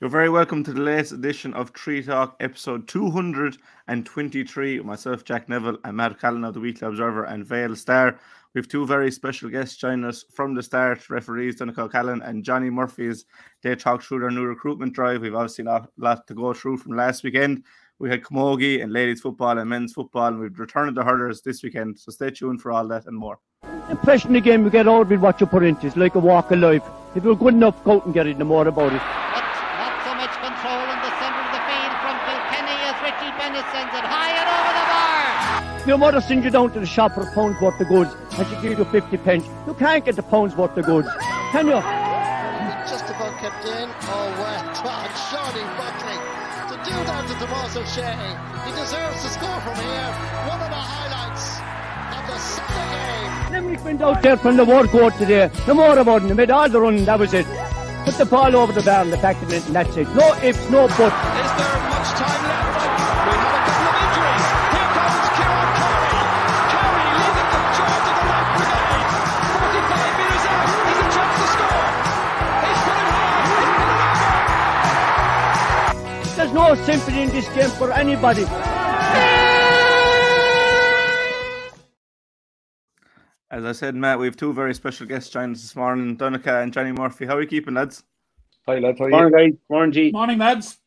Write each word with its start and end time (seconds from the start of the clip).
You're 0.00 0.10
very 0.10 0.28
welcome 0.28 0.64
to 0.64 0.72
the 0.72 0.80
latest 0.80 1.12
edition 1.12 1.54
of 1.54 1.72
Tree 1.72 2.02
Talk, 2.02 2.34
episode 2.40 2.88
223. 2.88 4.80
Myself, 4.80 5.24
Jack 5.24 5.48
Neville, 5.48 5.78
and 5.84 5.96
Matt 5.96 6.18
Callan 6.20 6.42
of 6.42 6.54
the 6.54 6.58
Weekly 6.58 6.88
Observer 6.88 7.22
and 7.24 7.46
Vale 7.46 7.76
Star. 7.76 8.18
We 8.52 8.58
have 8.58 8.66
two 8.66 8.84
very 8.86 9.12
special 9.12 9.50
guests 9.50 9.76
joining 9.76 10.04
us 10.04 10.24
from 10.34 10.52
the 10.52 10.64
start 10.64 11.08
referees 11.08 11.60
Donncha 11.60 11.92
Callan 11.92 12.22
and 12.22 12.42
Johnny 12.42 12.70
Murphy's. 12.70 13.24
They 13.62 13.76
talked 13.76 14.02
through 14.02 14.18
their 14.20 14.32
new 14.32 14.42
recruitment 14.44 14.94
drive. 14.94 15.22
We've 15.22 15.32
obviously 15.32 15.64
a 15.66 15.86
lot 15.96 16.26
to 16.26 16.34
go 16.34 16.52
through 16.54 16.78
from 16.78 16.96
last 16.96 17.22
weekend. 17.22 17.62
We 18.00 18.10
had 18.10 18.22
camogie 18.22 18.82
and 18.82 18.92
ladies 18.92 19.20
football 19.20 19.58
and 19.58 19.70
men's 19.70 19.92
football, 19.92 20.26
and 20.26 20.40
we've 20.40 20.58
returned 20.58 20.96
the 20.96 21.04
hurlers 21.04 21.40
this 21.40 21.62
weekend. 21.62 22.00
So 22.00 22.10
stay 22.10 22.30
tuned 22.30 22.60
for 22.60 22.72
all 22.72 22.88
that 22.88 23.06
and 23.06 23.16
more. 23.16 23.38
The 23.62 23.92
impression 23.92 24.34
again 24.34 24.64
we 24.64 24.70
get 24.70 24.88
out 24.88 25.08
with 25.08 25.20
what 25.20 25.40
you 25.40 25.46
put 25.46 25.62
into 25.62 25.86
it's 25.86 25.96
like 25.96 26.16
a 26.16 26.18
walk 26.18 26.50
of 26.50 26.58
life. 26.58 26.82
If 27.14 27.22
you're 27.22 27.36
good 27.36 27.54
enough, 27.54 27.82
go 27.84 27.92
out 27.92 28.06
and 28.06 28.12
get 28.12 28.26
it, 28.26 28.38
no 28.38 28.44
more 28.44 28.66
about 28.66 28.92
it. 28.92 29.23
Your 35.86 35.98
mother 35.98 36.22
sends 36.22 36.44
you 36.46 36.50
down 36.50 36.72
to 36.72 36.80
the 36.80 36.86
shop 36.86 37.12
for 37.12 37.20
a 37.20 37.32
pound's 37.32 37.60
worth 37.60 37.78
of 37.78 37.88
goods 37.88 38.10
and 38.38 38.48
she 38.48 38.54
gives 38.62 38.78
you 38.78 38.84
50 38.86 39.16
pence. 39.18 39.44
You 39.66 39.74
can't 39.74 40.02
get 40.02 40.16
the 40.16 40.22
pound's 40.22 40.56
worth 40.56 40.74
of 40.78 40.86
goods, 40.86 41.08
can 41.52 41.66
you? 41.66 41.74
Just 42.88 43.04
about 43.04 43.36
kept 43.38 43.66
in. 43.66 43.90
Oh, 44.08 44.32
well 44.40 44.64
done, 44.80 45.12
Shawnee 45.28 45.68
Buckley. 45.76 46.16
To 46.70 46.76
do 46.88 46.96
that 47.04 47.28
to 47.28 47.34
Tommaso 47.38 47.84
Sheahy, 47.84 48.32
he 48.64 48.70
deserves 48.80 49.22
to 49.22 49.28
score 49.28 49.60
from 49.60 49.76
here. 49.76 50.10
One 50.48 50.60
of 50.64 50.70
the 50.70 50.82
highlights 50.88 51.60
of 52.16 52.24
the 52.32 52.38
Sunday 52.40 53.74
game. 53.76 53.84
Went 53.84 54.00
out 54.00 54.22
there 54.22 54.36
from 54.38 54.56
the 54.56 54.64
word 54.64 54.88
court 54.88 55.14
today. 55.18 55.50
No 55.68 55.74
more 55.74 55.98
about 55.98 56.22
it. 56.22 56.28
They 56.28 56.34
made 56.34 56.50
all 56.50 56.68
the 56.68 56.80
running, 56.80 57.04
that 57.04 57.18
was 57.18 57.34
it. 57.34 57.46
Put 58.06 58.14
the 58.14 58.24
ball 58.24 58.56
over 58.56 58.72
the 58.72 58.82
bar 58.82 59.02
and 59.02 59.12
the 59.12 59.18
back 59.18 59.40
of 59.42 59.52
it, 59.52 59.66
and 59.66 59.74
that's 59.74 59.94
it. 59.98 60.08
No 60.14 60.34
ifs, 60.42 60.70
no 60.70 60.88
buts. 60.88 61.33
No 76.74 76.84
sympathy 76.84 77.22
in 77.22 77.28
this 77.30 77.48
game 77.54 77.70
for 77.70 77.92
anybody. 77.92 78.42
As 83.50 83.64
I 83.64 83.72
said, 83.72 83.94
Matt, 83.94 84.18
we 84.18 84.26
have 84.26 84.36
two 84.36 84.52
very 84.52 84.74
special 84.74 85.06
guests 85.06 85.30
joining 85.30 85.52
us 85.52 85.62
this 85.62 85.76
morning, 85.76 86.16
Donncha 86.16 86.62
and 86.62 86.72
Johnny 86.72 86.90
Murphy. 86.90 87.26
How 87.26 87.36
are 87.36 87.42
you 87.42 87.46
keeping, 87.46 87.74
lads? 87.74 88.02
Hi 88.66 88.78
lads, 88.78 88.98
how 88.98 89.04
are 89.04 89.10
you? 89.10 89.16
Morning, 89.16 89.50
guys. 89.50 89.58
Morning, 89.68 89.92
G. 89.92 90.10
Morning, 90.10 90.38
lads. 90.38 90.78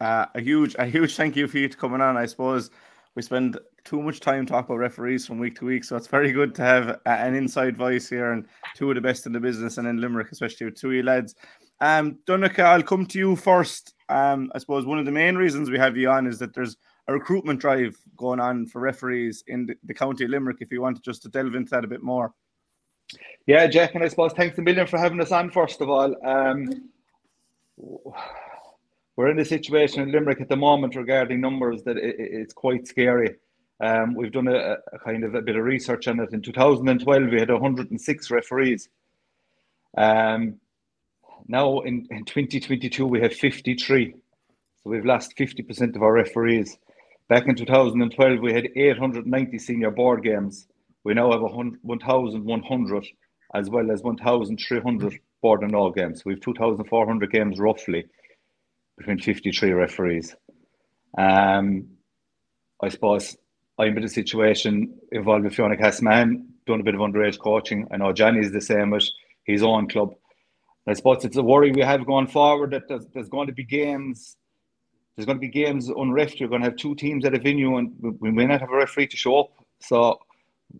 Uh, 0.00 0.26
a 0.34 0.40
huge, 0.40 0.74
a 0.78 0.86
huge 0.86 1.14
thank 1.14 1.36
you 1.36 1.46
for 1.46 1.58
you 1.58 1.68
to 1.68 1.76
coming 1.76 2.00
on. 2.00 2.16
I 2.16 2.26
suppose 2.26 2.70
we 3.14 3.22
spend 3.22 3.58
too 3.84 4.02
much 4.02 4.18
time 4.18 4.46
talking 4.46 4.74
about 4.74 4.80
referees 4.80 5.26
from 5.26 5.38
week 5.38 5.56
to 5.58 5.66
week, 5.66 5.84
so 5.84 5.94
it's 5.94 6.08
very 6.08 6.32
good 6.32 6.54
to 6.56 6.62
have 6.62 6.88
uh, 6.88 6.98
an 7.06 7.34
inside 7.34 7.76
voice 7.76 8.08
here 8.08 8.32
and 8.32 8.46
two 8.74 8.90
of 8.90 8.96
the 8.96 9.00
best 9.00 9.26
in 9.26 9.32
the 9.32 9.38
business, 9.38 9.78
and 9.78 9.86
in 9.86 10.00
Limerick, 10.00 10.32
especially 10.32 10.64
with 10.64 10.74
two 10.74 10.88
of 10.88 10.94
you 10.94 11.02
lads. 11.04 11.36
Um, 11.84 12.18
Donncha, 12.26 12.60
I'll 12.60 12.82
come 12.82 13.04
to 13.04 13.18
you 13.18 13.36
first. 13.36 13.94
Um, 14.08 14.50
I 14.54 14.58
suppose 14.58 14.86
one 14.86 14.98
of 14.98 15.04
the 15.04 15.12
main 15.12 15.36
reasons 15.36 15.68
we 15.68 15.78
have 15.78 15.98
you 15.98 16.08
on 16.08 16.26
is 16.26 16.38
that 16.38 16.54
there's 16.54 16.78
a 17.08 17.12
recruitment 17.12 17.60
drive 17.60 17.94
going 18.16 18.40
on 18.40 18.64
for 18.64 18.80
referees 18.80 19.44
in 19.48 19.66
the, 19.66 19.74
the 19.84 19.92
county 19.92 20.24
of 20.24 20.30
Limerick. 20.30 20.56
If 20.62 20.72
you 20.72 20.80
want 20.80 21.02
just 21.02 21.20
to 21.24 21.28
delve 21.28 21.54
into 21.54 21.68
that 21.72 21.84
a 21.84 21.86
bit 21.86 22.02
more. 22.02 22.32
Yeah, 23.46 23.66
Jack, 23.66 23.94
and 23.94 24.02
I 24.02 24.08
suppose 24.08 24.32
thanks 24.32 24.56
a 24.56 24.62
million 24.62 24.86
for 24.86 24.98
having 24.98 25.20
us 25.20 25.30
on. 25.30 25.50
First 25.50 25.82
of 25.82 25.90
all, 25.90 26.16
um, 26.26 26.88
we're 29.16 29.28
in 29.30 29.38
a 29.38 29.44
situation 29.44 30.00
in 30.04 30.10
Limerick 30.10 30.40
at 30.40 30.48
the 30.48 30.56
moment 30.56 30.96
regarding 30.96 31.42
numbers 31.42 31.82
that 31.82 31.98
it- 31.98 32.16
it's 32.18 32.54
quite 32.54 32.88
scary. 32.88 33.36
Um, 33.80 34.14
we've 34.14 34.32
done 34.32 34.48
a, 34.48 34.78
a 34.94 34.98
kind 35.00 35.22
of 35.22 35.34
a 35.34 35.42
bit 35.42 35.56
of 35.56 35.64
research 35.64 36.08
on 36.08 36.18
it. 36.20 36.32
In 36.32 36.40
2012, 36.40 37.30
we 37.30 37.40
had 37.40 37.50
106 37.50 38.30
referees. 38.30 38.88
Um, 39.98 40.58
now 41.46 41.80
in, 41.80 42.06
in 42.10 42.24
2022, 42.24 43.06
we 43.06 43.20
have 43.20 43.34
53. 43.34 44.12
So 44.12 44.90
we've 44.90 45.04
lost 45.04 45.36
50% 45.36 45.96
of 45.96 46.02
our 46.02 46.12
referees. 46.12 46.78
Back 47.28 47.46
in 47.46 47.54
2012, 47.54 48.40
we 48.40 48.52
had 48.52 48.68
890 48.76 49.58
senior 49.58 49.90
board 49.90 50.22
games. 50.22 50.66
We 51.04 51.14
now 51.14 51.30
have 51.32 51.42
a 51.42 51.46
1,100 51.46 53.06
as 53.54 53.70
well 53.70 53.90
as 53.90 54.02
1,300 54.02 55.20
Bord 55.42 55.60
na 55.60 55.68
nÓg 55.68 55.94
games. 55.94 56.24
We 56.24 56.32
have 56.32 56.40
2,400 56.40 57.30
games 57.30 57.58
roughly 57.58 58.06
between 58.96 59.18
53 59.18 59.72
referees. 59.72 60.34
Um, 61.16 61.88
I 62.82 62.88
suppose 62.88 63.36
I'm 63.78 63.96
in 63.96 64.04
a 64.04 64.08
situation 64.08 64.98
involved 65.12 65.44
with 65.44 65.54
Fiona 65.54 65.76
Castman, 65.76 66.48
doing 66.66 66.80
a 66.80 66.84
bit 66.84 66.94
of 66.94 67.00
underage 67.00 67.38
coaching. 67.38 67.86
I 67.90 67.98
know 67.98 68.12
Johnny's 68.12 68.52
the 68.52 68.60
same 68.60 68.90
with 68.90 69.04
his 69.44 69.62
own 69.62 69.88
club. 69.88 70.14
I 70.86 70.92
suppose 70.92 71.24
it's 71.24 71.36
a 71.36 71.42
worry 71.42 71.72
we 71.72 71.80
have 71.82 72.06
going 72.06 72.26
forward 72.26 72.72
that 72.72 72.88
there's, 72.88 73.06
there's 73.14 73.28
going 73.28 73.46
to 73.46 73.52
be 73.52 73.64
games. 73.64 74.36
There's 75.16 75.26
going 75.26 75.38
to 75.38 75.40
be 75.40 75.48
games 75.48 75.88
on 75.88 76.08
unrefed. 76.08 76.38
You're 76.40 76.48
going 76.48 76.60
to 76.60 76.68
have 76.68 76.76
two 76.76 76.94
teams 76.94 77.24
at 77.24 77.34
a 77.34 77.38
venue, 77.38 77.76
and 77.78 77.94
we- 78.20 78.30
may 78.30 78.46
not 78.46 78.60
have 78.60 78.70
a 78.70 78.76
referee 78.76 79.06
to 79.08 79.16
show 79.16 79.40
up. 79.40 79.50
So 79.80 80.18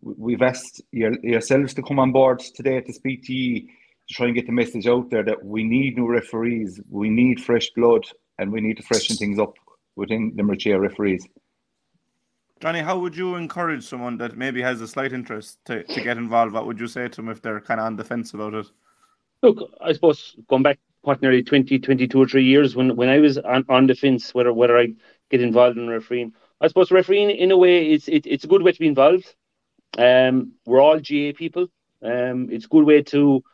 we've 0.02 0.42
asked 0.42 0.82
your, 0.92 1.12
yourselves 1.22 1.72
to 1.74 1.82
come 1.82 1.98
on 1.98 2.12
board 2.12 2.40
today 2.40 2.80
to 2.80 2.92
speak 2.92 3.24
to 3.26 3.62
to 4.08 4.14
try 4.14 4.26
and 4.26 4.34
get 4.34 4.46
the 4.46 4.52
message 4.52 4.86
out 4.86 5.08
there 5.10 5.22
that 5.22 5.44
we 5.44 5.64
need 5.64 5.96
new 5.96 6.06
referees, 6.06 6.80
we 6.90 7.08
need 7.08 7.42
fresh 7.42 7.70
blood, 7.70 8.04
and 8.38 8.52
we 8.52 8.60
need 8.60 8.76
to 8.76 8.82
freshen 8.82 9.16
things 9.16 9.38
up 9.38 9.54
within 9.96 10.32
Limerick 10.36 10.60
GAA 10.64 10.76
referees. 10.76 11.26
Johnny, 12.60 12.80
how 12.80 12.98
would 12.98 13.16
you 13.16 13.34
encourage 13.36 13.84
someone 13.84 14.18
that 14.18 14.36
maybe 14.36 14.62
has 14.62 14.80
a 14.80 14.88
slight 14.88 15.12
interest 15.12 15.58
to, 15.66 15.82
to 15.84 16.00
get 16.02 16.16
involved? 16.16 16.52
What 16.52 16.66
would 16.66 16.80
you 16.80 16.86
say 16.86 17.08
to 17.08 17.16
them 17.16 17.28
if 17.28 17.42
they're 17.42 17.60
kind 17.60 17.80
of 17.80 17.86
on 17.86 17.96
the 17.96 18.04
fence 18.04 18.34
about 18.34 18.54
it? 18.54 18.66
Look, 19.44 19.76
I 19.78 19.92
suppose 19.92 20.34
going 20.48 20.62
back 20.62 20.78
what 21.02 21.20
nearly 21.20 21.42
20, 21.42 21.78
22 21.78 22.18
or 22.18 22.26
three 22.26 22.44
years 22.44 22.74
when, 22.74 22.96
when 22.96 23.10
I 23.10 23.18
was 23.18 23.36
on, 23.36 23.66
on 23.68 23.86
the 23.86 23.94
fence 23.94 24.32
whether 24.32 24.50
whether 24.54 24.78
I 24.78 24.94
get 25.30 25.42
involved 25.42 25.76
in 25.76 25.86
refereeing. 25.86 26.32
I 26.62 26.68
suppose 26.68 26.90
refereeing 26.90 27.28
in 27.28 27.50
a 27.50 27.58
way 27.58 27.90
it's 27.90 28.08
it, 28.08 28.26
it's 28.26 28.44
a 28.44 28.46
good 28.46 28.62
way 28.62 28.72
to 28.72 28.78
be 28.78 28.86
involved. 28.86 29.34
Um, 29.98 30.52
we're 30.64 30.80
all 30.80 30.96
GAA 30.98 31.32
people. 31.36 31.66
Um, 32.02 32.48
it's 32.50 32.64
a 32.64 32.68
good 32.68 32.84
way 32.84 33.02
to 33.02 33.44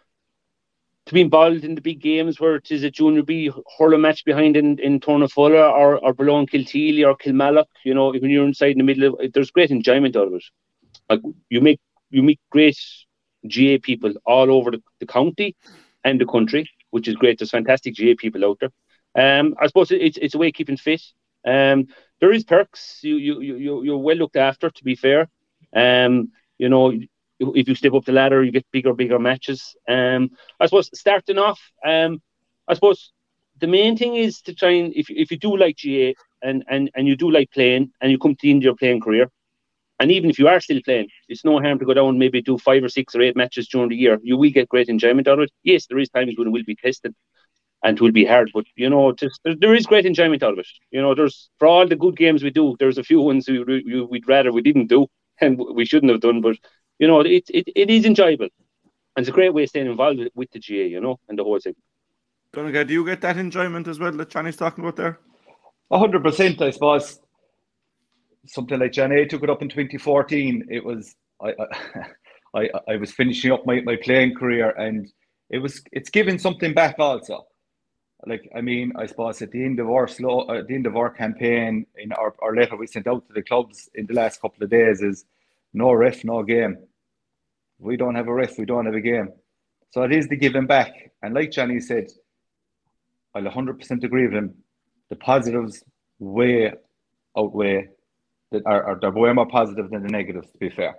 to 1.06 1.14
be 1.14 1.22
involved 1.22 1.64
in 1.64 1.74
the 1.74 1.80
big 1.80 2.00
games 2.00 2.38
where 2.38 2.54
it 2.54 2.70
is 2.70 2.84
a 2.84 2.90
junior 2.92 3.24
B 3.24 3.50
hurling 3.76 4.02
match 4.02 4.24
behind 4.24 4.56
in, 4.56 4.78
in 4.78 5.00
Tournafulla 5.00 5.72
or, 5.72 5.98
or 5.98 6.10
in 6.10 6.46
Kilteely 6.46 7.04
or 7.04 7.16
Kilmallock. 7.16 7.66
You 7.84 7.94
know, 7.94 8.12
when 8.12 8.30
you're 8.30 8.46
inside 8.46 8.72
in 8.72 8.78
the 8.78 8.84
middle 8.84 9.14
of 9.14 9.32
there's 9.32 9.50
great 9.50 9.72
enjoyment 9.72 10.14
out 10.14 10.28
of 10.28 10.34
it. 10.34 10.44
Like 11.08 11.20
you 11.48 11.60
make 11.60 11.80
you 12.10 12.22
meet 12.22 12.38
great 12.48 12.78
GAA 13.48 13.78
people 13.82 14.12
all 14.24 14.50
over 14.50 14.70
the, 14.70 14.82
the 15.00 15.06
county 15.06 15.56
and 16.04 16.20
the 16.20 16.26
country, 16.26 16.68
which 16.90 17.08
is 17.08 17.14
great. 17.16 17.38
There's 17.38 17.50
fantastic 17.50 17.96
GAA 17.96 18.14
people 18.18 18.44
out 18.44 18.60
there. 18.60 18.70
Um, 19.14 19.54
I 19.60 19.66
suppose 19.66 19.90
it's 19.90 20.18
it's 20.18 20.34
a 20.34 20.38
way 20.38 20.48
of 20.48 20.54
keeping 20.54 20.76
fit. 20.76 21.02
Um, 21.46 21.86
there 22.20 22.32
is 22.32 22.44
perks. 22.44 23.00
You 23.02 23.16
you 23.16 23.40
you 23.40 23.82
you're 23.82 23.98
well 23.98 24.16
looked 24.16 24.36
after. 24.36 24.70
To 24.70 24.84
be 24.84 24.94
fair, 24.94 25.28
um, 25.74 26.30
you 26.58 26.68
know, 26.68 26.92
if 27.40 27.68
you 27.68 27.74
step 27.74 27.94
up 27.94 28.04
the 28.04 28.12
ladder, 28.12 28.42
you 28.44 28.52
get 28.52 28.66
bigger 28.72 28.94
bigger 28.94 29.18
matches. 29.18 29.74
Um, 29.88 30.30
I 30.60 30.66
suppose 30.66 30.90
starting 30.94 31.38
off, 31.38 31.60
um, 31.84 32.20
I 32.68 32.74
suppose 32.74 33.12
the 33.58 33.66
main 33.66 33.96
thing 33.96 34.16
is 34.16 34.40
to 34.42 34.54
try 34.54 34.70
and 34.70 34.92
if 34.94 35.06
if 35.10 35.30
you 35.30 35.38
do 35.38 35.56
like 35.56 35.76
GAA 35.82 36.12
and 36.42 36.64
and 36.68 36.90
and 36.94 37.06
you 37.06 37.16
do 37.16 37.30
like 37.30 37.50
playing 37.50 37.90
and 38.00 38.10
you 38.10 38.18
come 38.18 38.34
to 38.34 38.42
the 38.42 38.50
end 38.50 38.62
of 38.62 38.64
your 38.64 38.76
playing 38.76 39.00
career, 39.00 39.30
and 40.00 40.10
even 40.10 40.30
if 40.30 40.38
you 40.38 40.48
are 40.48 40.60
still 40.60 40.80
playing, 40.82 41.08
it's 41.28 41.44
no 41.44 41.60
harm 41.60 41.78
to 41.78 41.84
go 41.84 41.92
down 41.94 42.08
and 42.08 42.18
maybe 42.18 42.40
do 42.40 42.56
five 42.56 42.82
or 42.82 42.88
six 42.88 43.14
or 43.14 43.20
eight 43.20 43.36
matches 43.36 43.68
during 43.68 43.90
the 43.90 43.96
year. 43.96 44.18
You 44.22 44.38
will 44.38 44.50
get 44.50 44.68
great 44.70 44.88
enjoyment 44.88 45.28
out 45.28 45.38
of 45.38 45.44
it. 45.44 45.52
Yes, 45.62 45.86
there 45.86 45.98
is 45.98 46.08
times 46.08 46.34
when 46.36 46.48
it 46.48 46.50
will 46.50 46.64
be 46.66 46.74
tested 46.74 47.14
and 47.84 47.98
it 47.98 48.02
will 48.02 48.10
be 48.10 48.24
hard, 48.24 48.50
but 48.52 48.64
you 48.76 48.88
know, 48.88 49.12
just, 49.12 49.40
there, 49.44 49.54
there 49.54 49.74
is 49.74 49.86
great 49.86 50.06
enjoyment 50.06 50.42
out 50.42 50.54
of 50.54 50.58
it. 50.58 50.66
You 50.90 51.02
know, 51.02 51.14
there's 51.14 51.50
for 51.58 51.68
all 51.68 51.86
the 51.86 51.96
good 51.96 52.16
games 52.16 52.42
we 52.42 52.50
do, 52.50 52.76
there's 52.78 52.98
a 52.98 53.04
few 53.04 53.20
ones 53.20 53.46
we, 53.46 53.62
we, 53.62 54.02
we'd 54.02 54.28
rather 54.28 54.52
we 54.52 54.62
didn't 54.62 54.86
do 54.88 55.06
and 55.40 55.58
we 55.58 55.84
shouldn't 55.84 56.12
have 56.12 56.22
done, 56.22 56.40
but 56.40 56.56
you 56.98 57.06
know, 57.06 57.20
it, 57.20 57.44
it, 57.48 57.68
it 57.74 57.90
is 57.90 58.04
enjoyable. 58.06 58.48
And 59.16 59.24
it's 59.24 59.28
a 59.28 59.32
great 59.32 59.52
way 59.52 59.64
of 59.64 59.68
staying 59.68 59.86
involved 59.86 60.18
with, 60.18 60.32
with 60.34 60.50
the 60.50 60.60
GAA, 60.60 60.88
you 60.88 61.00
know, 61.00 61.18
and 61.28 61.38
the 61.38 61.44
whole 61.44 61.58
thing. 61.58 61.74
Donncha, 62.54 62.86
do 62.86 62.92
you 62.94 63.04
get 63.04 63.20
that 63.20 63.36
enjoyment 63.36 63.86
as 63.86 63.98
well 63.98 64.12
that 64.12 64.30
Johnny's 64.30 64.56
talking 64.56 64.82
about 64.82 64.96
there? 64.96 65.18
A 65.90 65.98
hundred 65.98 66.22
percent, 66.22 66.60
I 66.62 66.70
suppose. 66.70 67.20
Something 68.46 68.80
like 68.80 68.92
John 68.92 69.12
A 69.12 69.26
took 69.26 69.42
it 69.42 69.50
up 69.50 69.62
in 69.62 69.68
2014. 69.68 70.66
It 70.70 70.84
was 70.84 71.14
I, 71.42 71.50
I, 71.50 72.06
I, 72.54 72.70
I 72.88 72.96
was 72.96 73.12
finishing 73.12 73.52
up 73.52 73.66
my, 73.66 73.80
my 73.82 73.96
playing 73.96 74.34
career, 74.34 74.70
and 74.70 75.10
it 75.50 75.58
was 75.58 75.82
it's 75.92 76.10
giving 76.10 76.38
something 76.38 76.74
back 76.74 76.96
also. 76.98 77.46
Like 78.26 78.48
I 78.54 78.60
mean, 78.60 78.92
I 78.96 79.06
suppose 79.06 79.40
at 79.42 79.50
the 79.50 79.64
end 79.64 79.80
of 79.80 79.88
our 79.88 80.06
slow, 80.08 80.46
the 80.46 80.74
end 80.74 80.86
of 80.86 80.96
our 80.96 81.10
campaign, 81.10 81.86
in 81.96 82.12
our, 82.12 82.34
our 82.42 82.54
letter 82.54 82.76
we 82.76 82.86
sent 82.86 83.06
out 83.06 83.26
to 83.28 83.32
the 83.34 83.42
clubs 83.42 83.88
in 83.94 84.06
the 84.06 84.14
last 84.14 84.40
couple 84.40 84.62
of 84.62 84.70
days 84.70 85.00
is 85.02 85.24
no 85.72 85.92
ref, 85.92 86.24
no 86.24 86.42
game. 86.42 86.78
We 87.78 87.96
don't 87.96 88.14
have 88.14 88.28
a 88.28 88.34
ref, 88.34 88.58
we 88.58 88.66
don't 88.66 88.86
have 88.86 88.94
a 88.94 89.00
game. 89.00 89.28
So 89.90 90.02
it 90.02 90.12
is 90.12 90.28
the 90.28 90.36
giving 90.36 90.66
back, 90.66 90.92
and 91.22 91.34
like 91.34 91.50
Johnny 91.50 91.80
said, 91.80 92.08
I'll 93.34 93.42
100% 93.42 94.04
agree 94.04 94.26
with 94.26 94.34
him. 94.34 94.54
The 95.08 95.16
positives 95.16 95.82
way 96.18 96.72
outweigh 97.36 97.88
that 98.52 98.62
are, 98.66 98.82
are 98.84 98.98
they're 99.00 99.10
way 99.10 99.32
more 99.32 99.46
positive 99.46 99.90
than 99.90 100.02
the 100.02 100.08
negatives. 100.08 100.50
To 100.50 100.58
be 100.58 100.70
fair. 100.70 100.96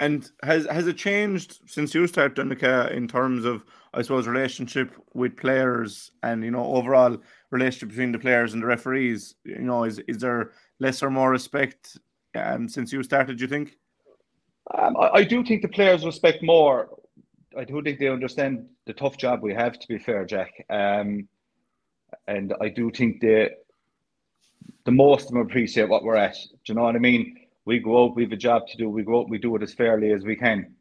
And 0.00 0.30
has 0.42 0.66
has 0.66 0.86
it 0.86 0.96
changed 0.96 1.60
since 1.66 1.94
you 1.94 2.06
started 2.06 2.36
Donncha 2.36 2.92
in 2.92 3.08
terms 3.08 3.44
of 3.44 3.64
I 3.92 4.02
suppose 4.02 4.28
relationship 4.28 4.94
with 5.14 5.36
players 5.36 6.12
and 6.22 6.44
you 6.44 6.50
know 6.50 6.64
overall 6.64 7.18
relationship 7.50 7.88
between 7.90 8.12
the 8.12 8.18
players 8.18 8.52
and 8.52 8.62
the 8.62 8.66
referees? 8.66 9.34
You 9.44 9.58
know, 9.58 9.84
is 9.84 9.98
is 10.06 10.18
there 10.18 10.52
less 10.78 11.02
or 11.02 11.10
more 11.10 11.30
respect 11.30 11.98
um, 12.36 12.68
since 12.68 12.92
you 12.92 13.02
started? 13.02 13.38
Do 13.38 13.44
you 13.44 13.48
think? 13.48 13.76
Um, 14.76 14.96
I, 14.96 15.08
I, 15.08 15.24
do 15.24 15.42
think 15.42 15.62
the 15.62 15.68
players 15.68 16.04
respect 16.04 16.42
more. 16.42 16.90
I 17.56 17.64
do 17.64 17.82
think 17.82 17.98
they 17.98 18.08
understand 18.08 18.66
the 18.86 18.92
tough 18.92 19.16
job 19.16 19.42
we 19.42 19.54
have. 19.54 19.78
To 19.78 19.88
be 19.88 19.98
fair, 19.98 20.26
Jack, 20.26 20.52
um, 20.68 21.26
and 22.26 22.54
I 22.60 22.68
do 22.68 22.90
think 22.90 23.20
they 23.20 23.50
the 24.84 24.92
most 24.92 25.24
of 25.24 25.32
them 25.32 25.42
appreciate 25.42 25.88
what 25.88 26.04
we're 26.04 26.16
at. 26.16 26.34
Do 26.34 26.58
you 26.66 26.74
know 26.74 26.82
what 26.82 26.96
I 26.96 26.98
mean? 26.98 27.48
we 27.68 27.78
go 27.78 28.02
out, 28.02 28.16
we 28.16 28.22
have 28.22 28.32
a 28.32 28.36
job 28.36 28.66
to 28.66 28.78
do. 28.78 28.88
We 28.88 29.02
go 29.02 29.20
out, 29.20 29.28
we 29.28 29.36
do 29.36 29.54
it 29.54 29.62
as 29.62 29.74
fairly 29.74 30.10
as 30.10 30.24
we 30.24 30.34
can. 30.34 30.74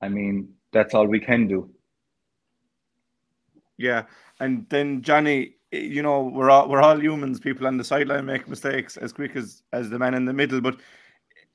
I 0.00 0.08
mean, 0.08 0.54
that's 0.72 0.94
all 0.94 1.06
we 1.06 1.20
can 1.20 1.46
do. 1.46 1.68
Yeah, 3.76 4.04
and 4.40 4.64
then 4.70 5.02
Johnny, 5.02 5.56
you 5.70 6.02
know, 6.02 6.22
we're 6.22 6.48
all 6.48 6.70
we're 6.70 6.80
all 6.80 6.98
humans. 6.98 7.40
People 7.40 7.66
on 7.66 7.76
the 7.76 7.84
sideline 7.84 8.24
make 8.24 8.48
mistakes 8.48 8.96
as 8.96 9.12
quick 9.12 9.36
as 9.36 9.62
as 9.74 9.90
the 9.90 9.98
man 9.98 10.14
in 10.14 10.24
the 10.24 10.32
middle. 10.32 10.62
But 10.62 10.78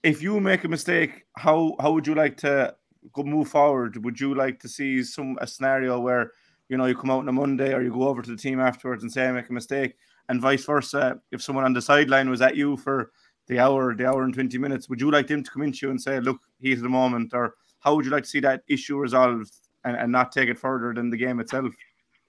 if 0.04 0.22
you 0.22 0.40
make 0.40 0.66
a 0.66 0.68
mistake, 0.68 1.26
how 1.36 1.76
how 1.80 1.92
would 1.92 2.06
you 2.06 2.14
like 2.14 2.38
to 2.38 2.76
go 3.14 3.24
move 3.24 3.48
forward? 3.48 4.06
Would 4.06 4.20
you 4.20 4.36
like 4.36 4.60
to 4.60 4.70
see 4.70 5.02
some 5.02 5.36
a 5.42 5.48
scenario 5.48 6.00
where 6.00 6.34
you 6.70 6.78
know 6.78 6.86
you 6.86 6.96
come 6.96 7.10
out 7.10 7.22
on 7.22 7.30
a 7.30 7.32
Monday 7.32 7.74
or 7.74 7.82
you 7.82 7.92
go 7.92 8.08
over 8.08 8.22
to 8.22 8.30
the 8.30 8.38
team 8.38 8.60
afterwards 8.60 9.02
and 9.02 9.12
say 9.12 9.28
I 9.28 9.32
make 9.32 9.50
a 9.50 9.54
mistake, 9.54 9.96
and 10.30 10.42
vice 10.42 10.66
versa? 10.66 11.20
If 11.32 11.42
someone 11.42 11.66
on 11.66 11.74
the 11.74 11.82
sideline 11.82 12.30
was 12.30 12.42
at 12.42 12.56
you 12.56 12.78
for 12.78 13.12
the 13.48 13.60
hour, 13.60 13.96
the 13.96 14.08
hour 14.08 14.24
and 14.24 14.34
20 14.34 14.58
minutes, 14.58 14.90
would 14.90 15.02
you 15.02 15.12
like 15.12 15.28
them 15.28 15.44
to 15.44 15.52
come 15.52 15.64
into 15.64 15.86
you 15.86 15.92
and 15.92 16.02
say, 16.02 16.20
look, 16.20 16.40
he's 16.60 16.82
the 16.82 16.90
moment? 16.90 17.34
Or 17.34 17.56
how 17.80 17.96
would 17.96 18.06
you 18.06 18.12
like 18.12 18.24
to 18.24 18.30
see 18.30 18.40
that 18.42 18.64
issue 18.68 18.98
resolved 18.98 19.52
and, 19.84 19.98
and 19.98 20.12
not 20.12 20.32
take 20.32 20.50
it 20.50 20.58
further 20.58 20.94
than 20.94 21.10
the 21.10 21.18
game 21.18 21.40
itself? 21.40 21.74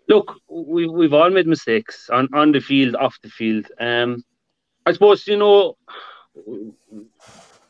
Look, 0.08 0.34
we, 0.48 0.88
we've 0.88 1.12
all 1.12 1.30
made 1.30 1.46
mistakes 1.46 2.10
on, 2.10 2.28
on 2.32 2.52
the 2.52 2.60
field, 2.60 2.96
off 2.96 3.16
the 3.22 3.30
field. 3.30 3.66
Um, 3.78 4.24
I 4.84 4.92
suppose, 4.92 5.26
you 5.26 5.36
know, 5.36 5.76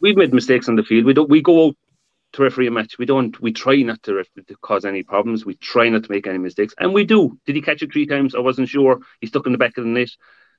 we've 0.00 0.16
made 0.16 0.32
mistakes 0.32 0.68
on 0.68 0.76
the 0.76 0.82
field. 0.82 1.04
We 1.04 1.12
don't, 1.12 1.28
we 1.28 1.42
go 1.42 1.68
out 1.68 1.76
to 2.32 2.42
referee 2.42 2.66
a 2.66 2.70
match. 2.70 2.98
We 2.98 3.06
don't, 3.06 3.38
we 3.40 3.52
try 3.52 3.76
not 3.82 4.02
to, 4.04 4.24
to 4.46 4.56
cause 4.62 4.84
any 4.84 5.02
problems. 5.02 5.44
We 5.44 5.54
try 5.54 5.88
not 5.88 6.04
to 6.04 6.10
make 6.10 6.26
any 6.26 6.38
mistakes. 6.38 6.74
And 6.78 6.94
we 6.94 7.04
do. 7.04 7.38
Did 7.46 7.56
he 7.56 7.62
catch 7.62 7.82
it 7.82 7.92
three 7.92 8.06
times? 8.06 8.34
I 8.34 8.40
wasn't 8.40 8.68
sure. 8.68 9.00
He 9.20 9.26
stuck 9.26 9.46
in 9.46 9.52
the 9.52 9.58
back 9.58 9.76
of 9.76 9.84
the 9.84 9.90
net. 9.90 10.08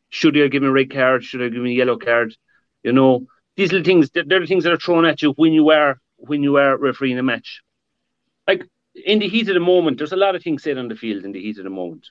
Should 0.10 0.36
he 0.36 0.42
have 0.42 0.52
given 0.52 0.70
a 0.70 0.72
red 0.72 0.92
card? 0.92 1.24
Should 1.24 1.42
I 1.42 1.46
have 1.46 1.54
given 1.54 1.68
a 1.68 1.72
yellow 1.72 1.98
card? 1.98 2.36
You 2.84 2.94
know, 2.94 3.26
these 3.56 3.72
little 3.72 3.86
things, 3.86 4.10
they're 4.12 4.40
the 4.40 4.46
things 4.46 4.64
that 4.64 4.74
are 4.74 4.78
thrown 4.78 5.06
at 5.06 5.22
you 5.22 5.32
when 5.34 5.54
you 5.54 5.70
are 5.72 6.00
when 6.18 6.44
you 6.44 6.58
are 6.58 6.78
refereeing 6.78 7.20
a 7.20 7.24
match. 7.24 7.62
Like 8.48 8.64
in 9.06 9.20
the 9.20 9.28
heat 9.28 9.50
of 9.50 9.56
the 9.56 9.60
moment, 9.60 9.98
there's 9.98 10.14
a 10.14 10.18
lot 10.18 10.36
of 10.36 10.44
things 10.44 10.64
said 10.64 10.78
on 10.78 10.88
the 10.88 10.96
field 10.96 11.26
in 11.26 11.32
the 11.32 11.42
heat 11.42 11.58
of 11.58 11.64
the 11.64 11.70
moment 11.70 12.08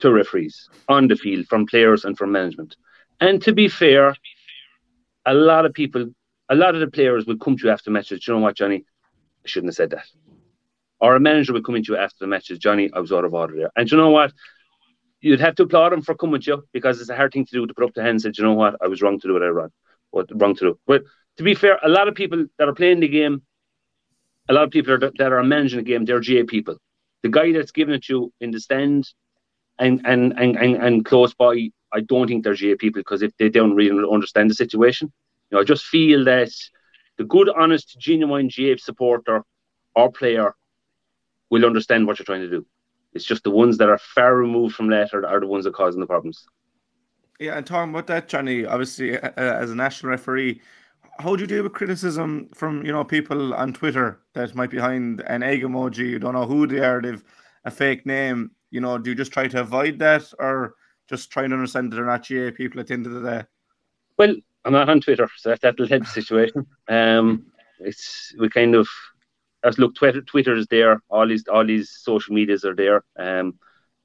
to 0.00 0.12
referees 0.12 0.68
on 0.88 1.08
the 1.08 1.16
field 1.16 1.46
from 1.46 1.66
players 1.66 2.04
and 2.04 2.18
from 2.18 2.32
management. 2.32 2.76
And 3.20 3.40
to 3.42 3.52
be 3.52 3.68
fair, 3.68 4.16
a 5.24 5.34
lot 5.34 5.64
of 5.64 5.74
people, 5.74 6.06
a 6.48 6.54
lot 6.54 6.74
of 6.74 6.80
the 6.80 6.90
players 6.90 7.26
will 7.26 7.38
come 7.38 7.56
to 7.56 7.64
you 7.64 7.70
after 7.70 7.90
matches. 7.90 8.26
You 8.26 8.34
know 8.34 8.40
what, 8.40 8.56
Johnny? 8.56 8.84
I 9.44 9.48
shouldn't 9.48 9.70
have 9.70 9.76
said 9.76 9.90
that. 9.90 10.06
Or 11.00 11.16
a 11.16 11.20
manager 11.20 11.52
would 11.52 11.64
come 11.64 11.74
into 11.74 11.92
you 11.92 11.98
after 11.98 12.16
the 12.20 12.26
matches. 12.28 12.58
Johnny, 12.58 12.90
I 12.92 13.00
was 13.00 13.12
out 13.12 13.24
of 13.24 13.34
order 13.34 13.56
there. 13.56 13.70
And 13.74 13.90
you 13.90 13.98
know 13.98 14.10
what? 14.10 14.32
You'd 15.20 15.40
have 15.40 15.56
to 15.56 15.64
applaud 15.64 15.92
him 15.92 16.02
for 16.02 16.14
coming 16.14 16.40
to 16.40 16.50
you 16.50 16.64
because 16.72 17.00
it's 17.00 17.10
a 17.10 17.16
hard 17.16 17.32
thing 17.32 17.44
to 17.46 17.52
do 17.52 17.66
to 17.66 17.74
put 17.74 17.84
up 17.84 17.94
the 17.94 18.02
hand 18.02 18.10
and 18.10 18.22
say, 18.22 18.32
you 18.36 18.44
know 18.44 18.54
what? 18.54 18.76
I 18.80 18.88
was 18.88 19.02
wrong 19.02 19.18
to 19.20 19.28
do 19.28 19.34
what 19.34 19.42
I 19.42 19.48
wrong 19.48 19.70
what 20.12 20.28
wrong 20.34 20.54
to 20.54 20.64
do. 20.64 20.78
But 20.86 21.02
to 21.38 21.42
be 21.42 21.54
fair, 21.54 21.78
a 21.82 21.88
lot 21.88 22.06
of 22.06 22.14
people 22.14 22.46
that 22.58 22.68
are 22.68 22.74
playing 22.74 23.00
the 23.00 23.08
game, 23.08 23.42
a 24.48 24.52
lot 24.52 24.64
of 24.64 24.70
people 24.70 24.96
that, 24.98 25.18
that 25.18 25.32
are 25.32 25.42
managing 25.42 25.78
the 25.78 25.84
game, 25.84 26.04
they're 26.04 26.20
GAA 26.20 26.44
people. 26.46 26.76
The 27.22 27.28
guy 27.28 27.52
that's 27.52 27.72
giving 27.72 27.94
it 27.94 28.04
to 28.04 28.12
you 28.12 28.32
in 28.40 28.50
the 28.52 28.60
stand 28.60 29.08
and 29.78 30.02
and 30.04 30.34
and 30.38 30.56
and, 30.56 30.76
and 30.76 31.04
close 31.04 31.34
by, 31.34 31.70
I 31.92 32.00
don't 32.00 32.28
think 32.28 32.44
they're 32.44 32.54
GAA 32.54 32.76
people 32.78 33.00
because 33.00 33.22
if 33.22 33.36
they 33.38 33.48
don't 33.48 33.74
really 33.74 34.06
understand 34.10 34.50
the 34.50 34.54
situation, 34.54 35.12
you 35.50 35.56
know, 35.56 35.60
I 35.60 35.64
just 35.64 35.84
feel 35.84 36.24
that 36.24 36.50
the 37.18 37.24
good, 37.24 37.48
honest, 37.48 37.98
genuine 37.98 38.48
GAA 38.48 38.76
supporter 38.78 39.42
or 39.94 40.12
player 40.12 40.54
will 41.50 41.66
understand 41.66 42.06
what 42.06 42.18
you're 42.18 42.24
trying 42.24 42.40
to 42.40 42.50
do. 42.50 42.66
It's 43.12 43.24
just 43.24 43.44
the 43.44 43.50
ones 43.50 43.76
that 43.78 43.90
are 43.90 43.98
far 43.98 44.34
removed 44.34 44.74
from 44.74 44.88
that 44.88 45.12
are, 45.12 45.26
are 45.26 45.40
the 45.40 45.46
ones 45.46 45.64
that 45.64 45.70
are 45.70 45.74
causing 45.74 46.00
the 46.00 46.06
problems. 46.06 46.46
Yeah, 47.38 47.56
and 47.56 47.66
talking 47.66 47.90
about 47.90 48.06
that, 48.06 48.28
Johnny, 48.28 48.64
obviously 48.64 49.18
uh, 49.18 49.32
as 49.36 49.70
a 49.70 49.74
national 49.74 50.10
referee, 50.10 50.60
how 51.18 51.36
do 51.36 51.42
you 51.42 51.46
deal 51.46 51.62
with 51.62 51.72
criticism 51.72 52.48
from 52.54 52.84
you 52.86 52.92
know 52.92 53.04
people 53.04 53.54
on 53.54 53.72
Twitter 53.72 54.20
that 54.34 54.54
might 54.54 54.70
be 54.70 54.76
behind 54.76 55.20
an 55.26 55.42
egg 55.42 55.62
emoji? 55.62 56.08
You 56.08 56.18
don't 56.18 56.34
know 56.34 56.46
who 56.46 56.66
they 56.66 56.78
are. 56.78 57.02
They've 57.02 57.22
a 57.64 57.70
fake 57.70 58.06
name. 58.06 58.52
You 58.70 58.80
know, 58.80 58.98
do 58.98 59.10
you 59.10 59.16
just 59.16 59.32
try 59.32 59.48
to 59.48 59.60
avoid 59.60 59.98
that, 59.98 60.32
or 60.38 60.74
just 61.08 61.30
try 61.30 61.44
and 61.44 61.52
understand 61.52 61.92
that 61.92 61.96
they're 61.96 62.06
not 62.06 62.26
GAA 62.26 62.56
people 62.56 62.80
at 62.80 62.86
the 62.86 62.94
end 62.94 63.06
of 63.06 63.12
the 63.12 63.30
day? 63.30 63.44
Well, 64.18 64.36
I'm 64.64 64.72
not 64.72 64.88
on 64.88 65.00
Twitter, 65.00 65.28
so 65.36 65.50
that 65.50 65.60
that'll 65.60 65.88
help 65.88 66.04
the 66.04 66.08
situation. 66.20 66.66
Um, 66.88 67.46
it's 67.80 68.34
we 68.38 68.48
kind 68.48 68.74
of 68.74 68.88
as 69.64 69.78
look 69.78 69.94
Twitter 69.94 70.22
Twitter 70.22 70.54
is 70.54 70.66
there. 70.68 71.00
All 71.08 71.26
these 71.26 71.46
all 71.48 71.64
these 71.64 71.90
social 71.90 72.34
medias 72.34 72.64
are 72.64 72.74
there. 72.74 73.04
Um, 73.18 73.58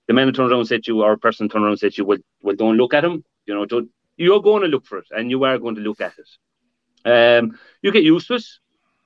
the 0.08 0.14
man 0.14 0.32
turns 0.34 0.52
around 0.52 0.66
said 0.66 0.84
to 0.84 0.94
you, 0.94 1.04
or 1.04 1.14
a 1.14 1.18
person 1.18 1.50
turns 1.50 1.64
around 1.64 1.72
and 1.72 1.80
said 1.80 1.94
to 1.94 2.02
you, 2.02 2.06
well, 2.06 2.18
well, 2.42 2.56
don't 2.56 2.78
look 2.78 2.94
at 2.94 3.04
him. 3.04 3.24
You 3.46 3.56
know, 3.56 3.66
don't, 3.66 3.90
you're 4.16 4.42
going 4.42 4.62
to 4.64 4.70
look 4.70 4.86
for 4.86 4.98
it 5.00 5.08
and 5.16 5.30
you 5.30 5.44
are 5.44 5.58
going 5.58 5.76
to 5.76 5.82
look 5.82 6.02
at 6.02 6.14
it. 6.18 7.40
Um, 7.40 7.60
you 7.82 7.92
get 7.92 8.04
used 8.04 8.28
to 8.28 8.36
it. 8.36 8.46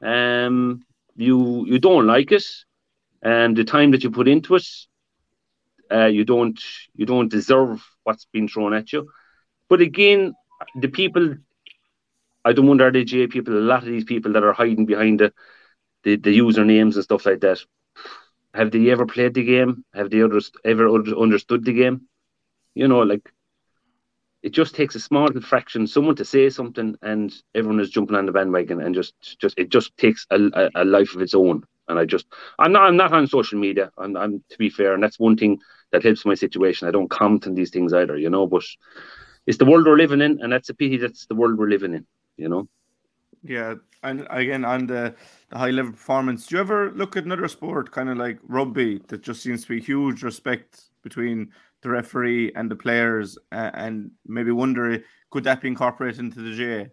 Um, 0.02 0.84
you 1.16 1.66
you 1.66 1.80
don't 1.80 2.08
like 2.08 2.32
it, 2.32 2.46
and 3.22 3.56
the 3.56 3.64
time 3.64 3.92
that 3.92 4.04
you 4.04 4.10
put 4.12 4.28
into 4.28 4.56
it, 4.56 4.68
uh, 5.92 6.06
you 6.06 6.24
don't 6.24 6.60
you 6.96 7.06
don't 7.06 7.30
deserve 7.30 7.84
what's 8.04 8.26
been 8.26 8.48
thrown 8.48 8.74
at 8.74 8.94
you. 8.94 9.10
But 9.70 9.82
again, 9.82 10.34
the 10.76 10.88
people, 10.88 11.36
I 12.44 12.54
don't 12.54 12.68
wonder 12.68 12.88
are 12.88 12.92
they 12.92 13.04
GAA 13.04 13.28
people. 13.28 13.58
A 13.58 13.60
lot 13.60 13.84
of 13.84 13.90
these 13.90 14.04
people 14.04 14.34
that 14.34 14.44
are 14.44 14.54
hiding 14.54 14.86
behind 14.86 15.20
the 15.20 15.34
the, 16.04 16.16
the 16.16 16.36
usernames 16.36 16.96
and 16.96 17.04
stuff 17.04 17.28
like 17.28 17.42
that 17.42 17.60
have 18.54 18.72
they 18.72 18.90
ever 18.90 19.06
played 19.06 19.34
the 19.34 19.44
game? 19.44 19.86
Have 19.94 20.10
they 20.10 20.22
ever, 20.22 20.40
ever 20.66 20.90
understood 20.90 21.66
the 21.66 21.74
game? 21.74 22.02
You 22.76 22.88
know, 22.88 23.00
like 23.00 23.32
it 24.44 24.52
just 24.52 24.76
takes 24.76 24.96
a 24.96 25.00
small 25.00 25.30
fraction, 25.42 25.86
someone 25.88 26.16
to 26.16 26.26
say 26.26 26.50
something, 26.50 26.96
and 27.02 27.34
everyone 27.54 27.80
is 27.80 27.90
jumping 27.90 28.16
on 28.16 28.26
the 28.26 28.32
bandwagon, 28.32 28.82
and 28.82 28.96
just, 28.96 29.14
just 29.40 29.58
it 29.58 29.70
just 29.70 29.96
takes 29.98 30.26
a, 30.32 30.40
a, 30.54 30.70
a 30.76 30.86
life 30.86 31.16
of 31.16 31.22
its 31.22 31.34
own. 31.34 31.64
And 31.88 32.00
I 32.00 32.06
just, 32.06 32.26
I'm 32.58 32.72
not, 32.72 32.84
I'm 32.84 32.98
not 32.98 33.14
on 33.14 33.28
social 33.28 33.60
media. 33.60 33.92
I'm, 33.98 34.16
I'm 34.18 34.44
to 34.50 34.58
be 34.58 34.70
fair, 34.70 34.94
and 34.94 35.04
that's 35.04 35.20
one 35.20 35.38
thing 35.38 35.60
that 35.92 36.04
helps 36.04 36.26
my 36.26 36.34
situation. 36.34 36.88
I 36.88 36.92
don't 36.92 37.10
comment 37.10 37.48
on 37.48 37.54
these 37.54 37.70
things 37.72 37.94
either, 37.94 38.18
you 38.18 38.30
know. 38.30 38.48
But 38.48 38.64
it's 39.52 39.58
the 39.58 39.66
world 39.66 39.86
we're 39.86 39.98
living 39.98 40.22
in, 40.22 40.40
and 40.42 40.50
that's 40.54 40.70
a 40.70 40.74
pity. 40.74 40.96
That's 40.96 41.26
the 41.26 41.36
world 41.36 41.58
we're 41.60 41.68
living 41.68 41.94
in, 41.94 42.06
you 42.38 42.48
know. 42.48 42.70
Yeah, 43.44 43.76
and 44.02 44.26
again 44.30 44.64
on 44.64 44.88
the, 44.88 45.14
the 45.50 45.58
high 45.58 45.72
level 45.72 45.92
performance, 45.92 46.48
do 46.48 46.56
you 46.56 46.62
ever 46.62 46.92
look 46.92 47.18
at 47.18 47.26
another 47.26 47.50
sport, 47.50 47.92
kind 47.92 48.08
of 48.08 48.18
like 48.18 48.40
rugby, 48.44 49.02
that 49.10 49.24
just 49.24 49.44
seems 49.44 49.64
to 49.64 49.68
be 49.68 49.82
huge 49.82 50.24
respect 50.24 50.84
between 51.04 51.52
the 51.82 51.90
referee 51.90 52.54
and 52.56 52.72
the 52.72 52.78
players, 52.78 53.38
uh, 53.52 53.72
and 53.74 54.12
maybe 54.26 54.52
wonder 54.52 55.04
could 55.32 55.44
that 55.44 55.60
be 55.60 55.68
incorporated 55.68 56.20
into 56.22 56.40
the 56.40 56.56
GAA? 56.56 56.90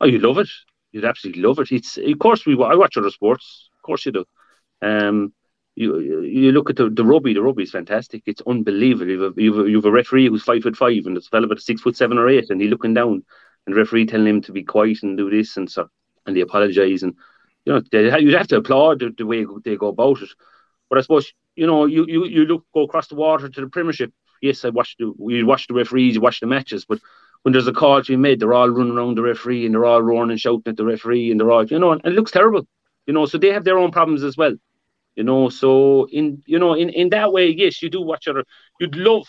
Oh, 0.00 0.06
you 0.06 0.20
love 0.20 0.38
it. 0.38 0.48
You'd 0.92 1.04
absolutely 1.04 1.42
love 1.42 1.58
it. 1.58 1.70
It's 1.70 1.98
of 1.98 2.18
course 2.18 2.46
we 2.46 2.54
I 2.54 2.76
watch 2.76 2.96
other 2.96 3.10
sports. 3.10 3.68
Of 3.76 3.82
course 3.82 4.06
you 4.06 4.12
do. 4.12 4.24
Um, 4.80 5.34
you 5.76 6.22
you 6.22 6.52
look 6.52 6.70
at 6.70 6.76
the, 6.76 6.88
the 6.88 7.04
rugby. 7.04 7.34
The 7.34 7.42
rugby 7.42 7.64
is 7.64 7.70
fantastic. 7.70 8.22
It's 8.26 8.42
unbelievable. 8.46 9.10
You've 9.10 9.36
a, 9.36 9.42
you've 9.42 9.58
a, 9.58 9.70
you've 9.70 9.84
a 9.84 9.90
referee 9.90 10.28
who's 10.28 10.44
five 10.44 10.62
foot 10.62 10.76
five 10.76 11.06
and 11.06 11.16
a 11.16 11.20
fellow 11.20 11.46
about 11.46 11.60
six 11.60 11.80
foot 11.80 11.96
seven 11.96 12.18
or 12.18 12.28
eight, 12.28 12.50
and 12.50 12.60
he's 12.60 12.70
looking 12.70 12.94
down 12.94 13.24
and 13.66 13.74
the 13.74 13.78
referee 13.78 14.06
telling 14.06 14.26
him 14.26 14.40
to 14.42 14.52
be 14.52 14.62
quiet 14.62 15.02
and 15.02 15.16
do 15.16 15.30
this 15.30 15.56
and 15.56 15.70
so 15.70 15.88
and 16.26 16.36
they 16.36 16.40
apologise 16.40 17.02
and 17.02 17.14
you 17.64 17.72
know 17.72 17.82
they, 17.90 18.18
you'd 18.20 18.34
have 18.34 18.48
to 18.48 18.56
applaud 18.56 19.00
the, 19.00 19.14
the, 19.16 19.26
way 19.26 19.44
they 19.64 19.76
go 19.76 19.88
about 19.88 20.20
it. 20.20 20.28
But 20.88 20.98
I 20.98 21.02
suppose 21.02 21.32
you 21.56 21.66
know 21.66 21.86
you, 21.86 22.06
you 22.06 22.26
you 22.26 22.44
look 22.44 22.64
go 22.74 22.82
across 22.82 23.08
the 23.08 23.14
water 23.14 23.48
to 23.48 23.60
the 23.60 23.68
Premiership. 23.68 24.12
Yes, 24.40 24.64
I 24.64 24.68
watched 24.68 24.98
the 24.98 25.12
you 25.18 25.46
watch 25.46 25.66
the 25.66 25.74
referees, 25.74 26.14
you 26.14 26.20
watch 26.20 26.40
the 26.40 26.46
matches, 26.46 26.84
but 26.84 27.00
when 27.42 27.52
there's 27.52 27.66
a 27.66 27.72
call 27.72 28.02
to 28.02 28.12
be 28.12 28.16
made, 28.16 28.40
they're 28.40 28.54
all 28.54 28.70
running 28.70 28.96
around 28.96 29.16
the 29.16 29.22
referee 29.22 29.66
and 29.66 29.74
they're 29.74 29.84
all 29.84 30.02
roaring 30.02 30.30
and 30.30 30.40
shouting 30.40 30.62
at 30.66 30.76
the 30.76 30.84
referee 30.84 31.30
and 31.30 31.40
they're 31.40 31.50
all 31.50 31.64
you 31.64 31.78
know 31.78 31.92
and 31.92 32.04
it 32.04 32.12
looks 32.12 32.30
terrible. 32.30 32.66
You 33.06 33.12
know, 33.12 33.26
so 33.26 33.36
they 33.36 33.48
have 33.48 33.64
their 33.64 33.78
own 33.78 33.90
problems 33.90 34.22
as 34.22 34.36
well. 34.36 34.54
You 35.16 35.24
know, 35.24 35.48
so 35.48 36.06
in 36.10 36.42
you 36.46 36.58
know 36.58 36.74
in, 36.74 36.88
in 36.90 37.10
that 37.10 37.32
way, 37.32 37.48
yes, 37.48 37.82
you 37.82 37.88
do 37.88 38.00
watch 38.00 38.26
other. 38.26 38.44
You'd 38.80 38.96
love, 38.96 39.28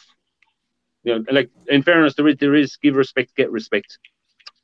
you 1.04 1.20
know, 1.20 1.25
like 1.32 1.51
in 1.68 1.84
fairness, 1.84 2.15
there 2.15 2.27
is 2.27 2.38
there 2.38 2.56
is 2.56 2.77
give 2.77 2.96
respect, 2.96 3.36
get 3.36 3.51
respect 3.51 4.00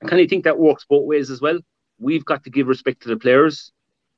I 0.01 0.07
kind 0.07 0.21
of 0.21 0.29
think 0.29 0.43
that 0.43 0.57
works 0.57 0.85
both 0.89 1.05
ways 1.05 1.29
as 1.29 1.41
well. 1.41 1.59
We've 1.99 2.25
got 2.25 2.43
to 2.45 2.49
give 2.49 2.67
respect 2.67 3.03
to 3.03 3.09
the 3.09 3.17
players, 3.17 3.71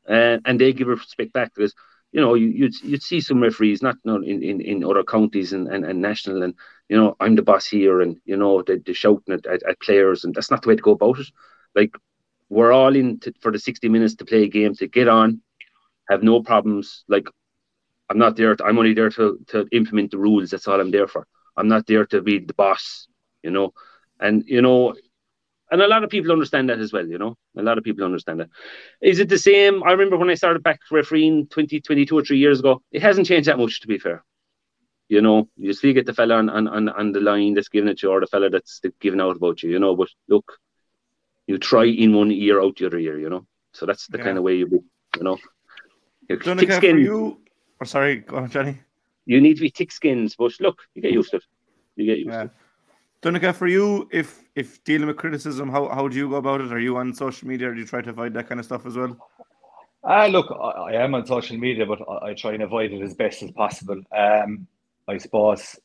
uh, 0.08 0.38
and 0.46 0.60
they 0.60 0.74
give 0.74 0.88
respect 0.88 1.34
back 1.34 1.54
because 1.54 1.74
you 2.12 2.22
know, 2.22 2.36
you, 2.36 2.48
you'd 2.48 2.80
you'd 2.84 3.04
see 3.04 3.20
some 3.22 3.42
referees 3.42 3.82
not 3.82 3.96
in 4.06 4.44
in, 4.44 4.62
in 4.62 4.84
other 4.84 5.04
counties 5.04 5.52
and, 5.52 5.68
and, 5.68 5.84
and 5.84 6.02
national, 6.02 6.44
and 6.44 6.54
you 6.88 6.96
know, 6.96 7.16
I'm 7.20 7.36
the 7.36 7.42
boss 7.42 7.66
here, 7.66 8.02
and 8.02 8.18
you 8.24 8.38
know, 8.38 8.62
they, 8.62 8.78
they're 8.78 8.94
shouting 8.94 9.34
at, 9.34 9.46
at, 9.46 9.64
at 9.64 9.82
players, 9.82 10.24
and 10.24 10.34
that's 10.34 10.52
not 10.52 10.62
the 10.62 10.70
way 10.70 10.76
to 10.76 10.82
go 10.82 10.92
about 10.92 11.20
it. 11.20 11.28
Like 11.76 11.96
we're 12.50 12.72
all 12.72 12.96
in 12.96 13.20
to, 13.22 13.34
for 13.42 13.52
the 13.52 13.60
60 13.60 13.90
minutes 13.90 14.16
to 14.16 14.26
play 14.26 14.44
a 14.44 14.48
game 14.48 14.76
to 14.76 14.88
get 14.88 15.08
on, 15.08 15.42
have 16.10 16.24
no 16.24 16.42
problems. 16.42 17.04
Like 17.08 17.28
I'm 18.10 18.18
not 18.18 18.36
there. 18.36 18.56
To, 18.56 18.64
I'm 18.64 18.78
only 18.78 18.94
there 18.94 19.10
to 19.10 19.40
to 19.48 19.68
implement 19.72 20.12
the 20.12 20.18
rules. 20.18 20.50
That's 20.50 20.68
all 20.68 20.80
I'm 20.80 20.92
there 20.92 21.08
for. 21.08 21.28
I'm 21.56 21.68
not 21.68 21.88
there 21.88 22.06
to 22.08 22.22
be 22.22 22.40
the 22.40 22.54
boss, 22.54 23.08
you 23.44 23.52
know. 23.52 23.74
And 24.20 24.44
you 24.48 24.62
know, 24.62 24.96
and 25.72 25.82
a 25.82 25.88
lot 25.88 26.04
of 26.04 26.10
people 26.10 26.32
understand 26.32 26.70
that 26.70 26.80
as 26.80 26.94
well, 26.94 27.08
you 27.08 27.18
know. 27.18 27.36
A 27.58 27.64
lot 27.64 27.78
of 27.78 27.84
people 27.84 28.06
understand 28.06 28.40
that. 28.40 28.50
Is 29.02 29.20
it 29.20 29.30
the 29.30 29.38
same? 29.40 29.84
I 29.84 29.92
remember 29.92 30.18
when 30.18 30.30
I 30.30 30.36
started 30.36 30.62
back 30.62 30.80
refereeing 30.92 31.48
20, 31.48 31.82
22 31.82 32.16
or 32.16 32.24
three 32.24 32.38
years 32.38 32.60
ago. 32.60 32.82
It 32.92 33.02
hasn't 33.02 33.26
changed 33.26 33.50
that 33.50 33.58
much, 33.58 33.82
to 33.82 33.88
be 33.88 33.98
fair. 33.98 34.24
You 35.10 35.22
know, 35.22 35.50
you 35.58 35.74
still 35.74 35.94
get 35.94 36.06
the 36.06 36.14
fella 36.14 36.36
on, 36.36 36.50
on, 36.50 36.68
on, 36.68 36.90
on 36.90 37.12
the 37.12 37.20
line 37.20 37.56
that's 37.56 37.70
giving 37.70 37.90
it 37.90 38.00
to 38.00 38.08
you, 38.08 38.14
or 38.14 38.20
the 38.20 38.28
fella 38.28 38.52
that's 38.52 38.82
giving 39.00 39.20
out 39.20 39.36
about 39.36 39.64
you, 39.64 39.72
you 39.72 39.80
know. 39.80 39.96
But 39.96 40.10
look, 40.28 40.60
you 41.48 41.58
try 41.58 41.86
in 41.86 42.14
one 42.14 42.32
ear, 42.32 42.62
out 42.62 42.78
the 42.78 42.86
other 42.86 43.00
ear, 43.00 43.20
you 43.20 43.30
know. 43.30 43.48
So 43.74 43.86
that's 43.86 44.08
the 44.08 44.20
yeah. 44.20 44.26
kind 44.26 44.38
of 44.38 44.44
way 44.44 44.56
you 44.58 44.68
be, 44.68 44.80
you 45.18 45.24
know. 45.24 45.38
Thick 46.28 46.44
skin. 46.44 47.00
You, 47.00 47.40
or 47.80 47.86
sorry, 47.86 48.18
go 48.18 48.38
on, 48.38 48.50
Johnny. 48.50 48.80
You 49.26 49.40
need 49.42 49.56
to 49.56 49.62
be 49.62 49.70
thick 49.70 49.92
skins, 49.92 50.36
but 50.38 50.52
look, 50.60 50.82
you 50.96 51.02
get 51.02 51.12
used 51.12 51.32
to 51.32 51.38
it. 51.38 51.44
You 51.96 52.06
get 52.06 52.18
used 52.18 52.30
yeah. 52.30 52.44
to 52.44 52.46
it. 52.46 52.52
Donncha, 53.22 53.56
for 53.56 53.68
you, 53.68 54.10
if 54.12 54.44
if 54.56 54.84
dealing 54.84 55.08
with 55.08 55.18
criticism, 55.18 55.70
how, 55.70 55.88
how 55.88 56.08
do 56.08 56.18
you 56.18 56.30
go 56.30 56.36
about 56.36 56.60
it? 56.60 56.74
Are 56.74 56.80
you 56.80 56.98
on 56.98 57.14
social 57.14 57.48
media 57.48 57.70
or 57.70 57.74
do 57.74 57.80
you 57.80 57.88
try 57.88 58.02
to 58.02 58.10
avoid 58.10 58.34
that 58.34 58.50
kind 58.50 58.60
of 58.60 58.66
stuff 58.66 58.86
as 58.86 58.98
well? 58.98 59.18
Uh, 60.04 60.28
look, 60.28 60.52
I, 60.52 60.92
I 60.92 61.04
am 61.04 61.16
on 61.16 61.26
social 61.26 61.58
media, 61.58 61.86
but 61.86 62.00
I, 62.08 62.32
I, 62.32 62.34
try 62.34 62.54
and 62.54 62.64
avoid 62.64 62.92
it 62.92 63.02
as 63.02 63.14
best 63.14 63.42
as 63.42 63.52
possible. 63.52 64.02
Um, 64.16 64.68
I 65.08 65.18
suppose 65.18 65.80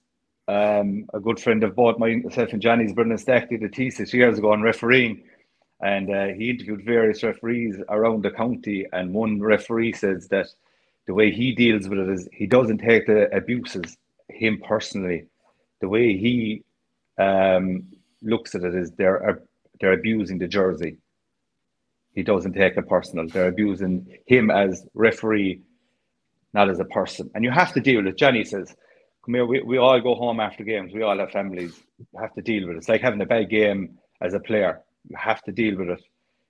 um, 0.49 1.07
a 1.15 1.21
good 1.21 1.39
friend 1.39 1.63
of 1.63 1.77
both 1.77 1.99
myself 1.99 2.53
and 2.53 2.61
Johnny's, 2.61 2.93
Brendan 2.93 3.19
Stack, 3.19 3.51
did 3.51 3.63
a 3.63 3.69
thesis 3.69 4.13
years 4.13 4.39
ago 4.39 4.53
on 4.53 4.61
refereeing, 4.61 5.23
and 5.81 6.11
uh, 6.11 6.27
he 6.29 6.51
interviewed 6.51 6.85
various 6.85 7.23
referees 7.23 7.77
around 7.89 8.25
the 8.25 8.31
county. 8.31 8.87
And 8.93 9.15
one 9.15 9.41
referee 9.41 9.93
says 9.93 10.29
that 10.29 10.49
the 11.07 11.15
way 11.15 11.31
he 11.31 11.53
deals 11.53 11.89
with 11.89 12.01
it 12.01 12.09
is 12.09 12.29
he 12.33 12.47
doesn't 12.47 12.79
take 12.79 13.07
the 13.07 13.35
abuses 13.35 13.97
him 14.29 14.61
personally. 14.67 15.27
The 15.81 15.89
way 15.89 16.17
he 16.17 16.65
um, 17.19 17.85
looks 18.23 18.55
at 18.55 18.65
it 18.65 18.75
is 18.75 18.91
they're 18.93 19.43
they're 19.81 19.93
abusing 19.93 20.39
the 20.39 20.49
jersey. 20.49 20.99
He 22.15 22.23
doesn't 22.25 22.55
take 22.55 22.77
it 22.77 22.89
personal. 22.89 23.29
They're 23.29 23.49
abusing 23.49 24.19
him 24.27 24.51
as 24.51 24.85
referee, 24.95 25.63
not 26.53 26.69
as 26.69 26.81
a 26.81 26.85
person. 26.85 27.31
And 27.35 27.45
you 27.45 27.51
have 27.53 27.73
to 27.75 27.81
deal 27.81 27.99
with 27.99 28.09
it. 28.09 28.19
Johnny 28.19 28.43
says, 28.45 28.75
"Come 29.25 29.35
here. 29.35 29.47
We, 29.47 29.63
we 29.63 29.79
all 29.79 30.01
go 30.01 30.17
home 30.17 30.41
after 30.41 30.65
games. 30.65 30.93
We 30.93 31.03
all 31.03 31.19
have 31.19 31.31
families. 31.31 31.81
Have 32.19 32.35
to 32.35 32.43
deal 32.43 32.67
with 32.67 32.75
it. 32.75 32.79
It's 32.79 32.89
like 32.89 33.03
having 33.03 33.21
a 33.21 33.27
bad 33.27 33.49
game 33.51 33.99
as 34.21 34.35
a 34.35 34.41
player. 34.41 34.83
You 35.09 35.17
have 35.17 35.43
to 35.45 35.53
deal 35.53 35.77
with 35.77 35.91
it. 35.91 36.03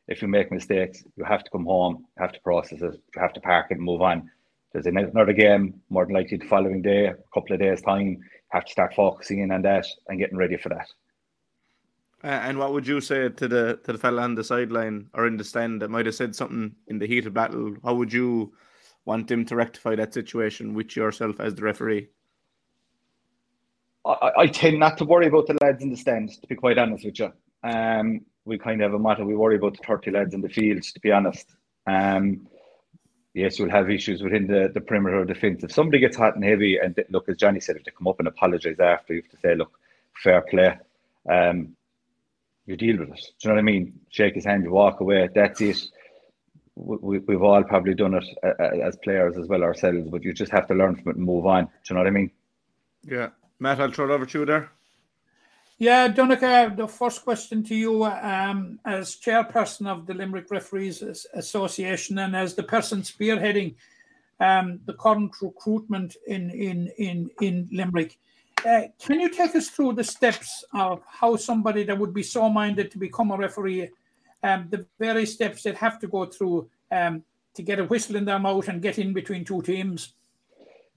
If 0.08 0.22
you 0.22 0.28
make 0.28 0.50
mistakes, 0.50 1.04
you 1.16 1.24
have 1.24 1.44
to 1.44 1.50
come 1.50 1.66
home. 1.66 2.06
You 2.16 2.22
have 2.22 2.32
to 2.32 2.40
process 2.40 2.80
it. 2.82 2.94
You 3.14 3.20
have 3.20 3.32
to 3.34 3.40
park 3.40 3.66
it 3.70 3.74
and 3.74 3.84
move 3.84 4.02
on. 4.02 4.30
There's 4.72 4.86
another 4.86 5.32
game 5.32 5.80
more 5.88 6.04
than 6.04 6.14
likely 6.14 6.38
the 6.38 6.46
following 6.46 6.82
day, 6.82 7.06
a 7.06 7.16
couple 7.32 7.54
of 7.54 7.60
days 7.60 7.82
time 7.82 8.18
have 8.48 8.64
to 8.64 8.72
start 8.72 8.94
focusing 8.94 9.40
in 9.40 9.50
on 9.50 9.62
that 9.62 9.86
and 10.08 10.18
getting 10.18 10.38
ready 10.38 10.56
for 10.56 10.70
that. 10.70 10.88
Uh, 12.24 12.28
and 12.28 12.58
what 12.58 12.72
would 12.72 12.86
you 12.86 13.00
say 13.00 13.28
to 13.28 13.46
the 13.46 13.78
to 13.84 13.92
the 13.92 13.98
fella 13.98 14.22
on 14.22 14.34
the 14.34 14.42
sideline 14.42 15.08
or 15.14 15.26
in 15.26 15.36
the 15.36 15.44
stand 15.44 15.80
that 15.80 15.90
might 15.90 16.06
have 16.06 16.14
said 16.14 16.34
something 16.34 16.74
in 16.88 16.98
the 16.98 17.06
heat 17.06 17.26
of 17.26 17.34
battle? 17.34 17.76
How 17.84 17.94
would 17.94 18.12
you 18.12 18.52
want 19.04 19.28
them 19.28 19.44
to 19.46 19.56
rectify 19.56 19.94
that 19.94 20.14
situation 20.14 20.74
with 20.74 20.96
yourself 20.96 21.38
as 21.38 21.54
the 21.54 21.62
referee? 21.62 22.08
I, 24.04 24.30
I 24.38 24.46
tend 24.46 24.80
not 24.80 24.98
to 24.98 25.04
worry 25.04 25.26
about 25.26 25.46
the 25.46 25.56
lads 25.62 25.82
in 25.82 25.90
the 25.90 25.96
stand, 25.96 26.30
to 26.30 26.46
be 26.48 26.56
quite 26.56 26.78
honest 26.78 27.04
with 27.04 27.18
you. 27.20 27.32
Um, 27.62 28.22
we 28.48 28.58
kind 28.58 28.80
of 28.80 28.90
have 28.90 28.98
a 28.98 29.02
motto: 29.02 29.24
we 29.24 29.36
worry 29.36 29.56
about 29.56 29.76
the 29.76 29.84
thirty 29.86 30.10
lads 30.10 30.34
in 30.34 30.40
the 30.40 30.48
fields, 30.48 30.92
to 30.92 31.00
be 31.00 31.12
honest. 31.12 31.46
Um, 31.86 32.48
yes, 33.34 33.58
we'll 33.58 33.70
have 33.70 33.90
issues 33.90 34.22
within 34.22 34.46
the, 34.46 34.70
the 34.72 34.80
perimeter 34.80 35.24
defence. 35.24 35.62
If 35.62 35.72
somebody 35.72 36.00
gets 36.00 36.16
hot 36.16 36.34
and 36.34 36.44
heavy, 36.44 36.78
and 36.78 36.98
look, 37.10 37.28
as 37.28 37.36
Johnny 37.36 37.60
said, 37.60 37.76
if 37.76 37.84
they 37.84 37.92
come 37.96 38.08
up 38.08 38.18
and 38.18 38.28
apologise 38.28 38.80
after, 38.80 39.14
you 39.14 39.22
have 39.22 39.30
to 39.30 39.38
say, 39.38 39.54
look, 39.54 39.78
fair 40.22 40.40
play. 40.42 40.76
Um, 41.30 41.76
you 42.66 42.76
deal 42.76 42.98
with 42.98 43.10
it. 43.10 43.20
Do 43.40 43.48
you 43.48 43.48
know 43.48 43.54
what 43.54 43.60
I 43.60 43.62
mean? 43.62 44.00
Shake 44.10 44.34
his 44.34 44.44
hand, 44.44 44.64
you 44.64 44.70
walk 44.70 45.00
away. 45.00 45.28
That's 45.34 45.60
it. 45.60 45.78
We, 46.74 47.18
we've 47.18 47.42
all 47.42 47.64
probably 47.64 47.94
done 47.94 48.14
it 48.14 48.24
uh, 48.44 48.52
uh, 48.60 48.86
as 48.86 48.96
players 48.96 49.36
as 49.36 49.48
well 49.48 49.62
ourselves, 49.62 50.08
but 50.10 50.22
you 50.22 50.32
just 50.32 50.52
have 50.52 50.68
to 50.68 50.74
learn 50.74 50.96
from 50.96 51.10
it 51.10 51.16
and 51.16 51.24
move 51.24 51.46
on. 51.46 51.64
Do 51.64 51.70
you 51.88 51.94
know 51.94 52.00
what 52.00 52.08
I 52.08 52.10
mean? 52.10 52.30
Yeah. 53.04 53.28
Matt, 53.58 53.80
I'll 53.80 53.90
throw 53.90 54.10
it 54.10 54.14
over 54.14 54.26
to 54.26 54.38
you 54.40 54.44
there. 54.44 54.70
Yeah, 55.80 56.08
Donncha, 56.08 56.76
the 56.76 56.88
first 56.88 57.22
question 57.22 57.62
to 57.62 57.74
you 57.74 58.04
um, 58.04 58.80
as 58.84 59.14
chairperson 59.14 59.86
of 59.86 60.06
the 60.06 60.14
Limerick 60.14 60.50
Referees 60.50 61.02
Association 61.34 62.18
and 62.18 62.34
as 62.34 62.54
the 62.56 62.64
person 62.64 63.02
spearheading 63.02 63.76
um, 64.40 64.80
the 64.86 64.94
current 64.94 65.32
recruitment 65.40 66.16
in, 66.26 66.50
in, 66.50 66.88
in, 66.98 67.30
in 67.40 67.68
Limerick. 67.70 68.18
Uh, 68.66 68.88
can 68.98 69.20
you 69.20 69.28
take 69.28 69.54
us 69.54 69.68
through 69.68 69.92
the 69.92 70.02
steps 70.02 70.64
of 70.74 71.00
how 71.06 71.36
somebody 71.36 71.84
that 71.84 71.96
would 71.96 72.12
be 72.12 72.24
so 72.24 72.48
minded 72.48 72.90
to 72.90 72.98
become 72.98 73.30
a 73.30 73.36
referee, 73.36 73.88
um, 74.42 74.66
the 74.70 74.84
various 74.98 75.32
steps 75.32 75.62
that 75.62 75.76
have 75.76 76.00
to 76.00 76.08
go 76.08 76.26
through 76.26 76.68
um, 76.90 77.22
to 77.54 77.62
get 77.62 77.78
a 77.78 77.84
whistle 77.84 78.16
in 78.16 78.24
their 78.24 78.40
mouth 78.40 78.66
and 78.66 78.82
get 78.82 78.98
in 78.98 79.12
between 79.12 79.44
two 79.44 79.62
teams? 79.62 80.14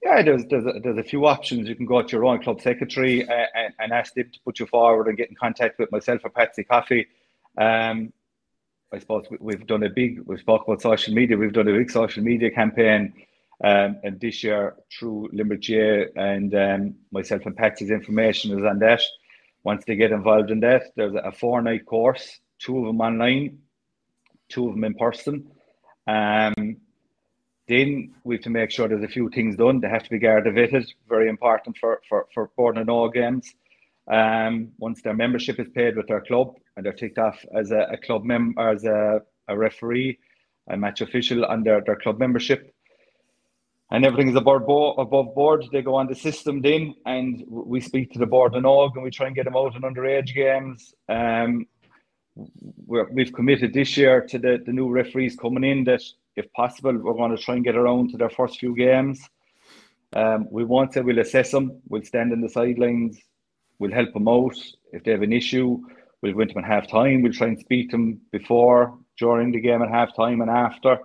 Yeah, 0.02 0.20
there's 0.22 0.44
there's 0.46 0.66
a, 0.66 0.80
there's 0.82 0.98
a 0.98 1.04
few 1.04 1.26
options. 1.26 1.68
You 1.68 1.76
can 1.76 1.86
go 1.86 2.02
to 2.02 2.16
your 2.16 2.24
own 2.24 2.42
club 2.42 2.60
secretary 2.60 3.26
uh, 3.28 3.46
and, 3.54 3.74
and 3.78 3.92
ask 3.92 4.14
them 4.14 4.28
to 4.32 4.40
put 4.44 4.58
you 4.58 4.66
forward 4.66 5.06
and 5.06 5.16
get 5.16 5.30
in 5.30 5.36
contact 5.36 5.78
with 5.78 5.92
myself 5.92 6.22
or 6.24 6.30
Patsy 6.30 6.64
Coffey. 6.64 7.06
Um, 7.56 8.12
I 8.92 8.98
suppose 8.98 9.24
we, 9.40 9.54
have 9.54 9.66
done 9.66 9.84
a 9.84 9.88
big. 9.88 10.20
We've 10.26 10.40
spoke 10.40 10.64
about 10.66 10.82
social 10.82 11.14
media. 11.14 11.36
We've 11.36 11.52
done 11.52 11.68
a 11.68 11.72
big 11.72 11.90
social 11.90 12.22
media 12.22 12.50
campaign, 12.50 13.12
um, 13.62 13.98
and 14.02 14.20
this 14.20 14.42
year 14.42 14.74
through 14.92 15.30
Limerick 15.32 15.62
GAA 15.66 16.20
and 16.20 16.54
um, 16.54 16.94
myself 17.12 17.46
and 17.46 17.56
Patsy's 17.56 17.90
information 17.90 18.58
is 18.58 18.64
on 18.64 18.80
that. 18.80 19.00
Once 19.62 19.84
they 19.86 19.94
get 19.94 20.10
involved 20.10 20.50
in 20.50 20.58
that, 20.60 20.92
there's 20.96 21.14
a 21.14 21.30
four 21.30 21.62
night 21.62 21.86
course, 21.86 22.40
two 22.58 22.78
of 22.78 22.86
them 22.86 23.00
online, 23.00 23.60
two 24.48 24.66
of 24.66 24.74
them 24.74 24.84
in 24.84 24.94
person. 24.94 25.48
Um, 26.08 26.78
then 27.72 28.12
we 28.24 28.34
have 28.36 28.44
to 28.44 28.50
make 28.50 28.70
sure 28.70 28.86
there's 28.86 29.02
a 29.02 29.08
few 29.18 29.30
things 29.30 29.56
done. 29.56 29.80
They 29.80 29.88
have 29.88 30.04
to 30.04 30.10
be 30.10 30.18
vetted, 30.18 30.86
very 31.08 31.28
important 31.28 31.76
for, 31.78 32.00
for, 32.08 32.28
for 32.34 32.50
Bord 32.56 32.76
na 32.76 32.84
nÓg 32.84 33.14
games. 33.14 33.46
Um, 34.10 34.72
once 34.78 35.00
their 35.00 35.14
membership 35.14 35.58
is 35.58 35.68
paid 35.74 35.96
with 35.96 36.08
their 36.08 36.20
club 36.20 36.48
and 36.76 36.84
they're 36.84 36.92
ticked 36.92 37.18
off 37.18 37.38
as 37.56 37.70
a, 37.70 37.82
a 37.92 37.96
club 37.96 38.24
member, 38.24 38.60
as 38.68 38.84
a, 38.84 39.22
a 39.48 39.56
referee, 39.56 40.18
a 40.68 40.76
match 40.76 41.00
official 41.00 41.44
under 41.46 41.80
their 41.86 41.96
club 41.96 42.18
membership, 42.18 42.74
and 43.90 44.04
everything 44.04 44.28
is 44.28 44.36
above 44.36 44.66
board, 44.66 44.96
above 44.98 45.34
board. 45.34 45.64
They 45.72 45.82
go 45.82 45.94
on 45.94 46.08
the 46.08 46.14
system 46.14 46.62
then, 46.62 46.94
and 47.06 47.44
we 47.48 47.80
speak 47.80 48.12
to 48.12 48.18
the 48.18 48.26
board 48.26 48.54
and 48.54 48.66
all, 48.66 48.90
and 48.94 49.02
we 49.02 49.10
try 49.10 49.26
and 49.26 49.36
get 49.36 49.44
them 49.44 49.56
out 49.56 49.76
in 49.76 49.82
underage 49.82 50.34
games. 50.34 50.94
Um, 51.08 51.66
we 52.86 53.22
have 53.24 53.32
committed 53.32 53.72
this 53.72 53.96
year 53.96 54.22
to 54.30 54.38
the, 54.38 54.62
the 54.64 54.72
new 54.72 54.88
referees 54.90 55.36
coming 55.36 55.64
in 55.64 55.84
that 55.84 56.02
if 56.36 56.52
possible, 56.52 56.96
we're 56.96 57.14
going 57.14 57.36
to 57.36 57.42
try 57.42 57.56
and 57.56 57.64
get 57.64 57.76
around 57.76 58.10
to 58.10 58.16
their 58.16 58.30
first 58.30 58.58
few 58.58 58.74
games. 58.74 59.20
Um, 60.14 60.46
we 60.50 60.64
won't 60.64 60.92
say 60.92 61.00
we'll 61.00 61.18
assess 61.18 61.50
them. 61.50 61.80
We'll 61.88 62.02
stand 62.02 62.32
in 62.32 62.40
the 62.40 62.48
sidelines. 62.48 63.18
We'll 63.78 63.92
help 63.92 64.12
them 64.12 64.28
out. 64.28 64.56
If 64.92 65.04
they 65.04 65.12
have 65.12 65.22
an 65.22 65.32
issue, 65.32 65.78
we'll 66.20 66.34
go 66.34 66.44
them 66.44 66.58
at 66.58 66.64
half 66.64 66.88
time. 66.88 67.22
We'll 67.22 67.32
try 67.32 67.48
and 67.48 67.58
speak 67.58 67.90
to 67.90 67.96
them 67.96 68.20
before, 68.30 68.98
during 69.18 69.52
the 69.52 69.60
game 69.60 69.82
at 69.82 69.90
half 69.90 70.14
time 70.14 70.40
and 70.40 70.50
after, 70.50 70.98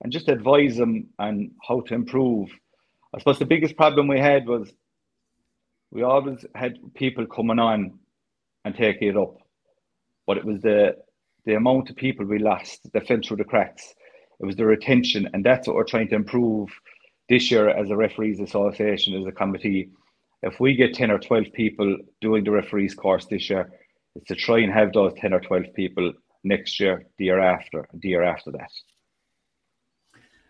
and 0.00 0.12
just 0.12 0.28
advise 0.28 0.76
them 0.76 1.08
on 1.18 1.52
how 1.66 1.80
to 1.80 1.94
improve. 1.94 2.50
I 3.14 3.18
suppose 3.18 3.38
the 3.38 3.46
biggest 3.46 3.76
problem 3.76 4.08
we 4.08 4.18
had 4.18 4.46
was 4.46 4.72
we 5.90 6.02
always 6.02 6.44
had 6.54 6.78
people 6.94 7.26
coming 7.26 7.58
on 7.58 7.98
and 8.64 8.74
taking 8.74 9.08
it 9.08 9.16
up, 9.16 9.36
but 10.26 10.38
it 10.38 10.44
was 10.44 10.62
the 10.62 10.96
the 11.44 11.54
amount 11.54 11.90
of 11.90 11.96
people 11.96 12.24
we 12.24 12.38
lost 12.38 12.92
that 12.92 13.06
fell 13.06 13.18
through 13.22 13.36
the 13.36 13.44
cracks. 13.44 13.94
It 14.42 14.46
was 14.46 14.56
the 14.56 14.66
retention, 14.66 15.30
and 15.32 15.44
that's 15.44 15.68
what 15.68 15.76
we're 15.76 15.84
trying 15.84 16.08
to 16.08 16.16
improve 16.16 16.68
this 17.28 17.48
year 17.52 17.68
as 17.68 17.90
a 17.90 17.96
referees 17.96 18.40
association, 18.40 19.14
as 19.14 19.24
a 19.24 19.30
committee. 19.30 19.90
If 20.42 20.58
we 20.58 20.74
get 20.74 20.94
10 20.94 21.12
or 21.12 21.20
12 21.20 21.52
people 21.52 21.96
doing 22.20 22.42
the 22.42 22.50
referees 22.50 22.92
course 22.92 23.24
this 23.26 23.48
year, 23.48 23.70
it's 24.16 24.26
to 24.26 24.34
try 24.34 24.58
and 24.58 24.72
have 24.72 24.92
those 24.92 25.14
10 25.20 25.32
or 25.32 25.40
12 25.40 25.66
people 25.74 26.12
next 26.42 26.80
year, 26.80 27.06
the 27.18 27.26
year 27.26 27.38
after, 27.38 27.86
the 27.94 28.08
year 28.08 28.24
after 28.24 28.50
that. 28.50 28.70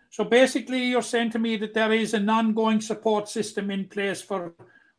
So 0.09 0.23
basically, 0.23 0.85
you're 0.85 1.03
saying 1.03 1.29
to 1.31 1.39
me 1.39 1.55
that 1.57 1.75
there 1.75 1.93
is 1.93 2.15
an 2.15 2.27
ongoing 2.29 2.81
support 2.81 3.29
system 3.29 3.69
in 3.69 3.87
place 3.87 4.23
for 4.23 4.55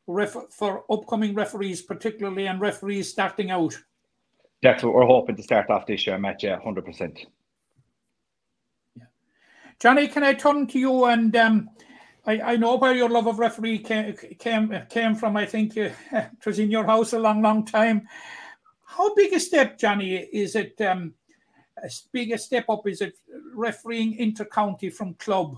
ref- 0.06 0.50
for 0.50 0.84
upcoming 0.90 1.34
referees, 1.34 1.82
particularly 1.82 2.46
and 2.46 2.60
referees 2.60 3.10
starting 3.10 3.50
out. 3.50 3.76
That's 4.62 4.84
what 4.84 4.94
we're 4.94 5.06
hoping 5.06 5.36
to 5.36 5.42
start 5.42 5.68
off 5.68 5.86
this 5.86 6.06
year, 6.06 6.18
Matt. 6.18 6.42
Yeah, 6.44 6.60
hundred 6.60 6.84
percent. 6.84 7.26
Johnny, 9.80 10.08
can 10.08 10.22
I 10.22 10.34
turn 10.34 10.66
to 10.68 10.78
you? 10.78 11.04
And 11.04 11.34
um, 11.36 11.70
I, 12.26 12.40
I 12.40 12.56
know 12.56 12.76
where 12.76 12.94
your 12.94 13.08
love 13.08 13.26
of 13.26 13.38
referee 13.38 13.78
came 13.78 14.14
came, 14.38 14.82
came 14.88 15.14
from. 15.14 15.36
I 15.36 15.46
think 15.46 15.76
you, 15.76 15.92
it 16.12 16.46
was 16.46 16.58
in 16.58 16.70
your 16.70 16.86
house 16.86 17.12
a 17.12 17.18
long, 17.18 17.42
long 17.42 17.64
time. 17.64 18.08
How 18.84 19.14
big 19.14 19.32
a 19.32 19.40
step, 19.40 19.78
Johnny, 19.78 20.16
is 20.16 20.54
it? 20.56 20.80
Um, 20.80 21.14
as 21.82 22.06
big 22.12 22.32
a 22.32 22.38
step 22.38 22.66
up 22.70 22.86
is 22.86 23.00
it 23.00 23.14
refereeing 23.54 24.16
intercounty 24.16 24.92
from 24.92 25.14
club? 25.14 25.56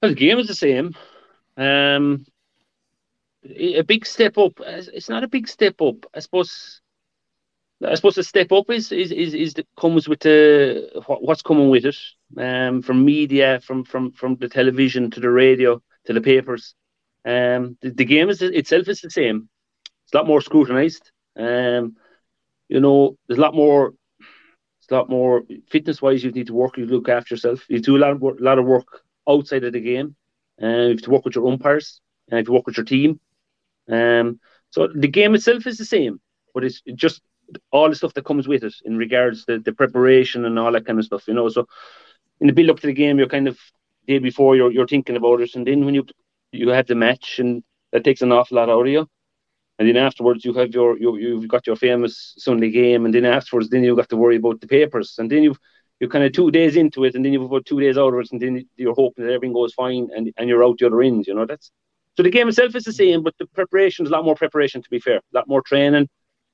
Well, 0.00 0.10
the 0.10 0.16
game 0.16 0.38
is 0.38 0.48
the 0.48 0.54
same. 0.54 0.96
Um, 1.56 2.26
a 3.44 3.82
big 3.82 4.04
step 4.04 4.36
up. 4.38 4.60
It's 4.60 5.08
not 5.08 5.24
a 5.24 5.28
big 5.28 5.48
step 5.48 5.80
up. 5.80 6.06
I 6.14 6.20
suppose. 6.20 6.81
I 7.84 7.94
suppose 7.94 8.14
the 8.14 8.22
step 8.22 8.52
up 8.52 8.70
is 8.70 8.92
is 8.92 9.10
is, 9.12 9.34
is 9.34 9.54
the, 9.54 9.66
comes 9.78 10.08
with 10.08 10.20
the 10.20 11.02
what's 11.06 11.42
coming 11.42 11.70
with 11.70 11.84
it. 11.84 11.96
Um, 12.36 12.82
from 12.82 13.04
media, 13.04 13.60
from 13.60 13.84
from 13.84 14.12
from 14.12 14.36
the 14.36 14.48
television 14.48 15.10
to 15.10 15.20
the 15.20 15.30
radio 15.30 15.82
to 16.06 16.12
the 16.12 16.20
papers. 16.20 16.74
Um, 17.24 17.76
the, 17.82 17.90
the 17.90 18.04
game 18.04 18.30
is 18.30 18.42
itself 18.42 18.88
is 18.88 19.00
the 19.00 19.10
same. 19.10 19.48
It's 20.04 20.14
a 20.14 20.16
lot 20.18 20.26
more 20.26 20.40
scrutinized. 20.40 21.10
Um, 21.36 21.96
you 22.68 22.80
know, 22.80 23.16
there's 23.26 23.38
a 23.38 23.42
lot 23.42 23.54
more. 23.54 23.94
It's 24.80 24.90
a 24.90 24.94
lot 24.94 25.10
more 25.10 25.42
fitness 25.70 26.02
wise. 26.02 26.24
You 26.24 26.32
need 26.32 26.48
to 26.48 26.54
work. 26.54 26.76
You 26.76 26.86
look 26.86 27.08
after 27.08 27.34
yourself. 27.34 27.64
You 27.68 27.80
do 27.80 27.96
a 27.96 27.98
lot 28.04 28.10
of 28.12 28.20
work, 28.20 28.36
lot 28.40 28.58
of 28.58 28.64
work 28.64 29.02
outside 29.28 29.64
of 29.64 29.72
the 29.72 29.80
game. 29.80 30.16
Uh, 30.62 30.66
you 30.66 30.88
have 30.90 31.02
to 31.02 31.10
work 31.10 31.24
with 31.24 31.36
your 31.36 31.46
umpires. 31.48 32.00
And 32.30 32.40
if 32.40 32.48
you 32.48 32.54
work 32.54 32.66
with 32.66 32.76
your 32.76 32.86
team. 32.86 33.20
Um, 33.90 34.40
so 34.70 34.88
the 34.94 35.08
game 35.08 35.34
itself 35.34 35.66
is 35.66 35.76
the 35.78 35.84
same, 35.84 36.20
but 36.54 36.64
it's 36.64 36.82
just 36.94 37.20
all 37.70 37.88
the 37.88 37.96
stuff 37.96 38.14
that 38.14 38.24
comes 38.24 38.48
with 38.48 38.64
it 38.64 38.74
in 38.84 38.96
regards 38.96 39.44
to 39.46 39.58
the 39.58 39.72
preparation 39.72 40.44
and 40.44 40.58
all 40.58 40.72
that 40.72 40.86
kind 40.86 40.98
of 40.98 41.04
stuff, 41.04 41.26
you 41.28 41.34
know. 41.34 41.48
So 41.48 41.66
in 42.40 42.46
the 42.46 42.52
build 42.52 42.70
up 42.70 42.80
to 42.80 42.86
the 42.86 42.92
game, 42.92 43.18
you're 43.18 43.28
kind 43.28 43.48
of 43.48 43.58
day 44.06 44.18
before 44.18 44.56
you're 44.56 44.72
you're 44.72 44.86
thinking 44.86 45.16
about 45.16 45.40
it, 45.40 45.54
and 45.54 45.66
then 45.66 45.84
when 45.84 45.94
you 45.94 46.06
you 46.52 46.68
have 46.68 46.86
the 46.86 46.94
match, 46.94 47.38
and 47.38 47.62
that 47.92 48.04
takes 48.04 48.22
an 48.22 48.32
awful 48.32 48.56
lot 48.56 48.70
out 48.70 48.86
of 48.86 48.92
you. 48.92 49.08
And 49.78 49.88
then 49.88 49.96
afterwards, 49.96 50.44
you 50.44 50.52
have 50.54 50.70
your 50.72 50.98
you 50.98 51.16
you've 51.16 51.48
got 51.48 51.66
your 51.66 51.76
famous 51.76 52.34
Sunday 52.38 52.70
game, 52.70 53.04
and 53.04 53.14
then 53.14 53.24
afterwards, 53.24 53.68
then 53.68 53.82
you've 53.84 53.96
got 53.96 54.08
to 54.10 54.16
worry 54.16 54.36
about 54.36 54.60
the 54.60 54.66
papers, 54.66 55.16
and 55.18 55.30
then 55.30 55.42
you've 55.42 55.58
you're 56.00 56.10
kind 56.10 56.24
of 56.24 56.32
two 56.32 56.50
days 56.50 56.76
into 56.76 57.04
it, 57.04 57.14
and 57.14 57.24
then 57.24 57.32
you've 57.32 57.42
about 57.42 57.64
two 57.64 57.80
days 57.80 57.96
out 57.96 58.12
of 58.12 58.20
it, 58.20 58.32
and 58.32 58.40
then 58.40 58.68
you're 58.76 58.94
hoping 58.94 59.24
that 59.24 59.32
everything 59.32 59.54
goes 59.54 59.72
fine, 59.72 60.08
and, 60.14 60.32
and 60.36 60.48
you're 60.48 60.64
out 60.64 60.78
the 60.78 60.86
other 60.86 61.02
end. 61.02 61.26
You 61.26 61.34
know 61.34 61.46
that's 61.46 61.70
so 62.16 62.22
the 62.22 62.30
game 62.30 62.48
itself 62.48 62.74
is 62.74 62.84
the 62.84 62.92
same, 62.92 63.22
but 63.22 63.34
the 63.38 63.46
preparation 63.46 64.04
is 64.04 64.10
a 64.10 64.12
lot 64.12 64.24
more 64.24 64.34
preparation. 64.34 64.82
To 64.82 64.90
be 64.90 64.98
fair, 64.98 65.18
a 65.18 65.22
lot 65.32 65.48
more 65.48 65.62
training, 65.62 66.08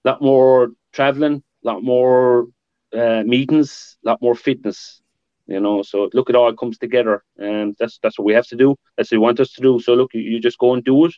a 0.05 0.09
lot 0.09 0.23
more 0.23 0.71
traveling, 0.93 1.43
a 1.65 1.67
lot 1.67 1.83
more 1.83 2.47
uh, 2.93 3.23
meetings, 3.25 3.97
a 4.05 4.11
lot 4.11 4.23
more 4.23 4.35
fitness. 4.35 5.01
You 5.47 5.61
know, 5.61 5.83
so 5.83 6.11
look, 6.13 6.29
it 6.29 6.37
all 6.37 6.53
comes 6.55 6.77
together, 6.77 7.25
and 7.39 7.75
that's 7.79 7.99
that's 8.03 8.19
what 8.19 8.27
we 8.27 8.35
have 8.35 8.47
to 8.49 8.57
do. 8.57 8.77
That's 8.97 9.11
what 9.11 9.17
they 9.17 9.19
want 9.19 9.41
us 9.41 9.53
to 9.53 9.63
do. 9.63 9.81
So 9.81 9.95
look, 9.95 10.13
you, 10.13 10.21
you 10.21 10.41
just 10.41 10.59
go 10.59 10.75
and 10.75 10.85
do 10.85 11.07
it, 11.07 11.15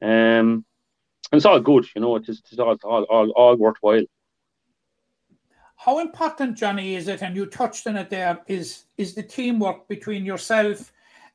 um, 0.00 0.64
and 1.30 1.38
it's 1.38 1.44
all 1.44 1.58
good. 1.58 1.86
You 1.96 2.00
know, 2.00 2.16
it's, 2.16 2.28
it's 2.28 2.58
all, 2.58 2.76
all 2.84 3.02
all 3.04 3.30
all 3.30 3.56
worthwhile. 3.56 4.04
How 5.76 5.98
important, 5.98 6.56
Johnny, 6.56 6.94
is 6.94 7.08
it? 7.08 7.22
And 7.22 7.34
you 7.34 7.46
touched 7.46 7.88
on 7.88 7.96
it 7.96 8.08
there. 8.08 8.40
Is 8.46 8.84
is 8.96 9.14
the 9.14 9.22
teamwork 9.24 9.88
between 9.88 10.24
yourself? 10.24 10.92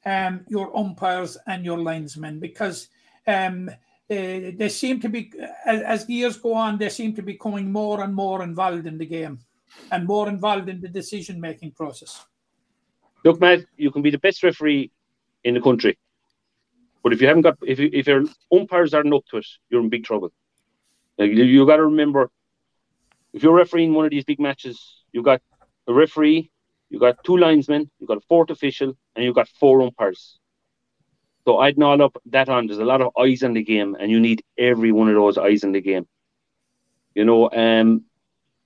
um, 0.08 0.46
your 0.48 0.76
umpires 0.76 1.38
and 1.48 1.66
your 1.66 1.80
linesmen 1.80 2.40
because 2.40 2.88
um, 3.28 3.70
they, 4.08 4.52
they 4.58 4.70
seem 4.70 5.00
to 5.02 5.10
be, 5.10 5.32
as, 5.66 5.82
as 5.82 6.06
the 6.06 6.14
years 6.14 6.38
go 6.38 6.54
on, 6.54 6.78
they 6.78 6.90
seem 6.90 7.14
to 7.16 7.22
be 7.22 7.34
becoming 7.34 7.72
more 7.72 8.02
and 8.04 8.14
more 8.14 8.44
involved 8.44 8.88
in 8.88 8.98
the 8.98 9.06
game 9.06 9.40
and 9.92 10.08
more 10.08 10.30
involved 10.30 10.70
in 10.70 10.80
the 10.82 10.88
decision 10.88 11.40
making 11.42 11.72
process. 11.72 12.26
Look, 13.26 13.42
Matt, 13.42 13.66
you 13.76 13.92
can 13.92 14.02
be 14.02 14.10
the 14.10 14.20
best 14.20 14.44
referee 14.44 14.92
in 15.44 15.54
the 15.54 15.62
country, 15.62 15.98
but 17.04 17.14
if 17.14 17.22
you 17.22 17.28
haven't 17.28 17.44
got, 17.44 17.58
if 17.62 17.80
you, 17.80 17.90
if 17.92 18.08
your 18.08 18.24
umpires 18.52 18.94
aren't 18.94 19.14
up 19.14 19.26
to 19.32 19.38
it, 19.38 19.48
you're 19.70 19.82
in 19.82 19.90
big 19.90 20.04
trouble. 20.04 20.32
Like, 21.18 21.32
you, 21.32 21.44
you 21.44 21.66
got 21.66 21.78
to 21.78 21.86
remember, 21.86 22.30
if 23.34 23.44
you're 23.44 23.54
refereeing 23.54 23.94
one 23.94 24.06
of 24.06 24.12
these 24.12 24.24
big 24.24 24.40
matches, 24.40 25.04
you've 25.12 25.26
got 25.26 25.42
a 25.88 25.94
referee, 25.94 26.52
you've 26.90 27.02
got 27.02 27.24
two 27.24 27.38
linesmen, 27.38 27.90
you've 28.00 28.08
got 28.08 28.18
a 28.18 28.26
fourth 28.30 28.50
official, 28.50 28.98
and 29.16 29.26
you've 29.26 29.36
got 29.36 29.48
four 29.60 29.82
umpires. 29.82 30.40
So 31.48 31.60
I'd 31.60 31.78
not 31.78 32.02
up 32.02 32.18
that 32.26 32.50
on. 32.50 32.68
There's 32.68 32.80
a 32.80 32.84
lot 32.84 33.00
of 33.00 33.14
eyes 33.18 33.42
in 33.42 33.54
the 33.54 33.64
game, 33.64 33.96
and 33.98 34.12
you 34.12 34.20
need 34.20 34.44
every 34.58 34.92
one 34.92 35.08
of 35.08 35.16
those 35.16 35.38
eyes 35.38 35.64
in 35.64 35.72
the 35.72 35.80
game. 35.80 36.06
You 37.16 37.24
know, 37.24 37.50
um, 37.52 38.04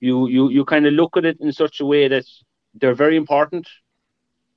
you 0.00 0.26
you 0.26 0.50
you 0.50 0.64
kind 0.64 0.84
of 0.88 0.92
look 0.92 1.16
at 1.16 1.24
it 1.24 1.36
in 1.40 1.52
such 1.52 1.78
a 1.78 1.86
way 1.86 2.08
that 2.08 2.24
they're 2.74 2.96
very 3.04 3.16
important, 3.16 3.68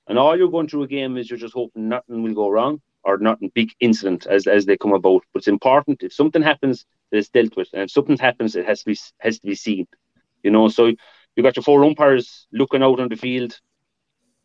and 0.08 0.18
all 0.18 0.36
you're 0.36 0.50
going 0.50 0.68
through 0.68 0.82
a 0.86 0.88
game 0.88 1.18
is 1.18 1.30
you're 1.30 1.38
just 1.38 1.54
hoping 1.54 1.88
nothing 1.88 2.24
will 2.24 2.34
go 2.34 2.50
wrong 2.50 2.82
or 3.04 3.20
nothing 3.20 3.52
big 3.54 3.70
incident 3.80 4.26
as 4.26 4.48
as 4.48 4.66
they 4.66 4.76
come 4.76 4.94
about. 4.94 5.22
But 5.32 5.42
it's 5.42 5.48
important 5.48 6.02
if 6.02 6.12
something 6.12 6.42
happens, 6.42 6.84
that 7.12 7.20
it's 7.20 7.30
dealt 7.30 7.56
with, 7.56 7.70
and 7.74 7.84
if 7.84 7.92
something 7.92 8.18
happens, 8.18 8.56
it 8.56 8.66
has 8.66 8.80
to 8.80 8.86
be 8.86 8.98
has 9.20 9.38
to 9.38 9.46
be 9.46 9.54
seen. 9.54 9.86
You 10.42 10.50
know, 10.50 10.68
so 10.68 10.88
you 11.36 11.44
got 11.44 11.58
your 11.58 11.64
four 11.64 11.86
umpires 11.86 12.48
looking 12.52 12.82
out 12.82 13.00
on 13.00 13.10
the 13.10 13.18
field. 13.18 13.60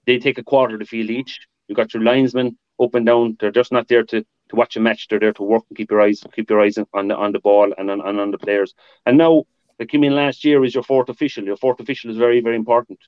They 0.04 0.18
take 0.18 0.36
a 0.36 0.44
quarter 0.44 0.74
of 0.74 0.80
the 0.80 0.92
field 0.92 1.08
each. 1.08 1.40
You 1.66 1.74
got 1.74 1.94
your 1.94 2.02
linesmen 2.02 2.58
up 2.80 2.94
and 2.94 3.06
down. 3.06 3.36
They're 3.38 3.50
just 3.50 3.72
not 3.72 3.88
there 3.88 4.04
to, 4.04 4.22
to 4.22 4.56
watch 4.56 4.76
a 4.76 4.80
match. 4.80 5.08
They're 5.08 5.20
there 5.20 5.32
to 5.34 5.42
work 5.42 5.64
and 5.68 5.76
keep 5.76 5.90
your 5.90 6.00
eyes 6.00 6.24
keep 6.34 6.50
your 6.50 6.60
eyes 6.60 6.78
on 6.92 7.08
the 7.08 7.16
on 7.16 7.32
the 7.32 7.40
ball 7.40 7.72
and 7.76 7.90
on, 7.90 8.00
and 8.00 8.20
on 8.20 8.30
the 8.30 8.38
players. 8.38 8.74
And 9.06 9.18
now 9.18 9.44
that 9.78 9.90
came 9.90 10.04
in 10.04 10.14
last 10.14 10.44
year 10.44 10.64
is 10.64 10.74
your 10.74 10.84
fourth 10.84 11.08
official. 11.08 11.44
Your 11.44 11.56
fourth 11.56 11.80
official 11.80 12.10
is 12.10 12.16
very 12.16 12.40
very 12.40 12.56
important. 12.56 12.98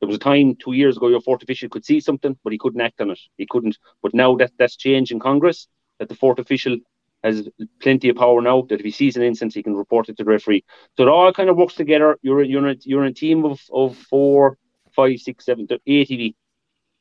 There 0.00 0.06
was 0.06 0.16
a 0.16 0.20
time 0.20 0.56
two 0.56 0.72
years 0.72 0.96
ago 0.96 1.08
your 1.08 1.20
fourth 1.20 1.42
official 1.42 1.68
could 1.68 1.84
see 1.84 2.00
something, 2.00 2.38
but 2.44 2.52
he 2.52 2.58
couldn't 2.58 2.80
act 2.80 3.00
on 3.00 3.10
it. 3.10 3.18
He 3.36 3.46
couldn't. 3.50 3.78
But 4.02 4.14
now 4.14 4.36
that 4.36 4.52
that's 4.58 4.76
changed 4.76 5.10
in 5.10 5.18
Congress, 5.18 5.66
that 5.98 6.08
the 6.08 6.14
fourth 6.14 6.38
official 6.38 6.78
has 7.24 7.48
plenty 7.80 8.08
of 8.08 8.16
power 8.16 8.40
now 8.40 8.62
that 8.62 8.78
if 8.78 8.84
he 8.84 8.92
sees 8.92 9.16
an 9.16 9.22
instance, 9.22 9.54
he 9.54 9.62
can 9.62 9.74
report 9.74 10.08
it 10.08 10.16
to 10.16 10.24
the 10.24 10.30
referee. 10.30 10.64
So 10.96 11.02
it 11.02 11.08
all 11.08 11.32
kind 11.32 11.50
of 11.50 11.56
works 11.56 11.74
together. 11.74 12.16
You're 12.22 12.42
you're 12.42 12.68
in, 12.68 12.78
you're 12.84 13.04
in 13.04 13.10
a 13.10 13.14
team 13.14 13.44
of, 13.44 13.60
of 13.72 13.96
four, 13.96 14.56
five, 14.94 15.18
six, 15.18 15.44
seven, 15.44 15.66
eight 15.86 16.36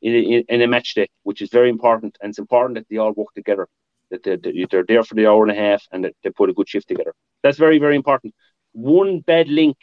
in, 0.02 0.14
in, 0.14 0.44
in 0.50 0.62
a 0.62 0.68
match 0.68 0.94
day, 0.94 1.08
which 1.24 1.42
is 1.42 1.50
very 1.50 1.70
important. 1.70 2.18
And 2.22 2.30
it's 2.30 2.40
important 2.40 2.76
that 2.76 2.88
they 2.90 2.98
all 2.98 3.14
work 3.14 3.34
together, 3.36 3.68
that 4.12 4.24
they, 4.24 4.38
they're 4.70 4.86
there 4.88 5.04
for 5.04 5.16
the 5.16 5.28
hour 5.28 5.44
and 5.44 5.52
a 5.52 5.56
half 5.60 5.84
and 5.92 6.04
that 6.04 6.16
they 6.24 6.30
put 6.30 6.50
a 6.50 6.54
good 6.54 6.70
shift 6.70 6.88
together. 6.88 7.14
That's 7.44 7.58
very, 7.58 7.80
very 7.80 7.96
important. 7.96 8.34
One 8.74 9.20
bad 9.20 9.48
link 9.48 9.78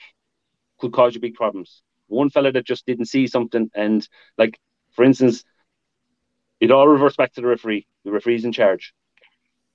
could 0.79 0.93
cause 0.93 1.15
you 1.15 1.21
big 1.21 1.35
problems. 1.35 1.83
One 2.09 2.31
fella 2.31 2.53
that 2.53 2.67
just 2.67 2.87
didn't 2.87 3.07
see 3.07 3.27
something, 3.27 3.71
and 3.75 4.07
like, 4.37 4.59
for 4.93 5.05
instance, 5.05 5.43
it 6.61 6.71
all 6.71 6.87
reverts 6.87 7.17
back 7.17 7.33
to 7.33 7.41
the 7.41 7.47
referee. 7.47 7.87
The 8.05 8.13
referee's 8.13 8.45
in 8.45 8.53
charge 8.53 8.93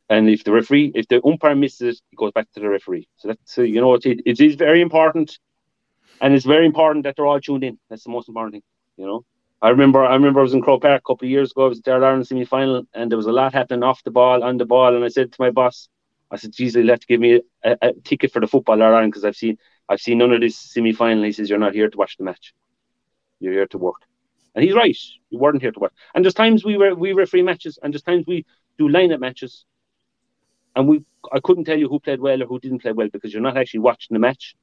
and 0.09 0.29
if 0.29 0.43
the 0.43 0.51
referee, 0.51 0.91
if 0.95 1.07
the 1.07 1.23
umpire 1.23 1.55
misses, 1.55 2.01
it 2.11 2.15
goes 2.15 2.31
back 2.31 2.51
to 2.53 2.59
the 2.59 2.67
referee. 2.67 3.07
So 3.17 3.29
that's 3.29 3.57
uh, 3.57 3.61
you 3.61 3.79
know 3.79 3.93
it, 3.93 4.05
it 4.05 4.39
is 4.39 4.55
very 4.55 4.81
important, 4.81 5.37
and 6.19 6.33
it's 6.33 6.45
very 6.45 6.65
important 6.65 7.03
that 7.03 7.15
they're 7.15 7.27
all 7.27 7.39
tuned 7.39 7.63
in. 7.63 7.77
That's 7.89 8.03
the 8.03 8.09
most 8.09 8.27
important 8.27 8.53
thing. 8.53 8.63
You 8.97 9.05
know, 9.05 9.25
I 9.61 9.69
remember 9.69 10.05
I 10.05 10.13
remember 10.13 10.39
I 10.39 10.43
was 10.43 10.53
in 10.53 10.61
Croke 10.61 10.81
Park 10.81 11.01
a 11.01 11.07
couple 11.07 11.25
of 11.25 11.31
years 11.31 11.51
ago. 11.51 11.65
I 11.65 11.69
was 11.69 11.81
there 11.81 12.03
Ireland 12.03 12.27
semi 12.27 12.45
final, 12.45 12.83
and 12.93 13.11
there 13.11 13.17
was 13.17 13.27
a 13.27 13.31
lot 13.31 13.53
happening 13.53 13.83
off 13.83 14.03
the 14.03 14.11
ball, 14.11 14.43
on 14.43 14.57
the 14.57 14.65
ball, 14.65 14.95
and 14.95 15.03
I 15.03 15.09
said 15.09 15.31
to 15.31 15.41
my 15.41 15.51
boss, 15.51 15.89
I 16.31 16.37
said, 16.37 16.53
"Geez, 16.53 16.73
they 16.73 16.85
have 16.85 16.99
to 17.01 17.07
give 17.07 17.19
me 17.19 17.41
a, 17.63 17.77
a 17.81 17.93
ticket 17.93 18.31
for 18.31 18.39
the 18.39 18.47
football 18.47 18.81
Ireland 18.81 19.11
because 19.11 19.25
I've 19.25 19.35
seen 19.35 19.57
I've 19.89 20.01
seen 20.01 20.19
none 20.19 20.31
of 20.31 20.41
this 20.41 20.57
semi 20.57 20.93
final." 20.93 21.23
He 21.23 21.33
says, 21.33 21.49
"You're 21.49 21.59
not 21.59 21.73
here 21.75 21.89
to 21.89 21.97
watch 21.97 22.17
the 22.17 22.23
match. 22.23 22.53
You're 23.39 23.53
here 23.53 23.67
to 23.67 23.77
work." 23.77 24.01
And 24.55 24.63
he's 24.63 24.73
right. 24.73 24.97
You 25.29 25.39
weren't 25.39 25.61
here 25.61 25.71
to 25.71 25.79
work. 25.79 25.93
And 26.15 26.23
there's 26.23 26.33
times 26.33 26.63
we 26.63 26.77
were 26.77 26.95
we 26.95 27.13
referee 27.13 27.43
matches, 27.43 27.77
and 27.81 27.93
there's 27.93 28.03
times 28.03 28.25
we 28.27 28.45
do 28.77 28.87
line 28.87 29.11
up 29.11 29.19
matches 29.19 29.65
and 30.75 30.87
we, 30.87 31.03
I 31.31 31.39
couldn't 31.39 31.65
tell 31.65 31.77
you 31.77 31.89
who 31.89 31.99
played 31.99 32.21
well 32.21 32.41
or 32.41 32.45
who 32.45 32.59
didn't 32.59 32.79
play 32.79 32.93
well 32.93 33.09
because 33.11 33.33
you're 33.33 33.41
not 33.41 33.57
actually 33.57 33.81
watching 33.81 34.15
the 34.15 34.19
match. 34.19 34.55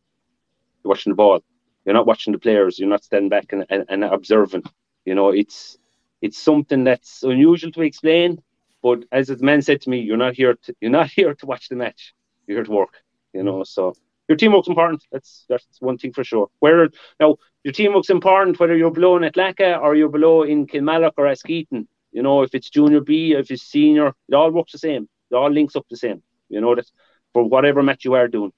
You're 0.82 0.90
watching 0.90 1.10
the 1.10 1.16
ball. 1.16 1.42
You're 1.84 1.94
not 1.94 2.06
watching 2.06 2.32
the 2.32 2.38
players. 2.38 2.78
You're 2.78 2.88
not 2.88 3.04
standing 3.04 3.28
back 3.28 3.52
and, 3.52 3.66
and, 3.68 3.84
and 3.88 4.04
observing. 4.04 4.64
You 5.06 5.14
know, 5.14 5.30
it's 5.30 5.78
it's 6.20 6.38
something 6.38 6.84
that's 6.84 7.22
unusual 7.22 7.72
to 7.72 7.82
explain. 7.82 8.42
But 8.82 9.04
as 9.10 9.28
the 9.28 9.38
man 9.38 9.62
said 9.62 9.80
to 9.82 9.90
me, 9.90 10.00
you're 10.00 10.16
not 10.18 10.34
here 10.34 10.54
to 10.64 10.76
you're 10.80 10.90
not 10.90 11.10
here 11.16 11.34
to 11.34 11.46
watch 11.46 11.68
the 11.70 11.76
match. 11.76 12.14
You're 12.46 12.58
here 12.58 12.64
to 12.64 12.70
work. 12.70 13.02
You 13.32 13.42
know, 13.42 13.64
so 13.64 13.94
your 14.28 14.36
teamwork's 14.36 14.68
important. 14.68 15.04
That's 15.12 15.46
that's 15.48 15.80
one 15.80 15.98
thing 15.98 16.12
for 16.12 16.24
sure. 16.24 16.48
Where 16.58 16.88
now 17.20 17.36
your 17.64 17.72
teamwork's 17.72 18.10
important 18.10 18.58
whether 18.60 18.76
you're 18.76 18.90
below 18.90 19.16
in 19.16 19.22
Athlacca 19.22 19.80
or 19.80 19.94
you're 19.94 20.08
below 20.08 20.42
in 20.42 20.66
Kilmallock 20.66 21.14
or 21.16 21.26
Askeaton. 21.26 21.86
You 22.12 22.22
know, 22.22 22.42
if 22.42 22.54
it's 22.54 22.70
junior 22.70 23.00
B, 23.00 23.32
if 23.32 23.50
it's 23.50 23.62
senior, 23.62 24.08
it 24.28 24.34
all 24.34 24.50
works 24.50 24.72
the 24.72 24.78
same. 24.78 25.08
It 25.30 25.34
all 25.34 25.50
links 25.50 25.76
up 25.76 25.86
the 25.88 25.96
same. 25.96 26.22
You 26.48 26.60
know 26.60 26.74
that 26.74 26.90
for 27.32 27.44
whatever 27.44 27.82
match 27.82 28.04
you 28.04 28.14
are 28.14 28.28
doing, 28.28 28.52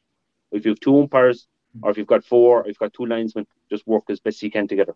if 0.52 0.64
you 0.64 0.70
have 0.72 0.80
two 0.80 0.98
umpires 0.98 1.48
hmm. 1.72 1.84
or 1.84 1.90
if 1.90 1.98
you've 1.98 2.06
got 2.06 2.24
four, 2.24 2.62
or 2.62 2.66
you've 2.66 2.78
got 2.78 2.92
two 2.92 3.06
linesmen, 3.06 3.46
just 3.68 3.86
work 3.86 4.04
as 4.08 4.20
best 4.20 4.42
you 4.42 4.50
can 4.50 4.68
together. 4.68 4.94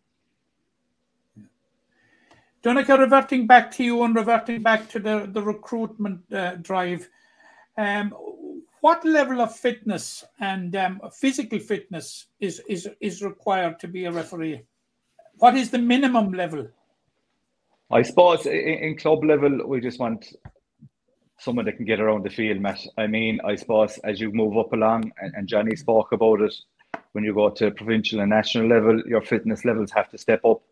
Donncha, 2.63 2.99
reverting 2.99 3.47
back 3.47 3.71
to 3.73 3.85
you 3.85 4.03
and 4.05 4.15
reverting 4.15 4.63
back 4.63 4.89
to 4.91 5.01
the, 5.01 5.29
the 5.31 5.43
recruitment 5.43 6.21
uh, 6.33 6.55
drive, 6.57 7.09
um, 7.77 8.15
what 8.81 9.05
level 9.05 9.41
of 9.41 9.55
fitness 9.55 10.25
and 10.41 10.75
um, 10.77 11.01
physical 11.13 11.59
fitness 11.59 12.27
is, 12.41 12.61
is, 12.69 12.89
is 13.01 13.23
required 13.23 13.79
to 13.81 13.89
be 13.89 14.05
a 14.05 14.13
referee? 14.13 14.63
what 15.43 15.57
is 15.57 15.71
the 15.71 15.79
minimum 15.79 16.33
level? 16.33 16.69
I 17.91 18.03
suppose 18.03 18.47
in, 18.47 18.53
in 18.55 18.97
club 18.97 19.25
level, 19.25 19.67
we 19.67 19.81
just 19.81 19.99
want 19.99 20.35
someone 21.39 21.65
that 21.65 21.77
can 21.77 21.85
get 21.85 22.01
around 22.01 22.25
the 22.25 22.31
field, 22.31 22.61
Matt. 22.61 22.81
I 22.97 23.09
mean, 23.09 23.41
I 23.45 23.57
suppose 23.57 23.99
as 24.05 24.21
you 24.21 24.31
move 24.31 24.57
up 24.57 24.73
along, 24.73 25.13
and, 25.21 25.35
and 25.35 25.49
Johnny 25.49 25.75
spoke 25.75 26.13
about 26.13 26.41
it, 26.43 26.55
when 27.13 27.25
you 27.25 27.35
go 27.35 27.51
to 27.51 27.71
provincial 27.73 28.21
and 28.21 28.31
national 28.31 28.69
level, 28.69 29.03
your 29.07 29.21
fitness 29.21 29.65
levels 29.65 29.91
have 29.91 30.09
to 30.11 30.19
step 30.19 30.45
up. 30.45 30.63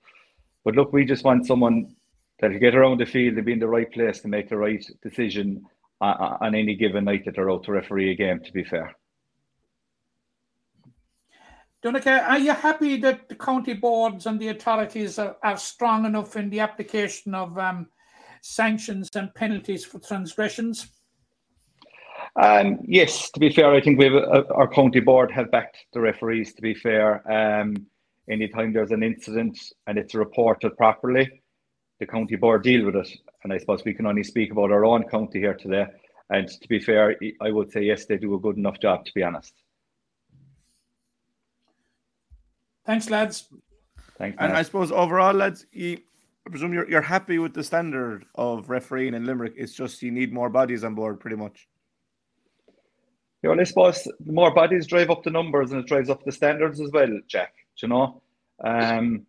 But 0.65 0.75
look, 0.75 0.93
we 0.93 1.05
just 1.05 1.25
want 1.25 1.47
someone 1.47 1.95
that 2.41 2.51
can 2.51 2.61
get 2.61 2.75
around 2.75 2.99
the 2.99 3.07
field 3.07 3.37
and 3.37 3.47
be 3.47 3.53
in 3.53 3.59
the 3.59 3.69
right 3.69 3.91
place 3.91 4.21
to 4.21 4.29
make 4.29 4.49
the 4.49 4.57
right 4.57 4.85
decision 5.03 5.65
on, 6.01 6.37
on 6.41 6.55
any 6.55 6.75
given 6.75 7.05
night 7.05 7.25
that 7.25 7.35
they're 7.35 7.51
out 7.51 7.65
to 7.65 7.73
referee 7.73 8.11
a 8.11 8.15
game, 8.15 8.41
to 8.41 8.53
be 8.53 8.65
fair. 8.65 8.95
Donncha, 11.83 12.29
are 12.29 12.39
you 12.39 12.53
happy 12.53 12.99
that 12.99 13.29
the 13.29 13.35
county 13.35 13.73
boards 13.73 14.27
and 14.27 14.39
the 14.39 14.49
authorities 14.49 15.19
are, 15.19 15.37
are 15.43 15.57
strong 15.57 16.05
enough 16.05 16.37
in 16.37 16.51
the 16.51 16.61
application 16.61 17.35
of 17.35 17.57
um, 17.59 17.87
sanctions 18.43 19.09
and 19.15 19.35
penalties 19.35 19.85
for 19.85 19.99
transgressions? 19.99 20.89
Um, 22.37 22.81
yes, 22.87 23.31
to 23.31 23.41
be 23.41 23.51
fair, 23.51 23.75
I 23.75 23.81
think 23.81 23.99
we 23.99 24.05
have 24.05 24.15
a, 24.15 24.53
our 24.53 24.69
county 24.69 25.01
board 25.01 25.31
have 25.33 25.51
backed 25.51 25.79
the 25.95 26.01
referees. 26.01 26.53
To 26.55 26.63
be 26.63 26.75
fair, 26.75 27.27
um, 27.33 27.87
anytime 28.31 28.73
there's 28.73 28.93
an 28.93 29.03
incident 29.03 29.59
and 29.87 29.99
it's 29.99 30.15
reported 30.15 30.77
properly, 30.77 31.43
the 31.99 32.07
county 32.07 32.37
board 32.37 32.63
deal 32.63 32.87
with 32.87 32.97
it. 32.97 33.11
And 33.43 33.53
I 33.53 33.59
suppose 33.59 33.85
we 33.85 33.95
can 33.95 34.07
only 34.07 34.23
speak 34.23 34.53
about 34.53 34.71
our 34.71 34.85
own 34.85 35.05
county 35.05 35.41
here 35.41 35.55
today. 35.55 35.87
And 36.31 36.49
to 36.49 36.69
be 36.69 36.79
fair, 36.79 37.17
I 37.41 37.51
would 37.51 37.73
say 37.73 37.83
yes, 37.83 38.07
they 38.07 38.17
do 38.17 38.35
a 38.35 38.39
good 38.39 38.57
enough 38.57 38.79
job. 38.81 39.05
To 39.05 39.13
be 39.15 39.23
honest. 39.23 39.53
Thanks, 42.87 43.11
lads. 43.11 43.49
Thanks. 44.19 44.37
And 44.41 44.53
I 44.53 44.63
suppose 44.63 44.93
overall, 44.93 45.35
lads, 45.35 45.67
you, 45.73 45.99
I 46.47 46.51
presume 46.51 46.73
you're, 46.73 46.89
you're 46.89 47.01
happy 47.01 47.39
with 47.39 47.55
the 47.55 47.65
standard 47.65 48.25
of 48.35 48.71
refereeing 48.71 49.15
in 49.15 49.27
Limerick. 49.27 49.55
It's 49.57 49.75
just 49.75 50.03
you 50.03 50.11
need 50.11 50.33
more 50.33 50.51
bodies 50.51 50.85
on 50.85 50.95
board, 50.95 51.21
pretty 51.21 51.37
much. 51.37 51.69
Yeah, 53.43 53.51
well, 53.51 53.61
I 53.61 53.65
suppose 53.65 54.05
the 54.05 54.33
more 54.33 54.53
bodies 54.53 54.87
drive 54.87 55.11
up 55.11 55.23
the 55.23 55.31
numbers 55.31 55.73
and 55.73 55.81
it 55.81 55.87
drives 55.87 56.11
up 56.11 56.25
the 56.25 56.33
standards 56.33 56.81
as 56.81 56.91
well, 56.93 57.09
Jack. 57.27 57.55
Do 57.81 57.87
you 57.87 57.89
know, 57.89 58.23
um, 58.63 59.27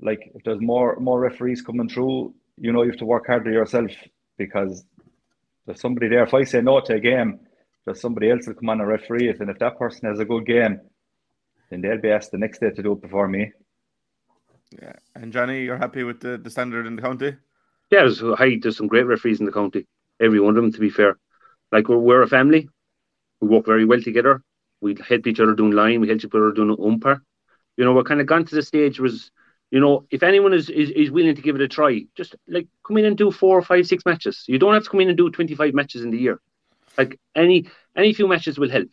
like 0.00 0.30
if 0.34 0.44
there's 0.44 0.60
more 0.60 0.96
more 1.00 1.18
referees 1.18 1.62
coming 1.62 1.88
through, 1.88 2.34
you 2.56 2.72
know, 2.72 2.82
you 2.82 2.90
have 2.90 2.98
to 3.00 3.06
work 3.06 3.26
harder 3.26 3.50
yourself 3.50 3.90
because 4.36 4.84
there's 5.64 5.80
somebody 5.80 6.08
there. 6.08 6.22
If 6.22 6.32
I 6.32 6.44
say 6.44 6.60
no 6.60 6.80
to 6.80 6.94
a 6.94 7.00
game, 7.00 7.40
there's 7.84 8.00
somebody 8.00 8.30
else 8.30 8.44
that 8.44 8.52
will 8.52 8.60
come 8.60 8.70
on 8.70 8.80
and 8.80 8.88
referee 8.88 9.30
it, 9.30 9.40
and 9.40 9.50
if 9.50 9.58
that 9.58 9.78
person 9.78 10.08
has 10.08 10.20
a 10.20 10.24
good 10.24 10.46
game, 10.46 10.80
then 11.70 11.80
they'll 11.80 12.00
be 12.00 12.10
asked 12.10 12.30
the 12.30 12.38
next 12.38 12.60
day 12.60 12.70
to 12.70 12.82
do 12.82 12.92
it 12.92 13.02
before 13.02 13.26
me. 13.26 13.52
Yeah. 14.80 14.92
And 15.14 15.32
Johnny, 15.32 15.64
you're 15.64 15.76
happy 15.76 16.04
with 16.04 16.20
the, 16.20 16.38
the 16.38 16.50
standard 16.50 16.86
in 16.86 16.96
the 16.96 17.02
county? 17.02 17.36
Yeah, 17.90 18.00
there's 18.00 18.20
high, 18.20 18.58
there's 18.60 18.76
some 18.76 18.88
great 18.88 19.06
referees 19.06 19.40
in 19.40 19.46
the 19.46 19.52
county. 19.52 19.86
Every 20.20 20.40
one 20.40 20.56
of 20.56 20.62
them, 20.62 20.72
to 20.72 20.80
be 20.80 20.90
fair. 20.90 21.18
Like 21.72 21.88
we're, 21.88 21.98
we're 21.98 22.22
a 22.22 22.28
family. 22.28 22.68
We 23.40 23.48
work 23.48 23.66
very 23.66 23.84
well 23.84 24.00
together. 24.00 24.42
We 24.80 24.96
help 25.08 25.26
each 25.26 25.40
other 25.40 25.54
doing 25.54 25.72
line. 25.72 26.00
We 26.00 26.08
help 26.08 26.18
each 26.18 26.34
other 26.34 26.52
doing 26.52 26.76
umpire. 26.82 27.22
You 27.76 27.84
know, 27.84 27.92
we're 27.92 28.04
kind 28.04 28.20
of 28.20 28.26
gone 28.26 28.44
to 28.44 28.54
the 28.54 28.62
stage 28.62 28.98
was, 29.00 29.30
you 29.70 29.80
know, 29.80 30.06
if 30.10 30.22
anyone 30.22 30.54
is, 30.54 30.70
is 30.70 30.90
is 30.90 31.10
willing 31.10 31.34
to 31.34 31.42
give 31.42 31.56
it 31.56 31.62
a 31.62 31.68
try, 31.68 32.04
just 32.16 32.34
like 32.48 32.68
come 32.86 32.96
in 32.98 33.04
and 33.04 33.16
do 33.16 33.30
four 33.30 33.58
or 33.58 33.62
five, 33.62 33.86
six 33.86 34.04
matches. 34.06 34.44
You 34.46 34.58
don't 34.58 34.74
have 34.74 34.84
to 34.84 34.90
come 34.90 35.00
in 35.00 35.08
and 35.08 35.16
do 35.16 35.30
25 35.30 35.74
matches 35.74 36.02
in 36.02 36.10
the 36.10 36.18
year. 36.18 36.40
Like 36.96 37.18
any 37.34 37.68
any 37.96 38.12
few 38.12 38.28
matches 38.28 38.58
will 38.58 38.70
help. 38.70 38.88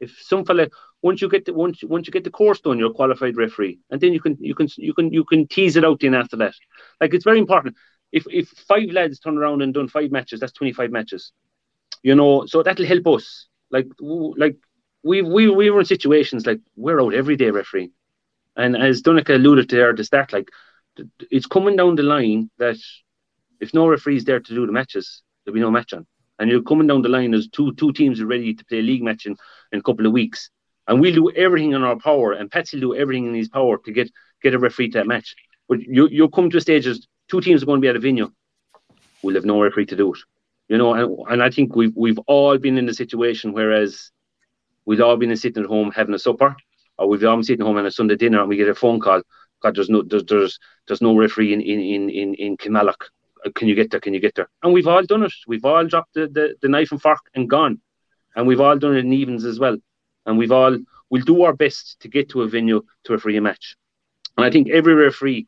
If 0.00 0.16
some 0.20 0.44
fella 0.44 0.68
once 1.02 1.22
you 1.22 1.28
get 1.28 1.44
the 1.44 1.54
once 1.54 1.82
once 1.84 2.06
you 2.06 2.12
get 2.12 2.24
the 2.24 2.30
course 2.30 2.60
done, 2.60 2.78
you're 2.78 2.90
a 2.90 2.94
qualified 2.94 3.36
referee, 3.36 3.78
and 3.90 4.00
then 4.00 4.12
you 4.12 4.20
can 4.20 4.36
you 4.40 4.54
can 4.54 4.68
you 4.76 4.94
can 4.94 5.12
you 5.12 5.24
can 5.24 5.46
tease 5.46 5.76
it 5.76 5.84
out 5.84 6.02
in 6.02 6.14
after 6.14 6.36
that. 6.36 6.54
Like 7.00 7.14
it's 7.14 7.24
very 7.24 7.38
important. 7.38 7.76
If 8.12 8.24
if 8.30 8.48
five 8.48 8.90
lads 8.90 9.18
turn 9.20 9.38
around 9.38 9.62
and 9.62 9.74
done 9.74 9.88
five 9.88 10.10
matches, 10.10 10.40
that's 10.40 10.52
25 10.52 10.90
matches. 10.90 11.32
You 12.02 12.14
know, 12.14 12.46
so 12.46 12.62
that'll 12.62 12.86
help 12.86 13.06
us. 13.08 13.46
Like 13.70 13.86
like 14.00 14.56
we 15.02 15.22
we 15.22 15.48
we 15.48 15.70
were 15.70 15.80
in 15.80 15.86
situations 15.86 16.46
like 16.46 16.60
we're 16.76 17.00
out 17.00 17.14
every 17.14 17.36
day 17.36 17.50
refereeing, 17.50 17.92
and 18.58 18.76
as 18.76 19.02
Donncha 19.02 19.36
alluded 19.36 19.68
to 19.70 19.76
there 19.76 19.94
the 19.94 20.04
start, 20.04 20.32
like 20.32 20.48
it's 21.30 21.46
coming 21.46 21.76
down 21.76 21.94
the 21.94 22.02
line 22.02 22.50
that 22.58 22.76
if 23.60 23.72
no 23.72 23.88
referee's 23.88 24.24
there 24.24 24.40
to 24.40 24.54
do 24.54 24.66
the 24.66 24.72
matches, 24.72 25.22
there'll 25.44 25.54
be 25.54 25.60
no 25.60 25.70
match 25.70 25.92
on. 25.92 26.06
And 26.38 26.50
you're 26.50 26.62
coming 26.62 26.86
down 26.86 27.02
the 27.02 27.08
line 27.08 27.34
as 27.34 27.48
two 27.48 27.72
two 27.74 27.92
teams 27.92 28.20
are 28.20 28.26
ready 28.26 28.54
to 28.54 28.64
play 28.64 28.80
a 28.80 28.82
league 28.82 29.02
match 29.02 29.26
in, 29.26 29.36
in 29.72 29.78
a 29.78 29.82
couple 29.82 30.06
of 30.06 30.12
weeks. 30.12 30.50
And 30.86 31.00
we'll 31.00 31.14
do 31.14 31.30
everything 31.30 31.72
in 31.72 31.82
our 31.82 31.96
power, 31.96 32.32
and 32.32 32.50
Patsy 32.50 32.76
will 32.76 32.92
do 32.92 33.00
everything 33.00 33.26
in 33.26 33.34
his 33.34 33.48
power 33.48 33.78
to 33.78 33.92
get 33.92 34.10
get 34.42 34.54
a 34.54 34.58
referee 34.58 34.90
to 34.90 34.98
that 34.98 35.06
match. 35.06 35.34
But 35.68 35.80
you 35.80 36.08
you'll 36.08 36.30
come 36.30 36.50
to 36.50 36.58
a 36.58 36.60
stage 36.60 36.86
as 36.86 37.06
two 37.28 37.40
teams 37.40 37.62
are 37.62 37.66
going 37.66 37.80
to 37.80 37.84
be 37.84 37.88
at 37.88 37.96
a 37.96 38.00
venue, 38.00 38.30
we'll 39.22 39.34
have 39.34 39.44
no 39.44 39.62
referee 39.62 39.86
to 39.86 39.96
do 39.96 40.14
it. 40.14 40.20
You 40.68 40.78
know, 40.78 40.94
and, 40.94 41.32
and 41.32 41.42
I 41.42 41.50
think 41.50 41.76
we've 41.76 41.94
we've 41.96 42.18
all 42.26 42.58
been 42.58 42.78
in 42.78 42.86
the 42.86 42.94
situation 42.94 43.52
whereas 43.52 44.10
we've 44.84 45.00
all 45.00 45.16
been 45.16 45.36
sitting 45.36 45.62
at 45.62 45.68
home 45.68 45.90
having 45.90 46.14
a 46.14 46.18
supper, 46.18 46.56
or 46.98 47.08
we've 47.08 47.24
all 47.24 47.36
been 47.36 47.44
sitting 47.44 47.64
home 47.64 47.76
on 47.76 47.86
a 47.86 47.90
Sunday 47.90 48.16
dinner 48.16 48.40
and 48.40 48.48
we 48.48 48.56
get 48.56 48.68
a 48.68 48.74
phone 48.74 49.00
call. 49.00 49.22
God, 49.62 49.76
there's 49.76 49.90
no 49.90 50.02
there's 50.02 50.24
there's, 50.24 50.58
there's 50.86 51.02
no 51.02 51.16
referee 51.16 51.52
in 51.52 51.60
in 51.60 51.80
in 51.80 52.10
in, 52.10 52.34
in. 52.34 52.76
Uh, 52.76 53.50
Can 53.54 53.68
you 53.68 53.74
get 53.74 53.90
there? 53.90 54.00
Can 54.00 54.14
you 54.14 54.20
get 54.20 54.34
there? 54.34 54.48
And 54.62 54.72
we've 54.72 54.88
all 54.88 55.02
done 55.02 55.22
it. 55.22 55.32
We've 55.46 55.64
all 55.64 55.84
dropped 55.86 56.14
the, 56.14 56.26
the, 56.26 56.54
the 56.60 56.68
knife 56.68 56.90
and 56.90 57.00
fork 57.00 57.20
and 57.34 57.48
gone. 57.48 57.80
And 58.34 58.46
we've 58.46 58.60
all 58.60 58.78
done 58.78 58.96
it 58.96 59.04
in 59.04 59.12
evens 59.12 59.44
as 59.44 59.58
well. 59.58 59.76
And 60.26 60.38
we've 60.38 60.52
all 60.52 60.76
we'll 61.10 61.24
do 61.24 61.42
our 61.42 61.52
best 61.52 62.00
to 62.00 62.08
get 62.08 62.30
to 62.30 62.42
a 62.42 62.48
venue 62.48 62.82
to 63.04 63.12
referee 63.12 63.36
a 63.36 63.40
match. 63.40 63.76
And 64.36 64.44
I 64.44 64.50
think 64.50 64.68
every 64.68 64.94
referee 64.94 65.46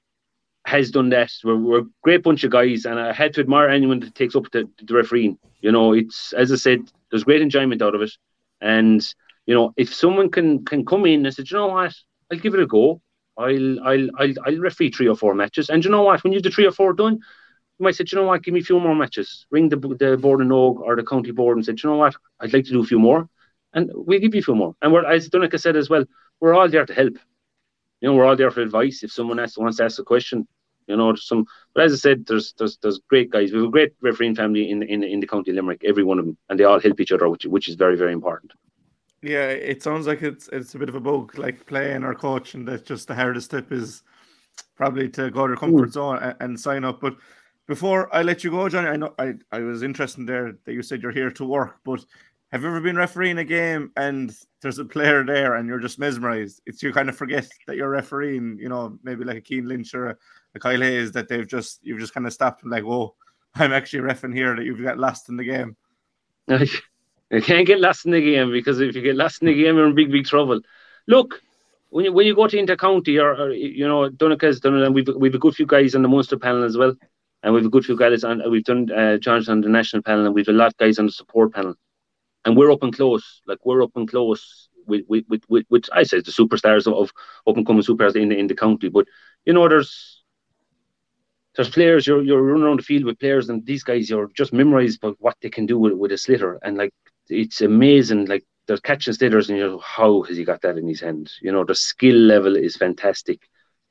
has 0.64 0.90
done 0.90 1.10
that. 1.10 1.30
We're, 1.44 1.56
we're 1.56 1.80
a 1.80 1.86
great 2.02 2.22
bunch 2.22 2.44
of 2.44 2.50
guys, 2.50 2.84
and 2.84 2.98
I 2.98 3.12
had 3.12 3.34
to 3.34 3.40
admire 3.40 3.68
anyone 3.68 4.00
that 4.00 4.14
takes 4.14 4.36
up 4.36 4.50
the, 4.50 4.68
the 4.82 4.94
refereeing. 4.94 5.38
You 5.60 5.72
know, 5.72 5.92
it's 5.92 6.32
as 6.32 6.52
I 6.52 6.56
said, 6.56 6.80
there's 7.10 7.24
great 7.24 7.42
enjoyment 7.42 7.82
out 7.82 7.94
of 7.94 8.02
it. 8.02 8.12
And 8.60 9.02
you 9.50 9.56
know, 9.56 9.72
if 9.76 9.92
someone 9.92 10.30
can 10.30 10.64
can 10.64 10.86
come 10.86 11.06
in 11.06 11.26
and 11.26 11.34
say, 11.34 11.42
you 11.44 11.56
know 11.56 11.66
what, 11.66 11.92
I'll 12.30 12.38
give 12.38 12.54
it 12.54 12.60
a 12.60 12.66
go. 12.68 13.02
I'll 13.36 13.80
I'll 13.88 14.08
I'll, 14.20 14.34
I'll 14.46 14.60
referee 14.60 14.92
three 14.92 15.08
or 15.08 15.16
four 15.16 15.34
matches. 15.34 15.70
And 15.70 15.84
you 15.84 15.90
know 15.90 16.04
what, 16.04 16.22
when 16.22 16.32
you've 16.32 16.44
the 16.44 16.50
three 16.50 16.66
or 16.66 16.70
four 16.70 16.92
done, 16.92 17.14
you 17.14 17.84
might 17.84 17.96
say, 17.96 18.04
you 18.06 18.16
know 18.18 18.26
what, 18.26 18.44
give 18.44 18.54
me 18.54 18.60
a 18.60 18.68
few 18.70 18.78
more 18.78 18.94
matches. 18.94 19.46
Ring 19.50 19.68
the 19.68 19.78
the 20.02 20.16
Bord 20.16 20.38
na 20.38 20.46
nÓg 20.46 20.76
or 20.86 20.94
the 20.94 21.02
county 21.02 21.32
board 21.32 21.56
and 21.56 21.66
say, 21.66 21.72
you 21.72 21.90
know 21.90 21.96
what, 21.96 22.14
I'd 22.38 22.52
like 22.52 22.64
to 22.66 22.70
do 22.76 22.80
a 22.80 22.90
few 22.92 23.00
more, 23.00 23.28
and 23.74 23.90
we'll 23.92 24.20
give 24.20 24.36
you 24.36 24.40
a 24.40 24.48
few 24.48 24.54
more. 24.54 24.76
And 24.82 24.92
we're 24.92 25.04
as 25.04 25.28
Donncha 25.28 25.58
said 25.58 25.76
as 25.82 25.90
well, 25.90 26.04
we're 26.40 26.54
all 26.54 26.68
there 26.68 26.86
to 26.86 26.94
help. 26.94 27.14
You 28.00 28.08
know, 28.08 28.14
we're 28.14 28.26
all 28.26 28.36
there 28.36 28.52
for 28.52 28.60
advice. 28.60 29.02
If 29.02 29.10
someone 29.10 29.40
asks, 29.40 29.58
wants 29.58 29.78
to 29.78 29.84
ask 29.84 29.98
a 29.98 30.04
question, 30.04 30.46
you 30.86 30.96
know, 30.96 31.12
some. 31.16 31.44
But 31.74 31.86
as 31.86 31.92
I 31.92 31.96
said, 31.96 32.24
there's 32.24 32.54
there's 32.56 32.78
there's 32.82 33.00
great 33.12 33.30
guys. 33.30 33.50
We 33.50 33.58
have 33.58 33.68
a 33.68 33.76
great 33.78 33.94
refereeing 34.00 34.36
family 34.36 34.70
in 34.70 34.84
in 34.84 35.02
in 35.02 35.18
the 35.18 35.26
county 35.26 35.52
Limerick. 35.52 35.82
Every 35.84 36.04
one 36.04 36.20
of 36.20 36.24
them, 36.26 36.38
and 36.48 36.56
they 36.56 36.64
all 36.64 36.78
help 36.78 37.00
each 37.00 37.10
other, 37.10 37.28
which 37.28 37.46
which 37.46 37.68
is 37.68 37.74
very 37.74 37.96
very 37.96 38.12
important. 38.12 38.52
Yeah, 39.22 39.48
it 39.48 39.83
sounds 39.83 40.06
like 40.06 40.22
it's 40.22 40.48
it's 40.48 40.74
a 40.74 40.78
bit 40.78 40.88
of 40.88 40.94
a 40.94 41.00
bug, 41.00 41.38
like 41.38 41.66
playing 41.66 42.04
or 42.04 42.14
coaching. 42.14 42.64
That's 42.64 42.83
just 42.83 43.09
the 43.09 43.14
hardest 43.14 43.46
step 43.46 43.70
is 43.70 44.02
probably 44.76 45.09
to 45.11 45.30
go 45.30 45.46
to 45.46 45.52
your 45.52 45.56
hmm. 45.56 45.66
comfort 45.66 45.92
zone 45.92 46.18
and, 46.18 46.37
and 46.40 46.61
sign 46.61 46.85
up. 46.85 47.00
But 47.00 47.16
before 47.66 48.12
I 48.14 48.22
let 48.22 48.42
you 48.42 48.50
go, 48.50 48.68
Johnny, 48.68 48.88
I 48.88 48.96
know 48.96 49.14
I, 49.18 49.35
I 49.52 49.61
was 49.61 49.83
interested 49.83 50.26
there 50.26 50.54
that 50.64 50.72
you 50.72 50.83
said 50.83 51.02
you're 51.02 51.12
here 51.12 51.30
to 51.33 51.44
work, 51.44 51.76
but 51.85 52.04
have 52.50 52.62
you 52.62 52.68
ever 52.68 52.80
been 52.80 52.96
refereeing 52.96 53.38
a 53.38 53.44
game 53.44 53.92
and 53.96 54.35
there's 54.61 54.80
a 54.80 54.85
player 54.85 55.24
there 55.24 55.54
and 55.54 55.68
you're 55.68 55.78
just 55.78 55.98
mesmerized? 55.98 56.61
It's 56.66 56.83
you 56.83 56.92
kind 56.92 57.09
of 57.09 57.16
forget 57.16 57.46
that 57.68 57.76
you're 57.76 57.90
refereeing, 57.90 58.59
you 58.59 58.68
know, 58.68 58.98
maybe 59.04 59.24
like 59.24 59.37
a 59.37 59.44
Cian 59.46 59.68
Lynch 59.68 59.94
or 59.94 60.09
a, 60.09 60.16
a 60.56 60.59
Kyle 60.59 60.80
Hayes 60.80 61.12
that 61.12 61.28
they've 61.28 61.46
just 61.46 61.78
you've 61.83 62.00
just 62.00 62.12
kind 62.12 62.26
of 62.26 62.33
stopped 62.33 62.62
and 62.62 62.72
like, 62.72 62.83
whoa, 62.83 63.14
I'm 63.54 63.72
actually 63.72 64.00
refing 64.00 64.35
here 64.35 64.56
that 64.56 64.64
you've 64.64 64.83
got 64.83 64.98
lost 64.98 65.28
in 65.28 65.37
the 65.37 65.44
game. 65.44 65.76
You 67.30 67.40
can't 67.40 67.66
get 67.66 67.80
lost 67.80 68.06
in 68.06 68.12
the 68.12 68.20
game 68.20 68.50
because 68.50 68.80
if 68.80 68.96
you 68.96 69.02
get 69.02 69.16
lost 69.16 69.40
in 69.40 69.46
the 69.46 69.54
game, 69.54 69.76
you're 69.76 69.86
in 69.86 69.94
big, 69.94 70.10
big 70.10 70.26
trouble. 70.26 70.60
Look, 71.06 71.40
when 71.90 72.04
you 72.04 72.12
when 72.12 72.26
you 72.26 72.34
go 72.34 72.46
to 72.46 72.56
Intercounty 72.56 73.22
or, 73.22 73.34
or 73.34 73.52
you 73.52 73.86
know 73.86 74.04
it, 74.04 74.20
and 74.20 74.94
we've 74.94 75.08
we've 75.16 75.34
a 75.34 75.38
good 75.38 75.54
few 75.54 75.66
guys 75.66 75.94
on 75.94 76.02
the 76.02 76.08
Munster 76.08 76.38
panel 76.38 76.64
as 76.64 76.76
well, 76.76 76.94
and 77.42 77.54
we've 77.54 77.66
a 77.66 77.70
good 77.70 77.84
few 77.84 77.96
guys 77.96 78.24
on 78.24 78.42
we've 78.50 78.64
done 78.64 78.90
uh, 78.90 79.18
on 79.26 79.60
the 79.60 79.68
national 79.68 80.02
panel, 80.02 80.26
and 80.26 80.34
we've 80.34 80.48
a 80.48 80.52
lot 80.52 80.68
of 80.68 80.76
guys 80.76 80.98
on 80.98 81.06
the 81.06 81.12
support 81.12 81.52
panel, 81.52 81.74
and 82.44 82.56
we're 82.56 82.72
up 82.72 82.82
and 82.82 82.94
close, 82.94 83.42
like 83.46 83.58
we're 83.64 83.82
up 83.82 83.96
and 83.96 84.08
close 84.08 84.68
with 84.86 85.02
with 85.08 85.24
with, 85.28 85.42
with, 85.48 85.64
with 85.68 85.84
I 85.92 86.02
say 86.02 86.20
the 86.20 86.32
superstars 86.32 86.86
of, 86.86 86.94
of 86.94 87.12
up 87.46 87.56
and 87.56 87.66
coming 87.66 87.82
superstars 87.82 88.16
in 88.16 88.28
the 88.28 88.38
in 88.38 88.46
the 88.46 88.56
county, 88.56 88.88
but 88.88 89.06
you 89.44 89.52
know 89.52 89.68
there's 89.68 90.22
there's 91.56 91.70
players 91.70 92.06
you're 92.06 92.22
you're 92.22 92.42
running 92.42 92.64
around 92.64 92.78
the 92.78 92.84
field 92.84 93.04
with 93.04 93.18
players, 93.18 93.48
and 93.48 93.66
these 93.66 93.82
guys 93.82 94.08
you're 94.10 94.30
just 94.34 94.52
memorized 94.52 95.00
by 95.00 95.08
what 95.18 95.36
they 95.42 95.50
can 95.50 95.66
do 95.66 95.78
with, 95.78 95.94
with 95.94 96.12
a 96.12 96.16
sliotar, 96.16 96.58
and 96.62 96.76
like 96.76 96.92
it's 97.30 97.60
amazing. 97.60 98.26
Like 98.26 98.44
they're 98.66 98.78
catching 98.78 99.14
sliotars, 99.14 99.48
and 99.48 99.58
you 99.58 99.66
know 99.66 99.78
how 99.78 100.22
has 100.22 100.36
he 100.36 100.44
got 100.44 100.62
that 100.62 100.78
in 100.78 100.88
his 100.88 101.00
hand? 101.00 101.30
You 101.40 101.52
know 101.52 101.64
the 101.64 101.74
skill 101.74 102.16
level 102.16 102.56
is 102.56 102.76
fantastic. 102.76 103.40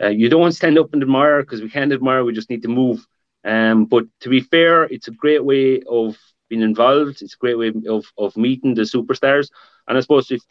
Uh, 0.01 0.07
you 0.07 0.29
don't 0.29 0.41
want 0.41 0.53
to 0.53 0.57
stand 0.57 0.79
up 0.79 0.93
and 0.93 1.01
admire 1.01 1.41
because 1.41 1.61
we 1.61 1.69
can't 1.69 1.91
admire. 1.91 2.23
We 2.23 2.33
just 2.33 2.49
need 2.49 2.61
to 2.63 2.69
move. 2.69 3.05
Um, 3.43 3.85
but 3.85 4.05
to 4.21 4.29
be 4.29 4.41
fair, 4.41 4.83
it's 4.83 5.07
a 5.07 5.11
great 5.11 5.43
way 5.43 5.81
of 5.81 6.17
being 6.49 6.61
involved. 6.61 7.21
It's 7.21 7.35
a 7.35 7.37
great 7.37 7.57
way 7.57 7.73
of 7.87 8.05
of 8.17 8.37
meeting 8.37 8.73
the 8.73 8.83
superstars. 8.83 9.49
And 9.87 9.97
I 9.97 10.01
suppose 10.01 10.31
if 10.31 10.41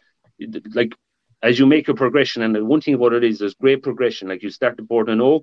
like 0.75 0.95
as 1.43 1.59
you 1.59 1.67
make 1.67 1.87
your 1.87 1.97
progression, 1.97 2.43
and 2.43 2.55
the 2.55 2.65
one 2.65 2.81
thing 2.81 2.95
about 2.95 3.13
it 3.13 3.25
is 3.25 3.39
there's 3.39 3.55
great 3.55 3.83
progression. 3.83 4.29
Like 4.29 4.43
you 4.43 4.51
start 4.51 4.77
the 4.77 4.83
Bord 4.83 5.07
na 5.09 5.15
nÓg, 5.15 5.43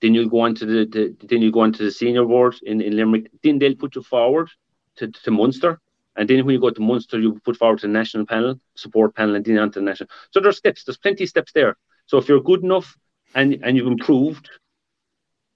then 0.00 0.14
you 0.14 0.28
go 0.28 0.40
on 0.40 0.54
to 0.56 0.66
the, 0.66 0.84
the 0.84 1.26
then 1.26 1.40
you 1.40 1.50
go 1.50 1.60
on 1.60 1.72
to 1.72 1.84
the 1.84 1.90
senior 1.90 2.24
board 2.24 2.56
in, 2.62 2.80
in 2.80 2.96
Limerick. 2.96 3.30
Then 3.42 3.58
they'll 3.58 3.76
put 3.76 3.94
you 3.94 4.02
forward 4.02 4.50
to, 4.96 5.08
to 5.08 5.30
Munster. 5.30 5.80
And 6.16 6.28
then 6.28 6.44
when 6.44 6.54
you 6.54 6.60
go 6.60 6.70
to 6.70 6.80
Munster, 6.80 7.18
you 7.18 7.40
put 7.44 7.56
forward 7.56 7.80
to 7.80 7.86
the 7.86 7.92
national 7.92 8.26
panel, 8.26 8.60
support 8.76 9.14
panel, 9.14 9.34
and 9.34 9.44
then 9.44 9.58
on 9.58 9.70
to 9.72 9.78
the 9.78 9.84
national. 9.84 10.10
So 10.30 10.40
there's 10.40 10.58
steps, 10.58 10.84
there's 10.84 10.98
plenty 10.98 11.24
of 11.24 11.30
steps 11.30 11.52
there. 11.52 11.76
So 12.06 12.18
if 12.18 12.28
you're 12.28 12.42
good 12.42 12.62
enough 12.62 12.96
and 13.34 13.58
and 13.62 13.76
you've 13.76 13.86
improved, 13.86 14.50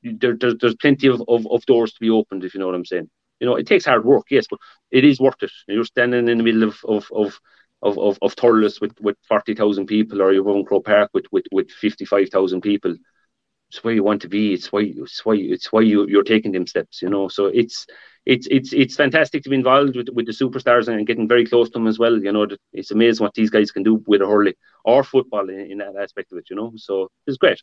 you, 0.00 0.16
there, 0.16 0.36
there's 0.36 0.56
there's 0.60 0.76
plenty 0.76 1.08
of, 1.08 1.22
of, 1.28 1.46
of 1.50 1.66
doors 1.66 1.92
to 1.92 2.00
be 2.00 2.10
opened, 2.10 2.44
if 2.44 2.54
you 2.54 2.60
know 2.60 2.66
what 2.66 2.74
I'm 2.74 2.84
saying. 2.84 3.10
You 3.40 3.46
know, 3.46 3.56
it 3.56 3.66
takes 3.66 3.84
hard 3.84 4.04
work, 4.04 4.26
yes, 4.30 4.46
but 4.48 4.58
it 4.90 5.04
is 5.04 5.20
worth 5.20 5.42
it. 5.42 5.50
You're 5.68 5.84
standing 5.84 6.28
in 6.28 6.38
the 6.38 6.44
middle 6.44 6.62
of 6.62 6.78
of 6.88 7.06
of 7.12 7.38
of 7.82 7.98
of, 7.98 8.18
of 8.22 8.34
Thurles 8.36 8.80
with, 8.80 8.98
with 9.00 9.16
forty 9.28 9.54
thousand 9.54 9.86
people, 9.86 10.22
or 10.22 10.32
you're 10.32 10.56
in 10.56 10.64
Croke 10.64 10.86
Park 10.86 11.10
with 11.12 11.26
with, 11.32 11.44
with 11.52 11.70
fifty 11.70 12.06
five 12.06 12.30
thousand 12.30 12.62
people. 12.62 12.96
It's 13.68 13.82
where 13.82 13.94
you 13.94 14.04
want 14.04 14.22
to 14.22 14.28
be. 14.28 14.54
It's 14.54 14.72
why 14.72 14.92
it's 14.96 15.24
why 15.24 15.34
it's 15.36 15.72
why 15.72 15.80
you 15.80 16.06
you're 16.08 16.22
taking 16.22 16.52
them 16.52 16.66
steps. 16.66 17.02
You 17.02 17.10
know, 17.10 17.28
so 17.28 17.46
it's 17.46 17.86
it's 18.24 18.46
it's 18.50 18.72
it's 18.72 18.96
fantastic 18.96 19.42
to 19.42 19.50
be 19.50 19.56
involved 19.56 19.96
with 19.96 20.08
with 20.10 20.26
the 20.26 20.32
superstars 20.32 20.88
and 20.88 21.06
getting 21.06 21.28
very 21.28 21.44
close 21.46 21.68
to 21.70 21.72
them 21.74 21.86
as 21.86 21.98
well. 21.98 22.16
You 22.16 22.32
know, 22.32 22.46
it's 22.72 22.90
amazing 22.90 23.24
what 23.24 23.34
these 23.34 23.50
guys 23.50 23.72
can 23.72 23.82
do 23.82 24.02
with 24.06 24.22
a 24.22 24.26
hurley 24.26 24.54
or 24.84 25.02
football 25.02 25.48
in, 25.48 25.72
in 25.72 25.78
that 25.78 25.96
aspect 25.96 26.32
of 26.32 26.38
it. 26.38 26.50
You 26.50 26.56
know, 26.56 26.72
so 26.76 27.10
it's 27.26 27.38
great. 27.38 27.60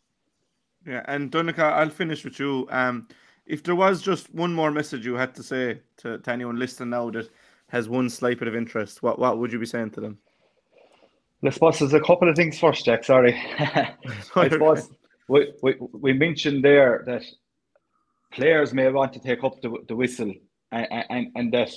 Yeah, 0.86 1.02
and 1.06 1.30
Donncha, 1.32 1.60
I'll 1.60 1.88
finish 1.88 2.24
with 2.24 2.38
you. 2.38 2.66
Um, 2.70 3.08
if 3.46 3.62
there 3.62 3.74
was 3.74 4.02
just 4.02 4.34
one 4.34 4.54
more 4.54 4.70
message 4.70 5.04
you 5.06 5.14
had 5.14 5.34
to 5.36 5.42
say 5.42 5.80
to, 5.98 6.18
to 6.18 6.30
anyone 6.30 6.58
listening 6.58 6.90
now 6.90 7.10
that 7.10 7.30
has 7.68 7.88
one 7.88 8.10
slight 8.10 8.38
bit 8.38 8.48
of 8.48 8.54
interest, 8.54 9.02
what 9.02 9.18
what 9.18 9.38
would 9.38 9.52
you 9.52 9.58
be 9.58 9.66
saying 9.66 9.90
to 9.92 10.00
them? 10.00 10.18
I 11.42 11.50
suppose 11.50 11.78
there's 11.78 11.92
a 11.92 12.00
couple 12.00 12.28
of 12.28 12.36
things 12.36 12.58
first, 12.58 12.84
Jack. 12.86 13.04
Sorry. 13.04 13.34
I 13.58 14.48
suppose 14.48 14.90
we, 15.28 15.52
we, 15.62 15.74
we 15.92 16.12
mentioned 16.12 16.64
there 16.64 17.02
that 17.06 17.22
players 18.32 18.72
may 18.74 18.90
want 18.90 19.12
to 19.14 19.20
take 19.20 19.44
up 19.44 19.60
the, 19.62 19.72
the 19.88 19.96
whistle 19.96 20.32
and, 20.72 21.04
and, 21.10 21.26
and 21.34 21.52
that 21.52 21.70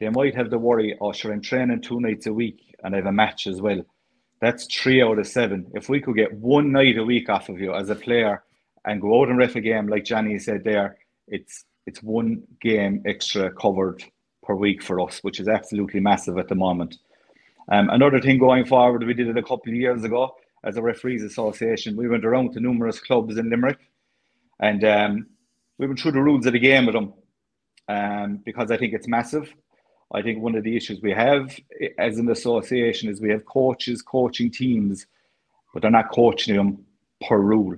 they 0.00 0.08
might 0.08 0.34
have 0.34 0.50
the 0.50 0.58
worry, 0.58 0.96
oh, 1.00 1.12
sure, 1.12 1.32
I'm 1.32 1.42
training 1.42 1.82
two 1.82 2.00
nights 2.00 2.26
a 2.26 2.32
week 2.32 2.74
and 2.82 2.94
I 2.94 2.98
have 2.98 3.06
a 3.06 3.12
match 3.12 3.46
as 3.46 3.60
well. 3.60 3.82
That's 4.40 4.66
three 4.66 5.02
out 5.02 5.18
of 5.18 5.26
seven. 5.26 5.70
If 5.74 5.88
we 5.88 6.00
could 6.00 6.16
get 6.16 6.32
one 6.32 6.72
night 6.72 6.98
a 6.98 7.04
week 7.04 7.28
off 7.28 7.48
of 7.48 7.60
you 7.60 7.74
as 7.74 7.90
a 7.90 7.94
player 7.94 8.42
and 8.84 9.00
go 9.00 9.22
out 9.22 9.28
and 9.28 9.38
ref 9.38 9.54
a 9.54 9.60
game, 9.60 9.86
like 9.86 10.04
Johnny 10.04 10.38
said 10.38 10.64
there, 10.64 10.96
it's 11.28 11.64
it's 11.86 12.02
one 12.02 12.42
game 12.60 13.02
extra 13.06 13.52
covered 13.52 14.04
per 14.42 14.54
week 14.54 14.82
for 14.82 15.00
us, 15.00 15.20
which 15.22 15.38
is 15.38 15.48
absolutely 15.48 16.00
massive 16.00 16.38
at 16.38 16.48
the 16.48 16.54
moment. 16.54 16.98
Um, 17.70 17.90
another 17.90 18.20
thing 18.20 18.38
going 18.38 18.64
forward, 18.64 19.04
we 19.04 19.14
did 19.14 19.28
it 19.28 19.36
a 19.36 19.42
couple 19.42 19.68
of 19.68 19.74
years 19.74 20.02
ago 20.02 20.34
as 20.64 20.76
a 20.76 20.82
referees 20.82 21.22
association. 21.22 21.96
We 21.96 22.08
went 22.08 22.24
around 22.24 22.52
to 22.52 22.60
numerous 22.60 23.00
clubs 23.00 23.36
in 23.36 23.50
Limerick, 23.50 23.78
and 24.60 24.84
um, 24.84 25.26
we 25.78 25.86
went 25.86 26.00
through 26.00 26.12
the 26.12 26.22
rules 26.22 26.46
of 26.46 26.52
the 26.52 26.58
game 26.58 26.86
with 26.86 26.94
them 26.94 27.12
um, 27.88 28.40
because 28.44 28.70
I 28.70 28.76
think 28.76 28.92
it's 28.94 29.08
massive. 29.08 29.52
I 30.12 30.22
think 30.22 30.42
one 30.42 30.54
of 30.54 30.64
the 30.64 30.76
issues 30.76 31.00
we 31.00 31.12
have 31.12 31.58
as 31.98 32.18
an 32.18 32.30
association 32.30 33.08
is 33.08 33.20
we 33.20 33.30
have 33.30 33.46
coaches 33.46 34.02
coaching 34.02 34.50
teams, 34.50 35.06
but 35.72 35.82
they're 35.82 35.90
not 35.90 36.12
coaching 36.12 36.54
them 36.54 36.84
per 37.26 37.38
rule. 37.38 37.76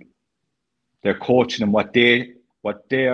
They're 1.02 1.18
coaching 1.18 1.64
them 1.64 1.72
what 1.72 1.92
they 1.92 2.32
what 2.62 2.88
they 2.88 3.08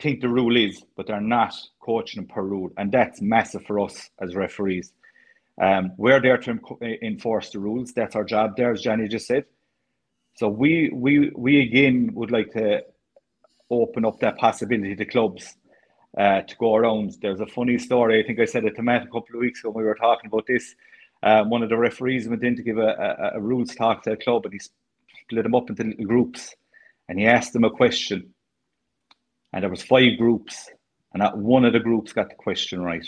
think 0.00 0.20
the 0.20 0.28
rule 0.28 0.56
is, 0.56 0.82
but 0.96 1.06
they're 1.06 1.20
not 1.20 1.54
coaching 1.80 2.20
them 2.20 2.28
per 2.28 2.42
rule, 2.42 2.70
and 2.76 2.92
that's 2.92 3.22
massive 3.22 3.64
for 3.64 3.80
us 3.80 4.10
as 4.20 4.34
referees. 4.34 4.92
Um, 5.60 5.92
we're 5.96 6.20
there 6.20 6.38
to 6.38 6.58
enforce 7.02 7.50
the 7.50 7.60
rules. 7.60 7.92
That's 7.92 8.16
our 8.16 8.24
job 8.24 8.56
there, 8.56 8.72
as 8.72 8.82
Johnny 8.82 9.08
just 9.08 9.26
said. 9.26 9.44
So 10.36 10.48
we 10.48 10.90
we 10.92 11.30
we 11.36 11.60
again 11.60 12.10
would 12.14 12.32
like 12.32 12.52
to 12.52 12.82
open 13.70 14.04
up 14.04 14.20
that 14.20 14.36
possibility 14.38 14.96
to 14.96 15.04
clubs 15.04 15.56
uh, 16.18 16.42
to 16.42 16.56
go 16.56 16.74
around. 16.74 17.16
There's 17.22 17.40
a 17.40 17.46
funny 17.46 17.78
story. 17.78 18.22
I 18.22 18.26
think 18.26 18.40
I 18.40 18.44
said 18.44 18.64
it 18.64 18.76
to 18.76 18.82
Matt 18.82 19.02
a 19.02 19.06
couple 19.06 19.34
of 19.34 19.40
weeks 19.40 19.60
ago 19.60 19.70
when 19.70 19.84
we 19.84 19.88
were 19.88 19.94
talking 19.94 20.28
about 20.28 20.46
this. 20.46 20.74
Um, 21.22 21.50
one 21.50 21.62
of 21.62 21.68
the 21.70 21.76
referees 21.78 22.28
went 22.28 22.44
in 22.44 22.56
to 22.56 22.62
give 22.62 22.78
a, 22.78 23.30
a, 23.34 23.38
a 23.38 23.40
rules 23.40 23.74
talk 23.74 24.02
to 24.04 24.12
a 24.12 24.16
club 24.16 24.44
and 24.44 24.52
he 24.52 24.60
split 24.60 25.42
them 25.42 25.54
up 25.54 25.70
into 25.70 25.84
little 25.84 26.04
groups 26.04 26.54
and 27.08 27.18
he 27.18 27.26
asked 27.26 27.52
them 27.52 27.64
a 27.64 27.70
question. 27.70 28.34
And 29.52 29.62
there 29.62 29.70
was 29.70 29.82
five 29.82 30.18
groups 30.18 30.70
and 31.12 31.22
not 31.22 31.38
one 31.38 31.64
of 31.64 31.72
the 31.72 31.80
groups 31.80 32.12
got 32.12 32.28
the 32.28 32.34
question 32.34 32.82
right. 32.82 33.06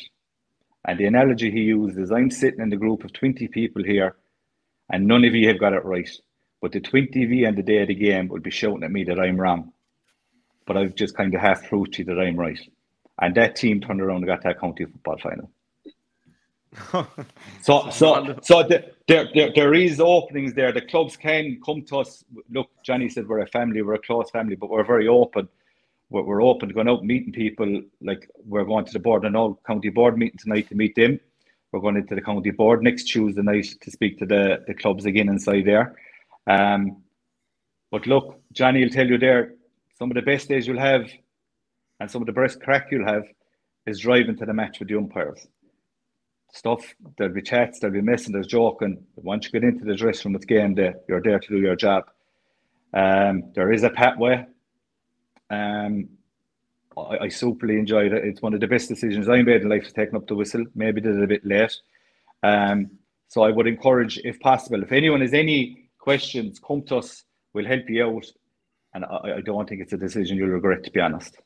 And 0.87 1.01
the 1.01 1.07
analogy 1.07 1.51
he 1.51 1.62
used 1.62 1.99
is 1.99 2.12
I'm 2.12 2.31
sitting 2.31 2.61
in 2.61 2.70
the 2.70 2.77
group 2.77 3.05
of 3.05 3.12
20 3.12 3.49
people 3.49 3.83
here 3.83 4.16
and 4.88 5.07
none 5.07 5.25
of 5.25 5.35
you 5.35 5.49
have 5.49 5.59
got 5.59 5.72
it 5.72 5.85
right. 5.85 6.09
But 6.62 6.72
the 6.72 6.81
20 6.81 7.25
of 7.25 7.31
you 7.31 7.46
on 7.46 7.57
the 7.57 7.62
day 7.62 7.83
of 7.83 7.88
the 7.88 7.94
game 7.94 8.29
would 8.29 8.44
be 8.44 8.51
shouting 8.51 8.85
at 8.85 8.92
me 8.92 9.05
that 9.05 9.18
I'm 9.18 9.37
wrong. 9.37 9.72
But 10.64 10.77
I've 10.77 10.94
just 10.94 11.16
kind 11.16 11.35
of 11.35 11.40
half 11.40 11.68
proved 11.68 11.94
to 11.94 11.99
you 11.99 12.05
that 12.07 12.20
I'm 12.20 12.37
right. 12.37 12.59
And 13.20 13.35
that 13.35 13.57
team 13.57 13.81
turned 13.81 14.01
around 14.01 14.18
and 14.18 14.27
got 14.27 14.42
that 14.44 14.61
county 14.61 14.85
football 14.85 15.18
final. 15.18 15.51
so, 17.62 17.90
so, 17.90 18.38
so 18.42 18.62
the, 18.62 18.92
there, 19.09 19.29
there, 19.35 19.51
there 19.55 19.75
is 19.75 20.01
openings 20.01 20.55
there. 20.55 20.72
The 20.72 20.83
clubs 20.83 21.16
can 21.16 21.61
come 21.64 21.83
to 21.87 21.99
us. 21.99 22.25
Look, 22.51 22.70
Johnny 22.85 23.09
said 23.09 23.27
we're 23.27 23.40
a 23.40 23.46
family, 23.46 23.83
we're 23.83 23.94
a 23.94 23.99
close 23.99 24.31
family, 24.31 24.55
but 24.55 24.70
we're 24.70 24.85
very 24.85 25.09
open 25.09 25.49
we're, 26.11 26.23
we're 26.23 26.42
open 26.42 26.69
to 26.69 26.75
going 26.75 26.88
out 26.88 27.05
meeting 27.05 27.33
people. 27.33 27.83
Like 28.01 28.29
we're 28.45 28.64
going 28.64 28.85
to 28.85 28.92
the 28.92 28.99
Bord 28.99 29.23
na 29.23 29.29
nÓg 29.29 29.59
county 29.66 29.90
board 29.90 30.19
meeting 30.19 30.38
tonight 30.38 30.69
to 30.69 30.75
meet 30.75 30.95
them. 30.95 31.19
We're 31.73 31.81
going 31.81 31.97
into 31.97 32.14
the 32.14 32.23
county 32.23 32.51
board 32.51 32.83
next 32.83 33.05
Tuesday 33.05 33.42
night 33.42 33.66
to 33.81 33.90
speak 33.90 34.19
to 34.19 34.27
the, 34.27 34.64
the 34.66 34.75
clubs 34.75 35.05
again 35.05 35.29
inside 35.29 35.64
there. 35.66 35.97
Um, 36.47 37.03
but 37.90 38.07
look, 38.07 38.40
Johnny 38.53 38.83
will 38.83 38.90
tell 38.90 39.07
you 39.07 39.19
there, 39.19 39.55
some 39.99 40.11
of 40.11 40.14
the 40.14 40.23
best 40.23 40.49
days 40.49 40.66
you'll 40.66 40.79
have 40.79 41.11
and 42.01 42.11
some 42.11 42.23
of 42.23 42.27
the 42.27 42.33
best 42.33 42.61
crack 42.61 42.88
you'll 42.90 43.09
have 43.09 43.25
is 43.87 44.01
driving 44.01 44.37
to 44.37 44.47
the 44.47 44.53
match 44.53 44.79
with 44.79 44.88
the 44.88 44.97
umpires. 44.97 45.47
Stuff, 46.53 46.95
there'll 47.19 47.35
be 47.35 47.42
chats, 47.42 47.81
there'll 47.81 47.95
be 47.95 48.01
messing, 48.01 48.33
there's 48.33 48.47
joking. 48.47 49.05
Once 49.16 49.47
you 49.47 49.53
get 49.53 49.64
into 49.64 49.85
the 49.85 49.95
dressing 49.95 50.31
room, 50.31 50.37
it's 50.37 50.45
game 50.45 50.75
day. 50.75 50.95
You're 51.09 51.23
there 51.23 51.38
to 51.38 51.49
do 51.49 51.59
your 51.59 51.77
job. 51.77 52.05
Um, 52.95 53.51
there 53.55 53.73
is 53.73 53.83
a 53.83 53.90
pathway 53.90 54.47
um, 55.50 56.09
I, 56.96 57.00
I 57.00 57.26
superly 57.28 57.78
enjoyed 57.78 58.12
it. 58.12 58.24
It's 58.24 58.42
one 58.42 58.54
of 58.54 58.61
the 58.61 58.66
best 58.66 58.88
decisions 58.88 59.28
I 59.28 59.42
made 59.42 59.62
in 59.62 59.68
life, 59.68 59.92
taking 59.92 60.16
up 60.16 60.26
the 60.26 60.35
whistle. 60.35 60.64
Maybe 60.74 61.00
did 61.00 61.16
it 61.16 61.22
a 61.22 61.26
bit 61.26 61.44
late. 61.44 61.74
Um, 62.42 62.90
so 63.28 63.42
I 63.42 63.50
would 63.50 63.66
encourage, 63.66 64.18
if 64.18 64.38
possible, 64.40 64.82
if 64.82 64.92
anyone 64.92 65.20
has 65.20 65.35
any 65.35 65.90
questions, 65.98 66.59
come 66.59 66.82
to 66.82 66.96
us. 66.96 67.24
We'll 67.52 67.66
help 67.66 67.88
you 67.88 68.06
out. 68.06 68.26
And 68.94 69.04
I, 69.04 69.37
I 69.37 69.40
don't 69.40 69.68
think 69.68 69.82
it's 69.82 69.92
a 69.92 69.98
decision 69.98 70.37
you'll 70.37 70.48
regret, 70.48 70.85
to 70.85 70.90
be 70.90 71.00
honest. 71.00 71.37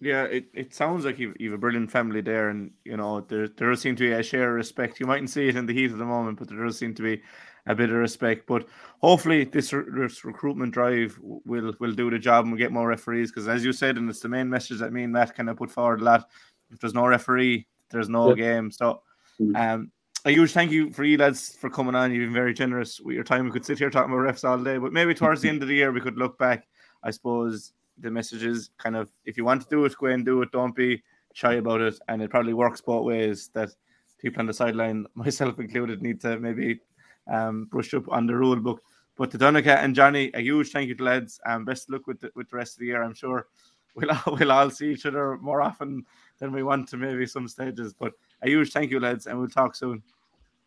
Yeah, 0.00 0.24
it, 0.24 0.46
it 0.52 0.74
sounds 0.74 1.04
like 1.04 1.18
you've, 1.18 1.34
you've 1.38 1.54
a 1.54 1.58
brilliant 1.58 1.90
family 1.90 2.20
there, 2.20 2.50
and 2.50 2.72
you 2.84 2.98
know 2.98 3.22
there 3.22 3.48
there 3.48 3.70
does 3.70 3.80
seem 3.80 3.96
to 3.96 4.02
be 4.02 4.12
a 4.12 4.22
share 4.22 4.50
of 4.50 4.56
respect. 4.56 5.00
You 5.00 5.06
mightn't 5.06 5.30
see 5.30 5.48
it 5.48 5.56
in 5.56 5.64
the 5.64 5.72
heat 5.72 5.90
of 5.90 5.98
the 5.98 6.04
moment, 6.04 6.38
but 6.38 6.48
there 6.48 6.62
does 6.62 6.78
seem 6.78 6.94
to 6.94 7.02
be 7.02 7.22
a 7.66 7.74
bit 7.74 7.90
of 7.90 7.96
respect. 7.96 8.46
But 8.46 8.66
hopefully, 9.00 9.44
this, 9.44 9.70
this 9.70 10.24
recruitment 10.24 10.72
drive 10.72 11.18
will 11.20 11.74
will 11.80 11.92
do 11.92 12.10
the 12.10 12.18
job 12.18 12.44
and 12.44 12.52
we'll 12.52 12.58
get 12.58 12.72
more 12.72 12.88
referees. 12.88 13.30
Because 13.30 13.48
as 13.48 13.64
you 13.64 13.72
said, 13.72 13.96
and 13.96 14.08
it's 14.08 14.20
the 14.20 14.28
main 14.28 14.48
message 14.48 14.78
that 14.78 14.92
me 14.92 15.04
and 15.04 15.12
Matt 15.12 15.34
kind 15.34 15.50
of 15.50 15.56
put 15.56 15.70
forward 15.70 16.00
a 16.00 16.04
lot. 16.04 16.28
If 16.70 16.80
there's 16.80 16.94
no 16.94 17.06
referee, 17.06 17.66
there's 17.90 18.08
no 18.08 18.34
game. 18.34 18.70
So, 18.70 19.02
mm. 19.40 19.56
um, 19.56 19.90
a 20.24 20.30
huge 20.30 20.52
thank 20.52 20.72
you 20.72 20.90
for 20.90 21.04
you 21.04 21.16
lads 21.18 21.54
for 21.54 21.70
coming 21.70 21.94
on. 21.94 22.12
You've 22.12 22.26
been 22.26 22.34
very 22.34 22.52
generous 22.52 23.00
with 23.00 23.14
your 23.14 23.24
time. 23.24 23.44
We 23.44 23.52
could 23.52 23.64
sit 23.64 23.78
here 23.78 23.90
talking 23.90 24.12
about 24.12 24.34
refs 24.34 24.48
all 24.48 24.58
day, 24.58 24.76
but 24.78 24.92
maybe 24.92 25.14
towards 25.14 25.40
the 25.40 25.48
end 25.48 25.62
of 25.62 25.68
the 25.68 25.74
year 25.74 25.92
we 25.92 26.00
could 26.00 26.18
look 26.18 26.36
back. 26.36 26.66
I 27.04 27.10
suppose 27.12 27.72
the 27.98 28.10
message 28.10 28.42
is 28.42 28.70
kind 28.78 28.96
of 28.96 29.10
if 29.24 29.36
you 29.36 29.44
want 29.44 29.62
to 29.62 29.68
do 29.68 29.84
it, 29.84 29.96
go 29.96 30.06
and 30.06 30.24
do 30.24 30.42
it. 30.42 30.50
Don't 30.50 30.74
be 30.74 31.02
shy 31.32 31.54
about 31.54 31.80
it, 31.80 31.98
and 32.08 32.22
it 32.22 32.30
probably 32.30 32.54
works 32.54 32.80
both 32.80 33.04
ways. 33.04 33.50
That 33.54 33.70
people 34.18 34.40
on 34.40 34.46
the 34.46 34.54
sideline, 34.54 35.06
myself 35.14 35.58
included, 35.60 36.02
need 36.02 36.20
to 36.22 36.40
maybe 36.40 36.80
um, 37.28 37.64
brushed 37.66 37.94
up 37.94 38.08
on 38.08 38.26
the 38.26 38.34
rule 38.34 38.56
book. 38.56 38.82
But 39.16 39.30
to 39.30 39.38
Donncha 39.38 39.82
and 39.82 39.94
Johnny, 39.94 40.30
a 40.34 40.40
huge 40.40 40.70
thank 40.70 40.88
you 40.88 40.94
to 40.94 41.04
lads. 41.04 41.40
And 41.44 41.56
um, 41.56 41.64
best 41.64 41.90
luck 41.90 42.06
with 42.06 42.20
the, 42.20 42.30
with 42.34 42.50
the 42.50 42.56
rest 42.56 42.74
of 42.74 42.80
the 42.80 42.86
year. 42.86 43.02
I'm 43.02 43.14
sure 43.14 43.46
we'll 43.94 44.10
all, 44.10 44.36
we'll 44.38 44.52
all 44.52 44.70
see 44.70 44.92
each 44.92 45.06
other 45.06 45.38
more 45.38 45.62
often 45.62 46.04
than 46.38 46.52
we 46.52 46.62
want 46.62 46.88
to 46.90 46.96
maybe 46.96 47.26
some 47.26 47.48
stages. 47.48 47.94
But 47.94 48.12
a 48.42 48.48
huge 48.48 48.72
thank 48.72 48.90
you, 48.90 49.00
lads, 49.00 49.26
and 49.26 49.38
we'll 49.38 49.48
talk 49.48 49.74
soon. 49.74 50.02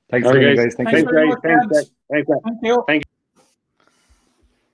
Thanks, 0.10 0.28
guys. 0.28 0.56
guys. 0.56 0.76
Thank 0.76 0.90
Thanks, 0.90 1.12
you. 1.12 1.38
Thanks, 1.44 1.92
Thanks, 2.12 2.28
Thank 2.44 2.64
you. 2.64 2.84
Thank 2.88 3.04
you. 3.06 3.10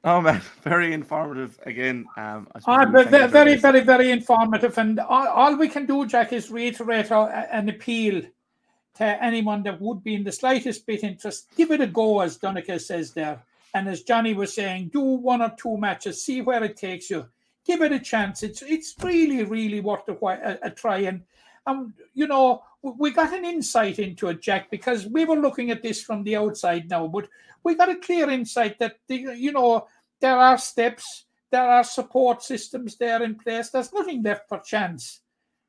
Oh 0.05 0.21
man, 0.21 0.39
very 0.61 0.93
informative 0.93 1.59
again. 1.65 2.05
Um, 2.15 2.47
ah, 2.67 2.85
very, 2.85 3.27
very, 3.27 3.57
very, 3.57 3.81
very 3.81 4.11
informative, 4.11 4.77
and 4.77 4.99
all, 4.99 5.27
all, 5.27 5.57
we 5.57 5.67
can 5.67 5.87
do, 5.87 6.05
Jack, 6.05 6.31
is 6.31 6.51
reiterate 6.51 7.11
our, 7.11 7.29
an 7.29 7.69
appeal 7.69 8.21
to 8.95 9.23
anyone 9.23 9.63
that 9.63 9.81
would 9.81 10.03
be 10.03 10.15
in 10.15 10.23
the 10.23 10.31
slightest 10.31 10.85
bit 10.85 11.03
interest, 11.03 11.47
give 11.55 11.71
it 11.71 11.81
a 11.81 11.87
go, 11.87 12.21
as 12.21 12.37
Donncha 12.37 12.79
says 12.79 13.11
there. 13.11 13.43
And 13.73 13.89
as 13.89 14.03
Johnny 14.03 14.33
was 14.33 14.53
saying, 14.53 14.89
do 14.93 15.01
one 15.01 15.41
or 15.41 15.53
two 15.57 15.77
matches, 15.77 16.23
see 16.23 16.41
where 16.41 16.63
it 16.63 16.77
takes 16.77 17.09
you. 17.09 17.27
Give 17.65 17.81
it 17.81 17.91
a 17.91 17.99
chance. 17.99 18.43
It's 18.43 18.61
it's 18.61 18.95
really, 19.01 19.43
really 19.43 19.81
worth 19.81 20.07
a, 20.07 20.13
a, 20.13 20.67
a 20.67 20.69
try. 20.69 20.99
And 20.99 21.23
and 21.67 21.93
you 22.13 22.27
know, 22.27 22.63
we 22.81 23.11
got 23.11 23.33
an 23.33 23.43
insight 23.43 23.99
into 23.99 24.29
it, 24.29 24.41
Jack, 24.41 24.69
because 24.69 25.07
we 25.07 25.25
were 25.25 25.35
looking 25.35 25.71
at 25.71 25.81
this 25.81 26.01
from 26.01 26.23
the 26.23 26.35
outside 26.37 26.89
now, 26.89 27.07
but 27.07 27.27
we 27.63 27.75
got 27.75 27.89
a 27.89 27.95
clear 27.95 28.29
insight 28.29 28.77
that 28.79 28.97
the, 29.07 29.17
you 29.35 29.51
know 29.51 29.87
there 30.21 30.37
are 30.37 30.57
steps, 30.57 31.25
there 31.51 31.67
are 31.67 31.83
support 31.83 32.43
systems 32.43 32.95
there 32.95 33.23
in 33.23 33.35
place. 33.35 33.71
There's 33.71 33.91
nothing 33.91 34.23
left 34.23 34.47
for 34.47 34.59
chance. 34.59 35.21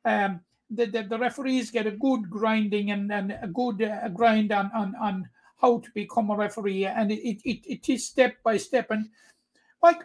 Um, 0.04 0.40
the, 0.70 0.86
the, 0.86 1.02
the 1.04 1.18
referees 1.18 1.70
get 1.70 1.86
a 1.86 1.92
good 1.92 2.28
grinding 2.28 2.90
and, 2.90 3.12
and 3.12 3.38
a 3.40 3.46
good 3.46 3.82
uh, 3.82 4.08
grind 4.08 4.52
on, 4.52 4.70
on 4.74 4.94
on 5.00 5.28
how 5.58 5.78
to 5.78 5.90
become 5.92 6.30
a 6.30 6.36
referee, 6.36 6.84
and 6.86 7.10
it, 7.10 7.40
it, 7.48 7.64
it 7.66 7.88
is 7.88 8.06
step 8.06 8.36
by 8.42 8.56
step. 8.56 8.90
And 8.90 9.08
like 9.82 10.02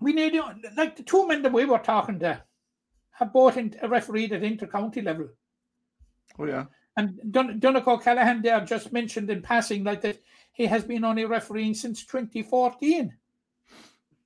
we 0.00 0.12
need, 0.12 0.38
like 0.76 0.96
the 0.96 1.02
two 1.02 1.26
men 1.26 1.42
that 1.42 1.52
we 1.52 1.64
were 1.64 1.78
talking 1.78 2.18
to, 2.20 2.42
have 3.12 3.32
both 3.32 3.56
in, 3.56 3.74
refereed 3.88 4.32
at 4.32 4.42
inter-county 4.42 5.02
level. 5.02 5.28
Oh 6.38 6.46
yeah. 6.46 6.66
And 6.96 7.18
Dun- 7.30 7.60
Donncha 7.60 8.02
Callahan 8.02 8.42
there 8.42 8.60
just 8.64 8.92
mentioned 8.92 9.30
in 9.30 9.42
passing 9.42 9.84
like 9.84 10.00
that 10.02 10.20
he 10.52 10.66
has 10.66 10.84
been 10.84 11.04
only 11.04 11.24
refereeing 11.24 11.74
since 11.74 12.04
2014. 12.04 13.14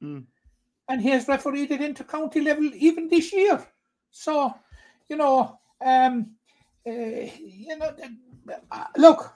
Mm. 0.02 0.24
And 0.88 1.00
he 1.00 1.10
has 1.10 1.28
refereed 1.28 1.72
at 1.72 1.80
inter-county 1.80 2.40
level 2.40 2.70
even 2.74 3.08
this 3.08 3.32
year. 3.32 3.64
So, 4.10 4.54
you 5.08 5.16
know, 5.16 5.58
um, 5.84 6.30
uh, 6.86 6.90
you 6.90 7.76
know, 7.78 7.94
uh, 8.70 8.84
look, 8.96 9.34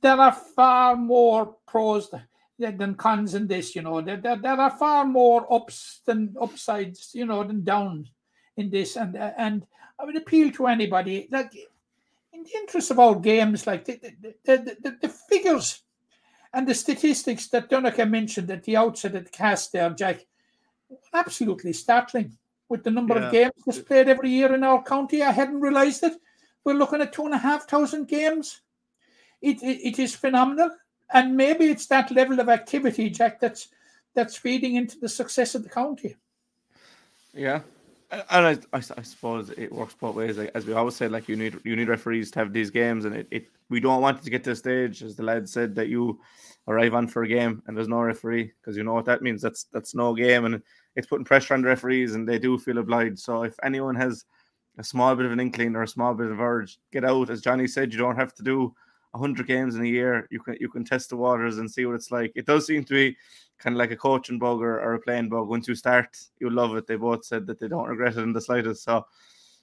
there 0.00 0.20
are 0.20 0.32
far 0.32 0.96
more 0.96 1.56
pros 1.66 2.10
than 2.58 2.94
cons 2.94 3.34
in 3.34 3.46
this. 3.46 3.74
You 3.74 3.82
know, 3.82 4.00
there, 4.00 4.16
there, 4.16 4.36
there 4.36 4.60
are 4.60 4.70
far 4.70 5.04
more 5.04 5.52
ups 5.52 6.00
than 6.06 6.34
upsides. 6.40 7.10
You 7.14 7.26
know, 7.26 7.44
than 7.44 7.64
downs 7.64 8.10
in 8.56 8.70
this. 8.70 8.96
And 8.96 9.16
and 9.16 9.66
I 9.98 10.04
would 10.04 10.16
appeal 10.16 10.50
to 10.52 10.66
anybody 10.66 11.28
like 11.30 11.54
in 12.32 12.42
the 12.44 12.54
interest 12.56 12.90
of 12.90 12.98
our 12.98 13.16
games, 13.16 13.66
like 13.66 13.84
the 13.84 14.00
the, 14.20 14.34
the, 14.44 14.76
the, 14.82 14.96
the 15.02 15.08
figures 15.08 15.82
and 16.52 16.66
the 16.66 16.74
statistics 16.74 17.48
that 17.48 17.70
Donncha 17.70 18.08
mentioned 18.08 18.50
at 18.50 18.64
the 18.64 18.76
outset 18.76 19.14
of 19.14 19.24
the 19.24 19.30
cast 19.30 19.72
there, 19.72 19.90
Jack, 19.90 20.24
absolutely 21.12 21.72
startling 21.72 22.37
with 22.68 22.84
the 22.84 22.90
number 22.90 23.14
Yeah. 23.14 23.26
of 23.26 23.32
games 23.32 23.52
that's 23.64 23.78
played 23.78 24.08
every 24.08 24.30
year 24.30 24.54
in 24.54 24.64
our 24.64 24.82
county. 24.82 25.22
I 25.22 25.32
hadn't 25.32 25.60
realised 25.60 26.02
it. 26.04 26.14
We're 26.64 26.74
looking 26.74 27.00
at 27.00 27.12
two 27.12 27.24
and 27.24 27.34
a 27.34 27.38
half 27.38 27.68
thousand 27.68 28.08
games. 28.08 28.60
It, 29.40 29.62
it, 29.62 29.80
it 29.88 29.98
is 29.98 30.14
phenomenal, 30.14 30.70
and 31.12 31.36
maybe 31.36 31.66
it's 31.66 31.86
that 31.86 32.10
level 32.10 32.40
of 32.40 32.48
activity, 32.48 33.08
Jack, 33.08 33.40
that's 33.40 33.68
that's 34.14 34.36
feeding 34.36 34.74
into 34.74 34.98
the 34.98 35.08
success 35.08 35.54
of 35.54 35.62
the 35.62 35.68
county. 35.68 36.16
Yeah, 37.32 37.60
and 38.10 38.46
I, 38.46 38.50
I, 38.72 38.82
I 38.96 39.02
suppose 39.02 39.50
it 39.50 39.72
works 39.72 39.94
both 39.94 40.16
ways. 40.16 40.38
Like, 40.38 40.50
as 40.54 40.66
we 40.66 40.72
always 40.72 40.96
say, 40.96 41.08
like 41.08 41.28
you 41.28 41.36
need 41.36 41.60
you 41.64 41.76
need 41.76 41.88
referees 41.88 42.30
to 42.32 42.40
have 42.40 42.52
these 42.52 42.70
games, 42.70 43.04
and 43.04 43.14
it, 43.14 43.28
it 43.30 43.48
we 43.70 43.80
don't 43.80 44.02
want 44.02 44.18
it 44.18 44.24
to 44.24 44.30
get 44.30 44.42
to 44.44 44.50
a 44.50 44.56
stage, 44.56 45.02
as 45.02 45.14
the 45.14 45.22
lad 45.22 45.48
said, 45.48 45.74
that 45.76 45.88
you 45.88 46.20
arrive 46.66 46.94
on 46.94 47.06
for 47.06 47.22
a 47.22 47.28
game 47.28 47.62
and 47.66 47.76
there's 47.76 47.88
no 47.88 48.00
referee 48.00 48.52
because 48.60 48.76
you 48.76 48.84
know 48.84 48.92
what 48.92 49.04
that 49.06 49.22
means. 49.22 49.40
That's 49.40 49.64
that's 49.64 49.94
no 49.94 50.14
game, 50.14 50.46
and 50.46 50.62
it's 50.98 51.06
putting 51.06 51.24
pressure 51.24 51.54
on 51.54 51.62
the 51.62 51.68
referees, 51.68 52.16
and 52.16 52.28
they 52.28 52.40
do 52.40 52.58
feel 52.58 52.78
obliged. 52.78 53.20
So 53.20 53.44
if 53.44 53.54
anyone 53.62 53.94
has 53.94 54.24
a 54.78 54.84
small 54.84 55.14
bit 55.14 55.26
of 55.26 55.32
an 55.32 55.38
inkling 55.38 55.76
or 55.76 55.84
a 55.84 55.88
small 55.88 56.12
bit 56.12 56.28
of 56.30 56.40
urge, 56.40 56.80
get 56.92 57.04
out. 57.04 57.30
As 57.30 57.40
Johnny 57.40 57.68
said, 57.68 57.92
you 57.92 57.98
don't 58.00 58.16
have 58.16 58.34
to 58.34 58.42
do 58.42 58.74
hundred 59.14 59.46
games 59.46 59.74
in 59.76 59.82
a 59.82 59.88
year. 59.88 60.26
You 60.30 60.40
can 60.40 60.56
you 60.60 60.68
can 60.68 60.84
test 60.84 61.10
the 61.10 61.16
waters 61.16 61.58
and 61.58 61.70
see 61.70 61.86
what 61.86 61.94
it's 61.94 62.10
like. 62.10 62.32
It 62.34 62.46
does 62.46 62.66
seem 62.66 62.82
to 62.84 62.94
be 62.94 63.16
kind 63.58 63.74
of 63.74 63.78
like 63.78 63.92
a 63.92 63.96
coaching 63.96 64.38
bug 64.40 64.60
or, 64.60 64.80
or 64.80 64.94
a 64.94 65.00
playing 65.00 65.28
bug. 65.28 65.48
Once 65.48 65.68
you 65.68 65.76
start, 65.76 66.16
you'll 66.40 66.52
love 66.52 66.76
it. 66.76 66.86
They 66.86 66.96
both 66.96 67.24
said 67.24 67.46
that 67.46 67.60
they 67.60 67.68
don't 67.68 67.88
regret 67.88 68.16
it 68.16 68.22
in 68.22 68.32
the 68.32 68.40
slightest. 68.40 68.82
So 68.82 69.06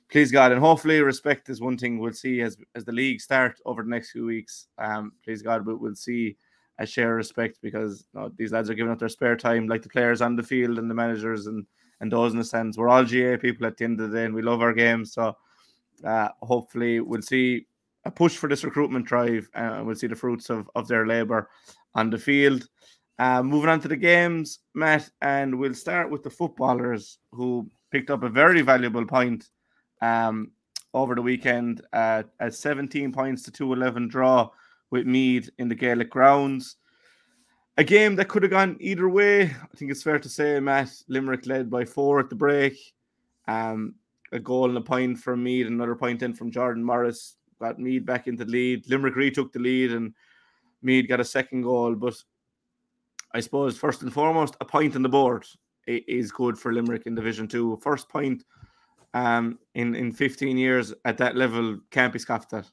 please 0.09 0.31
God, 0.31 0.51
and 0.53 0.61
hopefully 0.61 1.01
respect 1.01 1.49
is 1.49 1.61
one 1.61 1.77
thing 1.77 1.99
we'll 1.99 2.13
see 2.13 2.41
as 2.41 2.57
as 2.75 2.85
the 2.85 2.93
league 2.93 3.19
start 3.19 3.59
over 3.65 3.83
the 3.83 3.89
next 3.89 4.11
few 4.11 4.25
weeks. 4.25 4.67
Um, 4.77 5.11
please 5.23 5.41
God, 5.41 5.65
we'll, 5.65 5.77
we'll 5.77 5.95
see 5.95 6.37
a 6.79 6.85
share 6.85 7.11
of 7.11 7.17
respect 7.17 7.59
because 7.61 8.05
you 8.13 8.19
know, 8.19 8.31
these 8.37 8.51
lads 8.51 8.69
are 8.69 8.73
giving 8.73 8.91
up 8.91 8.99
their 8.99 9.09
spare 9.09 9.35
time, 9.35 9.67
like 9.67 9.81
the 9.81 9.89
players 9.89 10.21
on 10.21 10.35
the 10.35 10.43
field 10.43 10.77
and 10.77 10.89
the 10.89 10.95
managers 10.95 11.47
and 11.47 11.65
and 12.01 12.11
those 12.11 12.33
in 12.33 12.37
the 12.37 12.43
stands. 12.43 12.77
We're 12.77 12.89
all 12.89 13.05
GAA 13.05 13.37
people 13.37 13.65
at 13.65 13.77
the 13.77 13.85
end 13.85 14.01
of 14.01 14.11
the 14.11 14.17
day, 14.17 14.25
and 14.25 14.35
we 14.35 14.41
love 14.41 14.61
our 14.61 14.73
games. 14.73 15.13
So 15.13 15.35
uh, 16.03 16.29
hopefully 16.41 16.99
we'll 16.99 17.21
see 17.21 17.67
a 18.05 18.11
push 18.11 18.37
for 18.37 18.47
this 18.47 18.63
recruitment 18.63 19.05
drive 19.05 19.49
uh, 19.55 19.75
and 19.75 19.85
we'll 19.85 19.95
see 19.95 20.07
the 20.07 20.15
fruits 20.15 20.49
of, 20.49 20.69
of 20.75 20.87
their 20.87 21.07
labor 21.07 21.49
on 21.95 22.09
the 22.09 22.17
field. 22.17 22.67
Uh, 23.17 23.41
moving 23.41 23.69
on 23.69 23.79
to 23.79 23.87
the 23.87 23.95
games, 23.95 24.59
Matt, 24.73 25.09
and 25.21 25.57
we'll 25.57 25.73
start 25.73 26.09
with 26.11 26.21
the 26.21 26.29
footballers 26.29 27.19
who 27.31 27.69
picked 27.91 28.09
up 28.09 28.23
a 28.23 28.29
very 28.29 28.61
valuable 28.61 29.05
point 29.05 29.49
um, 30.01 30.51
over 30.93 31.15
the 31.15 31.21
weekend 31.21 31.81
at 31.93 32.29
a 32.39 32.51
17 32.51 33.11
points 33.11 33.43
to 33.43 33.51
211 33.51 34.09
draw 34.09 34.49
with 34.91 35.05
Meath 35.05 35.49
in 35.57 35.67
the 35.67 35.75
Gaelic 35.75 36.09
grounds. 36.09 36.77
A 37.77 37.83
game 37.83 38.15
that 38.15 38.29
could 38.29 38.43
have 38.43 38.51
gone 38.51 38.77
either 38.79 39.09
way. 39.09 39.43
I 39.43 39.75
think 39.75 39.91
it's 39.91 40.03
fair 40.03 40.19
to 40.19 40.29
say, 40.29 40.59
Matt, 40.59 40.91
Limerick 41.09 41.45
led 41.45 41.69
by 41.69 41.83
four 41.83 42.19
at 42.19 42.29
the 42.29 42.35
break. 42.35 42.77
Um, 43.47 43.95
a 44.31 44.39
goal 44.39 44.69
and 44.69 44.77
a 44.77 44.81
point 44.81 45.19
from 45.19 45.43
Meath, 45.43 45.67
another 45.67 45.95
point 45.95 46.21
in 46.21 46.33
from 46.33 46.51
Jordan 46.51 46.83
Morris 46.83 47.35
got 47.59 47.79
Meath 47.79 48.05
back 48.05 48.27
into 48.27 48.45
the 48.45 48.51
lead. 48.51 48.89
Limerick 48.89 49.15
retook 49.15 49.51
the 49.51 49.59
lead 49.59 49.91
and 49.91 50.13
Meath 50.81 51.07
got 51.07 51.19
a 51.19 51.25
second 51.25 51.63
goal. 51.63 51.95
But 51.95 52.15
I 53.33 53.39
suppose 53.39 53.77
first 53.77 54.01
and 54.01 54.13
foremost, 54.13 54.55
a 54.61 54.65
point 54.65 54.95
on 54.95 55.01
the 55.01 55.09
board 55.09 55.45
is 55.87 56.31
good 56.31 56.57
for 56.57 56.73
Limerick 56.73 57.05
in 57.05 57.15
Division 57.15 57.47
Two. 57.47 57.77
First 57.81 58.09
point 58.09 58.43
um, 59.13 59.59
in 59.73 59.95
in 59.95 60.11
15 60.11 60.57
years 60.57 60.93
at 61.05 61.17
that 61.17 61.35
level 61.35 61.79
can't 61.91 62.13
be 62.13 62.19
scoffed 62.19 62.53
at. 62.53 62.69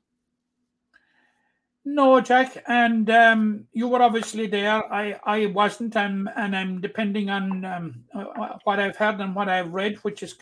No, 1.84 2.20
Jack, 2.20 2.62
and 2.68 3.10
um, 3.10 3.66
you 3.72 3.88
were 3.88 4.02
obviously 4.02 4.46
there. 4.46 4.84
I, 4.92 5.18
I 5.24 5.46
wasn't, 5.46 5.96
and 5.96 6.28
and 6.36 6.54
I'm 6.54 6.80
depending 6.80 7.28
on 7.28 7.64
um, 7.64 8.04
uh, 8.14 8.56
what 8.62 8.78
I've 8.78 8.96
heard 8.96 9.20
and 9.20 9.34
what 9.34 9.48
I've 9.48 9.72
read, 9.72 9.96
which 10.04 10.22
is 10.22 10.36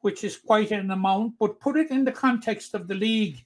which 0.00 0.24
is 0.24 0.38
quite 0.38 0.70
an 0.70 0.90
amount. 0.90 1.34
But 1.38 1.60
put 1.60 1.76
it 1.76 1.90
in 1.90 2.04
the 2.04 2.12
context 2.12 2.72
of 2.74 2.88
the 2.88 2.94
league. 2.94 3.44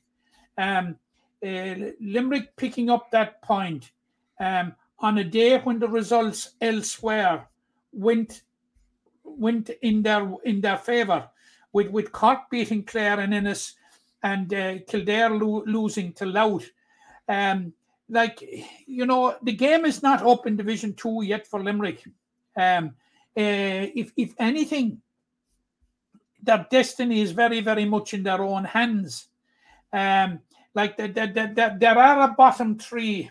Um, 0.57 0.97
uh, 1.45 1.75
Limerick 2.01 2.55
picking 2.55 2.89
up 2.89 3.11
that 3.11 3.43
point 3.43 3.91
um, 4.39 4.75
on 5.01 5.19
a 5.19 5.25
day 5.25 5.59
when 5.59 5.81
the 5.81 5.89
results 5.89 6.51
elsewhere 6.61 7.49
went 7.93 8.43
went 9.25 9.71
in 9.83 10.03
their 10.03 10.33
in 10.45 10.61
their 10.61 10.79
favour, 10.79 11.29
with 11.73 11.89
with 11.91 12.13
Cork 12.13 12.49
beating 12.49 12.85
Clare 12.85 13.19
and 13.19 13.35
Ennis, 13.35 13.75
and 14.23 14.55
uh, 14.55 14.79
Kildare 14.87 15.31
lo- 15.31 15.65
losing 15.67 16.13
to 16.13 16.27
Louth. 16.27 16.71
Um, 17.31 17.73
like 18.09 18.43
you 18.87 19.07
know, 19.07 19.37
the 19.43 19.53
game 19.53 19.85
is 19.85 20.03
not 20.03 20.27
up 20.27 20.47
in 20.47 20.57
Division 20.57 20.95
Two 20.95 21.23
yet 21.23 21.47
for 21.47 21.63
Limerick. 21.63 22.05
Um, 22.57 22.87
uh, 23.37 23.87
if 23.95 24.13
if 24.17 24.35
anything, 24.39 25.01
their 26.43 26.67
destiny 26.71 27.21
is 27.21 27.31
very 27.31 27.61
very 27.61 27.85
much 27.85 28.15
in 28.15 28.25
their 28.25 28.43
own 28.43 28.65
hands. 28.65 29.29
Um, 29.93 30.41
like 30.75 30.97
the, 30.97 31.09
the, 31.09 31.27
the, 31.27 31.53
the, 31.55 31.77
there 31.79 31.99
are 31.99 32.31
a 32.31 32.35
bottom 32.35 32.79
three 32.79 33.31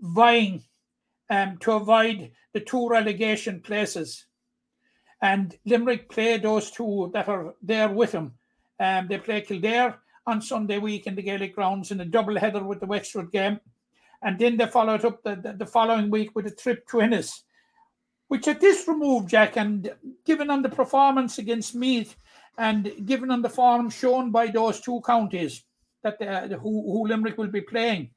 vying 0.00 0.62
um, 1.28 1.58
to 1.58 1.72
avoid 1.72 2.32
the 2.52 2.60
two 2.60 2.88
relegation 2.88 3.60
places. 3.60 4.26
And 5.22 5.56
Limerick 5.66 6.08
play 6.08 6.38
those 6.38 6.70
two 6.70 7.10
that 7.12 7.28
are 7.28 7.54
there 7.62 7.88
with 7.88 8.12
them. 8.12 8.34
Um, 8.78 9.08
they 9.08 9.18
play 9.18 9.42
Kildare 9.42 9.98
on 10.30 10.40
Sunday 10.40 10.78
week 10.78 11.06
in 11.06 11.14
the 11.14 11.22
Gaelic 11.22 11.54
grounds 11.54 11.90
in 11.90 12.00
a 12.00 12.04
double 12.04 12.38
header 12.38 12.64
with 12.64 12.80
the 12.80 12.86
Wexford 12.86 13.30
game. 13.30 13.60
And 14.22 14.38
then 14.38 14.56
they 14.56 14.66
follow 14.66 14.94
it 14.94 15.04
up 15.04 15.22
the, 15.22 15.36
the, 15.36 15.52
the 15.52 15.66
following 15.66 16.10
week 16.10 16.34
with 16.34 16.46
a 16.46 16.50
trip 16.50 16.86
to 16.88 17.00
Ennis, 17.00 17.42
which 18.28 18.48
at 18.48 18.60
this 18.60 18.86
remove, 18.86 19.26
Jack, 19.26 19.56
and 19.56 19.92
given 20.24 20.50
on 20.50 20.62
the 20.62 20.68
performance 20.68 21.38
against 21.38 21.74
Meath 21.74 22.16
and 22.58 22.92
given 23.06 23.30
on 23.30 23.42
the 23.42 23.48
form 23.48 23.90
shown 23.90 24.30
by 24.30 24.46
those 24.46 24.80
two 24.80 25.00
counties 25.06 25.64
that 26.02 26.20
uh, 26.22 26.48
who, 26.58 26.92
who 26.92 27.06
Limerick 27.06 27.38
will 27.38 27.48
be 27.48 27.62
playing, 27.62 28.10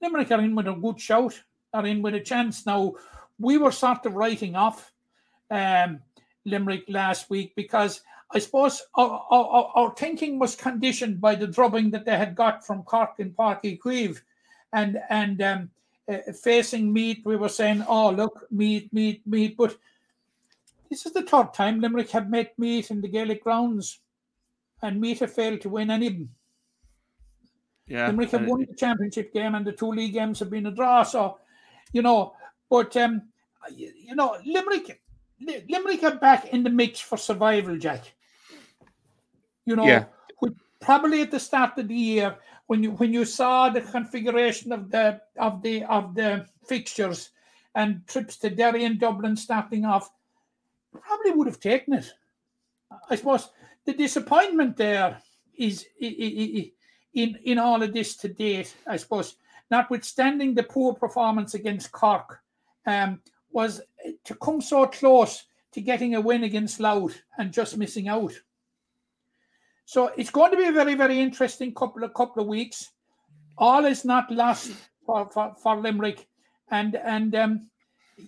Limerick 0.00 0.30
are 0.30 0.40
in 0.40 0.54
with 0.54 0.68
a 0.68 0.72
good 0.72 1.00
shout, 1.00 1.40
are 1.72 1.86
in 1.86 2.02
with 2.02 2.14
a 2.14 2.20
chance. 2.20 2.66
Now, 2.66 2.94
we 3.38 3.58
were 3.58 3.72
sort 3.72 4.06
of 4.06 4.14
writing 4.14 4.54
off 4.54 4.92
um, 5.50 6.00
Limerick 6.44 6.84
last 6.88 7.30
week 7.30 7.52
because 7.56 8.00
I 8.34 8.40
suppose 8.40 8.82
our, 8.96 9.24
our, 9.30 9.72
our 9.74 9.94
thinking 9.94 10.38
was 10.38 10.56
conditioned 10.56 11.20
by 11.20 11.36
the 11.36 11.46
drubbing 11.46 11.90
that 11.92 12.04
they 12.04 12.16
had 12.16 12.34
got 12.34 12.66
from 12.66 12.82
Cork 12.82 13.20
and 13.20 13.36
Páirc 13.36 13.62
Uí 13.62 13.78
Chaoimh. 13.78 14.20
And, 14.72 14.98
and 15.08 15.40
um, 15.40 15.70
uh, 16.08 16.32
facing 16.42 16.92
Meath, 16.92 17.24
we 17.24 17.36
were 17.36 17.48
saying, 17.48 17.84
oh, 17.88 18.10
look, 18.10 18.46
Meath, 18.50 18.88
Meath, 18.92 19.20
Meath. 19.24 19.54
But 19.56 19.76
this 20.90 21.06
is 21.06 21.12
the 21.12 21.22
third 21.22 21.54
time 21.54 21.80
Limerick 21.80 22.10
have 22.10 22.28
met 22.28 22.58
Meath 22.58 22.90
in 22.90 23.00
the 23.00 23.08
Gaelic 23.08 23.44
grounds, 23.44 24.00
and 24.82 25.00
Meath 25.00 25.20
have 25.20 25.32
failed 25.32 25.60
to 25.60 25.68
win 25.68 25.90
any 25.90 26.08
of 26.08 26.12
them. 26.14 26.30
Yeah, 27.86 28.06
Limerick 28.08 28.30
have 28.30 28.46
won 28.46 28.66
the 28.68 28.74
championship 28.74 29.32
game, 29.32 29.54
and 29.54 29.66
the 29.66 29.72
two 29.72 29.90
league 29.92 30.14
games 30.14 30.40
have 30.40 30.50
been 30.50 30.66
a 30.66 30.70
draw. 30.70 31.02
So, 31.04 31.38
you 31.92 32.02
know, 32.02 32.34
but 32.68 32.96
um, 32.96 33.22
you, 33.74 33.92
you 33.96 34.14
know, 34.14 34.38
Limerick, 34.44 35.02
Limerick 35.68 36.02
are 36.02 36.16
back 36.16 36.46
in 36.46 36.64
the 36.64 36.70
mix 36.70 36.98
for 37.00 37.16
survival, 37.16 37.78
Jack. 37.78 38.13
You 39.66 39.76
know, 39.76 39.86
Yeah. 39.86 40.04
probably 40.80 41.22
at 41.22 41.30
the 41.30 41.40
start 41.40 41.78
of 41.78 41.88
the 41.88 41.94
year 41.94 42.36
when 42.66 42.82
you 42.82 42.90
when 42.92 43.12
you 43.12 43.24
saw 43.24 43.70
the 43.70 43.80
configuration 43.80 44.72
of 44.72 44.90
the 44.90 45.20
of 45.38 45.62
the 45.62 45.84
of 45.84 46.14
the 46.14 46.46
fixtures 46.66 47.30
and 47.74 48.06
trips 48.06 48.36
to 48.38 48.50
Derry 48.50 48.84
and 48.84 49.00
Dublin 49.00 49.36
starting 49.36 49.84
off, 49.84 50.10
probably 50.92 51.32
would 51.32 51.46
have 51.46 51.60
taken 51.60 51.94
it. 51.94 52.12
I 53.10 53.16
suppose 53.16 53.50
the 53.86 53.94
disappointment 53.94 54.76
there 54.76 55.20
is 55.56 55.86
in 56.00 56.70
in 57.14 57.58
all 57.58 57.82
of 57.82 57.92
this 57.92 58.16
to 58.16 58.28
date. 58.28 58.74
I 58.86 58.96
suppose, 58.98 59.36
notwithstanding 59.70 60.54
the 60.54 60.62
poor 60.64 60.94
performance 60.94 61.54
against 61.54 61.92
Cork, 61.92 62.40
um, 62.86 63.20
was 63.52 63.80
to 64.24 64.34
come 64.34 64.60
so 64.60 64.86
close 64.86 65.44
to 65.72 65.80
getting 65.80 66.14
a 66.14 66.20
win 66.20 66.44
against 66.44 66.80
Louth 66.80 67.22
and 67.38 67.52
just 67.52 67.76
missing 67.78 68.08
out. 68.08 68.32
So 69.84 70.10
it's 70.16 70.30
going 70.30 70.50
to 70.50 70.56
be 70.56 70.66
a 70.66 70.72
very 70.72 70.94
very 70.94 71.20
interesting 71.20 71.74
couple 71.74 72.04
of 72.04 72.14
couple 72.14 72.42
of 72.42 72.48
weeks. 72.48 72.90
All 73.58 73.84
is 73.84 74.04
not 74.04 74.30
lost 74.30 74.72
for 75.06 75.30
for, 75.30 75.54
for 75.62 75.76
Limerick, 75.76 76.26
and 76.70 76.96
and 76.96 77.34
um, 77.34 77.70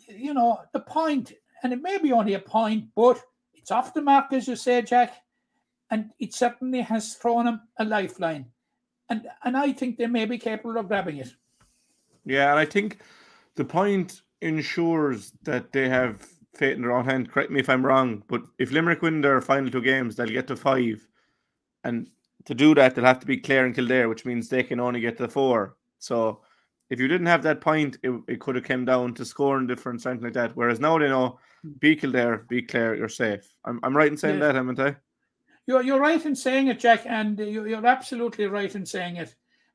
you 0.08 0.34
know 0.34 0.60
the 0.72 0.80
point, 0.80 1.32
and 1.62 1.72
it 1.72 1.82
may 1.82 1.98
be 1.98 2.12
only 2.12 2.34
a 2.34 2.38
point, 2.38 2.86
but 2.94 3.20
it's 3.54 3.70
off 3.70 3.94
the 3.94 4.02
mark, 4.02 4.32
as 4.32 4.46
you 4.46 4.56
say, 4.56 4.82
Jack, 4.82 5.14
and 5.90 6.10
it 6.18 6.34
certainly 6.34 6.82
has 6.82 7.14
thrown 7.14 7.46
them 7.46 7.60
a 7.78 7.84
lifeline, 7.84 8.46
and 9.08 9.26
and 9.44 9.56
I 9.56 9.72
think 9.72 9.96
they 9.96 10.06
may 10.06 10.26
be 10.26 10.38
capable 10.38 10.78
of 10.78 10.88
grabbing 10.88 11.18
it. 11.18 11.32
Yeah, 12.24 12.50
and 12.50 12.58
I 12.58 12.64
think 12.64 12.98
the 13.54 13.64
point 13.64 14.22
ensures 14.42 15.32
that 15.42 15.72
they 15.72 15.88
have 15.88 16.26
fate 16.54 16.76
in 16.76 16.82
their 16.82 16.92
own 16.92 17.04
hand. 17.04 17.30
Correct 17.30 17.50
me 17.50 17.60
if 17.60 17.68
I'm 17.68 17.84
wrong, 17.84 18.22
but 18.28 18.42
if 18.58 18.72
Limerick 18.72 19.02
win 19.02 19.20
their 19.20 19.40
final 19.40 19.70
two 19.70 19.82
games, 19.82 20.16
they'll 20.16 20.26
get 20.26 20.46
to 20.48 20.56
five. 20.56 21.06
And 21.86 22.10
to 22.46 22.54
do 22.54 22.74
that, 22.74 22.94
they'll 22.94 23.04
have 23.04 23.20
to 23.20 23.26
be 23.26 23.36
Clare 23.38 23.64
and 23.64 23.74
Kildare, 23.74 24.08
which 24.08 24.24
means 24.24 24.48
they 24.48 24.64
can 24.64 24.80
only 24.80 25.00
get 25.00 25.16
to 25.18 25.28
four. 25.28 25.76
So 26.00 26.42
if 26.90 26.98
you 27.00 27.06
didn't 27.08 27.28
have 27.28 27.42
that 27.44 27.60
point, 27.60 27.98
it, 28.02 28.12
it 28.26 28.40
could 28.40 28.56
have 28.56 28.64
come 28.64 28.84
down 28.84 29.14
to 29.14 29.24
scoring 29.24 29.66
difference, 29.68 30.02
something 30.02 30.24
like 30.24 30.34
that. 30.34 30.56
Whereas 30.56 30.80
now 30.80 30.98
they 30.98 31.08
know, 31.08 31.38
be 31.78 31.94
Kildare, 31.96 32.38
be 32.48 32.62
Clare, 32.62 32.96
you're 32.96 33.08
safe. 33.08 33.48
I'm, 33.64 33.78
I'm 33.84 33.96
right 33.96 34.10
in 34.10 34.16
saying 34.16 34.38
Yeah. 34.40 34.46
that, 34.48 34.54
haven't 34.56 34.80
I? 34.80 34.96
You're 35.68 35.82
you're 35.82 36.00
right 36.00 36.24
in 36.24 36.36
saying 36.36 36.68
it, 36.68 36.78
Jack, 36.78 37.02
and 37.06 37.38
you- 37.38 37.66
you're 37.66 37.86
absolutely 37.86 38.46
right 38.46 38.72
in 38.74 38.86
saying 38.86 39.16
it. 39.16 39.34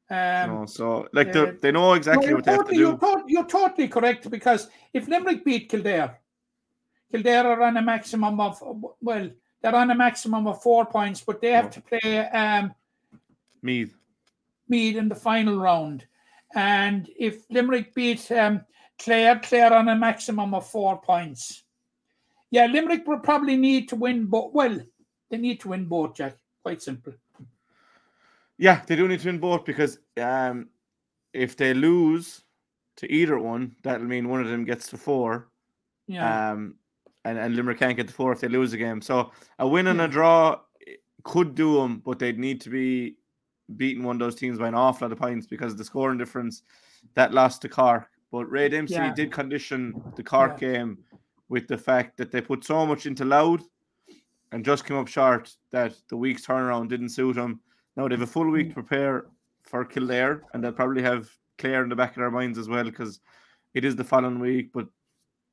Um, 0.09 0.49
no, 0.49 0.65
so 0.65 1.07
like 1.13 1.29
uh, 1.29 1.45
they 1.45 1.51
they 1.61 1.71
know 1.71 1.93
exactly 1.93 2.29
No, 2.29 2.35
what 2.35 2.45
they 2.45 2.51
have 2.51 2.59
to 2.61 2.65
totally, 2.65 2.77
you're, 2.77 2.97
do. 2.97 3.23
you're 3.27 3.45
totally 3.45 3.87
correct 3.87 4.29
because 4.29 4.69
if 4.93 5.07
Limerick 5.07 5.43
beat 5.45 5.69
Kildare, 5.69 6.19
Kildare 7.11 7.47
are 7.47 7.61
on 7.61 7.77
a 7.77 7.81
maximum 7.81 8.39
of 8.39 8.61
well, 9.01 9.29
they're 9.61 9.75
on 9.75 9.91
a 9.91 9.95
maximum 9.95 10.47
of 10.47 10.61
four 10.61 10.85
points, 10.85 11.21
but 11.21 11.41
they 11.41 11.51
have 11.51 11.65
Oh. 11.67 11.69
to 11.69 11.81
play 11.81 12.19
um, 12.29 12.73
Meath. 13.61 13.95
Mead 14.67 14.95
in 14.95 15.07
the 15.09 15.15
final 15.15 15.59
round. 15.59 16.05
And 16.55 17.09
if 17.17 17.45
Limerick 17.49 17.93
beat 17.93 18.31
um, 18.31 18.61
Clare, 18.99 19.39
Clare 19.39 19.73
on 19.73 19.89
a 19.89 19.95
maximum 19.95 20.53
of 20.53 20.67
four 20.69 20.99
points. 21.01 21.63
Yeah, 22.49 22.65
Limerick 22.65 23.07
will 23.07 23.19
probably 23.19 23.55
need 23.55 23.87
to 23.89 23.95
win 23.95 24.25
both. 24.25 24.53
Well, 24.53 24.79
they 25.29 25.37
need 25.37 25.59
to 25.61 25.69
win 25.69 25.85
both, 25.85 26.15
Jack. 26.15 26.35
Quite 26.63 26.81
simple. 26.81 27.13
Yeah, 28.57 28.81
they 28.85 28.95
do 28.95 29.07
need 29.07 29.21
to 29.21 29.27
win 29.27 29.39
both 29.39 29.65
because 29.65 29.99
um, 30.21 30.69
if 31.33 31.55
they 31.55 31.73
lose 31.73 32.41
to 32.97 33.11
either 33.11 33.39
one, 33.39 33.75
that'll 33.83 34.05
mean 34.05 34.27
one 34.27 34.41
of 34.41 34.47
them 34.47 34.65
gets 34.65 34.89
to 34.89 34.97
four. 34.97 35.49
Yeah. 36.07 36.51
Um, 36.51 36.75
and, 37.25 37.37
and 37.37 37.55
Limerick 37.55 37.79
can't 37.79 37.97
get 37.97 38.07
the 38.07 38.13
four 38.13 38.31
if 38.31 38.39
they 38.39 38.47
lose 38.47 38.73
a 38.73 38.77
game. 38.77 39.01
So 39.01 39.31
a 39.59 39.67
win 39.67 39.87
and 39.87 40.01
a 40.01 40.05
hmm. 40.05 40.11
draw 40.11 40.59
could 41.23 41.55
do 41.55 41.75
them, 41.75 42.01
but 42.03 42.19
they'd 42.19 42.39
need 42.39 42.61
to 42.61 42.69
be 42.69 43.15
beating 43.77 44.03
one 44.03 44.15
of 44.15 44.19
those 44.19 44.35
teams 44.35 44.57
by 44.57 44.67
an 44.67 44.75
awful 44.75 45.07
lot 45.07 45.11
of 45.13 45.19
points 45.19 45.47
because 45.47 45.73
of 45.73 45.77
the 45.77 45.85
scoring 45.85 46.17
difference 46.17 46.63
that 47.13 47.33
lost 47.33 47.61
to 47.61 47.69
Cork. 47.69 48.07
But 48.31 48.49
Ray 48.49 48.69
Dempsey 48.69 48.95
Yeah. 48.95 49.13
did 49.13 49.31
condition 49.31 50.01
the 50.15 50.23
Cork 50.23 50.59
game 50.59 50.97
with 51.49 51.67
the 51.67 51.77
fact 51.77 52.17
that 52.17 52.31
they 52.31 52.41
put 52.41 52.63
so 52.63 52.85
much 52.85 53.05
into 53.05 53.25
Louth 53.25 53.67
and 54.51 54.65
just 54.65 54.85
came 54.85 54.97
up 54.97 55.07
short 55.07 55.55
that 55.71 55.95
the 56.09 56.17
week's 56.17 56.45
turnaround 56.45 56.89
didn't 56.89 57.09
suit 57.09 57.35
them. 57.35 57.59
Now 57.95 58.07
they 58.07 58.15
have 58.15 58.21
a 58.21 58.27
full 58.27 58.49
week 58.49 58.69
to 58.69 58.73
hmm. 58.73 58.81
prepare 58.81 59.25
for 59.63 59.85
Kildare, 59.85 60.41
and 60.53 60.63
they'll 60.63 60.71
probably 60.71 61.03
have 61.03 61.29
Clare 61.57 61.83
in 61.83 61.89
the 61.89 61.95
back 61.95 62.11
of 62.11 62.17
their 62.17 62.31
minds 62.31 62.57
as 62.57 62.67
well 62.67 62.83
because 62.83 63.19
it 63.73 63.85
is 63.85 63.95
the 63.95 64.03
following 64.03 64.39
week. 64.39 64.71
But 64.73 64.87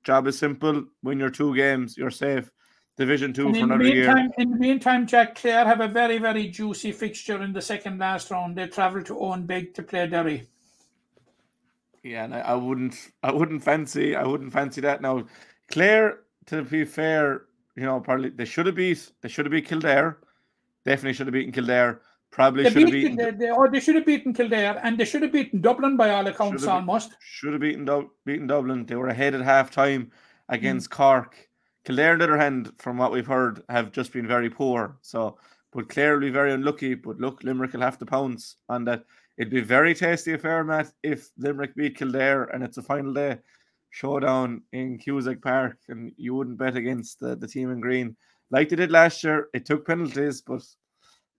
job 0.08 0.26
is 0.26 0.38
simple: 0.38 0.84
win 1.02 1.18
your 1.18 1.28
two 1.28 1.54
games, 1.54 1.96
you're 1.98 2.10
safe. 2.10 2.50
Division 2.96 3.32
two 3.32 3.48
And 3.48 3.56
for 3.56 3.64
another 3.64 3.84
year. 3.84 4.16
in 4.38 4.50
the 4.50 4.56
meantime, 4.56 5.06
Jack 5.06 5.36
Clare 5.36 5.66
have 5.66 5.80
a 5.80 5.86
very, 5.86 6.18
very 6.18 6.48
juicy 6.48 6.92
fixture 6.92 7.42
in 7.42 7.52
the 7.52 7.60
second 7.60 7.98
last 7.98 8.30
round. 8.30 8.56
They 8.56 8.66
travel 8.66 9.04
to 9.04 9.14
Owenbeg 9.14 9.74
to 9.74 9.82
play 9.82 10.06
Derry. 10.08 10.48
Yeah, 12.02 12.24
and 12.24 12.34
I, 12.34 12.40
I 12.40 12.54
wouldn't, 12.54 12.96
I 13.22 13.30
wouldn't 13.32 13.62
fancy, 13.62 14.16
I 14.16 14.24
wouldn't 14.24 14.52
fancy 14.52 14.80
that 14.80 15.02
now. 15.02 15.26
Clare, 15.70 16.20
to 16.46 16.62
be 16.62 16.84
fair, 16.84 17.42
you 17.76 17.82
know, 17.82 18.00
probably 18.00 18.30
they 18.30 18.46
should 18.46 18.66
have 18.66 18.76
beat, 18.76 19.12
they 19.20 19.28
should 19.28 19.44
have 19.44 19.52
beat 19.52 19.68
Kildare. 19.68 20.16
Definitely 20.86 21.12
should 21.12 21.26
have 21.26 21.34
beaten 21.34 21.52
Kildare. 21.52 22.00
Probably 22.30 22.64
They, 22.64 22.70
should 22.70 22.82
have 22.82 22.90
beat, 22.92 23.16
beaten, 23.16 23.16
they, 23.16 23.46
they, 23.46 23.50
or 23.50 23.70
they 23.70 23.80
should 23.80 23.94
have 23.96 24.06
beaten 24.06 24.32
Kildare 24.34 24.78
and 24.82 24.98
they 24.98 25.04
should 25.04 25.22
have 25.22 25.32
beaten 25.32 25.60
Dublin 25.60 25.96
by 25.96 26.10
all 26.10 26.26
accounts 26.26 26.62
Should 26.62 26.68
almost. 26.70 27.16
should 27.20 27.52
have 27.52 27.60
beaten, 27.62 27.88
beaten 28.24 28.46
Dublin. 28.46 28.84
They 28.86 28.96
were 28.96 29.08
ahead 29.08 29.34
at 29.34 29.40
half 29.42 29.70
time 29.70 30.10
Mm. 30.50 30.54
against 30.54 30.90
Cork. 30.90 31.36
Kildare, 31.84 32.12
on 32.12 32.18
the 32.18 32.24
other 32.24 32.38
hand, 32.38 32.72
from 32.78 32.96
what 32.98 33.12
we've 33.12 33.26
heard, 33.26 33.62
have 33.68 33.92
just 33.92 34.12
been 34.12 34.26
very 34.26 34.48
poor. 34.50 34.96
So, 35.02 35.38
but 35.72 35.88
Clare 35.88 36.14
will 36.14 36.20
be 36.20 36.30
very 36.30 36.52
unlucky. 36.52 36.94
But 36.94 37.18
look, 37.18 37.42
Limerick 37.44 37.72
will 37.72 37.80
have 37.82 37.98
to 37.98 38.06
pounce 38.06 38.56
on 38.68 38.84
that. 38.84 39.04
It'd 39.36 39.50
be 39.52 39.60
a 39.60 39.64
very 39.64 39.94
tasty 39.94 40.32
affair, 40.32 40.64
Matt, 40.64 40.90
if 41.02 41.30
Limerick 41.38 41.74
beat 41.76 41.96
Kildare 41.98 42.44
and 42.44 42.62
it's 42.64 42.78
a 42.78 42.82
final 42.82 43.12
day 43.12 43.38
showdown 43.90 44.62
in 44.72 44.98
Cusack 44.98 45.40
Park, 45.42 45.78
and 45.88 46.12
you 46.16 46.34
wouldn't 46.34 46.58
bet 46.58 46.76
against 46.76 47.20
the, 47.20 47.36
the 47.36 47.46
team 47.48 47.70
in 47.70 47.80
green 47.80 48.16
like 48.50 48.68
they 48.68 48.76
did 48.76 48.90
last 48.90 49.22
year. 49.24 49.48
It 49.54 49.64
took 49.66 49.86
penalties, 49.86 50.40
but 50.40 50.62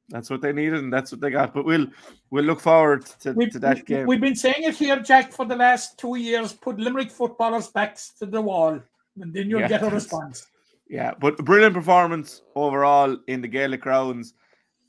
that's 0.10 0.30
what 0.30 0.42
they 0.42 0.52
needed 0.52 0.80
and 0.80 0.92
that's 0.92 1.12
what 1.12 1.22
they 1.22 1.30
got. 1.30 1.54
But 1.54 1.66
we'll 1.66 1.88
we'll 2.30 2.44
look 2.46 2.60
forward 2.60 3.06
to, 3.22 3.34
We've, 3.34 3.52
to 3.52 3.60
that 3.60 3.86
game. 3.86 4.08
we've 4.08 4.22
been 4.22 4.36
saying 4.36 4.64
it 4.64 4.76
here, 4.76 5.00
Jack, 5.00 5.32
for 5.32 5.46
the 5.46 5.56
last 5.56 5.98
two 5.98 6.16
years. 6.16 6.54
Put 6.54 6.80
Limerick 6.80 7.12
footballers' 7.12 7.68
back 7.68 7.98
to 8.20 8.26
the 8.26 8.42
wall, 8.42 8.80
and 9.22 9.34
then 9.34 9.50
you'll 9.50 9.62
Yeah, 9.62 9.68
get 9.68 9.84
a 9.84 9.90
response. 9.90 10.48
Yeah, 10.88 11.14
but 11.20 11.38
brilliant 11.38 11.76
performance 11.76 12.42
overall 12.56 13.16
in 13.28 13.42
the 13.42 13.48
Gaelic 13.48 13.82
grounds. 13.82 14.34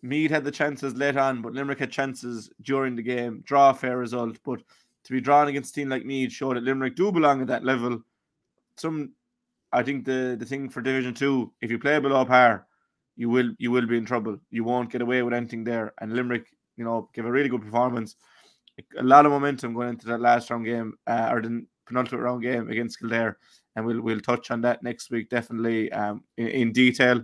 Meath 0.03 0.31
had 0.31 0.45
the 0.45 0.51
chances 0.51 0.95
late 0.95 1.18
on, 1.18 1.43
but 1.43 1.53
Limerick 1.53 1.79
had 1.79 1.91
chances 1.91 2.51
during 2.62 2.97
the 2.97 3.03
game. 3.03 3.43
Draw 3.45 3.71
a 3.71 3.75
fair 3.75 3.99
result, 3.99 4.39
but 4.45 4.62
to 5.05 5.12
be 5.12 5.21
drawn 5.21 5.49
against 5.49 5.73
a 5.73 5.75
team 5.75 5.91
like 5.91 6.07
Meath 6.07 6.33
showed 6.33 6.57
that 6.57 6.62
Limerick 6.62 6.97
do 6.97 7.12
belong 7.12 7.43
at 7.43 7.49
that 7.49 7.64
level. 7.64 8.03
Some, 8.77 9.12
I 9.73 9.83
think 9.83 10.07
the 10.07 10.37
the 10.39 10.47
thing 10.47 10.71
for 10.71 10.81
Division 10.81 11.12
Two, 11.12 11.53
if 11.61 11.71
you 11.71 11.79
play 11.79 11.99
below 11.99 12.25
par, 12.25 12.66
you 13.21 13.29
will 13.29 13.51
you 13.59 13.71
will 13.71 13.87
be 13.87 13.99
in 13.99 14.07
trouble. 14.07 14.39
You 14.51 14.64
won't 14.64 14.91
get 14.91 15.03
away 15.03 15.23
with 15.23 15.35
anything 15.35 15.62
there. 15.62 15.93
And 16.01 16.14
Limerick, 16.14 16.47
you 16.79 16.85
know, 16.85 17.11
give 17.12 17.27
a 17.27 17.31
really 17.31 17.51
good 17.51 17.61
performance. 17.61 18.16
A 18.99 19.03
lot 19.03 19.27
of 19.27 19.33
momentum 19.33 19.75
going 19.75 19.91
into 19.91 20.07
that 20.07 20.23
last 20.23 20.49
round 20.49 20.64
game 20.64 20.95
uh, 21.07 21.29
or 21.31 21.43
the 21.43 21.66
penultimate 21.87 22.23
round 22.23 22.43
game 22.43 22.71
against 22.71 22.99
Kildare 22.99 23.37
and 23.77 23.85
we'll 23.85 24.01
we'll 24.01 24.21
touch 24.21 24.51
on 24.51 24.62
that 24.62 24.83
next 24.83 25.11
week 25.11 25.29
definitely 25.29 25.93
um, 25.93 26.25
in, 26.39 26.49
in 26.49 26.73
detail. 26.73 27.23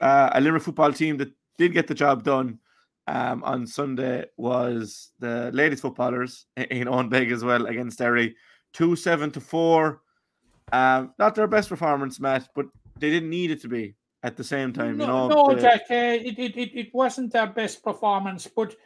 Uh, 0.00 0.30
a 0.32 0.40
Limerick 0.40 0.62
football 0.62 0.94
team 0.94 1.18
that 1.18 1.30
did 1.58 1.74
get 1.74 1.86
the 1.86 1.94
job 1.94 2.24
done 2.24 2.58
um, 3.06 3.44
on 3.44 3.66
Sunday 3.66 4.24
was 4.38 5.10
the 5.18 5.50
ladies 5.52 5.82
footballers 5.82 6.46
in- 6.56 6.78
in 6.78 6.88
Owenbeg 6.88 7.30
as 7.30 7.44
well 7.44 7.66
against 7.66 7.98
Derry, 7.98 8.34
two 8.72 8.96
seven 8.96 9.30
to 9.32 9.42
four. 9.42 10.00
Um, 10.72 11.12
not 11.18 11.34
their 11.34 11.48
best 11.48 11.68
performance, 11.68 12.18
Matt, 12.18 12.48
but 12.54 12.64
they 12.98 13.10
didn't 13.10 13.28
need 13.28 13.50
it 13.50 13.60
to 13.60 13.68
be 13.68 13.94
at 14.22 14.36
the 14.36 14.44
same 14.44 14.72
time. 14.72 14.96
No, 14.96 15.04
you 15.04 15.10
know, 15.10 15.28
no 15.28 15.54
the- 15.54 15.60
Jack, 15.60 15.82
uh, 15.90 15.94
it, 15.94 16.38
it, 16.38 16.56
it, 16.56 16.78
it 16.78 16.94
wasn't 16.94 17.32
their 17.32 17.46
best 17.48 17.82
performance, 17.82 18.46
but 18.46 18.76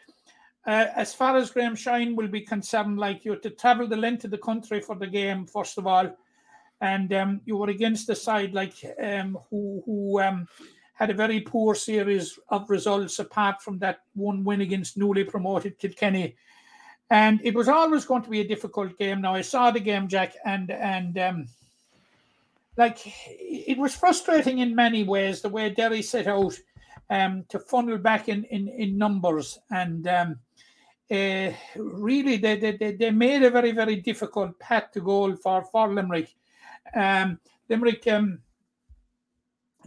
uh, 0.67 0.87
as 0.97 1.15
far 1.15 1.37
as 1.37 1.51
Graham 1.51 1.77
Shine 1.77 2.17
will 2.17 2.29
be 2.29 2.41
concerned, 2.41 2.99
like 2.99 3.25
you 3.25 3.33
had 3.33 3.43
to 3.45 3.51
travel 3.51 3.87
the 3.87 3.97
length 3.97 4.25
of 4.25 4.33
the 4.33 4.39
country 4.39 4.81
for 4.81 4.97
the 4.97 5.07
game, 5.07 5.47
first 5.47 5.79
of 5.79 5.87
all, 5.87 6.11
and 6.81 7.13
um, 7.13 7.41
you 7.45 7.57
were 7.57 7.71
against 7.71 8.11
a 8.11 8.17
side 8.17 8.53
like 8.53 8.75
um, 9.03 9.39
who 9.49 9.83
who 9.87 10.21
um, 10.21 10.47
had 10.95 11.11
a 11.11 11.15
very 11.15 11.41
poor 11.41 11.75
series 11.75 12.39
of 12.49 12.69
results 12.69 13.19
apart 13.19 13.63
from 13.63 13.79
that 13.79 14.01
one 14.15 14.43
win 14.43 14.61
against 14.61 14.97
newly 14.97 15.25
promoted 15.25 15.79
Kilkenny. 15.79 16.35
And 17.09 17.41
it 17.45 17.55
was 17.55 17.69
always 17.69 18.05
going 18.05 18.23
to 18.23 18.31
be 18.31 18.41
a 18.41 18.49
difficult 18.49 18.99
game. 18.99 19.21
Now 19.21 19.35
I 19.35 19.43
saw 19.43 19.71
the 19.71 19.79
game, 19.79 20.09
Jack, 20.09 20.35
and 20.45 20.71
and 20.71 21.17
um, 21.19 21.47
like 22.77 22.99
it 23.05 23.79
was 23.79 23.95
frustrating 23.95 24.59
in 24.59 24.75
many 24.75 25.05
ways 25.05 25.41
the 25.41 25.49
way 25.49 25.71
Derry 25.71 26.03
set 26.03 26.27
out 26.27 26.55
um, 27.11 27.45
to 27.49 27.59
funnel 27.59 27.99
back 27.99 28.29
in 28.29 28.45
in, 28.45 28.69
in 28.69 28.99
numbers 28.99 29.59
and 29.71 30.07
um, 30.09 30.39
uh, 31.11 31.53
really 31.77 32.37
they, 32.37 32.57
they 32.57 32.93
they 32.93 33.11
made 33.11 33.43
a 33.43 33.51
very 33.51 33.73
very 33.73 33.97
difficult 33.97 34.59
path 34.59 34.91
to 34.93 35.01
goal 35.01 35.37
for 35.37 35.63
for 35.63 35.93
Limerick. 35.93 36.35
Um, 36.95 37.39
Limerick 37.69 38.07
um, 38.09 38.41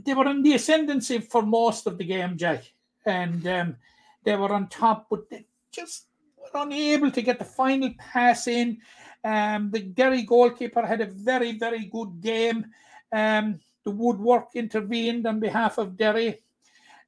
they 0.06 0.14
were 0.14 0.30
in 0.30 0.42
the 0.44 0.54
ascendancy 0.54 1.20
for 1.20 1.42
most 1.42 1.88
of 1.88 1.98
the 1.98 2.06
game, 2.06 2.38
Jack. 2.38 2.72
and 3.06 3.46
um, 3.48 3.76
they 4.24 4.36
were 4.36 4.54
on 4.54 4.68
top, 4.68 5.08
but 5.10 5.30
they 5.30 5.46
just 5.72 6.08
were 6.38 6.62
unable 6.62 7.12
to 7.12 7.22
get 7.22 7.40
the 7.40 7.46
final 7.46 7.90
pass 7.98 8.48
in. 8.48 8.78
Um, 9.24 9.72
the 9.72 9.80
Derry 9.80 10.24
goalkeeper 10.24 10.86
had 10.86 11.02
a 11.02 11.06
very, 11.06 11.58
very 11.58 11.86
good 11.86 12.22
game. 12.22 12.66
Um, 13.12 13.60
the 13.84 13.92
woodwork 13.92 14.50
intervened 14.56 15.26
on 15.28 15.40
behalf 15.40 15.78
of 15.78 15.98
Derry. 15.98 16.42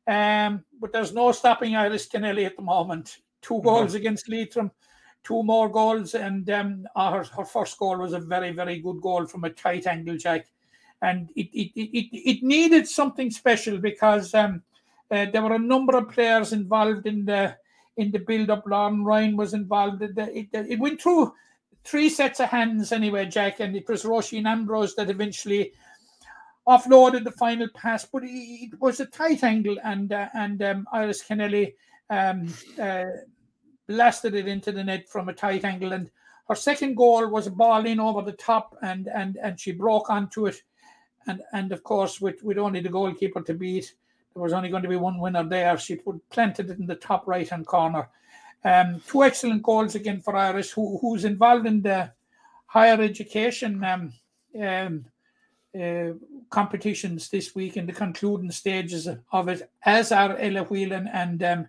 Um, 0.07 0.63
but 0.79 0.91
there's 0.91 1.13
no 1.13 1.31
stopping 1.31 1.75
Iris 1.75 2.07
Kennelly 2.07 2.45
at 2.45 2.55
the 2.55 2.63
moment. 2.63 3.19
Two 3.41 3.61
goals 3.61 3.93
against 3.93 4.29
Leitrim, 4.29 4.71
two 5.23 5.43
more 5.43 5.69
goals, 5.69 6.15
and 6.15 6.49
um, 6.49 6.87
her, 6.95 7.23
her 7.23 7.45
first 7.45 7.77
goal 7.77 7.97
was 7.97 8.13
a 8.13 8.19
very, 8.19 8.51
very 8.51 8.79
good 8.79 9.01
goal 9.01 9.25
from 9.25 9.43
a 9.43 9.49
tight 9.49 9.87
angle, 9.87 10.17
Jack. 10.17 10.47
And 11.01 11.29
it, 11.35 11.49
it, 11.53 11.71
it, 11.75 12.09
it 12.11 12.43
needed 12.43 12.87
something 12.87 13.31
special 13.31 13.77
because 13.77 14.33
um, 14.35 14.61
uh, 15.09 15.25
there 15.31 15.41
were 15.41 15.55
a 15.55 15.59
number 15.59 15.97
of 15.97 16.09
players 16.09 16.53
involved 16.53 17.07
in 17.07 17.25
the 17.25 17.55
in 17.97 18.11
the 18.11 18.19
build-up. 18.19 18.63
Lauren 18.65 19.03
Ryan 19.03 19.35
was 19.35 19.53
involved. 19.53 20.01
It, 20.01 20.17
it, 20.17 20.47
it 20.53 20.79
went 20.79 21.01
through 21.01 21.33
three 21.83 22.09
sets 22.09 22.39
of 22.39 22.49
hands 22.49 22.91
anyway, 22.91 23.25
Jack, 23.25 23.59
and 23.59 23.75
it 23.75 23.87
was 23.87 24.03
Roisin 24.03 24.45
Ambrose 24.45 24.95
that 24.95 25.09
eventually 25.09 25.73
offloaded 26.67 27.23
the 27.23 27.31
final 27.31 27.67
pass, 27.69 28.05
but 28.05 28.23
it 28.25 28.79
was 28.79 28.99
a 28.99 29.05
tight 29.05 29.43
angle, 29.43 29.77
and 29.83 30.13
uh, 30.13 30.29
and 30.33 30.61
um, 30.61 30.87
Iris 30.91 31.23
Kennelly 31.23 31.73
um, 32.09 32.53
uh, 32.79 33.05
blasted 33.87 34.35
it 34.35 34.47
into 34.47 34.71
the 34.71 34.83
net 34.83 35.09
from 35.09 35.29
a 35.29 35.33
tight 35.33 35.65
angle, 35.65 35.93
and 35.93 36.09
her 36.47 36.55
second 36.55 36.95
goal 36.95 37.27
was 37.27 37.47
a 37.47 37.51
ball 37.51 37.85
in 37.85 37.99
over 37.99 38.21
the 38.21 38.33
top, 38.33 38.75
and 38.81 39.07
and 39.07 39.37
and 39.41 39.59
she 39.59 39.71
broke 39.71 40.09
onto 40.09 40.45
it, 40.45 40.61
and 41.27 41.41
and 41.53 41.71
of 41.71 41.83
course 41.83 42.21
with 42.21 42.43
with 42.43 42.57
only 42.57 42.79
the 42.79 42.89
goalkeeper 42.89 43.41
to 43.41 43.53
beat, 43.53 43.93
there 44.33 44.43
was 44.43 44.53
only 44.53 44.69
going 44.69 44.83
to 44.83 44.89
be 44.89 44.95
one 44.95 45.19
winner 45.19 45.43
there. 45.43 45.77
She 45.77 45.95
put 45.95 46.29
planted 46.29 46.69
it 46.69 46.79
in 46.79 46.85
the 46.85 46.95
top 46.95 47.27
right 47.27 47.47
hand 47.47 47.65
corner. 47.65 48.09
Um, 48.63 49.01
two 49.07 49.23
excellent 49.23 49.63
goals 49.63 49.95
again 49.95 50.21
for 50.21 50.35
Iris, 50.35 50.71
who 50.71 50.97
who's 50.99 51.25
involved 51.25 51.65
in 51.65 51.81
the 51.81 52.11
higher 52.67 53.01
education 53.01 53.83
um, 53.83 54.13
um, 54.61 55.05
uh, 55.79 56.13
competitions 56.49 57.29
this 57.29 57.55
week 57.55 57.77
in 57.77 57.85
the 57.85 57.93
concluding 57.93 58.51
stages 58.51 59.07
of 59.31 59.47
it, 59.47 59.69
as 59.85 60.11
are 60.11 60.37
Ella 60.37 60.63
Whelan 60.63 61.07
and 61.07 61.41
um, 61.43 61.67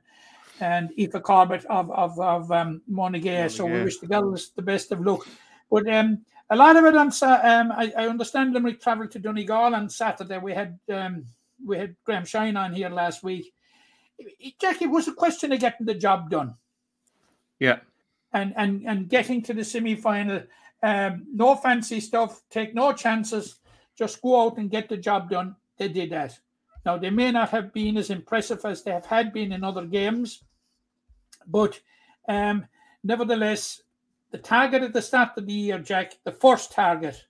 and 0.61 0.91
Aoife 0.99 1.23
Corbett 1.23 1.65
of 1.67 1.91
of, 1.91 2.21
of 2.21 2.53
um, 2.53 2.83
Monaghan. 2.87 3.49
So 3.49 3.67
we 3.67 3.85
wish 3.85 3.99
the 3.99 4.07
girls 4.07 4.51
the 4.55 4.63
best 4.63 4.93
of 4.93 5.01
luck. 5.01 5.27
But 5.71 5.89
um, 5.89 6.19
a 6.51 6.57
lot 6.57 6.77
of 6.77 6.85
it 6.85 6.95
on 6.95 7.09
um, 7.09 7.73
I, 7.73 7.93
I 7.97 8.09
understand 8.09 8.53
Limerick 8.53 8.81
travelled 8.83 9.11
to 9.13 9.19
Donegal 9.19 9.75
on 9.75 9.89
Saturday. 9.89 10.37
We 10.37 10.53
had 10.53 10.79
um, 10.93 11.25
we 11.65 11.79
had 11.79 11.97
Graham 12.05 12.27
Shine 12.27 12.57
on 12.57 12.75
here 12.75 12.91
last 12.91 13.23
week. 13.23 13.55
Jackie, 14.61 14.85
it 14.85 14.91
was 14.91 15.09
a 15.09 15.15
question 15.15 15.53
of 15.53 15.61
getting 15.61 15.87
the 15.87 15.95
job 15.95 16.31
done. 16.31 16.55
Yeah. 17.63 17.79
And 18.33 18.53
and 18.57 18.83
and 18.87 19.09
getting 19.09 19.43
to 19.43 19.55
the 19.55 19.65
semi 19.65 19.95
final. 19.95 20.43
Um, 20.83 21.27
no 21.33 21.55
fancy 21.55 22.01
stuff. 22.01 22.43
Take 22.51 22.75
no 22.75 22.93
chances 22.93 23.61
just 23.97 24.23
go 24.23 24.43
out 24.43 24.59
and 24.59 24.71
get 24.71 24.89
the 24.89 24.97
job 24.97 25.31
done. 25.31 25.57
They 25.79 25.89
did 25.89 26.11
that. 26.11 26.39
Now, 26.85 26.99
they 26.99 27.11
may 27.11 27.31
not 27.31 27.51
have 27.51 27.73
been 27.73 27.97
as 27.97 28.11
impressive 28.11 28.65
as 28.65 28.83
they 28.83 28.91
have 28.91 29.07
had 29.07 29.33
been 29.33 29.53
in 29.53 29.63
other 29.63 29.85
games, 29.85 30.43
but 31.47 31.81
um, 32.29 32.67
nevertheless, 33.05 33.83
the 34.31 34.39
target 34.39 34.83
at 34.83 34.93
the 34.93 35.03
start 35.03 35.31
of 35.37 35.47
the 35.47 35.53
year, 35.53 35.79
Jack, 35.79 36.19
the 36.25 36.33
first 36.33 36.73
target 36.73 37.27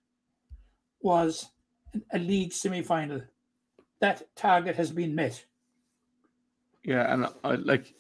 was 1.00 1.50
a 2.12 2.18
league 2.18 2.52
semi 2.52 2.82
final. 2.82 3.20
That 4.00 4.22
target 4.34 4.76
has 4.76 4.90
been 4.90 5.14
met. 5.14 5.44
Yeah, 6.84 7.12
and 7.12 7.26
I 7.44 7.56
like, 7.56 7.94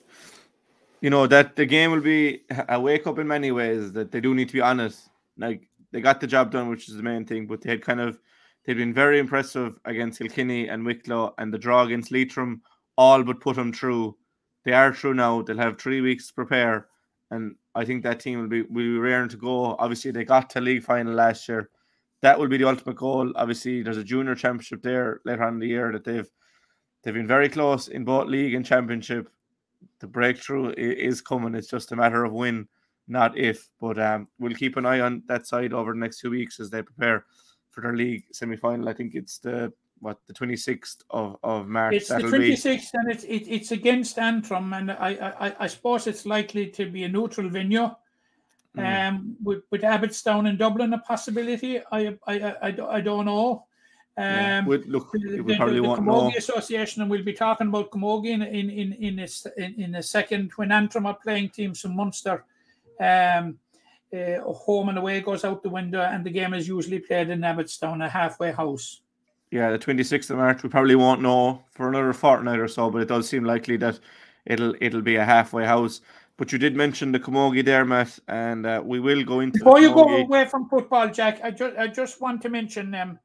you 1.02 1.10
know, 1.10 1.26
that 1.26 1.56
the 1.56 1.66
game 1.66 1.90
will 1.90 2.00
be 2.00 2.44
a 2.70 2.80
wake 2.80 3.06
up 3.06 3.18
in 3.18 3.28
many 3.28 3.52
ways. 3.52 3.92
That 3.92 4.10
they 4.10 4.20
do 4.22 4.34
need 4.34 4.48
to 4.48 4.54
be 4.54 4.62
honest. 4.62 5.10
Like 5.36 5.68
they 5.90 6.00
got 6.00 6.20
the 6.20 6.26
job 6.26 6.50
done, 6.50 6.70
which 6.70 6.88
is 6.88 6.96
the 6.96 7.02
main 7.02 7.26
thing, 7.26 7.46
but 7.46 7.60
they 7.60 7.68
had 7.68 7.82
kind 7.82 8.00
of 8.00 8.18
They've 8.64 8.76
been 8.76 8.94
very 8.94 9.18
impressive 9.18 9.78
against 9.84 10.18
Kilkenny 10.18 10.68
and 10.68 10.86
Wicklow, 10.86 11.34
and 11.38 11.52
the 11.52 11.58
draw 11.58 11.82
against 11.82 12.12
Leitrim 12.12 12.62
all 12.96 13.24
but 13.24 13.40
put 13.40 13.56
them 13.56 13.72
through. 13.72 14.16
They 14.64 14.72
are 14.72 14.94
through 14.94 15.14
now. 15.14 15.42
They'll 15.42 15.56
have 15.56 15.80
three 15.80 16.00
weeks 16.00 16.28
to 16.28 16.34
prepare, 16.34 16.86
and 17.32 17.56
I 17.74 17.84
think 17.84 18.04
that 18.04 18.20
team 18.20 18.40
will 18.40 18.48
be 18.48 18.62
will 18.62 18.74
be 18.74 18.98
raring 18.98 19.30
to 19.30 19.36
go. 19.36 19.74
Obviously, 19.78 20.12
they 20.12 20.24
got 20.24 20.48
to 20.50 20.60
league 20.60 20.84
final 20.84 21.14
last 21.14 21.48
year. 21.48 21.70
That 22.20 22.38
will 22.38 22.46
be 22.46 22.56
the 22.56 22.68
ultimate 22.68 22.96
goal. 22.96 23.32
Obviously, 23.34 23.82
there's 23.82 23.96
a 23.96 24.04
junior 24.04 24.36
championship 24.36 24.82
there 24.82 25.20
later 25.24 25.42
on 25.42 25.54
in 25.54 25.58
the 25.58 25.66
year 25.66 25.90
that 25.90 26.04
they've 26.04 26.30
they've 27.02 27.14
been 27.14 27.26
very 27.26 27.48
close 27.48 27.88
in 27.88 28.04
both 28.04 28.28
league 28.28 28.54
and 28.54 28.64
championship. 28.64 29.28
The 30.00 30.06
breakthrough 30.06 30.70
is 30.76 31.20
coming. 31.20 31.54
It's 31.54 31.68
just 31.68 31.92
a 31.92 31.96
matter 31.96 32.24
of 32.24 32.32
when, 32.32 32.68
not 33.08 33.36
if. 33.36 33.68
But 33.80 33.98
um, 33.98 34.28
we'll 34.38 34.54
keep 34.54 34.76
an 34.76 34.86
eye 34.86 35.00
on 35.00 35.22
that 35.26 35.46
side 35.46 35.72
over 35.72 35.92
the 35.92 35.98
next 35.98 36.20
two 36.20 36.30
weeks 36.30 36.60
as 36.60 36.70
they 36.70 36.82
prepare 36.82 37.24
for 37.70 37.80
their 37.80 37.96
league 37.96 38.24
semi 38.32 38.56
final. 38.56 38.88
I 38.88 38.92
think 38.92 39.14
it's 39.14 39.38
the 39.38 39.72
what 40.00 40.18
the 40.26 40.34
26th 40.34 41.02
of, 41.10 41.36
of 41.44 41.68
March. 41.68 41.94
It's 41.94 42.08
the 42.08 42.16
26th, 42.16 42.64
be. 42.64 42.88
and 42.94 43.10
it's 43.10 43.24
it, 43.24 43.46
it's 43.48 43.70
against 43.70 44.18
Antrim, 44.18 44.72
and 44.72 44.90
I, 44.90 45.34
I 45.38 45.56
I 45.60 45.66
suppose 45.68 46.06
it's 46.06 46.26
likely 46.26 46.66
to 46.68 46.90
be 46.90 47.04
a 47.04 47.08
neutral 47.08 47.48
venue. 47.48 47.90
Mm. 48.76 49.08
Um, 49.08 49.36
with 49.42 49.62
with 49.70 49.82
Abbottstown 49.82 50.48
in 50.48 50.56
Dublin, 50.56 50.92
a 50.92 50.98
possibility. 50.98 51.80
I 51.92 52.16
I 52.26 52.40
I, 52.40 52.56
I, 52.62 52.96
I 52.96 53.00
don't 53.00 53.26
know. 53.26 53.66
Um, 54.18 54.24
yeah, 54.24 54.78
look, 54.86 55.12
we 55.14 55.20
the, 55.38 55.56
probably 55.56 55.76
the, 55.76 55.82
the 55.82 55.88
won't 55.88 56.00
Camogie 56.00 56.32
know. 56.32 56.36
Association, 56.36 57.00
and 57.00 57.10
we'll 57.10 57.24
be 57.24 57.32
talking 57.32 57.68
about 57.68 57.90
Camogie 57.90 58.26
in 58.26 58.42
in 58.42 58.68
in 58.68 58.92
in 58.92 59.18
a, 59.20 59.28
in, 59.56 59.80
in 59.80 59.94
a 59.94 60.02
second 60.02 60.52
when 60.56 60.70
Antrim 60.70 61.06
are 61.06 61.16
playing 61.22 61.48
teams 61.48 61.80
from 61.80 61.96
Munster. 61.96 62.44
Um, 63.00 63.58
uh, 64.14 64.40
home 64.52 64.90
and 64.90 64.98
away 64.98 65.20
goes 65.22 65.44
out 65.44 65.62
the 65.62 65.70
window, 65.70 66.02
and 66.02 66.24
the 66.24 66.30
game 66.30 66.52
is 66.52 66.68
usually 66.68 66.98
played 66.98 67.30
in 67.30 67.40
Abbottstown, 67.40 68.04
a 68.04 68.08
halfway 68.08 68.52
house. 68.52 69.00
Yeah, 69.50 69.70
the 69.70 69.78
26th 69.78 70.30
of 70.30 70.36
March. 70.36 70.62
We 70.62 70.68
probably 70.68 70.94
won't 70.94 71.22
know 71.22 71.62
for 71.70 71.88
another 71.88 72.12
fortnight 72.12 72.58
or 72.58 72.68
so, 72.68 72.90
but 72.90 73.02
it 73.02 73.08
does 73.08 73.28
seem 73.28 73.44
likely 73.44 73.78
that 73.78 73.98
it'll 74.44 74.74
it'll 74.80 75.02
be 75.02 75.16
a 75.16 75.24
halfway 75.24 75.64
house. 75.64 76.02
But 76.36 76.52
you 76.52 76.58
did 76.58 76.74
mention 76.76 77.12
the 77.12 77.20
Camogie 77.20 77.64
there, 77.64 77.84
Matt, 77.84 78.18
and 78.28 78.66
uh, 78.66 78.82
we 78.84 79.00
will 79.00 79.24
go 79.24 79.40
into. 79.40 79.58
Before 79.58 79.80
you 79.80 79.94
go 79.94 80.04
away 80.04 80.46
from 80.46 80.68
football, 80.68 81.08
Jack, 81.08 81.40
I 81.42 81.50
just 81.50 81.76
I 81.76 81.86
just 81.86 82.20
want 82.20 82.42
to 82.42 82.48
mention 82.48 82.90
them. 82.90 83.10
Um, 83.10 83.18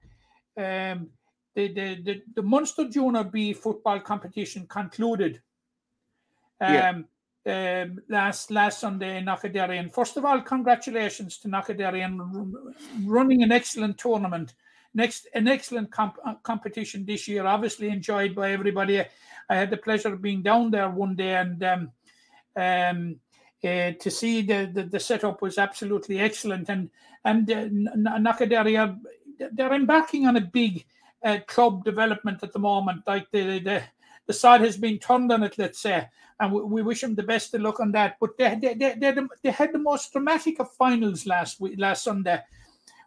um, 0.58 1.10
the, 1.56 1.68
the 1.74 2.02
the 2.04 2.22
the 2.36 2.44
Munster 2.44 2.90
Junior 2.90 3.24
B 3.24 3.54
football 3.54 4.00
competition 4.00 4.68
concluded. 4.68 5.42
Um, 6.60 6.74
yeah 6.74 7.02
um, 7.48 8.00
last 8.10 8.52
last 8.52 8.80
Sunday 8.80 9.18
in 9.18 9.26
Knockaderry. 9.26 9.80
And 9.80 9.94
first 9.94 10.18
of 10.18 10.26
all, 10.26 10.42
congratulations 10.42 11.38
to 11.40 11.48
Knockaderry 11.48 12.04
and 12.04 12.54
running 13.06 13.42
an 13.42 13.52
excellent 13.52 13.98
tournament. 13.98 14.54
Next, 14.94 15.28
an 15.34 15.48
excellent 15.48 15.92
comp- 15.92 16.20
uh, 16.26 16.36
competition 16.44 17.06
this 17.06 17.28
year, 17.28 17.46
obviously 17.46 17.90
enjoyed 17.90 18.36
by 18.36 18.52
everybody. 18.52 19.00
I 19.50 19.56
had 19.56 19.70
the 19.70 19.78
pleasure 19.78 20.14
of 20.14 20.22
being 20.22 20.42
down 20.42 20.72
there 20.72 20.90
one 20.90 21.16
day 21.16 21.36
and 21.36 21.64
um, 21.64 21.92
um, 22.56 23.20
uh, 23.64 23.92
to 24.00 24.12
see 24.12 24.42
the, 24.42 24.70
the, 24.74 24.84
the 24.84 25.00
setup 25.00 25.42
was 25.42 25.58
absolutely 25.58 26.20
excellent. 26.20 26.70
And 26.70 26.90
and 27.24 27.50
uh, 27.50 28.18
Knockaderry 28.20 28.78
are 28.78 28.98
they're 29.52 29.74
embarking 29.74 30.26
on 30.26 30.38
a 30.38 30.42
big 30.42 30.86
uh, 31.24 31.40
club 31.48 31.84
development 31.84 32.44
at 32.44 32.54
the 32.54 32.60
moment. 32.60 33.04
Like 33.08 33.30
the 33.32 33.60
the 33.60 33.84
the 34.26 34.34
side 34.34 34.62
has 34.62 34.78
been 34.78 35.00
turned 35.00 35.32
on 35.32 35.44
it, 35.44 35.58
let's 35.58 35.80
say 35.80 36.08
and 36.40 36.52
we, 36.52 36.62
we, 36.62 36.82
wish 36.82 37.02
them 37.02 37.16
the 37.16 37.24
best 37.24 37.54
of 37.54 37.62
luck 37.62 37.80
on 37.80 37.92
that. 37.92 38.18
But 38.20 38.38
they 38.38 38.56
they, 38.56 38.74
they, 38.74 38.94
they, 38.94 39.16
they 39.44 39.52
had 39.52 39.74
the 39.74 39.80
most 39.80 40.12
dramatic 40.12 40.60
of 40.60 40.72
finals 40.74 41.26
last 41.26 41.60
week, 41.60 41.76
last 41.78 42.04
Sunday, 42.04 42.42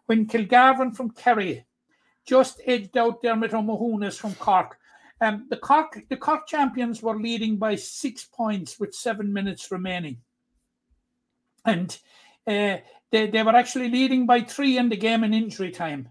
when 0.05 0.27
Kilgarvan 0.27 0.95
from 0.95 1.11
Kerry 1.11 1.65
just 2.25 2.61
edged 2.65 2.97
out 2.97 3.21
Dermot 3.21 3.53
O'Mahunas 3.53 4.17
from 4.17 4.35
Cork. 4.35 4.77
Um, 5.21 5.47
the 5.49 5.57
Cork 5.57 6.03
the 6.09 6.17
Cork 6.17 6.47
champions 6.47 7.01
were 7.01 7.17
leading 7.17 7.57
by 7.57 7.75
six 7.75 8.25
points 8.25 8.79
with 8.79 8.93
seven 8.93 9.31
minutes 9.31 9.71
remaining, 9.71 10.17
and 11.65 11.97
uh, 12.47 12.77
they 13.11 13.27
they 13.27 13.43
were 13.43 13.55
actually 13.55 13.89
leading 13.89 14.25
by 14.25 14.41
three 14.41 14.77
in 14.77 14.89
the 14.89 14.97
game 14.97 15.23
in 15.23 15.33
injury 15.33 15.71
time 15.71 16.09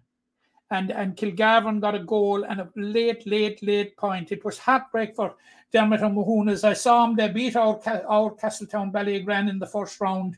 and 0.70 0.90
and 0.90 1.16
Kilgarvan 1.16 1.80
got 1.80 1.94
a 1.94 2.04
goal 2.04 2.44
and 2.44 2.60
a 2.60 2.68
late, 2.76 3.26
late, 3.26 3.62
late 3.62 3.96
point. 3.96 4.32
It 4.32 4.44
was 4.44 4.58
heartbreak 4.58 5.16
for 5.16 5.34
Dermot 5.72 6.02
O'Mahunas. 6.02 6.64
I 6.64 6.74
saw 6.74 7.04
him. 7.04 7.16
They 7.16 7.28
beat 7.28 7.56
our 7.56 7.80
our 8.08 8.30
Castletown 8.30 8.92
Ballygran 8.92 9.48
in 9.48 9.58
the 9.58 9.66
first 9.66 10.00
round. 10.00 10.36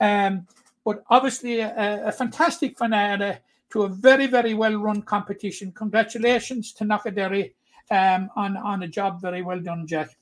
Um, 0.00 0.46
but 0.84 1.04
obviously 1.10 1.60
a, 1.60 2.06
a, 2.06 2.12
fantastic 2.12 2.78
finale 2.78 3.38
to 3.70 3.82
a 3.82 3.88
very, 3.88 4.26
very 4.26 4.54
well 4.54 4.76
run 4.76 5.02
competition. 5.02 5.72
Congratulations 5.72 6.72
to 6.74 6.84
Knockaderry 6.84 7.52
um, 7.90 8.30
on 8.36 8.56
on 8.56 8.82
a 8.84 8.88
job 8.88 9.20
very 9.20 9.42
well 9.42 9.60
done, 9.60 9.86
Jack. 9.86 10.16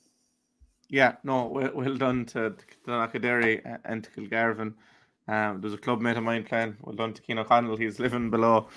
Yeah, 0.88 1.16
no, 1.24 1.47
well, 1.47 1.70
well 1.74 1.97
done 1.97 2.24
to, 2.26 2.51
to 2.51 2.90
Knockaderry 2.90 3.61
and 3.84 4.03
to 4.05 4.11
Kilgarvan. 4.11 4.74
Um, 5.28 5.61
there's 5.61 5.74
a 5.74 5.78
club 5.78 6.01
mate 6.01 6.16
of 6.16 6.22
mine 6.22 6.44
playing. 6.44 6.76
Well 6.80 6.94
done 6.94 7.12
to 7.14 7.22
Cian 7.22 7.38
O'Connell. 7.38 7.76
He's 7.76 7.99
living 7.99 8.30
below 8.30 8.68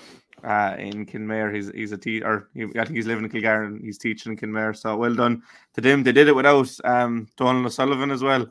uh, 0.44 0.76
in 0.78 1.06
Kenmare. 1.06 1.54
He's 1.54 1.70
he's 1.72 1.92
a 1.92 1.98
teacher. 1.98 2.48
I 2.56 2.84
think 2.84 2.90
he's 2.90 3.06
living 3.06 3.24
in 3.24 3.30
Kilgar 3.30 3.66
and 3.66 3.80
he's 3.82 3.98
teaching 3.98 4.32
in 4.32 4.38
Kenmare. 4.38 4.76
So 4.76 4.96
well 4.96 5.14
done 5.14 5.42
to 5.74 5.80
them. 5.80 6.02
They 6.02 6.12
did 6.12 6.28
it 6.28 6.36
without 6.36 6.70
um, 6.84 7.28
Donald 7.36 7.66
O'Sullivan 7.66 8.10
as 8.10 8.22
well, 8.22 8.46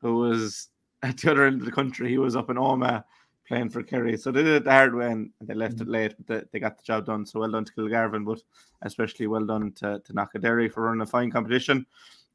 who 0.00 0.16
was 0.16 0.68
at 1.02 1.18
the 1.18 1.30
other 1.30 1.46
end 1.46 1.60
of 1.60 1.66
the 1.66 1.72
country. 1.72 2.08
He 2.08 2.18
was 2.18 2.36
up 2.36 2.50
in 2.50 2.56
Omagh 2.56 3.04
playing 3.46 3.70
for 3.70 3.82
Kerry. 3.82 4.16
So 4.16 4.30
they 4.30 4.42
did 4.42 4.54
it 4.54 4.64
the 4.64 4.70
hard 4.70 4.94
way 4.94 5.10
and 5.10 5.30
they 5.40 5.54
left 5.54 5.80
it 5.80 5.88
late, 5.88 6.14
but 6.16 6.26
they, 6.26 6.42
they 6.52 6.60
got 6.60 6.78
the 6.78 6.82
job 6.82 7.06
done. 7.06 7.26
So 7.26 7.40
well 7.40 7.50
done 7.50 7.64
to 7.64 7.72
Kilgarvan, 7.72 8.24
but 8.24 8.40
especially 8.82 9.26
well 9.26 9.44
done 9.44 9.72
to, 9.72 10.00
to 10.04 10.12
Knockaderry 10.12 10.72
for 10.72 10.84
running 10.84 11.02
a 11.02 11.06
fine 11.06 11.30
competition. 11.30 11.86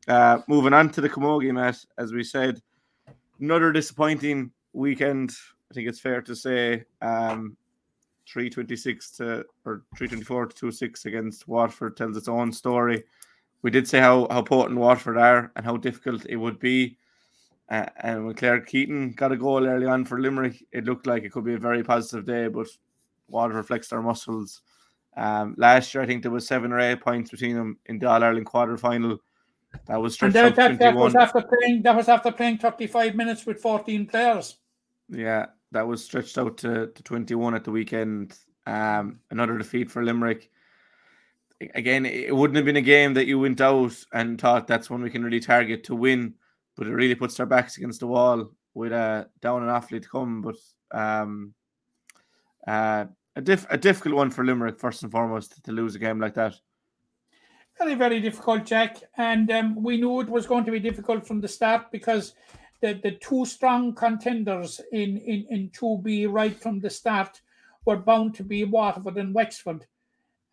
Uh, 0.08 0.40
moving 0.48 0.74
on 0.74 0.90
to 0.92 1.02
the 1.02 1.10
Camogie, 1.10 1.54
Matt, 1.54 1.84
as 1.98 2.14
we 2.14 2.24
said, 2.24 2.62
another 3.40 3.72
disappointing 3.72 4.52
weekend. 4.74 5.32
I 5.72 5.74
think 5.74 5.88
it's 5.88 6.00
fair 6.00 6.22
to 6.22 6.36
say. 6.36 6.86
Um, 7.02 7.58
326 8.32 9.12
to 9.12 9.46
or 9.66 9.84
324 9.98 10.48
to 10.48 10.56
26 10.56 11.06
against 11.06 11.48
Waterford 11.48 11.98
tells 11.98 12.18
its 12.18 12.28
own 12.28 12.52
story. 12.52 13.04
We 13.62 13.72
did 13.72 13.88
say 13.88 14.00
how, 14.00 14.28
how 14.30 14.42
potent 14.42 14.80
Waterford 14.80 15.18
are 15.18 15.52
and 15.56 15.66
how 15.66 15.78
difficult 15.78 16.26
it 16.26 16.38
would 16.38 16.60
be. 16.60 16.98
Uh, 17.70 17.86
and 17.98 18.26
when 18.26 18.36
Claire 18.36 18.62
Keaton 18.62 19.12
got 19.12 19.32
a 19.32 19.38
goal 19.38 19.68
early 19.68 19.86
on 19.86 20.06
for 20.06 20.20
Limerick, 20.20 20.64
it 20.72 20.86
looked 20.86 21.08
like 21.08 21.24
it 21.24 21.32
could 21.32 21.44
be 21.44 21.54
a 21.54 21.60
very 21.60 21.84
positive 21.84 22.26
day, 22.26 22.48
but 22.48 22.68
Waterford 23.28 23.68
flexed 23.68 23.90
their 23.92 24.02
muscles. 24.02 24.62
Um, 25.16 25.56
last 25.58 25.94
year, 25.94 26.04
I 26.04 26.08
think 26.08 26.24
there 26.24 26.32
was 26.32 26.48
seven 26.48 26.72
or 26.72 26.80
eight 26.80 27.02
points 27.02 27.32
between 27.32 27.56
them 27.56 27.78
in 27.88 28.00
the 28.00 28.10
All 28.10 28.24
Ireland 28.24 28.46
quarter 28.46 28.78
final. 28.78 29.20
That 29.86 30.02
was 30.02 30.20
and 30.22 30.34
that, 30.34 30.56
that, 30.56 30.80
that 30.80 30.94
21. 30.94 30.96
was 30.96 31.16
after 31.16 31.42
playing. 31.42 31.84
That 31.84 31.96
was 31.96 32.10
after 32.10 32.32
playing 32.32 32.58
thirty-five 32.58 33.16
minutes 33.16 33.46
with 33.46 33.62
fourteen 33.62 34.08
players. 34.08 34.58
Yeah, 35.10 35.48
that 35.72 35.88
was 35.88 36.04
stretched 36.04 36.38
out 36.38 36.58
to, 36.60 36.88
to 36.88 37.04
21 37.04 37.56
at 37.56 37.64
the 37.64 37.72
weekend. 37.72 38.38
Um, 38.66 39.20
another 39.32 39.58
defeat 39.58 39.92
for 39.92 40.04
Limerick. 40.04 40.50
Again, 41.76 42.06
it 42.06 42.36
wouldn't 42.36 42.56
have 42.56 42.66
been 42.66 42.78
a 42.78 42.82
game 42.82 43.14
that 43.16 43.28
you 43.28 43.40
went 43.40 43.60
out 43.60 43.94
and 44.14 44.40
thought 44.40 44.68
that's 44.68 44.90
one 44.90 45.02
we 45.02 45.10
can 45.10 45.24
really 45.24 45.42
target 45.42 45.84
to 45.86 45.96
win, 45.96 46.36
but 46.78 46.88
it 46.88 46.94
really 46.94 47.16
puts 47.16 47.36
their 47.36 47.46
backs 47.46 47.78
against 47.78 48.00
the 48.00 48.08
wall 48.08 48.52
with 48.74 48.94
a 48.94 49.30
Down 49.42 49.64
and 49.64 49.72
Offaly 49.72 50.02
to 50.02 50.10
come. 50.10 50.42
But 50.42 50.56
um, 50.98 51.54
uh, 52.66 53.06
a, 53.36 53.42
diff- 53.42 53.68
a 53.70 53.78
difficult 53.78 54.16
one 54.16 54.32
for 54.32 54.46
Limerick, 54.46 54.80
first 54.80 55.04
and 55.04 55.12
foremost, 55.12 55.64
to 55.64 55.72
lose 55.72 55.96
a 55.96 56.00
game 56.00 56.20
like 56.20 56.36
that. 56.36 56.56
Very, 57.78 57.96
very 57.96 58.20
difficult, 58.20 58.66
Jack. 58.66 58.98
And 59.18 59.50
um, 59.52 59.82
we 59.82 59.98
knew 59.98 60.20
it 60.22 60.30
was 60.30 60.46
going 60.46 60.66
to 60.66 60.72
be 60.72 60.80
difficult 60.80 61.26
from 61.26 61.42
the 61.42 61.48
start 61.48 61.92
because 61.92 62.34
the, 62.82 63.00
the 63.04 63.12
two 63.12 63.46
strong 63.46 63.94
contenders 63.94 64.80
in, 64.92 65.18
in, 65.18 65.46
in 65.50 65.70
2B 65.70 66.32
right 66.32 66.56
from 66.56 66.80
the 66.80 66.90
start 66.90 67.42
were 67.86 67.98
bound 67.98 68.36
to 68.36 68.44
be 68.44 68.64
Waterford 68.64 69.18
and 69.18 69.34
Wexford. 69.34 69.86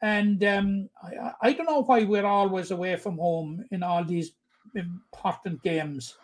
And 0.03 0.43
um, 0.45 0.89
I, 1.03 1.33
I 1.43 1.53
don't 1.53 1.67
know 1.67 1.83
why 1.83 2.05
we're 2.05 2.27
always 2.27 2.71
away 2.71 2.97
from 2.97 3.19
home 3.19 3.65
in 3.71 3.83
all 3.83 4.05
these 4.05 4.33
important 4.75 5.63
games. 5.63 6.17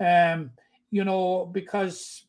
Um, 0.00 0.50
you 0.90 1.04
know, 1.04 1.46
because, 1.52 2.24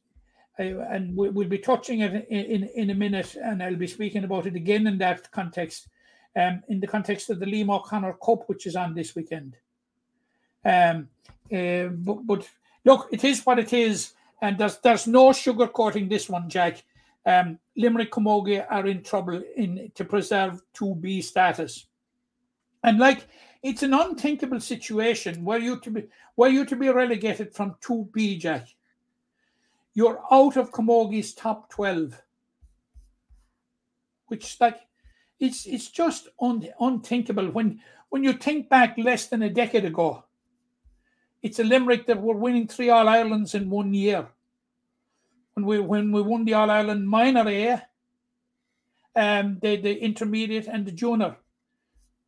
I, 0.57 0.63
and 0.63 1.15
we, 1.15 1.29
we'll 1.29 1.47
be 1.47 1.59
touching 1.59 2.01
it 2.01 2.27
in, 2.29 2.45
in, 2.45 2.63
in 2.75 2.89
a 2.89 2.95
minute, 2.95 3.35
and 3.35 3.63
I'll 3.63 3.75
be 3.75 3.87
speaking 3.87 4.23
about 4.23 4.47
it 4.47 4.55
again 4.55 4.87
in 4.87 4.97
that 4.97 5.31
context 5.31 5.87
um, 6.35 6.63
in 6.67 6.79
the 6.79 6.87
context 6.87 7.29
of 7.29 7.39
the 7.39 7.45
Liam 7.45 7.73
O'Connor 7.73 8.13
Cup, 8.23 8.47
which 8.47 8.67
is 8.67 8.75
on 8.75 8.93
this 8.93 9.15
weekend. 9.15 9.57
Um, 10.63 11.09
uh, 11.51 11.87
but, 11.87 12.25
but 12.25 12.49
look, 12.85 13.07
it 13.11 13.23
is 13.23 13.45
what 13.45 13.59
it 13.59 13.73
is, 13.73 14.13
and 14.41 14.57
there's 14.57 14.77
there's 14.77 15.07
no 15.07 15.29
sugarcoating 15.29 16.09
this 16.09 16.29
one, 16.29 16.49
Jack. 16.49 16.83
Um, 17.25 17.59
Limerick 17.75 18.11
Camogie 18.11 18.65
are 18.69 18.87
in 18.87 19.03
trouble 19.03 19.41
in 19.55 19.91
to 19.95 20.05
preserve 20.05 20.61
2B 20.73 21.23
status, 21.23 21.87
and 22.83 22.97
like 22.97 23.27
it's 23.61 23.83
an 23.83 23.93
unthinkable 23.93 24.59
situation 24.59 25.43
where 25.43 25.59
you 25.59 25.79
to 25.81 25.91
be 25.91 26.07
where 26.35 26.49
you 26.49 26.65
to 26.65 26.75
be 26.75 26.89
relegated 26.89 27.53
from 27.53 27.75
2B, 27.81 28.39
Jack. 28.39 28.67
You're 29.93 30.21
out 30.31 30.55
of 30.55 30.71
Camogie's 30.71 31.33
top 31.33 31.69
12, 31.69 32.21
which 34.27 34.59
like 34.61 34.79
it's 35.39 35.65
it's 35.65 35.89
just 35.89 36.29
un, 36.39 36.67
unthinkable 36.79 37.49
when 37.51 37.81
when 38.09 38.23
you 38.23 38.33
think 38.33 38.69
back 38.69 38.97
less 38.97 39.27
than 39.27 39.43
a 39.43 39.49
decade 39.49 39.85
ago. 39.85 40.23
It's 41.41 41.59
a 41.59 41.63
Limerick 41.63 42.05
that 42.07 42.21
were 42.21 42.35
winning 42.35 42.67
three 42.67 42.89
All 42.89 43.07
Irelands 43.07 43.55
in 43.55 43.69
one 43.69 43.93
year. 43.93 44.27
When 45.53 45.65
we 45.65 45.79
when 45.79 46.11
we 46.11 46.21
won 46.21 46.45
the 46.45 46.53
All 46.53 46.69
Ireland 46.69 47.07
minor 47.07 47.47
A, 47.47 47.81
um, 49.15 49.57
the 49.61 49.77
the 49.77 49.97
intermediate 49.97 50.67
and 50.67 50.85
the 50.85 50.91
junior, 50.91 51.37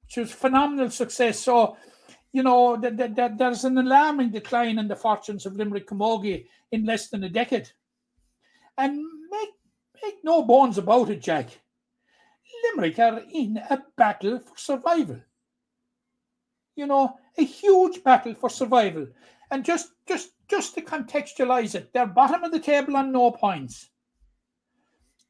which 0.04 0.18
was 0.18 0.32
phenomenal 0.32 0.90
success. 0.90 1.40
So, 1.40 1.78
you 2.32 2.44
know 2.44 2.78
that 2.78 2.98
that, 2.98 3.16
that 3.16 3.38
there's 3.38 3.66
an 3.66 3.78
alarming 3.78 4.32
decline 4.32 4.80
in 4.80 4.88
the 4.88 4.96
fortunes 4.96 5.46
of 5.46 5.56
Limerick 5.56 5.88
Camogie 5.88 6.46
in 6.72 6.86
less 6.86 7.10
than 7.10 7.24
a 7.24 7.30
decade, 7.30 7.70
and 8.78 8.98
make 9.30 9.50
make 10.04 10.24
no 10.24 10.44
bones 10.44 10.78
about 10.78 11.10
it, 11.10 11.22
Jack. 11.22 11.50
Limerick 12.64 13.00
are 13.00 13.22
in 13.34 13.58
a 13.58 13.82
battle 13.98 14.40
for 14.40 14.58
survival. 14.58 15.20
You 16.76 16.88
know, 16.88 17.18
a 17.38 17.44
huge 17.44 18.04
battle 18.04 18.34
for 18.34 18.50
survival. 18.50 19.08
And 19.52 19.66
just 19.66 19.92
just 20.08 20.32
just 20.50 20.76
to 20.76 20.82
contextualize 20.82 21.76
it, 21.76 21.92
they're 21.94 22.06
bottom 22.08 22.44
of 22.44 22.52
the 22.52 22.60
table 22.60 22.98
on 22.98 23.12
no 23.12 23.32
points. 23.32 23.90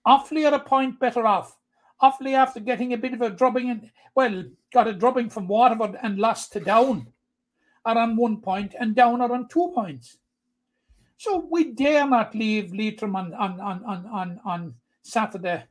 Offaly 0.08 0.50
are 0.52 0.56
a 0.56 0.60
point 0.60 1.00
better 1.00 1.26
off. 1.26 1.58
Offaly 2.02 2.34
after 2.34 2.60
getting 2.60 2.94
a 2.94 2.98
bit 2.98 3.14
of 3.14 3.22
a 3.22 3.30
drubbing 3.30 3.70
and 3.70 3.92
well, 4.16 4.44
got 4.74 4.88
a 4.88 4.94
drubbing 4.94 5.30
from 5.30 5.48
Waterford 5.48 5.98
and 6.02 6.18
lost 6.18 6.52
to 6.54 6.60
Down 6.60 7.08
are 7.86 7.98
on 7.98 8.16
one 8.16 8.42
point 8.42 8.76
and 8.80 8.96
Down 8.96 9.22
are 9.22 9.32
on 9.32 9.48
two 9.48 9.72
points. 9.74 10.18
So 11.18 11.48
we 11.52 11.72
dare 11.74 12.08
not 12.08 12.34
leave 12.34 12.74
Leitrim 12.74 13.16
on 13.16 13.34
on 13.36 13.60
on 13.62 13.84
on 13.86 14.06
on, 14.08 14.40
on 14.44 14.76
Saturday 15.04 15.64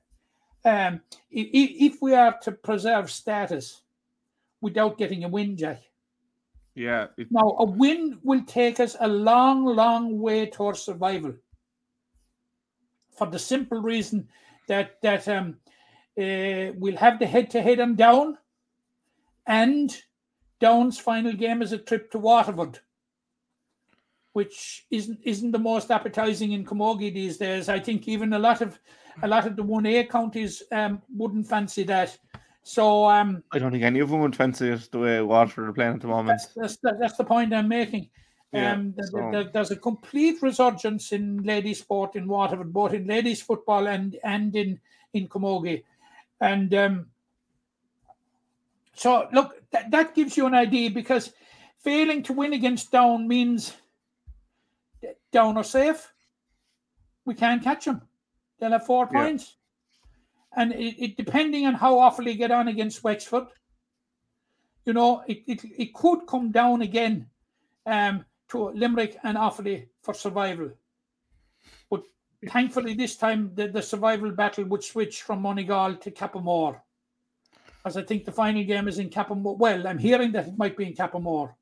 um, 0.65 1.01
i- 1.35 1.51
i- 1.55 1.77
if 1.81 2.01
we 2.03 2.15
are 2.15 2.39
to 2.43 2.53
preserve 2.53 3.11
status 3.11 3.83
without 4.61 4.99
getting 4.99 5.25
a 5.25 5.29
win, 5.29 5.57
Jack. 5.57 5.83
Yeah, 6.75 7.09
it, 7.17 7.29
Now, 7.31 7.57
a 7.59 7.65
win 7.65 8.19
will 8.23 8.43
take 8.47 8.81
us 8.81 8.97
a 9.01 9.09
long, 9.09 9.65
long 9.65 10.19
way 10.19 10.47
towards 10.47 10.81
survival. 10.81 11.35
For 13.17 13.27
the 13.27 13.39
simple 13.39 13.83
reason 13.83 14.29
that 14.69 15.01
that 15.03 15.29
um, 15.29 15.57
uh, 16.19 16.73
we'll 16.77 16.97
have 16.97 17.19
the 17.19 17.27
head-to-head 17.27 17.81
on 17.81 17.97
Down, 17.97 18.39
and 19.47 19.95
Down's 20.61 20.99
final 20.99 21.33
game 21.33 21.61
is 21.61 21.73
a 21.73 21.79
trip 21.79 22.11
to 22.13 22.19
Waterford, 22.19 22.79
which 24.33 24.87
isn't 24.91 25.19
isn't 25.25 25.51
the 25.51 25.59
most 25.59 25.91
appetizing 25.91 26.53
in 26.53 26.65
Camogie 26.65 27.13
these 27.13 27.37
days. 27.37 27.69
I 27.69 27.81
think 27.81 28.09
even 28.09 28.33
a 28.33 28.39
lot 28.39 28.61
of 28.61 28.79
a 29.23 29.29
lot 29.29 29.47
of 29.47 29.57
the 29.57 29.63
one 29.63 29.87
A 29.87 30.05
counties 30.05 30.63
um, 30.73 31.03
wouldn't 31.15 31.49
fancy 31.49 31.83
that. 31.85 32.17
So 32.63 33.09
um, 33.09 33.43
I 33.53 33.59
don't 33.59 33.73
think 33.73 33.85
any 33.85 34.01
of 34.01 34.11
them 34.11 34.21
would 34.21 34.37
fancy 34.37 34.69
it 34.69 34.89
the 34.93 34.99
way 34.99 35.21
Waterford 35.23 35.69
are 35.69 35.73
playing 35.73 35.95
at 35.95 36.01
the 36.01 36.09
moment. 36.09 36.41
that's 36.55 36.77
that's, 36.83 36.99
that's 37.01 37.17
the 37.17 37.25
point 37.25 37.55
I'm 37.55 37.69
making. 37.69 38.11
Yeah, 38.53 38.73
Um, 38.73 38.95
so- 39.01 39.31
th- 39.31 39.53
there's 39.53 39.71
a 39.71 39.77
complete 39.77 40.43
resurgence 40.43 41.13
in 41.13 41.43
ladies 41.45 41.79
sport 41.81 42.17
in 42.17 42.27
Waterford, 42.29 42.73
both 42.73 42.93
in 42.93 43.07
ladies 43.07 43.41
football 43.43 43.87
and 43.87 44.17
and 44.25 44.55
in 44.55 44.79
in 45.15 45.29
Camogie, 45.29 45.85
and 46.41 46.73
um, 46.75 47.07
so 48.95 49.29
look 49.33 49.55
that, 49.71 49.91
that 49.91 50.15
gives 50.15 50.37
you 50.37 50.47
an 50.47 50.55
idea 50.55 50.91
because 50.91 51.33
failing 51.79 52.23
to 52.25 52.33
win 52.33 52.53
against 52.53 52.91
Down 52.93 53.27
means 53.27 53.73
Down 55.33 55.57
are 55.57 55.65
safe. 55.65 56.13
We 57.25 57.35
can't 57.35 57.63
catch 57.63 57.85
them. 57.87 58.03
They'll 58.59 58.73
have 58.73 58.85
four 58.87 59.09
Yeah. 59.13 59.23
points, 59.25 59.57
and 60.57 60.73
it, 60.73 61.03
it 61.03 61.17
depending 61.17 61.67
on 61.67 61.75
how 61.75 61.97
Offaly 61.97 62.37
get 62.37 62.51
on 62.51 62.69
against 62.69 63.05
Wexford. 63.05 63.47
You 64.85 64.93
know, 64.95 65.23
it, 65.27 65.43
it, 65.47 65.61
it 65.79 65.95
could 65.95 66.27
come 66.27 66.51
down 66.51 66.83
again 66.83 67.27
um, 67.87 68.25
to 68.49 68.71
Limerick 68.71 69.19
and 69.23 69.37
Offaly 69.37 69.87
for 70.03 70.15
survival. 70.15 70.71
But 71.91 72.03
thankfully, 72.49 72.95
this 72.95 73.17
time 73.17 73.53
the, 73.55 73.69
the 73.69 73.83
survival 73.83 74.31
battle 74.31 74.65
would 74.65 74.83
switch 74.83 75.23
from 75.23 75.43
Moneygall 75.43 76.01
to 76.01 76.11
Cappamore. 76.11 76.81
As 77.85 77.97
I 77.97 78.03
think 78.03 78.25
the 78.25 78.33
final 78.33 78.65
game 78.65 78.89
is 78.89 78.99
in 78.99 79.11
Cappamore. 79.11 79.57
Well, 79.57 79.87
I'm 79.87 79.99
hearing 79.99 80.33
that 80.33 80.49
it 80.49 80.59
might 80.59 80.77
be 80.77 80.87
in 80.87 80.95
Cappamore. 80.95 81.55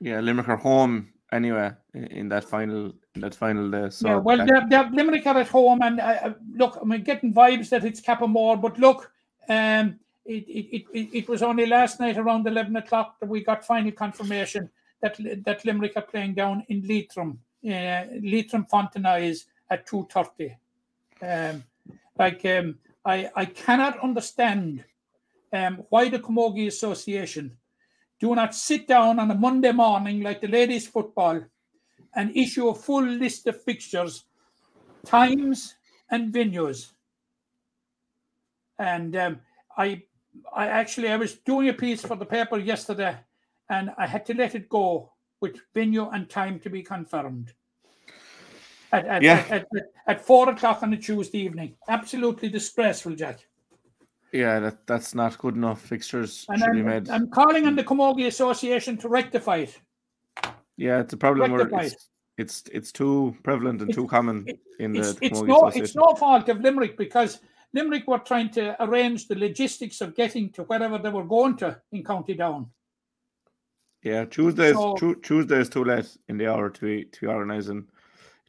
Yeah, 0.00 0.20
Limerick 0.20 0.48
are 0.48 0.56
home 0.56 1.12
anyway 1.32 1.72
in, 1.92 2.28
that 2.28 2.44
final 2.44 2.86
in 2.86 2.92
that 3.20 3.34
final 3.34 3.70
day. 3.70 3.90
So 3.90 4.08
yeah, 4.08 4.16
well, 4.16 4.46
they're, 4.46 4.66
they're 4.68 4.90
Limerick 4.90 5.26
are 5.26 5.38
at 5.38 5.48
home, 5.48 5.80
and 5.82 6.00
uh, 6.00 6.18
uh, 6.22 6.32
look, 6.54 6.78
I'm 6.80 7.02
getting 7.02 7.32
vibes 7.32 7.68
that 7.70 7.84
it's 7.84 8.00
Cappamore, 8.00 8.60
but 8.60 8.78
look, 8.78 9.10
um, 9.48 9.98
it, 10.24 10.44
it, 10.46 10.84
it, 10.92 11.08
it, 11.12 11.28
was 11.28 11.42
only 11.42 11.66
last 11.66 12.00
night 12.00 12.18
around 12.18 12.46
11 12.46 12.76
o'clock 12.76 13.18
that 13.20 13.28
we 13.28 13.42
got 13.42 13.64
final 13.64 13.92
confirmation 13.92 14.68
that 15.00 15.18
that 15.44 15.64
Limerick 15.64 15.96
are 15.96 16.02
playing 16.02 16.34
down 16.34 16.64
in 16.68 16.86
Leitrim. 16.86 17.38
Uh, 17.64 18.04
Leitrim 18.22 18.66
Fontenoy 18.70 19.22
is 19.22 19.46
at 19.70 19.86
2.30. 19.86 20.56
Um, 21.20 21.64
like, 22.18 22.44
um, 22.44 22.78
I, 23.04 23.30
I 23.34 23.44
cannot 23.46 24.00
understand 24.00 24.84
um, 25.52 25.84
why 25.88 26.08
the 26.08 26.18
Camogie 26.18 26.66
Association 26.66 27.56
do 28.20 28.34
not 28.34 28.54
sit 28.54 28.86
down 28.86 29.18
on 29.18 29.30
a 29.30 29.34
Monday 29.34 29.72
morning 29.72 30.22
like 30.22 30.40
the 30.40 30.48
ladies' 30.48 30.86
football 30.86 31.42
and 32.18 32.36
issue 32.36 32.68
a 32.68 32.74
full 32.74 33.04
list 33.04 33.46
of 33.46 33.62
fixtures, 33.62 34.24
times, 35.06 35.76
and 36.10 36.34
venues. 36.34 36.90
And 38.80 39.14
um, 39.16 39.40
I, 39.76 40.02
I 40.54 40.66
actually 40.66 41.10
I 41.10 41.16
was 41.16 41.34
doing 41.34 41.68
a 41.68 41.72
piece 41.72 42.02
for 42.04 42.16
the 42.16 42.26
paper 42.26 42.58
yesterday, 42.58 43.16
and 43.70 43.92
I 43.96 44.06
had 44.08 44.26
to 44.26 44.34
let 44.34 44.56
it 44.56 44.68
go 44.68 45.12
with 45.40 45.60
venue 45.72 46.08
and 46.08 46.28
time 46.28 46.58
to 46.60 46.68
be 46.68 46.82
confirmed. 46.82 47.54
At, 48.90 49.06
at, 49.06 49.22
Yeah. 49.22 49.44
at, 49.48 49.66
at, 49.76 49.84
at 50.08 50.26
four 50.26 50.50
o'clock 50.50 50.82
on 50.82 50.92
a 50.92 50.96
Tuesday 50.96 51.38
evening. 51.38 51.76
Absolutely 51.86 52.48
disgraceful, 52.48 53.14
Jack. 53.14 53.46
Yeah, 54.32 54.58
that, 54.58 54.86
that's 54.88 55.14
not 55.14 55.38
good 55.38 55.54
enough. 55.54 55.82
Fixtures 55.82 56.46
And 56.48 56.58
should 56.58 56.68
I'm, 56.70 56.84
made. 56.84 57.08
I'm 57.10 57.28
calling 57.30 57.66
on 57.66 57.76
the 57.76 57.84
Camogie 57.84 58.26
Association 58.26 58.96
to 58.98 59.08
rectify 59.08 59.58
it. 59.58 59.80
Yeah, 60.78 61.00
it's 61.00 61.12
a 61.12 61.16
problem 61.18 61.50
where 61.52 61.68
it's, 61.82 62.08
it's 62.38 62.62
it's 62.72 62.92
too 62.92 63.36
prevalent 63.42 63.82
and 63.82 63.90
It's- 63.90 63.96
too 64.02 64.08
common 64.08 64.44
it- 64.46 64.60
in 64.78 64.92
the 64.92 65.00
It's, 65.00 65.18
it's 65.20 65.42
no 65.42 65.66
it's 65.68 65.94
no 65.96 66.14
fault 66.14 66.48
of 66.48 66.60
Limerick 66.60 66.96
because 66.96 67.40
Limerick 67.74 68.06
were 68.06 68.20
trying 68.20 68.48
to 68.50 68.82
arrange 68.82 69.28
the 69.28 69.34
logistics 69.34 70.00
of 70.00 70.14
getting 70.14 70.50
to 70.52 70.62
wherever 70.62 70.96
they 70.98 71.10
were 71.10 71.24
going 71.24 71.56
to 71.58 71.78
in 71.92 72.02
County 72.04 72.34
Down. 72.34 72.70
Yeah, 74.02 74.24
Tuesdays 74.24 74.74
So- 74.74 74.94
Tu- 74.96 75.20
Tuesday 75.20 75.58
is 75.60 75.68
too 75.68 75.84
late 75.84 76.16
in 76.28 76.38
the 76.38 76.46
hour 76.46 76.70
to 76.70 76.80
be 76.80 77.04
to 77.04 77.20
be 77.20 77.26
organising. 77.26 77.88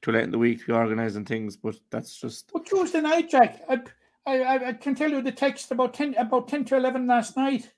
Too 0.01 0.11
late 0.13 0.23
in 0.23 0.31
the 0.31 0.37
week 0.37 0.59
to 0.61 0.67
be 0.67 0.71
organising 0.73 1.25
things, 1.25 1.57
but 1.57 1.75
that's 1.89 2.15
just 2.15 2.51
But 2.53 2.65
Tuesday 2.67 3.01
night, 3.01 3.29
Jack, 3.29 3.59
I, 3.67 3.81
I, 4.25 4.67
I- 4.67 4.73
can 4.73 4.95
tell 4.95 5.09
you 5.11 5.21
the 5.21 5.31
text 5.31 5.71
about 5.71 5.93
ten 5.95 6.13
about 6.15 6.47
ten 6.47 6.63
to 6.65 6.77
eleven 6.77 7.07
last 7.07 7.35
night. 7.35 7.69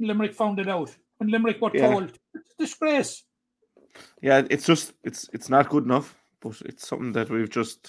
Limerick 0.00 0.34
found 0.34 0.58
it 0.58 0.68
out 0.68 0.94
when 1.18 1.30
Limerick 1.30 1.60
were 1.60 1.70
Yeah. 1.74 1.90
told 1.90 2.18
it's 2.34 2.50
a 2.58 2.62
disgrace. 2.62 3.22
Yeah, 4.22 4.42
it's 4.50 4.66
just 4.66 4.92
it's 5.04 5.28
it's 5.32 5.48
not 5.48 5.68
good 5.68 5.84
enough, 5.84 6.14
but 6.40 6.60
it's 6.64 6.88
something 6.88 7.12
that 7.12 7.30
we've 7.30 7.50
just 7.50 7.88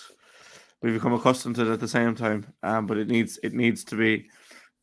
we've 0.81 0.93
become 0.93 1.13
accustomed 1.13 1.55
to 1.55 1.71
at 1.71 1.79
the 1.79 1.87
same 1.87 2.15
time. 2.15 2.45
Um, 2.63 2.85
but 2.85 2.97
it 2.97 3.07
needs 3.07 3.39
it 3.43 3.53
needs 3.53 3.83
to 3.85 3.95
be 3.95 4.29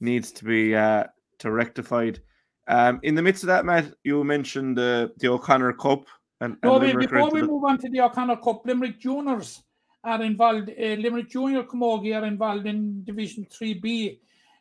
needs 0.01 0.33
to 0.33 0.45
be 0.45 0.75
uh 0.75 1.05
to 1.39 1.51
rectified. 1.51 2.21
Um, 2.67 3.01
in 3.03 3.15
the 3.15 3.23
midst 3.23 3.43
of 3.43 3.49
that, 3.49 3.65
Matt, 3.65 3.93
you 4.05 4.25
mentioned 4.25 4.77
the 4.79 5.13
the 5.19 5.29
O'Connor 5.29 5.75
Cup 5.75 6.07
and, 6.41 6.57
and 6.63 6.73
No, 6.73 6.79
before 6.79 7.31
we 7.31 7.41
the- 7.41 7.47
move 7.47 7.65
on 7.65 7.79
to 7.79 7.89
the 7.89 8.01
O'Connor 8.01 8.37
Cup, 8.37 8.67
Limerick 8.67 8.99
Juniors 8.99 9.63
are 10.03 10.23
involved. 10.23 10.71
Uh, 10.71 10.95
Limerick 10.97 11.31
Junior 11.31 11.63
Camogie 11.65 12.21
are 12.21 12.27
involved 12.27 12.67
in 12.67 13.05
Division 13.05 13.47
Three 13.51 13.75
B, 13.75 14.21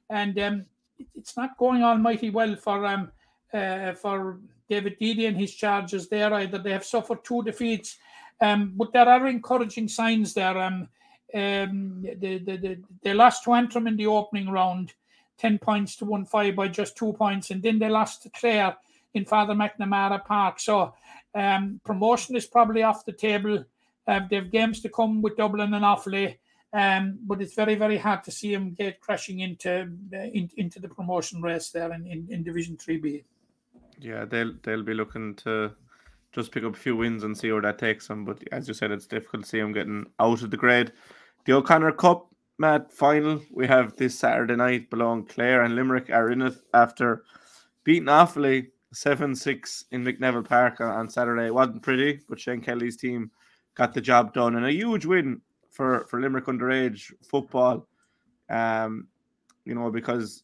and 0.10 0.38
um, 0.40 0.66
it's 1.16 1.36
not 1.36 1.58
going 1.58 1.84
almighty 1.84 2.30
well 2.30 2.56
for 2.56 2.86
um 2.86 3.12
uh, 3.54 3.94
for 3.94 4.40
David 4.70 4.98
Deedy 5.00 5.26
and 5.26 5.38
his 5.38 5.54
charges 5.54 6.10
there 6.10 6.34
either. 6.34 6.58
They 6.58 6.72
have 6.72 6.86
suffered 6.86 7.24
two 7.24 7.44
defeats, 7.44 7.98
um, 8.42 8.74
but 8.76 8.94
there 8.94 9.08
are 9.08 9.28
encouraging 9.28 9.88
signs 9.88 10.34
there. 10.34 10.58
Um, 10.58 10.88
um, 11.34 12.06
they 12.22 13.14
lost 13.14 13.44
to 13.44 13.54
Antrim 13.54 13.88
in 13.88 13.98
the 13.98 14.08
opening 14.08 14.50
round, 14.50 14.94
10 15.40 15.60
points 15.60 15.96
to 15.98 16.06
1 16.06 16.26
5 16.26 16.56
by 16.56 16.68
just 16.68 16.96
two 16.96 17.14
points, 17.14 17.52
and 17.52 17.62
then 17.62 17.80
they 17.80 17.90
lost 17.90 18.24
to 18.24 18.30
Clare 18.30 18.76
in 19.14 19.26
Father 19.26 19.54
McNamara 19.54 20.24
Park. 20.24 20.60
So 20.60 20.94
um, 21.36 21.80
promotion 21.84 22.36
is 22.36 22.46
probably 22.46 22.84
off 22.84 23.06
the 23.06 23.14
table. 23.14 23.66
Uh, 24.08 24.20
they 24.30 24.36
have 24.36 24.52
games 24.52 24.82
to 24.82 24.90
come 24.90 25.22
with 25.22 25.38
Dublin 25.38 25.74
and 25.74 25.86
Offaly, 25.86 26.38
um, 26.74 27.20
but 27.26 27.42
it's 27.42 27.54
very, 27.54 27.76
very 27.76 27.98
hard 27.98 28.24
to 28.26 28.32
see 28.32 28.54
them 28.54 28.74
get 28.74 29.00
crashing 29.00 29.40
into 29.40 29.92
uh, 30.14 30.18
in, 30.18 30.50
into 30.58 30.80
the 30.80 30.90
promotion 30.90 31.42
race 31.42 31.70
there 31.70 31.94
in, 31.94 32.06
in, 32.06 32.28
in 32.30 32.44
Division 32.44 32.78
3B. 32.78 33.24
Yeah, 34.00 34.26
they'll 34.26 34.54
they'll 34.64 34.84
be 34.84 34.94
looking 34.94 35.36
to 35.36 35.72
just 36.32 36.52
pick 36.52 36.64
up 36.64 36.76
a 36.76 36.80
few 36.80 36.96
wins 36.96 37.24
and 37.24 37.38
see 37.38 37.52
where 37.52 37.62
that 37.62 37.78
takes 37.78 38.08
them. 38.08 38.26
But 38.26 38.44
as 38.52 38.68
you 38.68 38.74
said, 38.74 38.92
it's 38.92 39.06
difficult 39.06 39.44
to 39.44 39.50
see 39.50 39.60
them 39.60 39.74
getting 39.74 40.06
out 40.20 40.42
of 40.42 40.52
the 40.52 40.58
grade. 40.58 40.92
The 41.46 41.54
O'Connor 41.54 41.94
Cup, 41.94 42.28
Matt, 42.58 42.92
final 42.92 43.42
we 43.52 43.68
have 43.68 43.96
this 43.96 44.18
Saturday 44.18 44.56
night. 44.56 44.90
Belong 44.90 45.26
Clare 45.26 45.64
and 45.64 45.76
Limerick 45.76 46.10
are 46.10 46.32
in 46.32 46.42
it 46.42 46.56
after 46.74 47.24
beating 47.84 48.08
Offaly 48.08 48.68
seven 48.94 49.36
six 49.36 49.86
in 49.92 50.04
Mick 50.04 50.20
Neville 50.20 50.44
Park 50.44 50.82
on 50.82 51.10
Saturday. 51.10 51.48
It 51.48 51.54
wasn't 51.54 51.84
pretty, 51.84 52.20
but 52.30 52.40
Shane 52.40 52.62
Kelly's 52.62 52.98
team 52.98 53.32
got 53.76 53.94
the 53.94 54.02
job 54.02 54.34
done 54.34 54.56
and 54.56 54.66
a 54.66 54.72
huge 54.72 55.06
win 55.06 55.42
for 55.72 56.06
for 56.10 56.20
Limerick 56.20 56.46
underage 56.46 57.12
football. 57.22 57.88
Um, 58.50 59.08
you 59.66 59.76
know 59.76 59.90
because 59.92 60.44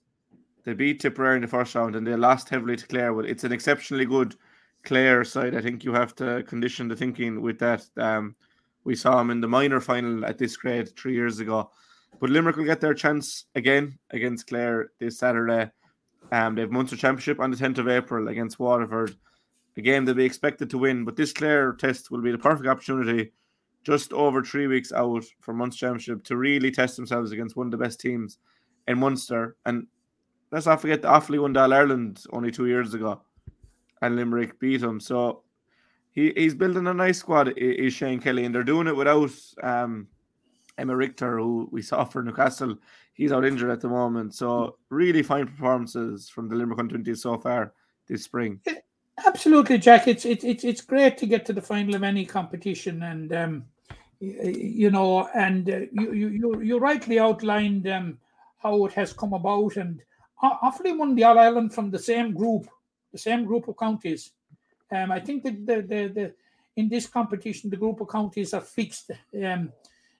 they 0.65 0.73
beat 0.73 0.99
Tipperary 0.99 1.35
in 1.35 1.41
the 1.41 1.47
first 1.47 1.75
round 1.75 1.95
and 1.95 2.05
they 2.05 2.15
lost 2.15 2.49
heavily 2.49 2.75
to 2.75 2.87
Clare. 2.87 3.19
It's 3.21 3.43
an 3.43 3.51
exceptionally 3.51 4.05
good 4.05 4.35
Clare 4.83 5.23
side. 5.23 5.55
I 5.55 5.61
think 5.61 5.83
you 5.83 5.93
have 5.93 6.15
to 6.15 6.43
condition 6.43 6.87
the 6.87 6.95
thinking 6.95 7.41
with 7.41 7.59
that. 7.59 7.85
Um, 7.97 8.35
we 8.83 8.95
saw 8.95 9.17
them 9.17 9.29
in 9.29 9.41
the 9.41 9.47
minor 9.47 9.79
final 9.79 10.25
at 10.25 10.37
this 10.37 10.57
grade 10.57 10.95
three 10.97 11.13
years 11.13 11.39
ago. 11.39 11.71
But 12.19 12.29
Limerick 12.29 12.55
will 12.55 12.65
get 12.65 12.81
their 12.81 12.93
chance 12.93 13.45
again 13.55 13.99
against 14.11 14.47
Clare 14.47 14.91
this 14.99 15.19
Saturday. 15.19 15.71
Um, 16.31 16.55
they 16.55 16.61
have 16.61 16.71
Munster 16.71 16.97
Championship 16.97 17.39
on 17.39 17.51
the 17.51 17.57
10th 17.57 17.77
of 17.77 17.87
April 17.87 18.27
against 18.27 18.59
Waterford. 18.59 19.15
A 19.77 19.81
game 19.81 20.05
they'll 20.05 20.15
be 20.15 20.25
expected 20.25 20.69
to 20.71 20.77
win, 20.77 21.05
but 21.05 21.15
this 21.15 21.31
Clare 21.31 21.73
test 21.73 22.11
will 22.11 22.21
be 22.21 22.31
the 22.31 22.37
perfect 22.37 22.67
opportunity 22.67 23.31
just 23.83 24.11
over 24.11 24.43
three 24.43 24.67
weeks 24.67 24.91
out 24.91 25.23
from 25.39 25.57
Munster 25.57 25.87
Championship 25.87 26.23
to 26.25 26.35
really 26.35 26.71
test 26.71 26.97
themselves 26.97 27.31
against 27.31 27.55
one 27.55 27.67
of 27.67 27.71
the 27.71 27.77
best 27.77 27.99
teams 27.99 28.37
in 28.87 28.99
Munster. 28.99 29.55
And 29.65 29.87
let's 30.51 30.65
not 30.65 30.81
forget 30.81 31.01
the 31.01 31.07
Offaly 31.07 31.41
won 31.41 31.55
All 31.55 31.73
Ireland 31.73 32.23
only 32.31 32.51
two 32.51 32.67
years 32.67 32.93
ago, 32.93 33.21
and 34.01 34.15
Limerick 34.15 34.59
beat 34.59 34.81
them. 34.81 34.99
So 34.99 35.43
he, 36.11 36.33
he's 36.35 36.55
building 36.55 36.87
a 36.87 36.93
nice 36.93 37.19
squad. 37.19 37.53
Is 37.57 37.93
Shane 37.93 38.19
Kelly, 38.19 38.45
and 38.45 38.53
they're 38.53 38.63
doing 38.63 38.87
it 38.87 38.95
without 38.95 39.31
um, 39.63 40.07
Emma 40.77 40.95
Richter, 40.95 41.37
who 41.37 41.69
we 41.71 41.81
saw 41.81 42.03
for 42.03 42.23
Newcastle. 42.23 42.77
He's 43.13 43.31
out 43.31 43.45
injured 43.45 43.69
at 43.69 43.81
the 43.81 43.89
moment. 43.89 44.33
So 44.33 44.77
really 44.89 45.23
fine 45.23 45.47
performances 45.47 46.29
from 46.29 46.47
the 46.47 46.55
Limerick 46.55 46.79
under 46.79 46.95
20 46.95 47.13
so 47.15 47.37
far 47.37 47.73
this 48.07 48.23
spring. 48.23 48.61
Absolutely, 49.25 49.77
Jack. 49.77 50.07
It's 50.07 50.25
it's 50.25 50.43
it's 50.43 50.63
it's 50.63 50.81
great 50.81 51.17
to 51.17 51.25
get 51.25 51.45
to 51.45 51.53
the 51.53 51.61
final 51.61 51.95
of 51.95 52.03
any 52.03 52.25
competition, 52.25 53.03
and 53.03 53.33
um, 53.33 53.65
you 54.19 54.89
know, 54.89 55.27
and 55.35 55.69
uh, 55.69 55.79
you 55.91 56.13
you 56.13 56.61
you 56.61 56.77
rightly 56.79 57.19
outlined 57.19 57.87
um 57.87 58.17
how 58.59 58.85
it 58.85 58.93
has 58.93 59.11
come 59.11 59.33
about, 59.33 59.75
and 59.75 60.01
The 60.41 61.23
All 61.23 61.39
Ireland 61.39 61.73
from 61.73 61.91
the 61.91 61.99
same 61.99 62.33
group, 62.33 62.67
the 63.11 63.17
same 63.17 63.45
group 63.45 63.67
of 63.67 63.77
counties. 63.77 64.31
Um, 64.91 65.11
I 65.11 65.19
think 65.19 65.43
that 65.43 65.65
the 65.65 65.81
the, 65.81 66.07
the 66.07 66.33
in 66.75 66.89
this 66.89 67.07
competition 67.07 67.69
the 67.69 67.77
group 67.77 68.01
of 68.01 68.09
counties 68.09 68.53
are 68.53 68.61
fixed. 68.61 69.11
Um, 69.43 69.71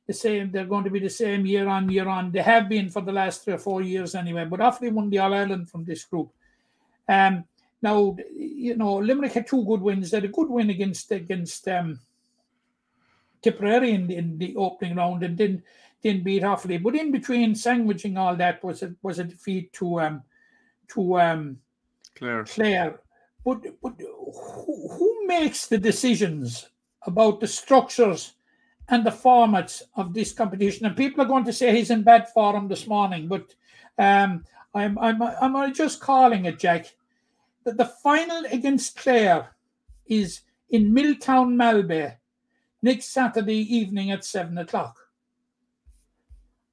the 0.10 0.14
same, 0.14 0.50
they're 0.52 0.66
going 0.66 0.84
to 0.84 0.90
be 0.90 1.00
the 1.00 1.10
same 1.10 1.46
year 1.46 1.68
on 1.68 1.88
year 1.88 2.08
on. 2.08 2.32
They 2.32 2.42
have 2.42 2.68
been 2.68 2.90
for 2.90 3.02
the 3.02 3.12
last 3.12 3.44
three 3.44 3.54
or 3.54 3.60
four 3.60 3.84
years 3.84 4.16
anyway. 4.16 4.46
But 4.46 4.58
the 4.82 5.20
All 5.20 5.34
Ireland 5.36 5.70
from 5.70 5.86
this 5.86 6.04
group. 6.04 6.32
Um, 7.08 7.44
now, 7.82 8.18
you 8.36 8.76
know, 8.76 8.96
Limerick 8.96 9.34
had 9.34 9.48
two 9.48 9.64
good 9.64 9.82
wins. 9.82 10.10
They 10.10 10.18
had 10.18 10.26
a 10.26 10.30
good 10.30 10.50
win 10.50 10.72
against 10.72 11.12
against 11.12 11.68
um, 11.68 12.00
Tipperary 13.42 13.92
in, 13.92 14.12
in 14.12 14.38
the 14.40 14.56
opening 14.56 14.96
round 14.96 15.24
and 15.24 15.38
didn't 15.38 15.64
didn't 16.02 16.24
beat 16.24 16.44
Offaly. 16.44 16.82
But 16.82 16.96
in 16.96 17.12
between 17.12 17.56
sandwiching 17.56 18.18
all 18.18 18.36
that 18.38 18.64
was 18.64 18.84
a, 18.84 18.94
was 19.02 19.20
a 19.20 19.24
defeat 19.24 19.74
to 19.74 20.02
um, 20.02 20.24
to 20.90 21.20
um, 21.20 21.58
Claire. 22.16 22.44
Claire. 22.44 23.00
But 23.46 23.64
but 23.82 23.94
who, 24.00 24.90
who 24.92 25.28
makes 25.28 25.68
the 25.68 25.78
decisions 25.78 26.70
about 27.04 27.40
the 27.40 27.48
structures 27.48 28.34
and 28.90 29.06
the 29.06 29.12
formats 29.12 29.82
of 29.96 30.14
this 30.14 30.34
competition? 30.34 30.86
And 30.86 30.98
people 30.98 31.24
are 31.24 31.28
going 31.28 31.46
to 31.46 31.54
say 31.54 31.76
he's 31.76 31.92
in 31.92 32.04
bad 32.04 32.30
form 32.30 32.68
this 32.68 32.88
morning, 32.88 33.28
but 33.28 33.54
um, 33.98 34.46
I'm 34.74 34.98
I'm 35.00 35.22
I'm 35.22 35.74
just 35.74 36.00
calling 36.00 36.46
it, 36.46 36.60
Jack. 36.60 36.94
That 37.66 37.78
the 37.78 37.86
final 37.86 38.46
against 38.52 38.96
Clare 38.98 39.50
is 40.06 40.42
in 40.70 40.94
Miltown, 40.94 41.56
Malbay, 41.56 42.16
next 42.82 43.12
Saturday 43.12 43.76
evening 43.76 44.12
at 44.12 44.24
seven 44.24 44.58
o'clock. 44.58 45.09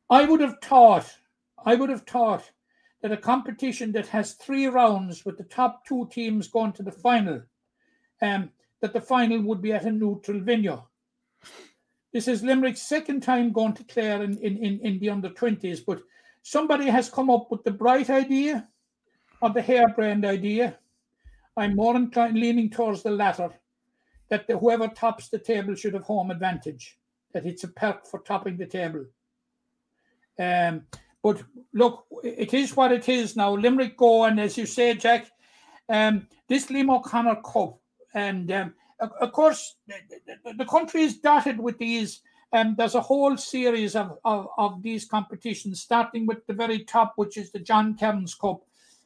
I 0.08 0.24
would 0.24 0.40
have 0.40 0.58
thought, 0.62 1.12
I 1.64 1.74
would 1.74 1.90
have 1.90 2.02
thought 2.02 2.50
that 3.02 3.12
a 3.12 3.16
competition 3.16 3.92
that 3.92 4.06
has 4.08 4.34
three 4.34 4.66
rounds 4.66 5.24
with 5.24 5.36
the 5.36 5.44
top 5.44 5.84
two 5.86 6.08
teams 6.12 6.48
going 6.48 6.72
to 6.74 6.82
the 6.82 6.92
final, 6.92 7.42
um, 8.22 8.50
that 8.80 8.92
the 8.92 9.00
final 9.00 9.40
would 9.42 9.60
be 9.60 9.72
at 9.72 9.84
a 9.84 9.90
neutral 9.90 10.40
venue. 10.40 10.80
This 12.12 12.28
is 12.28 12.42
Limerick's 12.42 12.82
second 12.82 13.22
time 13.22 13.52
going 13.52 13.74
to 13.74 13.84
Clare 13.84 14.22
in, 14.22 14.38
in, 14.38 14.56
in, 14.58 14.80
in 14.80 14.98
the 14.98 15.10
under 15.10 15.28
20s, 15.28 15.84
but 15.84 16.02
somebody 16.42 16.86
has 16.86 17.10
come 17.10 17.28
up 17.28 17.50
with 17.50 17.64
the 17.64 17.72
bright 17.72 18.08
idea 18.08 18.68
or 19.42 19.50
the 19.50 19.60
harebrained 19.60 20.24
idea. 20.24 20.78
I'm 21.56 21.74
more 21.74 21.96
inclined 21.96 22.38
leaning 22.38 22.70
towards 22.70 23.02
the 23.02 23.10
latter, 23.10 23.50
that 24.28 24.46
the, 24.46 24.56
whoever 24.56 24.88
tops 24.88 25.28
the 25.28 25.38
table 25.38 25.74
should 25.74 25.94
have 25.94 26.04
home 26.04 26.30
advantage, 26.30 26.98
that 27.32 27.44
it's 27.44 27.64
a 27.64 27.68
perk 27.68 28.06
for 28.06 28.20
topping 28.20 28.56
the 28.56 28.66
table. 28.66 29.04
Um, 30.38 30.82
but 31.22 31.42
look, 31.72 32.06
it 32.22 32.54
is 32.54 32.76
what 32.76 32.92
it 32.92 33.08
is 33.08 33.36
now. 33.36 33.54
Limerick 33.54 33.96
go, 33.96 34.24
and 34.24 34.38
as 34.38 34.56
you 34.56 34.66
say, 34.66 34.94
Jack, 34.94 35.26
um, 35.88 36.26
this 36.48 36.66
Liam 36.66 36.94
O'Connor 36.94 37.40
Cup, 37.42 37.78
and 38.14 38.50
um, 38.52 38.74
of, 39.00 39.32
course, 39.32 39.76
the, 40.56 40.64
country 40.64 41.02
is 41.02 41.18
dotted 41.18 41.58
with 41.58 41.78
these. 41.78 42.22
Um, 42.52 42.76
there's 42.78 42.94
a 42.94 43.00
whole 43.00 43.36
series 43.36 43.96
of, 43.96 44.18
of, 44.24 44.48
of 44.56 44.82
these 44.82 45.04
competitions, 45.04 45.82
starting 45.82 46.26
with 46.26 46.46
the 46.46 46.54
very 46.54 46.84
top, 46.84 47.14
which 47.16 47.36
is 47.36 47.50
the 47.50 47.58
John 47.58 47.96
Kearns 47.98 48.34
Cup, 48.34 48.62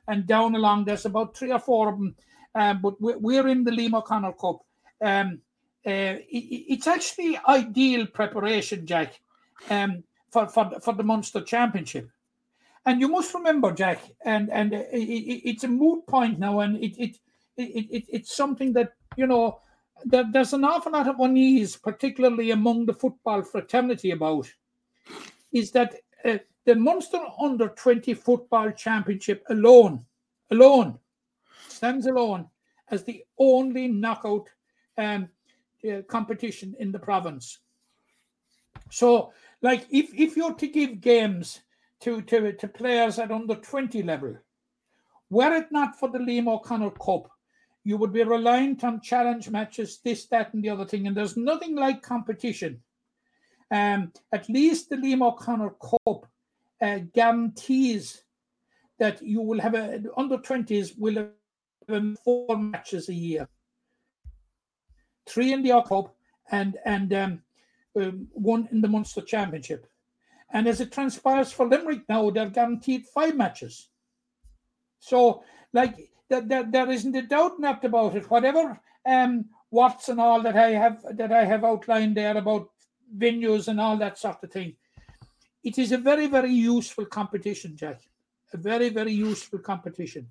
and 0.07 0.27
down 0.27 0.55
along 0.55 0.85
there's 0.85 1.07
about 1.07 1.37
three 1.37 1.53
or 1.53 1.59
four 1.59 1.89
of 1.89 1.99
them. 1.99 2.15
Um, 2.55 2.81
but 2.83 3.01
we're, 3.01 3.19
we're 3.19 3.49
in 3.49 3.65
the 3.65 3.71
Liam 3.71 3.95
O'Connor 3.95 4.33
Cup. 4.33 4.61
Um, 5.01 5.41
uh, 5.87 6.21
it's 6.29 6.87
actually 6.87 7.39
ideal 7.49 8.07
preparation, 8.07 8.87
Jack, 8.87 9.21
um, 9.71 10.05
for, 10.31 10.49
for, 10.49 10.81
for 10.81 10.95
the 10.95 11.03
Munster 11.03 11.41
Championship. 11.41 12.11
And 12.87 13.01
you 13.01 13.09
must 13.09 13.35
remember, 13.35 13.73
Jack, 13.73 14.01
and 14.25 14.51
and 14.51 14.73
it, 14.73 14.89
it, 14.93 15.49
it's 15.51 15.65
a 15.65 15.69
moot 15.69 16.07
point 16.07 16.39
now, 16.39 16.61
and 16.61 16.83
it 16.83 16.97
it, 16.99 17.19
it, 17.59 17.87
it 17.91 18.05
it's 18.09 18.35
something 18.35 18.73
that 18.73 18.95
you 19.17 19.27
know 19.27 19.61
there, 20.05 20.25
there's 20.33 20.55
an 20.55 20.65
awful 20.65 20.93
lot 20.93 21.07
of 21.07 21.21
unease, 21.21 21.77
particularly 21.77 22.53
among 22.53 22.87
the 22.87 22.95
football 22.95 23.43
fraternity, 23.43 24.13
about 24.13 24.51
is 25.53 25.73
that 25.73 25.95
uh, 26.25 26.39
the 26.65 26.75
Munster 26.75 27.21
Under 27.39 27.69
Twenty 27.69 28.15
Football 28.15 28.71
Championship 28.71 29.45
alone, 29.51 30.07
alone, 30.51 30.99
stands 31.69 32.07
alone 32.07 32.49
as 32.91 33.05
the 33.05 33.23
only 33.39 33.89
knockout 33.89 34.49
um, 34.97 35.29
uh, 35.89 36.03
competition 36.09 36.75
in 36.79 36.93
the 36.93 36.99
province. 36.99 37.59
So, 38.91 39.33
like, 39.63 39.87
if 39.91 40.11
if 40.15 40.37
you're 40.37 40.55
to 40.55 40.69
give 40.69 41.01
games 41.01 41.61
to, 42.01 42.23
to, 42.23 42.53
to 42.53 42.69
players 42.69 43.19
at 43.19 43.31
under 43.31 43.55
20 43.55 44.03
level. 44.03 44.37
Were 45.29 45.55
it 45.55 45.71
not 45.71 45.99
for 45.99 46.09
the 46.09 46.19
Liam 46.19 46.49
O'Connor 46.49 46.91
Cup, 46.91 47.31
you 47.85 47.97
would 47.97 48.13
be 48.13 48.25
reliant 48.25 48.85
on 48.85 49.01
challenge 49.01 49.49
matches, 49.49 50.01
this, 50.05 50.27
that, 50.27 50.53
and 50.55 50.63
the 50.63 50.71
other 50.71 50.85
thing. 50.85 51.07
And 51.07 51.17
there's 51.17 51.37
nothing 51.37 51.77
like 51.77 52.03
competition. 52.03 52.83
Um, 53.71 54.13
at 54.33 54.49
least 54.49 54.91
the 54.91 54.97
Liam 54.97 55.27
O'Connor 55.27 55.71
Cup 55.81 56.27
uh, 56.83 56.99
guarantees 57.15 58.23
that 58.99 59.23
you 59.23 59.41
will 59.41 59.61
have 59.61 59.75
a 59.75 60.03
under 60.17 60.39
20s 60.39 60.99
will 60.99 61.29
have 61.89 62.19
four 62.25 62.59
matches 62.59 63.09
a 63.09 63.15
year, 63.15 63.49
three 65.27 65.53
in 65.53 65.63
the 65.63 65.83
Cup 65.83 66.15
and 66.51 66.77
and 66.85 67.13
um, 67.15 67.43
um, 67.97 68.29
one 68.33 68.69
in 68.73 68.81
the 68.81 68.89
Munster 68.89 69.23
Championship. 69.23 69.87
And 70.53 70.67
as 70.67 70.81
it 70.81 70.93
transpires 70.93 71.53
for 71.53 71.69
Limerick 71.69 72.09
now, 72.09 72.31
they're 72.31 72.51
guaranteed 72.51 73.07
five 73.07 73.37
matches. 73.37 73.89
So, 74.99 75.45
like, 75.73 76.11
there, 76.29 76.41
there, 76.41 76.65
there 76.65 76.91
isn't 76.91 77.15
a 77.17 77.23
doubt 77.23 77.61
not 77.61 77.85
about 77.85 78.17
it. 78.17 78.31
Whatever 78.31 78.81
um, 79.07 79.47
Watts 79.71 80.09
and 80.09 80.21
all 80.21 80.43
that 80.43 80.57
I 80.57 80.71
have 80.71 81.05
that 81.17 81.31
I 81.31 81.45
have 81.45 81.63
outlined 81.63 82.17
there 82.17 82.37
about 82.37 82.71
venues 83.17 83.69
and 83.69 83.81
all 83.81 83.97
that 83.99 84.19
sort 84.19 84.43
of 84.43 84.51
thing, 84.51 84.75
it 85.63 85.79
is 85.79 85.93
a 85.93 85.99
very, 85.99 86.27
very 86.27 86.53
useful 86.53 87.07
competition, 87.07 87.77
Jack. 87.77 88.01
A 88.53 88.57
very, 88.57 88.89
very 88.89 89.13
useful 89.13 89.61
competition, 89.61 90.27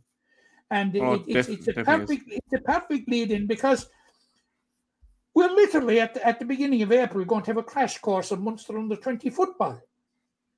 and 0.69 0.93
Oh, 0.97 1.13
it, 1.13 1.23
it's, 1.27 1.47
def- 1.47 1.57
it's 1.57 1.67
a 1.69 1.79
is. 1.79 1.85
perfect 1.85 2.23
it's 2.27 2.53
a 2.53 2.59
perfect 2.59 3.09
lead 3.09 3.31
in 3.31 3.47
because 3.47 3.89
we're 5.39 5.55
literally 5.55 6.01
at 6.01 6.13
the, 6.13 6.27
at 6.27 6.37
the 6.37 6.45
beginning 6.45 6.81
of 6.81 6.91
April 6.91 7.23
going 7.23 7.43
to 7.43 7.51
have 7.51 7.57
a 7.57 7.63
crash 7.63 7.97
course 7.99 8.31
of 8.31 8.41
Munster 8.41 8.77
under 8.77 8.97
twenty 8.97 9.29
football. 9.29 9.79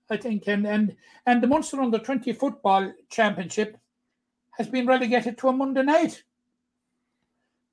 I 0.10 0.18
think, 0.18 0.48
and 0.48 0.66
and 0.66 0.96
and 1.28 1.42
the 1.42 1.48
Munster 1.48 1.80
under 1.82 2.00
twenty 2.00 2.34
football 2.34 2.92
championship 3.10 3.78
has 4.58 4.68
been 4.68 4.88
relegated 4.88 5.38
to 5.38 5.50
a 5.50 5.54
Monday 5.54 5.84
night. 5.84 6.24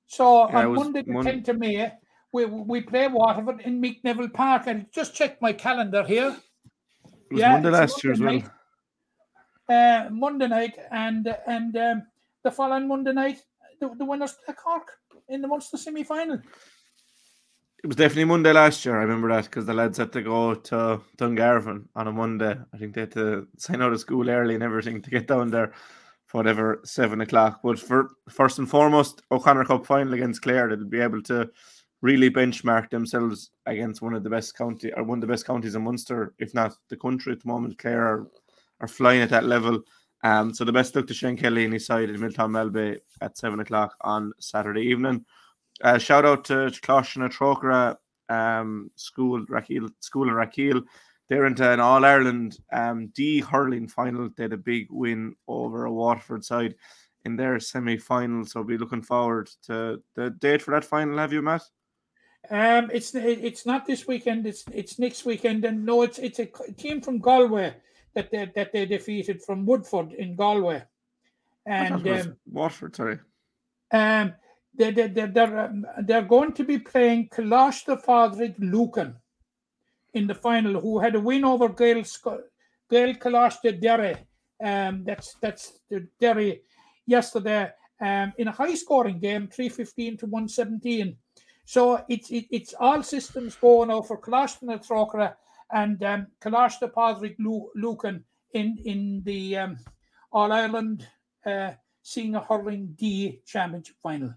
So 0.07 0.49
Yeah, 0.51 0.67
on 0.67 0.75
Monday 0.75 1.03
the 1.03 1.13
Mon- 1.13 1.25
tenth 1.25 1.49
of 1.49 1.59
May, 1.59 1.93
we 2.33 2.45
we 2.45 2.83
play 2.83 3.09
Waterford 3.09 3.63
in 3.63 3.81
Mick 3.81 4.05
Neville 4.05 4.29
Park, 4.29 4.67
and 4.67 4.87
just 4.93 5.15
check 5.15 5.41
my 5.41 5.55
calendar 5.55 6.05
here. 6.05 6.37
It 7.05 7.33
was 7.33 7.41
Yeah, 7.41 7.53
Monday 7.53 7.71
last 7.71 8.05
year 8.05 8.13
as 8.13 8.21
well. 8.21 8.33
Monday 8.33 8.49
Uh, 9.69 10.09
Monday 10.11 10.49
night, 10.49 10.77
and 10.91 11.35
and 11.47 11.77
um, 11.77 12.03
the 12.45 12.51
following 12.51 12.87
Monday 12.87 13.13
night, 13.13 13.39
the, 13.81 13.89
the 13.97 14.05
winners 14.05 14.37
play 14.45 14.55
Cork 14.55 14.89
in 15.29 15.43
the 15.43 15.49
Munster 15.49 15.79
semi 15.79 16.05
final. 16.05 16.41
It 17.85 17.87
was 17.87 17.97
definitely 17.97 18.25
Monday 18.25 18.53
last 18.53 18.85
year. 18.85 18.97
I 18.97 19.03
remember 19.03 19.29
that 19.29 19.45
because 19.45 19.67
the 19.67 19.73
lads 19.73 19.99
had 19.99 20.13
to 20.13 20.23
go 20.23 20.55
to 20.55 21.01
Dungarvan 21.17 21.85
on 21.95 22.09
a 22.09 22.13
Monday. 22.13 22.57
I 22.75 22.77
think 22.77 22.95
they 22.95 23.03
had 23.03 23.13
to 23.13 23.47
sign 23.57 23.83
out 23.83 23.93
of 23.93 24.01
school 24.01 24.29
early 24.29 24.55
and 24.55 24.65
everything 24.65 25.01
to 25.01 25.11
get 25.11 25.29
down 25.29 25.53
there 25.53 25.73
for 26.27 26.39
whatever 26.39 26.81
seven 26.85 27.21
o'clock. 27.21 27.61
But 27.63 27.79
for 27.79 28.11
first 28.29 28.59
and 28.59 28.69
foremost, 28.69 29.23
O'Connor 29.31 29.65
Cup 29.67 29.87
final 29.87 30.15
against 30.15 30.43
Clare, 30.43 30.69
they'll 30.69 30.85
be 30.85 30.99
able 31.01 31.23
to 31.23 31.49
really 32.03 32.31
benchmark 32.31 32.91
themselves 32.91 33.51
against 33.67 34.03
one 34.03 34.15
of 34.15 34.25
the 34.25 34.31
best 34.31 34.57
county 34.57 34.93
or 34.95 35.05
one 35.05 35.19
of 35.19 35.23
the 35.23 35.33
best 35.33 35.47
counties 35.47 35.77
in 35.77 35.83
Munster, 35.83 36.35
if 36.41 36.55
not 36.55 36.75
the 36.89 36.97
country 36.97 37.33
at 37.33 37.43
the 37.43 37.49
moment. 37.49 37.79
Clare 37.79 38.05
are, 38.05 38.27
are 38.81 38.89
flying 38.89 39.21
at 39.21 39.31
that 39.31 39.45
level. 39.45 39.83
Um, 40.25 40.53
so 40.53 40.65
the 40.65 40.73
best 40.73 40.97
luck 40.97 41.07
to 41.07 41.15
Shane 41.15 41.37
Kelly 41.37 41.65
and 41.65 41.75
his 41.75 41.87
side 41.87 42.11
in 42.11 42.17
Miltown 42.17 42.51
Malbay 42.51 42.99
at 43.21 43.39
seven 43.39 43.61
o'clock 43.61 43.95
on 44.01 44.33
Saturday 44.41 44.83
evening. 44.83 45.25
Uh, 45.83 45.99
shout 45.99 46.25
out 46.25 46.45
to 46.45 46.71
Coláiste 46.83 47.19
na 47.19 47.29
Trócaire 47.29 47.97
um, 48.29 48.91
school, 48.97 49.47
Rathkeale, 49.47 49.91
school 50.01 50.29
in 50.29 50.35
Rathkeale. 50.35 50.83
They're 51.29 51.47
into 51.47 51.71
an 51.71 51.81
All 51.81 52.05
Ireland 52.05 52.59
um, 52.73 53.09
D 53.09 53.41
hurling 53.41 53.89
final. 53.89 54.31
They 54.37 54.45
had 54.45 54.53
a 54.53 54.59
big 54.59 54.89
win 54.91 55.37
over 55.47 55.85
a 55.85 55.93
Waterford 55.93 56.45
side 56.45 56.75
in 57.25 57.37
their 57.37 57.61
semi 57.61 57.99
final. 57.99 58.45
So 58.45 58.65
be 58.65 58.79
looking 58.79 59.03
forward 59.03 59.51
to 59.67 60.03
the 60.15 60.31
date 60.31 60.63
for 60.63 60.73
that 60.73 60.85
final. 60.85 61.19
Have 61.19 61.33
you, 61.33 61.43
Matt? 61.43 61.63
Um, 62.51 62.91
it's 62.93 63.15
it's 63.15 63.67
not 63.67 63.85
this 63.85 64.07
weekend. 64.07 64.47
It's 64.47 64.65
it's 64.73 64.99
next 64.99 65.27
weekend, 65.27 65.65
and 65.65 65.85
no, 65.85 66.03
it's 66.03 66.19
it's 66.19 66.39
a 66.39 66.49
team 66.77 67.03
from 67.03 67.19
Galway 67.19 67.75
that 68.15 68.31
they, 68.31 68.51
that 68.55 68.73
they 68.73 68.87
defeated 68.87 69.43
from 69.43 69.67
Woodford 69.67 70.13
in 70.13 70.35
Galway, 70.35 70.83
and 71.67 72.09
um, 72.09 72.37
Waterford, 72.51 72.97
sorry. 72.97 73.19
um, 73.93 74.33
they 74.79 74.91
they 74.93 75.09
they 75.09 75.27
they're 75.27 75.59
um, 75.59 75.85
they're 76.03 76.23
going 76.23 76.53
to 76.53 76.65
be 76.65 76.79
playing 76.79 77.29
Kalash 77.29 77.85
the 77.85 77.97
Fadrig 77.97 78.55
Lucan 78.59 79.17
in 80.15 80.27
the 80.27 80.35
final, 80.35 80.81
who 80.81 80.99
had 80.99 81.15
a 81.15 81.21
win 81.21 81.45
over 81.45 81.69
Gael 81.69 82.03
Gael 82.91 83.15
Kalash 83.15 83.61
de 83.63 83.73
Derry. 83.73 84.17
Um, 84.65 85.05
that's 85.05 85.37
that's 85.41 85.81
the 85.91 86.07
Derry 86.21 86.63
yesterday. 87.07 87.71
Um, 88.01 88.33
in 88.39 88.49
a 88.49 88.53
high 88.53 88.75
scoring 88.75 89.19
game, 89.19 89.49
three 89.49 89.69
fifteen 89.69 90.17
to 90.19 90.27
one 90.27 90.49
seventeen. 90.49 91.17
So 91.65 92.03
it's 92.09 92.31
it, 92.31 92.47
it's 92.51 92.75
all 92.79 93.03
systems 93.03 93.57
go 93.57 93.85
now 93.85 94.03
for 94.03 94.21
Kalash 94.21 94.59
Trokra 94.87 95.35
and 95.71 96.03
um, 96.03 96.27
Coláiste 96.41 96.91
Phádraig 96.93 97.37
Lu- 97.39 97.71
Lucan 97.75 98.25
in 98.55 98.79
in 98.85 99.23
the 99.25 99.59
um, 99.59 99.77
All 100.33 100.53
Ireland 100.53 101.07
uh, 101.45 101.73
Senior 102.03 102.41
Hurling 102.41 102.95
D 102.97 103.43
Championship 103.47 103.97
final. 104.03 104.35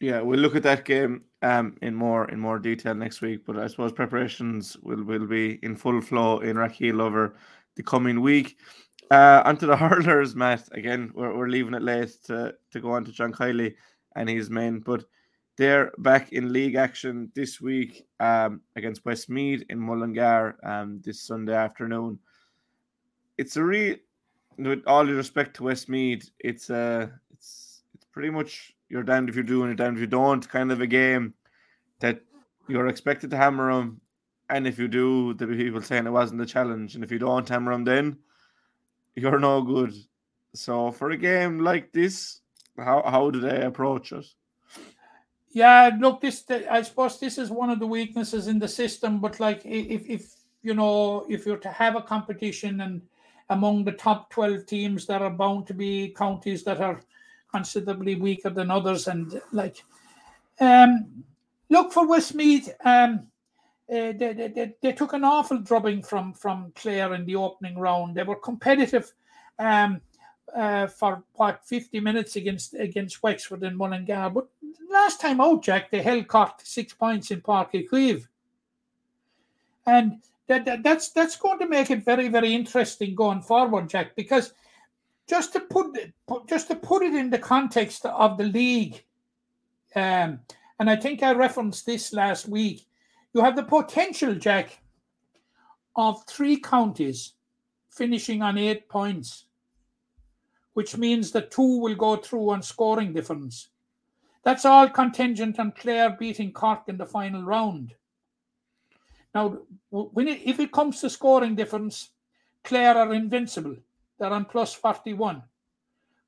Yeah, 0.00 0.20
we'll 0.20 0.40
look 0.40 0.56
at 0.56 0.62
that 0.62 0.84
game 0.84 1.24
um 1.42 1.76
in 1.82 1.94
more 1.94 2.28
in 2.30 2.40
more 2.40 2.58
detail 2.58 2.94
next 2.94 3.20
week. 3.20 3.44
But 3.46 3.58
I 3.58 3.66
suppose 3.66 3.92
preparations 3.92 4.76
will 4.82 5.02
will 5.02 5.26
be 5.26 5.58
in 5.62 5.76
full 5.76 6.00
flow 6.00 6.38
in 6.38 6.56
Rathkeale 6.56 7.00
over 7.00 7.36
the 7.76 7.82
coming 7.82 8.20
week. 8.20 8.58
Uh, 9.10 9.42
onto 9.44 9.66
the 9.66 9.76
hurlers, 9.76 10.36
Matt. 10.36 10.68
Again, 10.72 11.10
we're, 11.14 11.34
we're 11.36 11.48
leaving 11.48 11.74
it 11.74 11.82
late 11.82 12.12
to, 12.24 12.54
to 12.72 12.80
go 12.80 12.90
on 12.90 13.04
to 13.04 13.12
John 13.12 13.32
Kiely 13.32 13.74
and 14.16 14.28
his 14.28 14.50
men, 14.50 14.80
but 14.80 15.04
they're 15.56 15.92
back 15.98 16.32
in 16.32 16.52
league 16.52 16.76
action 16.76 17.32
this 17.34 17.60
week 17.60 18.06
um, 18.20 18.60
against 18.76 19.04
Westmeath 19.04 19.64
in 19.70 19.78
Mullingar 19.78 20.56
um, 20.62 21.00
this 21.04 21.22
Sunday 21.22 21.54
afternoon. 21.54 22.18
It's 23.38 23.56
a 23.56 23.62
real, 23.62 23.96
with 24.58 24.82
all 24.86 25.06
due 25.06 25.16
respect 25.16 25.56
to 25.56 25.64
Westmeath, 25.64 26.30
it's 26.40 26.70
a 26.70 27.10
it's 27.32 27.82
it's 27.94 28.04
pretty 28.12 28.30
much 28.30 28.74
you're 28.88 29.02
damned 29.02 29.28
if 29.28 29.36
you 29.36 29.42
do 29.42 29.62
and 29.62 29.68
you're 29.68 29.86
damned 29.86 29.96
if 29.96 30.00
you 30.00 30.06
don't 30.06 30.48
kind 30.48 30.72
of 30.72 30.80
a 30.80 30.86
game 30.86 31.34
that 32.00 32.20
you're 32.68 32.88
expected 32.88 33.30
to 33.30 33.36
hammer 33.36 33.72
them, 33.72 34.00
and 34.50 34.66
if 34.66 34.78
you 34.78 34.88
do, 34.88 35.34
there'll 35.34 35.54
be 35.54 35.62
people 35.62 35.82
saying 35.82 36.06
it 36.06 36.10
wasn't 36.10 36.40
a 36.40 36.46
challenge, 36.46 36.94
and 36.94 37.04
if 37.04 37.12
you 37.12 37.18
don't 37.18 37.48
hammer 37.48 37.72
them, 37.72 37.84
then 37.84 38.18
you're 39.14 39.38
no 39.38 39.62
good. 39.62 39.94
So 40.54 40.90
for 40.90 41.10
a 41.10 41.16
game 41.16 41.60
like 41.60 41.92
this, 41.92 42.40
how 42.76 43.02
how 43.04 43.30
do 43.30 43.40
they 43.40 43.62
approach 43.62 44.12
it? 44.12 44.26
Yeah, 45.50 45.90
look, 45.98 46.20
this 46.20 46.44
I 46.70 46.82
suppose 46.82 47.18
this 47.18 47.38
is 47.38 47.50
one 47.50 47.70
of 47.70 47.78
the 47.78 47.86
weaknesses 47.86 48.48
in 48.48 48.58
the 48.58 48.68
system. 48.68 49.20
But 49.20 49.40
like, 49.40 49.62
if 49.64 50.08
if 50.08 50.34
you 50.62 50.74
know, 50.74 51.26
if 51.28 51.46
you're 51.46 51.58
to 51.58 51.68
have 51.68 51.96
a 51.96 52.02
competition 52.02 52.80
and 52.80 53.02
among 53.50 53.84
the 53.84 53.92
top 53.92 54.30
twelve 54.30 54.66
teams, 54.66 55.06
there 55.06 55.22
are 55.22 55.30
bound 55.30 55.66
to 55.66 55.74
be 55.74 56.14
counties 56.16 56.64
that 56.64 56.80
are 56.80 57.00
considerably 57.58 58.14
weaker 58.14 58.50
than 58.50 58.70
others, 58.70 59.08
and 59.08 59.40
like, 59.52 59.84
um, 60.60 61.24
look 61.68 61.92
for 61.92 62.06
Westmeath. 62.06 62.72
Um, 62.84 63.26
uh, 63.90 64.12
they, 64.12 64.34
they, 64.36 64.48
they, 64.48 64.74
they 64.82 64.92
took 64.92 65.14
an 65.14 65.24
awful 65.24 65.58
drubbing 65.58 66.02
from 66.02 66.34
from 66.34 66.72
Clare 66.74 67.14
in 67.14 67.24
the 67.24 67.36
opening 67.36 67.78
round. 67.78 68.14
They 68.14 68.22
were 68.22 68.36
competitive 68.36 69.12
um, 69.58 70.00
uh, 70.54 70.86
for 70.86 71.22
what 71.34 71.64
50 71.64 72.00
minutes 72.00 72.36
against 72.36 72.74
against 72.74 73.22
Wexford 73.22 73.62
and 73.62 73.76
Mullingar. 73.76 74.30
But 74.30 74.46
last 74.90 75.20
time 75.20 75.40
out, 75.40 75.62
Jack, 75.62 75.90
they 75.90 76.02
held 76.02 76.28
Cork 76.28 76.60
six 76.62 76.92
points 76.92 77.30
in 77.30 77.40
Park 77.40 77.74
Cleeve. 77.88 78.28
And 79.86 80.22
that, 80.48 80.64
that, 80.66 80.82
that's 80.82 81.10
that's 81.10 81.36
going 81.36 81.58
to 81.60 81.68
make 81.68 81.90
it 81.90 82.04
very 82.04 82.28
very 82.28 82.54
interesting 82.54 83.14
going 83.14 83.42
forward, 83.42 83.88
Jack. 83.88 84.14
Because 84.16 84.52
just 85.28 85.52
to 85.52 85.60
put 85.60 85.96
it, 85.96 86.12
just 86.48 86.68
to 86.68 86.76
put 86.76 87.02
it 87.02 87.14
in 87.14 87.30
the 87.30 87.38
context 87.38 88.06
of 88.06 88.38
the 88.38 88.44
league, 88.44 89.04
um, 89.94 90.40
and 90.78 90.88
I 90.88 90.96
think 90.96 91.22
I 91.22 91.32
referenced 91.32 91.86
this 91.86 92.12
last 92.12 92.48
week. 92.48 92.86
You 93.34 93.42
have 93.42 93.56
the 93.56 93.62
potential, 93.62 94.34
Jack, 94.34 94.80
of 95.96 96.24
three 96.26 96.58
counties 96.58 97.34
finishing 97.90 98.42
on 98.42 98.56
eight 98.56 98.88
points, 98.88 99.44
which 100.74 100.96
means 100.96 101.32
that 101.32 101.50
two 101.50 101.80
will 101.80 101.96
go 101.96 102.16
through 102.16 102.50
on 102.50 102.62
scoring 102.62 103.12
difference. 103.12 103.68
That's 104.44 104.64
all 104.64 104.88
contingent 104.88 105.58
on 105.58 105.72
Clare 105.72 106.16
beating 106.18 106.52
Cork 106.52 106.84
in 106.86 106.96
the 106.96 107.04
final 107.04 107.42
round. 107.42 107.94
Now, 109.34 109.58
when 109.90 110.28
it, 110.28 110.40
if 110.44 110.58
it 110.58 110.72
comes 110.72 111.00
to 111.00 111.10
scoring 111.10 111.54
difference, 111.54 112.10
Clare 112.64 112.96
are 112.96 113.12
invincible. 113.12 113.76
They're 114.18 114.32
on 114.32 114.44
plus 114.44 114.74
41. 114.74 115.42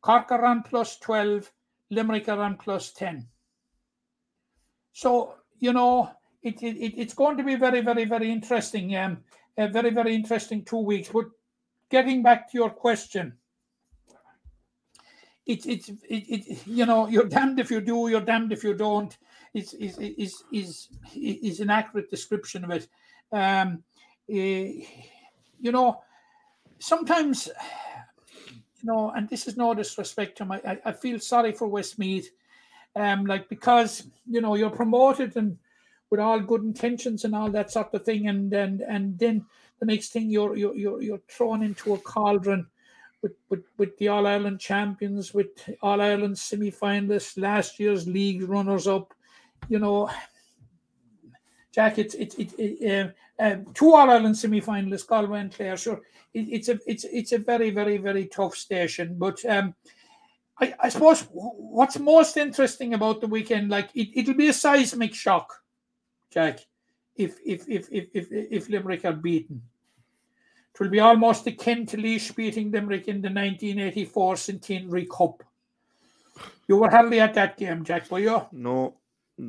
Cork 0.00 0.32
are 0.32 0.44
on 0.44 0.62
plus 0.62 0.98
12. 0.98 1.50
Limerick 1.90 2.28
are 2.28 2.40
on 2.40 2.56
plus 2.56 2.92
10. 2.92 3.26
So, 4.92 5.34
you 5.58 5.72
know, 5.72 6.10
it, 6.42 6.62
it, 6.62 7.00
it's 7.00 7.14
going 7.14 7.36
to 7.36 7.44
be 7.44 7.56
very, 7.56 7.80
very, 7.80 8.04
very 8.04 8.30
interesting. 8.30 8.96
Um, 8.96 9.18
a 9.56 9.68
very, 9.68 9.90
very 9.90 10.14
interesting 10.14 10.64
two 10.64 10.78
weeks. 10.78 11.08
But 11.08 11.26
getting 11.90 12.22
back 12.22 12.50
to 12.50 12.58
your 12.58 12.70
question, 12.70 13.34
it's 15.46 15.66
it's 15.66 15.88
it, 15.88 15.98
it, 16.08 16.66
you 16.66 16.86
know 16.86 17.08
you're 17.08 17.26
damned 17.26 17.58
if 17.58 17.70
you 17.70 17.80
do, 17.80 18.08
you're 18.08 18.20
damned 18.20 18.52
if 18.52 18.62
you 18.62 18.74
don't. 18.74 19.16
Is 19.52 19.74
is 19.74 19.98
is 19.98 20.44
is 20.52 20.88
is 21.14 21.60
an 21.60 21.70
accurate 21.70 22.08
description 22.08 22.64
of 22.64 22.70
it. 22.70 22.88
Um, 23.32 23.82
uh, 24.30 24.84
you 25.62 25.72
know, 25.72 26.00
sometimes, 26.80 27.46
you 27.46 28.84
know, 28.84 29.10
and 29.10 29.28
this 29.28 29.46
is 29.46 29.56
no 29.56 29.74
disrespect 29.74 30.38
to 30.38 30.44
my, 30.44 30.60
I, 30.66 30.78
I 30.86 30.92
feel 30.92 31.20
sorry 31.20 31.52
for 31.52 31.68
Westmeath, 31.68 32.30
um, 32.96 33.26
like 33.26 33.48
because 33.48 34.04
you 34.28 34.40
know 34.40 34.56
you're 34.56 34.70
promoted 34.70 35.36
and 35.36 35.58
with 36.10 36.18
all 36.18 36.40
good 36.40 36.62
intentions 36.62 37.24
and 37.24 37.36
all 37.36 37.50
that 37.50 37.70
sort 37.70 37.94
of 37.94 38.04
thing, 38.04 38.26
and 38.26 38.52
and 38.52 38.80
and 38.80 39.18
then 39.18 39.46
the 39.78 39.86
next 39.86 40.08
thing 40.08 40.30
you're 40.30 40.56
you're 40.56 40.74
you're, 40.74 41.02
you're 41.02 41.22
thrown 41.28 41.62
into 41.62 41.94
a 41.94 41.98
cauldron 41.98 42.66
with, 43.22 43.32
with, 43.48 43.64
with 43.76 43.96
the 43.98 44.08
All 44.08 44.26
Ireland 44.26 44.60
champions, 44.60 45.34
with 45.34 45.48
All 45.82 46.00
Ireland 46.00 46.38
semi 46.38 46.70
finalists, 46.70 47.40
last 47.40 47.78
year's 47.78 48.08
league 48.08 48.48
runners 48.48 48.86
up. 48.86 49.14
You 49.68 49.78
know, 49.78 50.10
Jack, 51.72 51.98
it's 51.98 52.14
it's 52.14 52.34
it, 52.36 52.52
it, 52.58 53.06
uh, 53.06 53.10
uh, 53.40 53.56
two 53.74 53.94
All 53.94 54.10
Ireland 54.10 54.36
semi 54.36 54.60
finalists, 54.60 55.06
Galway 55.06 55.40
and 55.40 55.52
Clare. 55.52 55.76
Sure, 55.76 56.00
it, 56.34 56.48
it's 56.48 56.68
a 56.68 56.78
it's 56.86 57.04
it's 57.04 57.32
a 57.32 57.38
very 57.38 57.70
very 57.70 57.96
very 57.96 58.26
tough 58.26 58.54
station, 58.54 59.16
but 59.18 59.44
um, 59.46 59.74
I, 60.60 60.74
I 60.78 60.88
suppose 60.90 61.26
what's 61.32 61.98
most 61.98 62.36
interesting 62.36 62.94
about 62.94 63.20
the 63.20 63.26
weekend, 63.26 63.70
like 63.70 63.88
it, 63.94 64.08
it'll 64.14 64.34
be 64.34 64.48
a 64.48 64.52
seismic 64.52 65.14
shock, 65.14 65.62
Jack, 66.30 66.60
if 67.16 67.38
if 67.44 67.68
if 67.68 67.88
if 67.90 68.08
if, 68.12 68.26
if 68.30 68.68
Limerick 68.68 69.04
are 69.04 69.14
beaten. 69.14 69.62
It 70.72 70.80
will 70.80 70.90
be 70.90 71.00
almost 71.00 71.46
akin 71.46 71.84
to 71.86 71.96
Laois 71.96 72.34
beating 72.34 72.70
Limerick 72.70 73.08
in 73.08 73.20
the 73.20 73.28
1984 73.28 74.36
Centenary 74.36 75.06
Cup. 75.06 75.42
You 76.68 76.76
were 76.76 76.88
hardly 76.88 77.20
at 77.20 77.34
that 77.34 77.58
game, 77.58 77.84
Jack, 77.84 78.10
were 78.10 78.20
you? 78.20 78.46
No, 78.52 78.99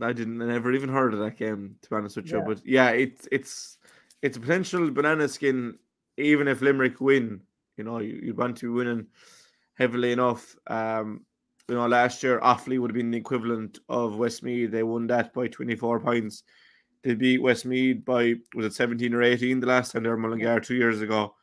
I 0.01 0.13
didn't. 0.13 0.41
I 0.41 0.45
never 0.45 0.71
even 0.73 0.89
heard 0.89 1.13
of 1.13 1.19
that 1.19 1.37
game, 1.37 1.75
to 1.81 1.89
be 1.89 1.95
honest 1.95 2.15
with 2.15 2.31
you. 2.31 2.37
Yeah. 2.37 2.43
But 2.45 2.65
yeah, 2.65 2.89
it's 2.89 3.27
it's 3.31 3.77
it's 4.21 4.37
a 4.37 4.39
potential 4.39 4.89
banana 4.91 5.27
skin. 5.27 5.77
Even 6.17 6.47
if 6.47 6.61
Limerick 6.61 7.01
win, 7.01 7.41
you 7.77 7.83
know, 7.83 7.99
you, 7.99 8.19
you'd 8.23 8.37
want 8.37 8.57
to 8.57 8.71
be 8.71 8.77
winning 8.77 9.07
heavily 9.75 10.11
enough. 10.11 10.55
Um, 10.67 11.25
you 11.67 11.75
know, 11.75 11.87
last 11.87 12.21
year 12.21 12.39
Offaly 12.41 12.79
would 12.79 12.91
have 12.91 12.95
been 12.95 13.11
the 13.11 13.17
equivalent 13.17 13.79
of 13.89 14.17
Westmeath. 14.17 14.71
They 14.71 14.83
won 14.83 15.07
that 15.07 15.33
by 15.33 15.47
24 15.47 16.01
points. 16.01 16.43
They 17.03 17.15
beat 17.15 17.41
Westmeath 17.41 18.05
by 18.05 18.35
was 18.53 18.65
it 18.65 18.73
17 18.73 19.13
or 19.13 19.23
18 19.23 19.59
the 19.59 19.67
last 19.67 19.91
time 19.91 20.03
they 20.03 20.09
were 20.09 20.17
Mullingar 20.17 20.59
two 20.59 20.75
years 20.75 21.01
ago. 21.01 21.33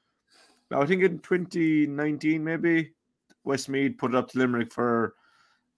Now 0.70 0.82
I 0.82 0.86
think 0.86 1.02
in 1.02 1.18
2019 1.20 2.44
maybe 2.44 2.92
Westmeath 3.44 3.98
put 3.98 4.12
it 4.12 4.16
up 4.16 4.28
to 4.30 4.38
Limerick 4.38 4.72
for 4.72 5.14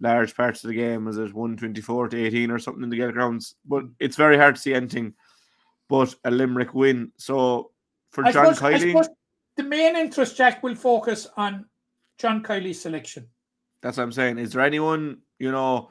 large 0.01 0.35
parts 0.35 0.65
of 0.65 0.69
the 0.69 0.75
game. 0.75 1.05
Was 1.05 1.19
it 1.19 1.33
124 1.35 2.09
to 2.09 2.17
18 2.27 2.51
or 2.51 2.59
something 2.59 2.83
in 2.83 2.91
the 2.91 2.97
Gaelic 2.97 3.15
grounds? 3.15 3.55
But 3.65 3.85
it's 3.99 4.17
very 4.17 4.37
hard 4.37 4.57
to 4.57 4.61
see 4.61 4.75
anything 4.75 5.15
but 5.89 6.15
a 6.25 6.31
Limerick 6.31 6.75
win. 6.75 7.13
So 7.17 7.73
for 8.11 8.25
I 8.25 8.33
John 8.33 8.55
suppose, 8.55 8.83
I 8.83 8.87
Kiely, 8.87 9.07
the 9.57 9.63
main 9.65 9.97
interest, 9.97 10.37
Jack, 10.37 10.63
will 10.63 10.75
focus 10.75 11.27
on 11.37 11.67
John 12.19 12.43
Kiely's 12.43 12.81
selection. 12.81 13.29
that's 13.83 13.97
what 13.97 14.05
I'm 14.05 14.13
saying. 14.13 14.39
Is 14.39 14.53
there 14.53 14.63
anyone, 14.63 15.19
you 15.39 15.51
know, 15.51 15.91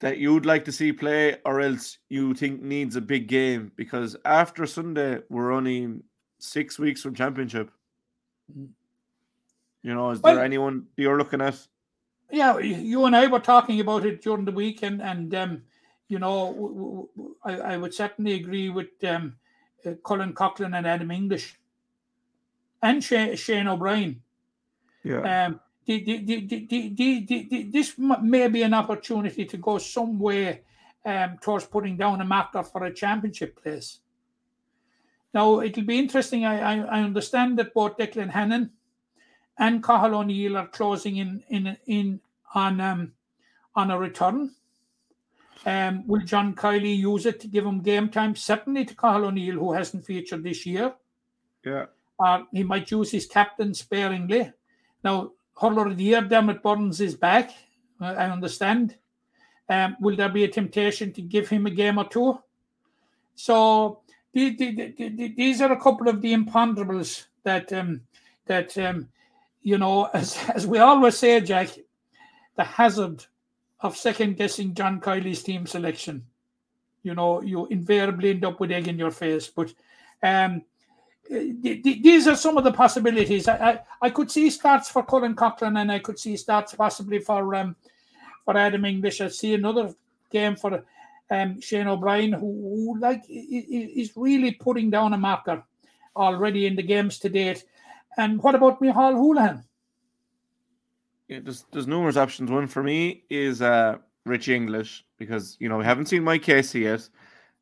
that 0.00 0.18
you'd 0.18 0.46
like 0.46 0.64
to 0.66 0.72
see 0.72 0.92
play 0.92 1.36
or 1.44 1.60
else 1.60 1.98
you 2.08 2.34
think 2.34 2.62
needs 2.62 2.94
a 2.96 3.00
big 3.00 3.26
game? 3.26 3.72
Because 3.74 4.16
after 4.24 4.64
Sunday, 4.66 5.20
we're 5.28 5.50
only 5.52 6.00
six 6.38 6.78
weeks 6.78 7.02
from 7.02 7.14
championship. 7.14 7.70
Mhm. 8.56 8.68
You 9.82 9.94
know, 9.94 10.10
is 10.10 10.20
Well- 10.20 10.36
there 10.36 10.44
anyone 10.44 10.86
you're 10.96 11.18
looking 11.18 11.40
at? 11.40 11.66
yeah, 12.30 12.58
you 12.58 13.04
and 13.04 13.16
I 13.16 13.26
were 13.26 13.40
talking 13.40 13.80
about 13.80 14.04
it 14.04 14.22
during 14.22 14.44
the 14.44 14.52
week, 14.52 14.82
and 14.82 15.00
and 15.02 15.34
um, 15.34 15.62
you 16.08 16.18
know, 16.18 16.52
w- 16.52 17.08
w- 17.16 17.34
I, 17.44 17.74
I 17.74 17.76
would 17.76 17.94
certainly 17.94 18.34
agree 18.34 18.68
with 18.70 18.88
um, 19.04 19.36
uh, 19.86 19.92
Colin 20.02 20.32
Coughlan 20.32 20.76
and 20.76 20.86
Adam 20.86 21.10
English, 21.10 21.58
and 22.82 23.02
Shane, 23.02 23.36
Shane 23.36 23.68
O'Brien. 23.68 24.22
Yeah. 25.04 25.46
Um, 25.46 25.60
the, 25.86 26.04
the, 26.04 26.66
the, 26.66 27.62
this 27.72 27.94
may 27.96 28.48
be 28.48 28.62
an 28.62 28.74
opportunity 28.74 29.46
to 29.46 29.56
go 29.56 29.78
somewhere 29.78 30.60
um, 31.06 31.38
towards 31.40 31.64
putting 31.64 31.96
down 31.96 32.20
a 32.20 32.24
marker 32.24 32.62
for 32.62 32.84
a 32.84 32.92
championship 32.92 33.62
place. 33.62 34.00
Now 35.32 35.60
it'll 35.60 35.84
be 35.84 35.98
interesting. 35.98 36.44
I, 36.44 36.58
I, 36.60 36.98
I 36.98 37.02
understand 37.02 37.58
that 37.58 37.72
both 37.72 37.96
Declan 37.96 38.28
Hannon 38.30 38.70
and 39.58 39.82
Cathal 39.82 40.14
O'Neill 40.14 40.56
are 40.56 40.68
closing 40.68 41.16
in 41.16 41.42
in 41.48 41.76
in 41.86 42.20
on 42.54 42.80
um, 42.80 43.12
on 43.74 43.90
a 43.90 43.98
return. 43.98 44.52
Um, 45.66 46.06
will 46.06 46.22
John 46.22 46.54
Kiely 46.54 46.96
use 46.96 47.26
it 47.26 47.40
to 47.40 47.48
give 47.48 47.66
him 47.66 47.80
game 47.80 48.08
time? 48.08 48.36
Certainly 48.36 48.86
to 48.86 48.94
Cathal 48.94 49.26
O'Neill, 49.26 49.58
who 49.58 49.72
hasn't 49.72 50.06
featured 50.06 50.44
this 50.44 50.64
year 50.64 50.94
yeah. 51.64 51.86
or 52.18 52.46
he 52.52 52.62
might 52.62 52.90
use 52.90 53.10
his 53.10 53.26
captain 53.26 53.74
sparingly. 53.74 54.52
Now, 55.04 55.32
hurler 55.60 55.88
of 55.88 55.96
the 55.96 56.04
year, 56.04 56.22
Diarmaid 56.22 56.62
Byrnes 56.62 57.00
is 57.00 57.14
back. 57.14 57.50
uh, 58.00 58.06
I 58.06 58.30
understand. 58.30 58.96
Um, 59.68 59.96
will 60.00 60.16
there 60.16 60.28
be 60.28 60.44
a 60.44 60.48
temptation 60.48 61.12
to 61.12 61.22
give 61.22 61.48
him 61.48 61.66
a 61.66 61.70
game 61.70 61.98
or 61.98 62.08
two? 62.08 62.38
So 63.34 64.00
the, 64.32 64.56
the, 64.56 64.72
the, 64.96 65.08
the- 65.08 65.34
these 65.36 65.60
are 65.60 65.72
a 65.72 65.80
couple 65.80 66.08
of 66.08 66.22
the 66.22 66.34
imponderables 66.34 67.26
that 67.44 67.72
um, 67.72 68.02
that 68.46 68.76
um, 68.78 69.08
you 69.62 69.78
know, 69.78 70.04
as 70.14 70.38
as 70.54 70.66
we 70.66 70.78
always 70.78 71.16
say, 71.16 71.40
Jack, 71.40 71.68
the 72.56 72.64
hazard 72.64 73.24
of 73.80 73.96
second 73.96 74.36
guessing 74.36 74.74
John 74.74 75.00
Kiely's 75.00 75.42
team 75.42 75.66
selection. 75.66 76.24
You 77.02 77.14
know, 77.14 77.40
you 77.40 77.66
invariably 77.66 78.30
end 78.30 78.44
up 78.44 78.60
with 78.60 78.72
egg 78.72 78.88
in 78.88 78.98
your 78.98 79.12
face. 79.12 79.46
But 79.46 79.72
um, 80.22 80.62
th- 81.28 81.82
th- 81.82 82.02
these 82.02 82.26
are 82.26 82.34
some 82.36 82.58
of 82.58 82.64
the 82.64 82.72
possibilities. 82.72 83.46
I, 83.46 83.56
I, 83.56 83.80
I 84.02 84.10
could 84.10 84.30
see 84.30 84.50
starts 84.50 84.90
for 84.90 85.04
Colin 85.04 85.36
Coughlan 85.36 85.80
and 85.80 85.92
I 85.92 86.00
could 86.00 86.18
see 86.18 86.36
starts 86.36 86.74
possibly 86.74 87.20
for 87.20 87.54
um, 87.54 87.76
for 88.44 88.56
Adam 88.56 88.84
English. 88.84 89.20
I 89.20 89.28
see 89.28 89.54
another 89.54 89.94
game 90.30 90.56
for 90.56 90.82
um, 91.30 91.60
Shane 91.60 91.86
O'Brien, 91.86 92.32
who, 92.32 92.40
who 92.40 92.98
like 92.98 93.24
is 93.28 94.12
really 94.16 94.52
putting 94.52 94.90
down 94.90 95.12
a 95.12 95.18
marker 95.18 95.62
already 96.16 96.66
in 96.66 96.74
the 96.74 96.82
games 96.82 97.18
to 97.20 97.28
date. 97.28 97.64
And 98.18 98.42
what 98.42 98.54
about 98.54 98.80
Micheál 98.80 99.14
Houlihan? 99.14 99.64
yeah, 101.28 101.40
there's 101.42 101.64
there's 101.72 101.86
numerous 101.86 102.16
options. 102.16 102.50
One 102.50 102.66
for 102.66 102.82
me 102.82 103.22
is 103.30 103.62
uh 103.62 103.98
Richie 104.24 104.56
English 104.56 105.04
because 105.18 105.56
you 105.60 105.68
know 105.68 105.78
we 105.78 105.84
haven't 105.84 106.06
seen 106.06 106.24
Mike 106.24 106.42
Casey 106.42 106.80
yet. 106.80 107.08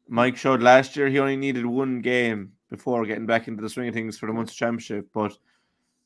Mike 0.09 0.37
showed 0.37 0.63
last 0.63 0.97
year 0.97 1.09
he 1.09 1.19
only 1.19 1.37
needed 1.37 1.67
one 1.67 2.01
game 2.01 2.53
before 2.71 3.05
getting 3.05 3.27
back 3.27 3.49
into 3.49 3.63
the 3.63 3.69
swing 3.69 3.89
of 3.89 3.95
things 3.95 4.17
for 4.17 4.27
the 4.27 4.33
Munster 4.33 4.57
Championship. 4.57 5.09
But 5.13 5.37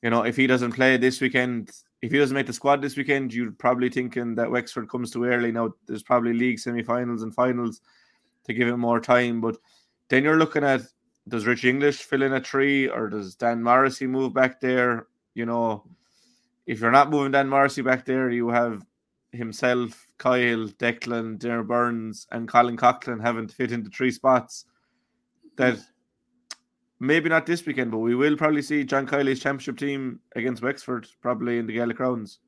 you 0.03 0.09
know, 0.09 0.23
if 0.23 0.37
he 0.37 0.47
doesn't 0.47 0.73
play 0.73 0.97
this 0.97 1.21
weekend, 1.21 1.71
if 2.01 2.11
he 2.11 2.19
doesn't 2.19 2.35
make 2.35 2.47
the 2.47 2.53
squad 2.55 2.81
this 2.81 2.97
weekend, 2.97 3.35
you're 3.35 3.53
probably 3.53 3.91
thinking 3.91 4.35
that 4.37 4.51
Wexford 4.51 4.89
comes 4.89 5.11
too 5.11 5.25
early. 5.25 5.53
Now 5.53 5.75
there's 5.87 6.03
probably 6.03 6.33
league 6.33 6.59
semi-finals 6.59 7.23
and 7.23 7.35
finals 7.35 7.83
to 8.45 8.55
give 8.55 8.69
him 8.69 8.81
more 8.81 9.01
time. 9.01 9.43
But 9.43 9.59
then 10.09 10.25
you're 10.25 10.39
looking 10.39 10.65
at 10.65 10.81
does 11.29 11.47
Rich 11.47 11.65
English 11.65 11.99
fill 11.99 12.23
in 12.23 12.33
a 12.33 12.41
tree 12.41 12.89
or 12.89 13.09
does 13.09 13.35
Dan 13.35 13.63
Morrissey 13.63 14.07
move 14.07 14.35
back 14.35 14.61
there? 14.61 15.07
You 15.35 15.47
know, 15.47 15.85
if 16.67 16.81
you're 16.81 16.91
not 16.91 17.11
moving 17.11 17.33
Dan 17.33 17.49
Morrissey 17.49 17.83
back 17.83 18.05
there, 18.05 18.31
you 18.31 18.49
have 18.49 18.85
himself, 19.33 20.07
Kyle, 20.19 20.69
Declan, 20.69 21.39
Darren 21.39 21.67
Burns, 21.67 22.27
and 22.33 22.49
Colin 22.49 22.77
Coughlan 22.77 23.21
having 23.21 23.47
to 23.47 23.55
fit 23.55 23.73
into 23.73 23.91
three 23.91 24.11
spots. 24.11 24.65
That 25.57 25.79
maybe 26.99 27.29
not 27.29 27.47
this 27.47 27.65
weekend, 27.65 27.91
but 27.91 27.99
we 27.99 28.15
will 28.15 28.37
probably 28.37 28.63
see 28.63 28.85
John 28.85 29.07
Kiely's 29.07 29.41
championship 29.41 29.79
team 29.79 30.21
against 30.37 30.63
Wexford 30.63 31.07
probably 31.21 31.59
in 31.59 31.67
the 31.67 31.75
Gaelic 31.75 31.97
grounds. 31.97 32.39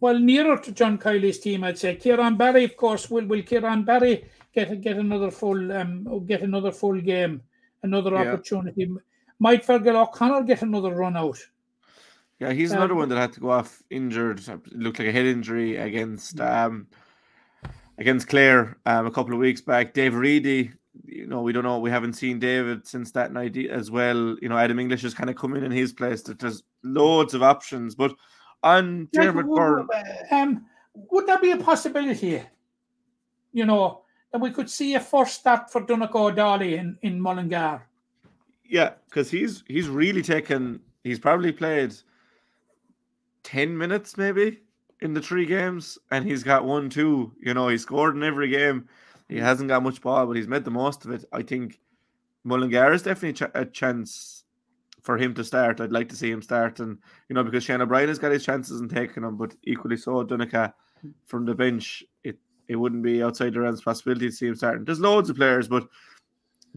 Well, 0.00 0.18
nearer 0.18 0.58
to 0.58 0.72
John 0.72 0.98
Kiely's 0.98 1.38
team, 1.38 1.64
I'd 1.64 1.78
say. 1.78 1.96
Kieran 1.96 2.36
Barry, 2.36 2.64
of 2.64 2.76
course, 2.76 3.08
will 3.10 3.26
will 3.26 3.42
Kieran 3.42 3.84
Barry 3.84 4.26
get 4.54 4.80
get 4.80 4.96
another 4.96 5.30
full 5.30 5.72
um 5.72 6.26
get 6.26 6.42
another 6.42 6.72
full 6.72 7.00
game, 7.00 7.42
another 7.84 8.10
Yeah. 8.12 8.32
opportunity. 8.32 8.90
Might 9.38 9.64
Fergal 9.64 10.02
O'Connor 10.02 10.42
get 10.44 10.62
another 10.62 10.94
run 10.94 11.16
out? 11.16 11.38
Yeah, 12.40 12.52
he's 12.52 12.72
another 12.72 12.94
Um, 12.94 12.98
one 12.98 13.08
that 13.10 13.18
had 13.18 13.32
to 13.34 13.40
go 13.40 13.50
off 13.50 13.80
injured. 13.90 14.40
It 14.40 14.72
looked 14.76 14.98
like 14.98 15.08
a 15.08 15.12
head 15.12 15.26
injury 15.26 15.76
against 15.76 16.40
um 16.40 16.88
against 17.98 18.28
Clare 18.28 18.76
um 18.86 19.06
a 19.06 19.10
couple 19.10 19.32
of 19.34 19.38
weeks 19.38 19.60
back. 19.60 19.94
Dave 19.94 20.14
Reidy, 20.16 20.72
you 21.04 21.26
know, 21.28 21.42
we 21.42 21.52
don't 21.52 21.62
know. 21.62 21.78
We 21.78 21.90
haven't 21.90 22.14
seen 22.14 22.38
David 22.40 22.86
since 22.86 23.12
that 23.12 23.32
night 23.32 23.56
as 23.56 23.90
well. 23.90 24.36
You 24.42 24.48
know, 24.48 24.58
Adam 24.58 24.78
English 24.80 25.02
has 25.02 25.14
kind 25.14 25.30
of 25.30 25.36
come 25.36 25.54
in 25.54 25.62
in 25.64 25.70
his 25.72 25.92
place. 25.92 26.22
That 26.22 26.38
there's 26.40 26.62
loads 26.82 27.34
of 27.34 27.42
options, 27.42 27.94
but 27.94 28.12
on 28.62 29.08
Dermot 29.12 29.46
would- 29.46 29.56
Byrne, 29.56 29.88
Um, 30.30 30.66
would 30.94 31.26
that 31.26 31.40
be 31.42 31.50
a 31.52 31.56
possibility? 31.56 32.42
You 33.52 33.66
know, 33.66 34.03
that 34.34 34.40
we 34.40 34.50
could 34.50 34.68
see 34.68 34.96
a 34.96 35.00
first 35.00 35.34
start 35.38 35.70
for 35.70 35.80
Donncha 35.82 36.10
Ó 36.10 36.34
Dálaigh 36.34 36.76
in, 36.76 36.98
in 37.02 37.20
Mullingar. 37.20 37.86
yeah, 38.68 38.94
because 39.04 39.30
he's 39.30 39.62
he's 39.68 39.88
really 39.88 40.22
taken. 40.22 40.80
He's 41.04 41.20
probably 41.20 41.52
played 41.52 41.94
ten 43.44 43.78
minutes 43.78 44.16
maybe 44.16 44.58
in 45.00 45.14
the 45.14 45.20
three 45.22 45.46
games, 45.46 45.98
and 46.10 46.24
he's 46.26 46.42
got 46.42 46.64
one, 46.64 46.90
two. 46.90 47.30
You 47.40 47.54
know, 47.54 47.68
he 47.68 47.78
scored 47.78 48.16
in 48.16 48.24
every 48.24 48.48
game. 48.48 48.88
He 49.28 49.38
hasn't 49.38 49.68
got 49.68 49.84
much 49.84 50.00
ball, 50.00 50.26
but 50.26 50.36
he's 50.36 50.48
made 50.48 50.64
the 50.64 50.70
most 50.72 51.04
of 51.04 51.12
it. 51.12 51.24
I 51.32 51.42
think 51.42 51.78
Mullingar 52.42 52.92
is 52.92 53.02
definitely 53.02 53.46
a 53.54 53.64
chance 53.64 54.42
for 55.00 55.16
him 55.16 55.32
to 55.34 55.44
start. 55.44 55.80
I'd 55.80 55.92
like 55.92 56.08
to 56.08 56.16
see 56.16 56.32
him 56.32 56.42
start, 56.42 56.80
and 56.80 56.98
you 57.28 57.34
know, 57.34 57.44
because 57.44 57.62
Shane 57.62 57.82
O'Brien 57.82 58.08
has 58.08 58.18
got 58.18 58.32
his 58.32 58.44
chances 58.44 58.80
and 58.80 58.90
taken 58.90 59.22
them, 59.22 59.36
but 59.36 59.54
equally 59.62 59.96
so, 59.96 60.24
Dunica 60.24 60.74
from 61.24 61.44
the 61.44 61.54
bench, 61.54 62.02
it 62.68 62.76
wouldn't 62.76 63.02
be 63.02 63.22
outside 63.22 63.54
the 63.54 63.60
realms 63.60 63.82
possibility 63.82 64.26
to 64.28 64.32
see 64.32 64.46
him 64.46 64.54
starting. 64.54 64.84
There's 64.84 65.00
loads 65.00 65.30
of 65.30 65.36
players, 65.36 65.68
but 65.68 65.86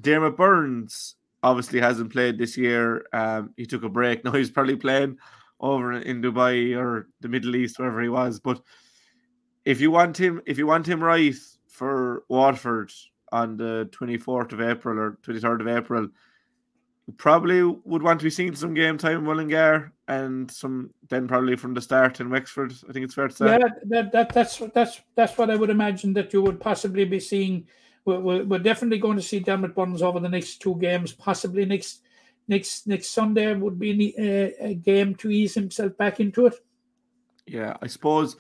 Diarmaid 0.02 0.36
Byrnes 0.36 1.16
obviously 1.44 1.80
hasn't 1.80 2.12
played 2.12 2.38
this 2.38 2.58
year. 2.58 3.06
Um, 3.14 3.54
he 3.58 3.66
took 3.66 3.84
a 3.84 3.90
break. 3.90 4.24
Now 4.26 4.32
he's 4.32 4.52
probably 4.52 4.76
playing 4.76 5.18
over 5.60 5.94
in 5.94 6.22
Dubai 6.22 6.78
or 6.78 7.08
the 7.22 7.30
Middle 7.30 7.56
East, 7.56 7.80
wherever 7.80 8.02
he 8.02 8.10
was. 8.10 8.40
But 8.40 8.62
if 9.66 9.82
you 9.82 9.92
want 9.92 10.18
him, 10.18 10.42
if 10.46 10.58
you 10.58 10.68
want 10.68 10.88
him 10.88 11.04
right 11.04 11.36
for 11.68 12.24
Waterford 12.30 12.92
on 13.32 13.58
the 13.58 13.90
24th 13.92 14.54
of 14.54 14.62
April 14.62 15.00
or 15.00 15.18
23rd 15.24 15.62
of 15.62 15.68
April, 15.68 16.10
probably 17.16 17.64
would 17.64 18.04
want 18.04 18.20
to 18.20 18.24
be 18.26 18.30
seeing 18.30 18.54
some 18.56 18.74
game 18.74 18.98
time 18.98 19.28
in 19.28 19.92
and 20.10 20.52
some 20.52 20.90
then 21.08 21.28
probably 21.28 21.56
from 21.56 21.74
the 21.74 21.82
start 21.82 22.20
in 22.20 22.30
Wexford. 22.30 22.74
I 22.88 22.92
think 22.92 23.06
it's 23.06 23.14
fair 23.14 23.30
to 23.30 23.34
say. 23.34 23.46
Yeah, 23.46 23.70
that, 23.86 24.12
that 24.12 24.34
that's 24.34 24.62
that's 24.74 25.02
that's 25.16 25.38
what 25.38 25.50
I 25.50 25.56
would 25.56 25.70
imagine 25.70 26.14
that 26.14 26.34
you 26.34 26.42
would 26.42 26.60
possibly 26.60 27.06
be 27.06 27.20
seeing. 27.20 27.68
We're, 28.04 28.20
we're, 28.20 28.44
we're 28.44 28.60
definitely 28.60 29.00
going 29.00 29.18
to 29.18 29.24
see 29.24 29.40
Diarmaid 29.40 29.76
Byrnes 29.76 30.02
over 30.02 30.20
the 30.20 30.30
next 30.30 30.62
two 30.62 30.76
games. 30.76 31.14
Possibly 31.14 31.66
next 31.66 32.02
next 32.48 32.88
next 32.88 33.12
Sunday 33.12 33.54
would 33.54 33.80
be 33.80 34.14
a, 34.18 34.54
a 34.60 34.74
game 34.74 35.16
to 35.16 35.32
ease 35.32 35.54
himself 35.54 35.96
back 35.98 36.20
into 36.20 36.48
it. 36.48 36.56
Yeah, 37.46 37.78
I 37.82 37.88
suppose 37.88 38.36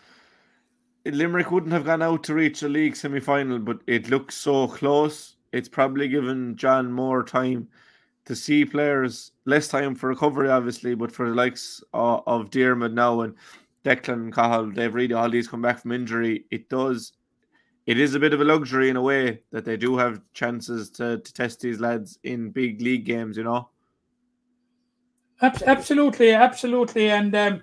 Limerick 1.05 1.51
wouldn't 1.51 1.71
have 1.71 1.85
gone 1.85 2.01
out 2.01 2.23
to 2.25 2.33
reach 2.33 2.63
a 2.63 2.67
league 2.67 2.97
semi 2.97 3.21
final, 3.21 3.59
but 3.59 3.79
it 3.87 4.09
looks 4.09 4.35
so 4.35 4.67
close. 4.67 5.37
It's 5.53 5.69
probably 5.69 6.09
given 6.09 6.57
John 6.57 6.91
more 6.91 7.23
time 7.23 7.69
to 8.27 8.35
see 8.35 8.65
players, 8.65 9.31
less 9.45 9.69
time 9.69 9.95
for 9.95 10.09
recovery, 10.09 10.49
obviously, 10.49 10.93
but 10.95 11.13
for 11.13 11.29
the 11.29 11.35
likes 11.35 11.81
of, 11.93 12.23
of 12.27 12.49
Diarmaid 12.49 12.93
now 12.93 13.21
and 13.21 13.33
Declan, 13.85 14.33
Cathal, 14.33 14.69
Dave 14.69 14.93
Reidy, 14.93 15.13
all 15.13 15.29
these 15.29 15.47
come 15.47 15.61
back 15.61 15.79
from 15.79 15.93
injury. 15.93 16.43
It 16.51 16.67
does, 16.67 17.13
it 17.85 17.97
is 17.97 18.15
a 18.15 18.19
bit 18.19 18.33
of 18.33 18.41
a 18.41 18.43
luxury 18.43 18.89
in 18.89 18.97
a 18.97 19.01
way 19.01 19.43
that 19.51 19.63
they 19.63 19.77
do 19.77 19.95
have 19.95 20.19
chances 20.33 20.89
to, 20.91 21.19
to 21.19 21.33
test 21.33 21.61
these 21.61 21.79
lads 21.79 22.19
in 22.23 22.49
big 22.49 22.81
league 22.81 23.05
games, 23.05 23.37
you 23.37 23.45
know? 23.45 23.69
Absolutely, 25.41 26.31
absolutely, 26.31 27.09
and 27.09 27.33
um, 27.33 27.61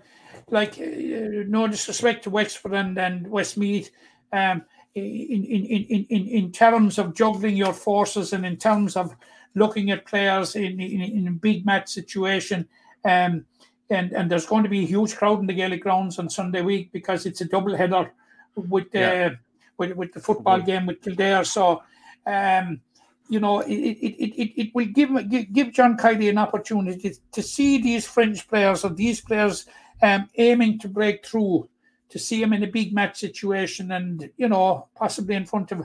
like 0.49 0.79
uh, 0.79 1.45
no 1.47 1.69
disrespect 1.69 2.25
to 2.25 2.31
Wexford 2.31 2.73
and, 2.73 2.97
and 2.97 3.29
Westmeath, 3.29 3.91
um, 4.33 4.65
in, 4.95 5.45
in, 5.45 5.65
in, 5.67 6.07
in, 6.09 6.27
in 6.29 6.53
terms 6.53 6.99
of 6.99 7.15
juggling 7.15 7.57
your 7.57 7.75
forces 7.75 8.33
and 8.33 8.47
in 8.47 8.57
terms 8.57 8.97
of 8.97 9.15
looking 9.55 9.91
at 9.91 10.05
players 10.07 10.57
in, 10.57 10.81
in, 10.81 11.01
in 11.01 11.29
a 11.29 11.33
big 11.33 11.65
match 11.65 11.89
situation, 11.89 12.69
um, 13.05 13.45
and 13.91 14.13
and 14.13 14.31
there's 14.31 14.47
going 14.47 14.65
to 14.65 14.69
be 14.71 14.81
a 14.85 14.87
huge 14.87 15.15
crowd 15.17 15.41
in 15.41 15.47
the 15.47 15.53
Gaelic 15.53 15.83
grounds 15.83 16.19
on 16.19 16.29
Sunday 16.31 16.63
week 16.63 16.91
because 16.93 17.27
it's 17.27 17.41
a 17.41 17.45
double 17.45 17.77
header 17.77 18.11
with 18.57 18.91
the 18.91 18.99
Yeah. 18.99 19.31
with, 19.79 19.93
with 19.93 20.13
the 20.13 20.21
football 20.21 20.61
Mhm. 20.61 20.67
game 20.67 20.87
with 20.87 21.03
Kildare. 21.03 21.45
So, 21.45 21.83
um, 22.27 22.81
you 23.29 23.41
know, 23.41 23.61
it, 23.61 23.73
it, 23.75 24.15
it, 24.25 24.43
it, 24.43 24.61
it 24.63 24.75
will 24.75 24.87
give, 24.87 25.11
give 25.29 25.53
give 25.53 25.73
John 25.73 25.97
Kiely 25.97 26.29
an 26.31 26.39
opportunity 26.39 27.13
to 27.33 27.43
see 27.43 27.79
these 27.81 28.07
French 28.07 28.47
players 28.49 28.85
or 28.85 28.91
these 28.91 29.21
players 29.21 29.67
um, 30.03 30.29
aiming 30.37 30.79
to 30.81 30.89
break 30.89 31.25
through, 31.27 31.69
to 32.11 32.19
see 32.19 32.41
them 32.41 32.53
in 32.53 32.63
a 32.63 32.67
big 32.67 32.93
match 32.95 33.19
situation, 33.19 33.93
and 33.93 34.31
you 34.37 34.49
know, 34.49 34.89
possibly 34.95 35.35
in 35.35 35.47
front 35.47 35.73
of 35.73 35.83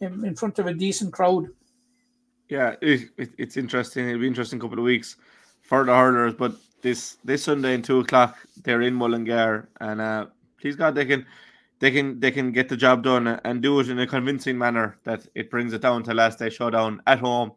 in, 0.00 0.24
in 0.24 0.34
front 0.34 0.58
of 0.58 0.66
a 0.66 0.74
decent 0.74 1.12
crowd. 1.12 1.48
Yeah, 2.48 2.74
it, 2.80 3.10
it, 3.16 3.30
it's 3.38 3.56
interesting. 3.56 4.08
It'll 4.08 4.20
be 4.20 4.26
interesting 4.26 4.58
couple 4.58 4.78
of 4.78 4.84
weeks 4.84 5.16
for 5.62 5.84
the 5.84 5.94
hurlers. 5.94 6.34
But 6.34 6.54
this 6.82 7.16
this 7.24 7.44
Sunday 7.44 7.74
in 7.74 7.82
two 7.82 8.00
o'clock, 8.00 8.36
they're 8.62 8.82
in 8.82 8.94
Mullingar, 8.94 9.68
and 9.80 10.00
uh, 10.00 10.26
please 10.60 10.76
God, 10.76 10.94
they 10.94 11.06
can 11.06 11.26
they 11.80 11.90
can 11.90 12.20
they 12.20 12.30
can 12.30 12.52
get 12.52 12.68
the 12.68 12.76
job 12.76 13.02
done 13.02 13.26
and 13.26 13.62
do 13.62 13.80
it 13.80 13.88
in 13.88 13.98
a 13.98 14.06
convincing 14.06 14.58
manner 14.58 14.98
that 15.04 15.26
it 15.34 15.50
brings 15.50 15.72
it 15.72 15.80
down 15.82 16.02
to 16.04 16.14
last 16.14 16.38
day 16.38 16.50
showdown 16.50 17.02
at 17.06 17.18
home 17.18 17.52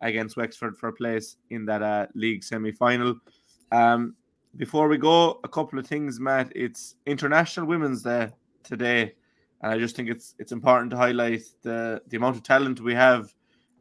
against 0.00 0.36
Wexford 0.36 0.76
for 0.76 0.88
a 0.88 0.92
place 0.92 1.36
in 1.50 1.66
that 1.66 1.82
uh, 1.82 2.06
league 2.14 2.42
semi 2.42 2.72
final. 2.72 3.16
Um, 3.70 4.14
before 4.56 4.88
we 4.88 4.98
go, 4.98 5.40
a 5.44 5.48
couple 5.48 5.78
of 5.78 5.86
things, 5.86 6.20
Matt. 6.20 6.52
It's 6.54 6.96
International 7.06 7.66
Women's 7.66 8.02
Day 8.02 8.28
today, 8.62 9.14
and 9.60 9.72
I 9.72 9.78
just 9.78 9.94
think 9.94 10.08
it's 10.08 10.34
it's 10.38 10.52
important 10.52 10.90
to 10.92 10.96
highlight 10.96 11.42
the 11.62 12.02
the 12.08 12.16
amount 12.16 12.36
of 12.36 12.42
talent 12.42 12.80
we 12.80 12.94
have 12.94 13.32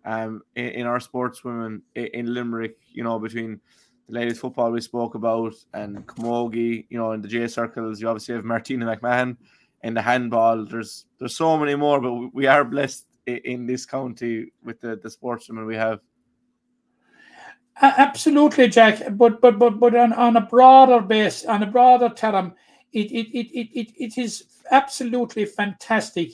um, 0.06 0.42
in, 0.56 0.66
in 0.70 0.88
our 0.88 1.00
sportswomen 1.00 1.82
in, 1.96 2.06
in 2.08 2.34
Limerick, 2.34 2.78
you 2.92 3.04
know, 3.04 3.20
between 3.20 3.60
the 4.08 4.14
ladies 4.16 4.40
football 4.40 4.72
we 4.72 4.82
spoke 4.82 5.16
about 5.16 5.54
and 5.74 6.06
Camogie, 6.08 6.86
you 6.90 6.98
know, 6.98 7.12
in 7.12 7.22
the 7.22 7.28
J 7.28 7.48
circles, 7.48 8.02
you 8.02 8.08
obviously 8.08 8.36
have 8.36 8.46
Martina 8.46 8.86
McMahon 8.86 9.38
in 9.84 9.94
the 9.94 10.02
handball. 10.02 10.66
There's 10.66 11.06
there's 11.20 11.36
so 11.36 11.58
many 11.58 11.76
more, 11.76 12.02
but 12.02 12.34
we- 12.34 12.48
are 12.48 12.64
blessed 12.66 13.06
in 13.28 13.66
this 13.68 13.86
county 13.86 14.52
with 14.64 14.82
the, 14.82 14.96
the 14.96 15.10
sportswomen 15.10 15.66
we 15.68 15.76
have. 15.76 16.00
Absolutely, 17.82 18.68
Jack. 18.68 19.02
But 19.18 19.42
but 19.42 19.58
but 19.58 19.80
but 19.80 19.96
on, 19.96 20.14
on 20.14 20.36
a 20.38 20.42
broader 20.42 21.02
base, 21.02 21.46
on 21.46 21.64
a 21.64 21.66
broader 21.68 22.10
term, 22.10 22.54
it 22.94 23.12
it 23.12 23.28
it 23.38 23.48
it, 23.58 23.70
it, 23.80 23.94
it 23.98 24.18
is 24.18 24.46
absolutely 24.72 25.46
fantastic 25.46 26.32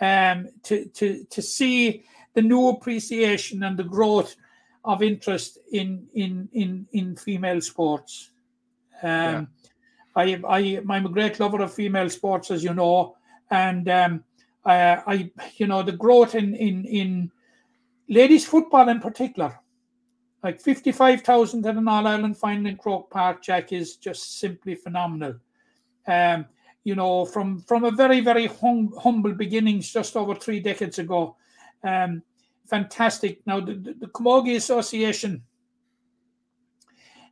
um, 0.00 0.48
to 0.64 0.86
to 0.86 1.24
to 1.24 1.42
see 1.42 2.04
the 2.34 2.42
new 2.42 2.68
appreciation 2.68 3.62
and 3.62 3.76
the 3.76 3.84
growth 3.84 4.36
of 4.84 5.02
interest 5.02 5.58
in 5.72 6.06
in 6.14 6.48
in 6.52 6.86
in 6.92 7.16
female 7.16 7.60
sports. 7.60 8.30
Um, 9.02 9.48
I 10.14 10.40
I 10.46 10.82
I'm 10.88 11.06
a 11.06 11.08
great 11.08 11.40
lover 11.40 11.62
of 11.62 11.72
female 11.72 12.10
sports, 12.10 12.50
as 12.50 12.62
you 12.62 12.74
know, 12.74 13.16
and 13.50 13.88
um, 13.88 14.24
I, 14.64 15.02
I 15.06 15.30
you 15.56 15.66
know 15.66 15.82
the 15.82 15.92
growth 15.92 16.34
in 16.34 16.54
in 16.54 16.84
in 16.84 17.30
ladies 18.08 18.46
football 18.46 18.88
in 18.88 19.00
particular 19.00 19.58
like 20.44 20.60
55,000 20.60 21.64
at 21.64 21.76
an 21.76 21.88
All 21.88 22.06
Ireland 22.06 22.36
final 22.36 22.66
in 22.66 22.76
Croke 22.76 23.10
Park, 23.10 23.42
Jack, 23.42 23.72
is 23.72 23.96
just 23.96 24.38
simply 24.38 24.74
phenomenal. 24.74 25.36
Um, 26.06 26.44
you 26.84 26.94
know, 26.94 27.24
from 27.24 27.60
from 27.60 27.84
a 27.84 27.90
very, 27.90 28.20
very 28.20 28.46
hum, 28.46 28.92
humble 29.00 29.32
beginnings 29.32 29.90
just 29.90 30.16
over 30.16 30.34
three 30.34 30.60
decades 30.60 30.98
ago. 30.98 31.36
Um, 31.84 32.22
fantastic. 32.66 33.46
Now, 33.46 33.60
the, 33.60 33.74
the, 33.74 33.94
the 33.94 34.06
Camogie 34.08 34.56
Association, 34.56 35.42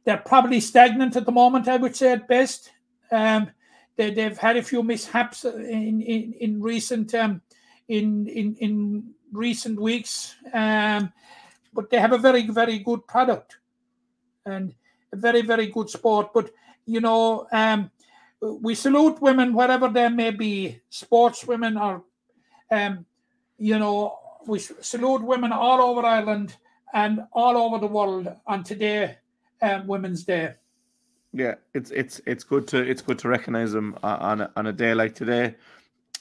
they're 0.04 0.18
probably 0.18 0.60
stagnant 0.60 1.16
at 1.16 1.26
the 1.26 1.32
moment, 1.32 1.68
I 1.68 1.76
would 1.76 1.96
say 1.96 2.12
at 2.12 2.28
best. 2.28 2.70
Um, 3.10 3.50
they, 3.96 4.10
they've 4.10 4.38
had 4.38 4.56
a 4.56 4.62
few 4.62 4.82
mishaps 4.82 5.44
in, 5.44 6.00
in, 6.02 6.34
in 6.40 6.62
recent 6.62 7.14
um, 7.14 7.42
in, 7.88 8.26
in 8.28 8.56
in 8.56 9.14
recent 9.32 9.80
weeks, 9.80 10.34
um, 10.52 11.12
but 11.74 11.90
they 11.90 11.98
have 11.98 12.12
a 12.12 12.18
very, 12.18 12.46
very 12.46 12.78
good 12.78 13.06
product 13.06 13.58
and 14.46 14.74
a 15.12 15.16
very, 15.16 15.42
very 15.42 15.66
good 15.66 15.90
sport. 15.90 16.32
But 16.32 16.50
you 16.86 17.00
know, 17.00 17.46
um, 17.52 17.90
we 18.40 18.74
salute 18.74 19.20
women 19.20 19.52
wherever 19.52 19.88
they 19.88 20.08
may 20.08 20.30
be, 20.30 20.80
sports 20.90 21.46
women 21.46 21.76
or, 21.76 22.02
um, 22.70 23.04
you 23.58 23.78
know, 23.78 24.18
we 24.46 24.58
salute 24.58 25.22
women 25.22 25.52
all 25.52 25.80
over 25.80 26.06
Ireland 26.06 26.56
and 26.92 27.20
all 27.32 27.56
over 27.56 27.78
the 27.78 27.86
world 27.86 28.28
on 28.46 28.64
today, 28.64 29.16
um, 29.60 29.86
Women's 29.86 30.24
Day. 30.24 30.54
Yeah, 31.32 31.54
it's 31.72 31.90
it's 31.90 32.20
it's 32.26 32.44
good 32.44 32.68
to 32.68 32.78
it's 32.78 33.00
good 33.00 33.18
to 33.20 33.28
recognise 33.28 33.72
them 33.72 33.96
on 34.02 34.42
a, 34.42 34.52
on 34.54 34.66
a 34.66 34.72
day 34.72 34.92
like 34.94 35.14
today. 35.14 35.54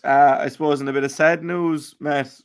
Uh, 0.04 0.38
I 0.40 0.48
suppose 0.48 0.82
in 0.82 0.88
a 0.88 0.94
bit 0.94 1.04
of 1.04 1.12
sad 1.12 1.44
news, 1.44 1.96
Matt, 2.00 2.40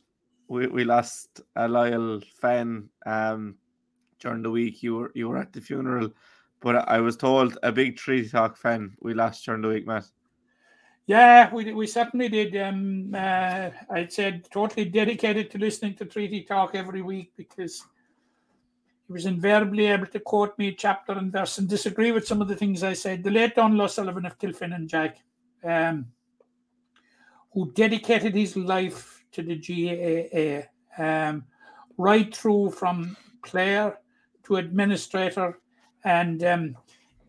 we, 0.47 0.67
we 0.67 0.83
lost 0.83 1.41
a 1.55 1.67
loyal 1.67 2.21
fan 2.41 2.89
um, 3.05 3.55
during 4.19 4.43
the 4.43 4.51
week. 4.51 4.83
You 4.83 4.95
were 4.95 5.11
you 5.15 5.29
were 5.29 5.37
at 5.37 5.53
the 5.53 5.61
funeral, 5.61 6.11
but 6.59 6.87
I 6.89 6.99
was 6.99 7.15
told 7.15 7.57
a 7.63 7.71
big 7.71 7.95
Treaty 7.95 8.29
Talk 8.29 8.57
fan 8.57 8.97
we 9.01 9.13
lost 9.13 9.45
during 9.45 9.61
the 9.61 9.69
week, 9.69 9.87
Matt. 9.87 10.05
Yeah, 11.07 11.53
we 11.53 11.73
we 11.73 11.87
certainly 11.87 12.27
did. 12.27 12.57
Um, 12.57 13.15
uh, 13.15 13.69
I'd 13.89 14.11
said 14.11 14.45
totally 14.51 14.83
dedicated 14.83 15.49
to 15.51 15.57
listening 15.57 15.95
to 15.95 16.05
Treaty 16.05 16.43
Talk 16.43 16.75
every 16.75 17.01
week 17.01 17.31
because 17.37 17.81
he 19.07 19.13
was 19.13 19.25
invariably 19.25 19.85
able 19.85 20.07
to 20.07 20.19
quote 20.19 20.57
me 20.59 20.73
chapter 20.73 21.13
and 21.13 21.31
verse 21.31 21.59
and 21.59 21.69
disagree 21.69 22.11
with 22.11 22.27
some 22.27 22.41
of 22.41 22.49
the 22.49 22.57
things 22.57 22.83
I 22.83 22.91
said. 22.91 23.23
The 23.23 23.31
late 23.31 23.55
Donald 23.55 23.89
Sullivan 23.89 24.25
of 24.25 24.37
Kilfinane 24.37 24.87
Jack, 24.87 25.19
um, 25.63 26.07
who 27.53 27.71
dedicated 27.71 28.35
his 28.35 28.57
life 28.57 29.23
to 29.31 29.41
the 29.41 29.55
GAA, 29.55 30.67
um, 31.01 31.45
right 31.97 32.35
through 32.35 32.71
from 32.71 33.15
player 33.45 33.97
to 34.43 34.57
administrator, 34.57 35.57
and 36.03 36.43
um, 36.43 36.75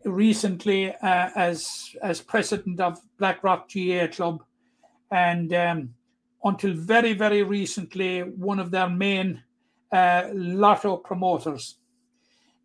recently 0.05 0.93
uh, 0.93 1.29
as 1.35 1.95
as 2.01 2.21
president 2.21 2.79
of 2.79 2.99
Blackrock 3.17 3.69
GAA 3.73 4.07
Club, 4.07 4.43
and 5.11 5.53
um, 5.53 5.93
until 6.43 6.73
very 6.73 7.13
very 7.13 7.43
recently 7.43 8.21
one 8.21 8.59
of 8.59 8.71
their 8.71 8.89
main 8.89 9.43
uh, 9.91 10.29
lotto 10.33 10.97
promoters. 10.97 11.75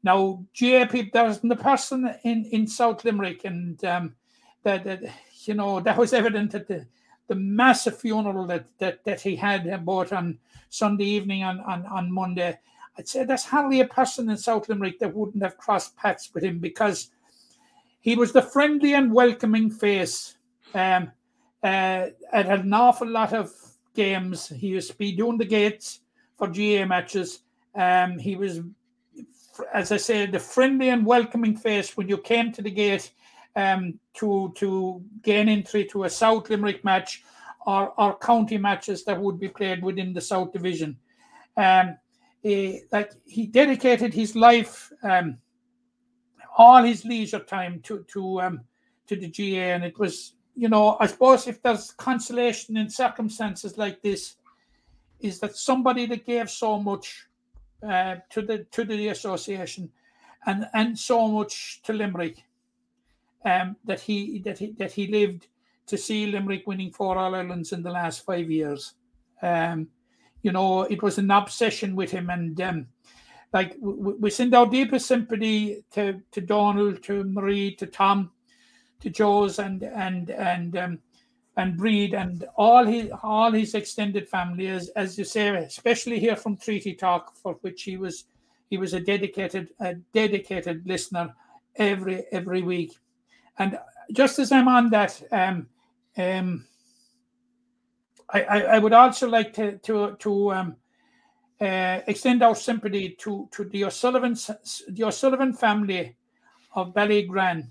Now, 0.02 0.44
GAP, 0.54 1.12
there's 1.12 1.40
the 1.40 1.56
person 1.56 2.14
in, 2.24 2.44
in 2.52 2.66
South 2.66 3.04
Limerick, 3.06 3.46
and 3.46 3.82
um, 3.86 4.14
that, 4.62 4.84
that 4.84 5.02
you 5.44 5.54
know 5.54 5.80
that 5.86 5.96
was 5.96 6.12
evident 6.12 6.54
at 6.54 6.68
the, 6.68 6.86
the 7.26 7.34
massive 7.34 7.98
funeral 7.98 8.46
that, 8.46 8.66
that 8.78 9.02
that 9.04 9.20
he 9.22 9.34
had 9.34 9.84
both 9.84 10.12
on 10.12 10.38
Sunday 10.68 11.04
evening 11.04 11.42
and 11.42 11.60
on, 11.62 11.86
on 11.86 12.12
Monday. 12.12 12.58
I'd 12.96 13.08
say 13.08 13.24
there's 13.24 13.44
hardly 13.44 13.80
a 13.80 13.86
person 13.86 14.28
in 14.30 14.36
South 14.36 14.68
Limerick 14.68 14.98
that 15.00 15.14
wouldn't 15.14 15.42
have 15.42 15.56
crossed 15.56 15.96
paths 15.96 16.30
with 16.32 16.44
him 16.44 16.58
because 16.58 17.10
he 18.04 18.16
was 18.16 18.32
the 18.32 18.42
friendly 18.42 18.92
and 18.92 19.10
welcoming 19.10 19.70
face. 19.70 20.36
Um, 20.74 21.10
uh, 21.62 22.08
had 22.30 22.60
an 22.60 22.74
awful 22.74 23.08
lot 23.08 23.32
of 23.32 23.50
games. 23.94 24.48
He 24.48 24.66
used 24.68 24.90
to 24.90 24.96
be 24.98 25.12
doing 25.12 25.38
the 25.38 25.46
gates 25.46 26.00
for 26.36 26.46
GAA 26.48 26.84
matches. 26.84 27.40
Um, 27.74 28.18
he 28.18 28.36
was, 28.36 28.60
as 29.72 29.90
I 29.90 29.96
said, 29.96 30.32
the 30.32 30.38
friendly 30.38 30.90
and 30.90 31.06
welcoming 31.06 31.56
face 31.56 31.96
when 31.96 32.06
you 32.06 32.18
came 32.18 32.52
to 32.52 32.60
the 32.60 32.70
gate 32.70 33.10
um, 33.56 33.98
to 34.14 34.52
to 34.56 35.02
gain 35.22 35.48
entry 35.48 35.86
to 35.86 36.04
a 36.04 36.10
South 36.10 36.50
Limerick 36.50 36.84
match 36.84 37.24
or, 37.66 37.98
or 37.98 38.18
county 38.18 38.58
matches 38.58 39.02
that 39.04 39.18
would 39.18 39.40
be 39.40 39.48
played 39.48 39.82
within 39.82 40.12
the 40.12 40.20
South 40.20 40.52
Division. 40.52 40.98
Um, 41.56 41.96
he, 42.42 42.82
like 42.92 43.12
he 43.24 43.46
dedicated 43.46 44.12
his 44.12 44.36
life, 44.36 44.92
um, 45.02 45.38
all 46.56 46.82
his 46.82 47.04
leisure 47.04 47.40
time 47.40 47.80
to 47.80 48.04
to 48.12 48.40
um, 48.40 48.60
to 49.06 49.16
the 49.16 49.28
GAA, 49.28 49.74
and 49.74 49.84
it 49.84 49.98
was, 49.98 50.34
you 50.56 50.68
know, 50.68 50.96
I 51.00 51.06
suppose 51.06 51.46
if 51.46 51.62
there's 51.62 51.90
consolation 51.92 52.76
in 52.76 52.88
circumstances 52.88 53.76
like 53.76 54.02
this, 54.02 54.36
is 55.20 55.40
that 55.40 55.56
somebody 55.56 56.06
that 56.06 56.24
gave 56.24 56.50
so 56.50 56.78
much 56.78 57.26
uh, 57.86 58.16
to 58.30 58.42
the 58.42 58.64
to 58.70 58.84
the 58.84 59.08
association 59.08 59.90
and 60.46 60.66
and 60.74 60.98
so 60.98 61.28
much 61.28 61.82
to 61.82 61.92
Limerick 61.92 62.44
um, 63.44 63.76
that 63.84 64.00
he 64.00 64.38
that 64.40 64.58
he 64.58 64.72
that 64.78 64.92
he 64.92 65.06
lived 65.06 65.48
to 65.86 65.98
see 65.98 66.26
Limerick 66.26 66.66
winning 66.66 66.90
four 66.90 67.18
All 67.18 67.34
Irelands 67.34 67.72
in 67.72 67.82
the 67.82 67.90
last 67.90 68.24
five 68.24 68.50
years. 68.50 68.94
Um, 69.42 69.88
you 70.42 70.52
know, 70.52 70.82
it 70.82 71.02
was 71.02 71.18
an 71.18 71.30
obsession 71.30 71.96
with 71.96 72.10
him, 72.10 72.30
and 72.30 72.58
um, 72.60 72.86
like 73.54 73.76
we, 73.80 74.12
we 74.14 74.30
send 74.30 74.52
our 74.52 74.66
deepest 74.66 75.06
sympathy 75.06 75.84
to 75.92 76.20
to 76.32 76.40
Donald, 76.40 77.02
to 77.04 77.22
Marie, 77.24 77.74
to 77.76 77.86
Tom, 77.86 78.32
to 79.00 79.08
Joe's, 79.08 79.60
and 79.60 79.84
and 79.84 80.30
and 80.30 80.76
um, 80.76 80.98
and 81.56 81.76
Breed 81.76 82.14
and 82.14 82.44
all 82.56 82.84
his 82.84 83.10
all 83.22 83.52
his 83.52 83.74
extended 83.74 84.28
family, 84.28 84.66
as 84.66 84.88
as 84.96 85.16
you 85.16 85.24
say, 85.24 85.48
especially 85.56 86.18
here 86.18 86.36
from 86.36 86.56
Treaty 86.56 86.94
Talk, 86.94 87.36
for 87.36 87.54
which 87.62 87.84
he 87.84 87.96
was 87.96 88.24
he 88.70 88.76
was 88.76 88.92
a 88.92 89.00
dedicated 89.00 89.68
a 89.78 89.94
dedicated 90.12 90.84
listener 90.84 91.32
every 91.76 92.24
every 92.32 92.62
week. 92.62 92.98
And 93.58 93.78
just 94.12 94.40
as 94.40 94.50
I'm 94.50 94.66
on 94.66 94.90
that, 94.90 95.22
um, 95.30 95.68
um, 96.16 96.66
I, 98.30 98.42
I, 98.42 98.60
I 98.62 98.78
would 98.80 98.92
also 98.92 99.28
like 99.28 99.52
to 99.54 99.78
to 99.78 100.16
to 100.18 100.52
um, 100.52 100.76
extend 101.60 102.42
our 102.42 102.54
sympathy 102.54 103.10
to 103.20 103.48
to 103.52 103.64
the 103.64 103.84
O'Sullivan 103.84 104.36
the 104.88 105.04
O'Sullivan 105.04 105.52
family 105.52 106.16
of 106.74 106.92
Ballyagran 106.94 107.68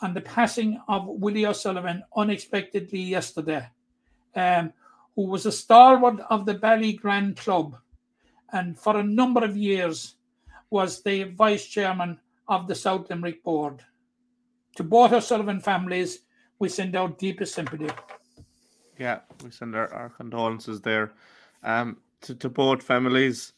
on 0.00 0.14
the 0.14 0.20
passing 0.20 0.80
of 0.88 1.06
Willie 1.06 1.46
O'Sullivan 1.46 2.04
unexpectedly 2.16 3.00
yesterday, 3.00 3.68
um, 4.36 4.72
who 5.16 5.22
was 5.22 5.46
a 5.46 5.52
stalwart 5.52 6.20
of 6.30 6.46
the 6.46 6.54
Ballyagran 6.54 7.36
Club 7.36 7.76
and 8.52 8.78
for 8.78 8.96
a 8.96 9.02
number 9.02 9.44
of 9.44 9.56
years 9.56 10.14
was 10.70 11.02
the 11.02 11.24
vice 11.24 11.66
chairman 11.66 12.18
of 12.48 12.66
the 12.66 12.74
South 12.74 13.10
Limerick 13.10 13.42
Board. 13.42 13.84
To 14.76 14.84
both 14.84 15.12
O'Sullivan 15.12 15.60
families, 15.60 16.20
we 16.58 16.68
send 16.68 16.96
our 16.96 17.08
deepest 17.08 17.54
sympathy. 17.54 17.90
Yeah, 18.98 19.20
we 19.44 19.50
send 19.50 19.74
our, 19.74 19.92
our 19.92 20.08
condolences 20.08 20.80
there 20.80 21.12
um, 21.62 21.98
to, 22.22 22.34
to 22.34 22.48
both 22.48 22.82
families. 22.82 23.52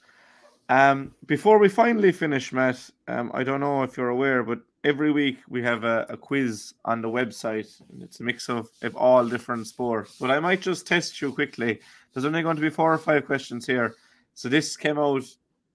Um, 0.69 1.15
before 1.27 1.59
we 1.59 1.69
finally 1.69 2.13
finish, 2.13 2.53
Matt, 2.53 2.91
um, 3.09 3.31
I 3.35 3.43
don't 3.43 3.61
know 3.61 3.83
if 3.83 3.97
you're 3.97 4.11
aware, 4.11 4.43
but 4.43 4.61
every 4.85 5.11
week 5.11 5.39
we 5.49 5.63
have 5.63 5.85
a, 5.85 6.07
a, 6.09 6.17
quiz 6.17 6.75
on 6.85 7.03
the 7.03 7.09
website 7.09 7.81
and 7.91 8.03
it's 8.03 8.21
a 8.21 8.23
mix 8.23 8.49
of, 8.49 8.69
of 8.83 8.95
all 8.97 9.27
different 9.27 9.67
sports. 9.67 10.17
But 10.21 10.31
i 10.31 10.39
might 10.39 10.61
just 10.61 10.87
test 10.87 11.21
you 11.21 11.33
quickly. 11.33 11.81
There's 12.13 12.25
only 12.25 12.43
going 12.43 12.57
to 12.57 12.63
be 12.63 12.71
four 12.71 12.93
or 12.93 12.99
five 12.99 13.27
questions 13.27 13.67
here. 13.67 13.95
So 14.35 14.49
this 14.49 14.77
came 14.77 14.99
out 14.99 15.25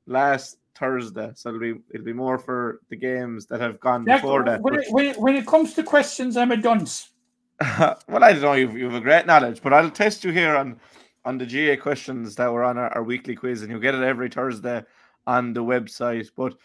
last 0.08 0.58
thursday 0.76 1.32
so 1.36 1.50
it'll 1.50 1.60
be 1.60 1.74
it'll 1.92 2.06
be 2.06 2.14
more 2.14 2.38
for 2.38 2.82
the 2.90 2.96
games 2.96 3.46
that 3.46 3.62
have 3.62 3.80
gone 3.80 4.04
yeah, 4.06 4.18
before 4.18 4.44
that 4.44 4.62
when 4.62 4.76
it, 4.76 4.86
when, 4.90 5.06
it, 5.06 5.18
when 5.18 5.36
it 5.36 5.48
comes 5.48 5.74
to 5.74 5.82
questions 5.82 6.36
i'm 6.36 6.52
a 6.52 6.58
dunce. 6.58 7.10
Well 8.08 8.24
i 8.24 8.34
don't 8.34 8.42
know 8.42 8.54
you've, 8.54 8.78
you 8.78 8.86
have 8.86 8.94
a 8.94 9.00
great 9.00 9.26
knowledge 9.26 9.62
but 9.62 9.74
i'll 9.74 9.90
test 9.90 10.24
you 10.26 10.32
here 10.32 10.56
on 10.56 10.80
on 11.26 11.38
the 11.38 11.46
GAA 11.46 11.82
questions 11.82 12.36
that 12.36 12.52
were 12.52 12.64
on 12.64 12.78
our, 12.78 12.90
our 12.94 13.04
weekly 13.04 13.36
quiz 13.36 13.62
and 13.62 13.72
you'll 13.72 13.80
get 13.80 13.96
it 13.96 14.04
every 14.04 14.30
thursday 14.30 14.84
on 15.28 15.54
the 15.54 15.64
website 15.64 16.30
but 16.36 16.56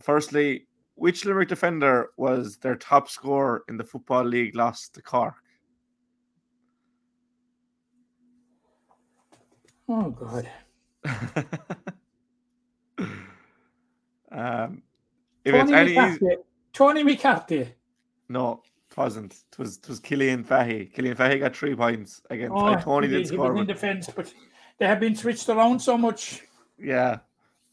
firstly 0.00 0.66
which 0.94 1.24
Limerick 1.24 1.48
defender 1.48 2.10
was 2.16 2.58
their 2.58 2.76
top 2.76 3.08
scorer 3.08 3.64
in 3.68 3.76
the 3.76 3.84
Football 3.84 4.24
League 4.24 4.54
lost 4.54 4.94
to 4.94 5.02
Cork? 5.02 5.34
Oh 9.88 10.10
God. 10.10 10.48
um, 14.30 14.82
if 15.44 15.52
Tony 15.52 15.60
it's 15.60 15.72
any 15.72 15.94
McCarthy. 15.94 16.36
Tony 16.72 17.02
McCarthy. 17.02 17.74
No, 18.28 18.62
wasn't. 18.96 19.32
It 19.52 19.58
was 19.58 19.78
it 19.78 19.88
was 19.88 20.00
Killian 20.00 20.44
Fahey. 20.44 20.86
Killian 20.86 21.16
Fahey 21.16 21.38
got 21.38 21.56
three 21.56 21.74
points 21.74 22.22
against 22.30 22.54
oh, 22.54 22.76
Tony 22.76 23.08
did 23.08 23.26
score. 23.26 23.46
He 23.46 23.50
was 23.50 23.60
in 23.60 23.66
defence, 23.66 24.10
but 24.14 24.32
they 24.78 24.86
have 24.86 25.00
been 25.00 25.16
switched 25.16 25.48
around 25.48 25.80
so 25.80 25.96
much. 25.96 26.42
Yeah. 26.78 27.18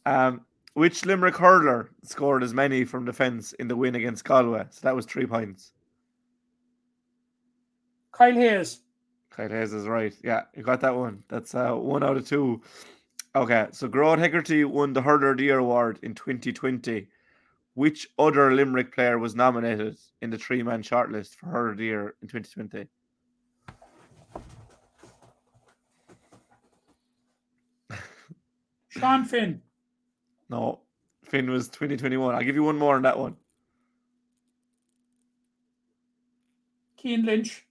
Um, 0.05 0.45
which 0.73 1.05
Limerick 1.05 1.35
hurler 1.35 1.91
scored 2.03 2.43
as 2.43 2.53
many 2.53 2.85
from 2.85 3.05
defence 3.05 3.53
in 3.53 3.67
the 3.67 3.75
win 3.75 3.95
against 3.95 4.23
Galway? 4.23 4.65
So 4.69 4.79
that 4.83 4.95
was 4.95 5.05
three 5.05 5.25
points. 5.25 5.73
Kyle 8.11 8.33
Hayes. 8.33 8.81
Kyle 9.29 9.49
Hayes 9.49 9.73
is 9.73 9.87
right. 9.87 10.13
Yeah, 10.23 10.43
you 10.55 10.63
got 10.63 10.81
that 10.81 10.95
one. 10.95 11.23
That's 11.27 11.55
uh, 11.55 11.73
one 11.73 12.03
out 12.03 12.17
of 12.17 12.27
two. 12.27 12.61
Okay, 13.35 13.67
so 13.71 13.87
Gearóid 13.87 14.19
Hegarty 14.19 14.65
won 14.65 14.93
the 14.93 15.01
Hurler 15.01 15.31
of 15.31 15.37
the 15.37 15.43
Year 15.43 15.59
award 15.59 15.99
in 16.01 16.15
2020. 16.15 17.07
Which 17.79 18.09
other 18.19 18.51
Limerick 18.53 18.93
player 18.93 19.17
was 19.17 19.37
nominated 19.37 19.97
in 20.21 20.31
the 20.31 20.37
three 20.37 20.61
man 20.63 20.83
shortlist 20.83 21.35
for 21.35 21.45
Hurler 21.45 21.69
of 21.69 21.77
the 21.77 21.85
Year 21.85 22.13
in 22.21 22.27
2020? 22.27 22.89
Sean 28.89 29.23
Finn. 29.23 29.61
No, 30.49 30.81
Finn 31.23 31.49
was 31.49 31.69
2021. 31.69 32.35
I'll 32.35 32.43
give 32.43 32.55
you 32.55 32.63
one 32.63 32.77
more 32.77 32.97
on 32.97 33.03
that 33.03 33.17
one. 33.17 33.37
Cian 37.01 37.23
Lynch. 37.23 37.65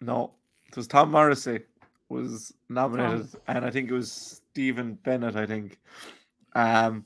No, 0.00 0.32
it 0.66 0.76
was 0.76 0.88
Tom 0.88 1.12
Morrissey 1.12 1.60
was 2.08 2.52
nominated, 2.68 3.28
and 3.46 3.64
I 3.64 3.70
think 3.70 3.90
it 3.90 3.94
was 3.94 4.10
Stephen 4.10 4.94
Bennett. 4.94 5.36
I 5.36 5.46
think. 5.46 5.78
Um, 6.56 7.04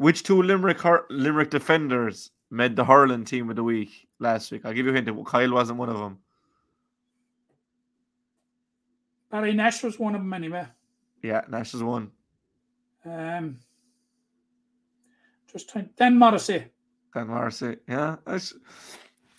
which 0.00 0.22
two 0.22 0.42
Limerick 0.42 0.82
Limerick 1.10 1.50
defenders 1.50 2.30
made 2.50 2.74
the 2.74 2.86
hurling 2.86 3.26
team 3.26 3.50
of 3.50 3.56
the 3.56 3.62
week 3.62 4.08
last 4.18 4.50
week? 4.50 4.62
I'll 4.64 4.72
give 4.72 4.86
you 4.86 4.92
a 4.92 4.94
hint. 4.94 5.26
Kyle 5.26 5.52
wasn't 5.52 5.78
one 5.78 5.90
of 5.90 5.98
them. 5.98 6.18
Barry 9.30 9.52
Nash 9.52 9.82
was 9.82 9.98
one 9.98 10.14
of 10.14 10.22
them 10.22 10.32
anyway. 10.32 10.66
Yeah, 11.22 11.42
Nash 11.50 11.74
is 11.74 11.82
one. 11.82 12.12
Um, 13.04 13.58
just 15.52 15.68
trying. 15.68 15.90
Dan 15.98 16.18
Morrissey. 16.18 16.64
Dan 17.12 17.26
Morrissey. 17.26 17.76
Yeah, 17.86 18.16
that's 18.24 18.54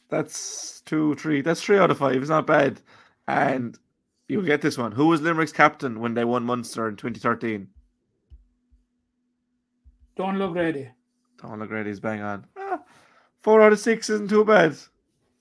that's 0.09 0.81
two, 0.81 1.15
three. 1.15 1.41
That's 1.41 1.63
three 1.63 1.79
out 1.79 1.89
of 1.89 1.97
five. 1.97 2.17
It's 2.17 2.29
not 2.29 2.45
bad. 2.45 2.79
And 3.27 3.79
you'll 4.27 4.43
get 4.43 4.61
this 4.61 4.77
one. 4.77 4.91
Who 4.91 5.07
was 5.07 5.21
Limerick's 5.21 5.53
captain 5.53 5.99
when 5.99 6.13
they 6.13 6.23
won 6.23 6.43
Munster 6.43 6.87
in 6.87 6.97
2013? 6.97 7.67
Donal 10.15 10.43
O'Grady. 10.43 10.89
Donal 11.41 11.63
O'Grady's 11.63 11.99
bang 11.99 12.21
on. 12.21 12.45
Ah, 12.57 12.81
four 13.41 13.61
out 13.61 13.73
of 13.73 13.79
six 13.79 14.09
isn't 14.09 14.29
too 14.29 14.45
bad. 14.45 14.75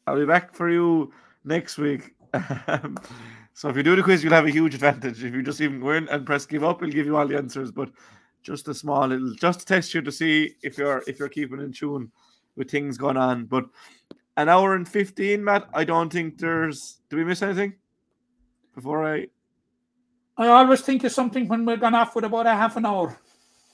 I'll 0.07 0.19
be 0.19 0.27
back 0.27 0.55
for 0.55 0.71
you 0.71 1.13
next 1.45 1.79
week. 1.79 2.15
so 3.55 3.69
if 3.69 3.77
you 3.77 3.83
do 3.83 3.97
the 3.97 4.03
quiz, 4.03 4.23
you'll 4.23 4.33
have 4.33 4.47
a 4.47 4.51
huge 4.51 4.75
advantage. 4.75 5.23
If 5.23 5.35
you 5.35 5.43
just 5.43 5.61
even 5.61 5.81
win 5.81 6.09
and 6.09 6.27
press 6.27 6.47
give 6.47 6.65
up, 6.65 6.81
we'll 6.81 6.91
give 6.91 7.07
you 7.07 7.17
all 7.17 7.27
the 7.27 7.37
answers. 7.37 7.71
But 7.71 7.91
just 8.43 8.69
a 8.69 8.75
small 8.75 9.07
little, 9.07 9.35
just 9.35 9.61
to 9.61 9.67
test 9.67 9.95
you 9.95 10.03
to 10.03 10.13
see 10.13 10.55
if 10.63 10.79
you're 10.79 11.03
if 11.07 11.19
you're 11.19 11.29
keeping 11.29 11.61
in 11.61 11.73
tune 11.73 12.11
with 12.57 12.71
things 12.71 12.97
going 12.97 13.17
on. 13.17 13.45
But 13.45 13.67
an 14.37 14.49
hour 14.49 14.75
and 14.75 14.89
fifteen, 14.89 15.45
Matt. 15.45 15.69
I 15.75 15.85
don't 15.85 16.13
think 16.13 16.39
there's. 16.39 17.01
Do 17.11 17.17
we 17.17 17.25
miss 17.25 17.43
anything 17.43 17.75
before 18.75 19.07
I? 19.07 19.27
I 20.37 20.47
always 20.49 20.81
think 20.81 21.05
of 21.05 21.13
something 21.13 21.49
when 21.49 21.67
we're 21.67 21.77
gone 21.77 21.95
off 21.95 22.15
with 22.15 22.25
about 22.25 22.47
a 22.47 22.55
half 22.55 22.77
an 22.77 22.87
hour. 22.87 23.21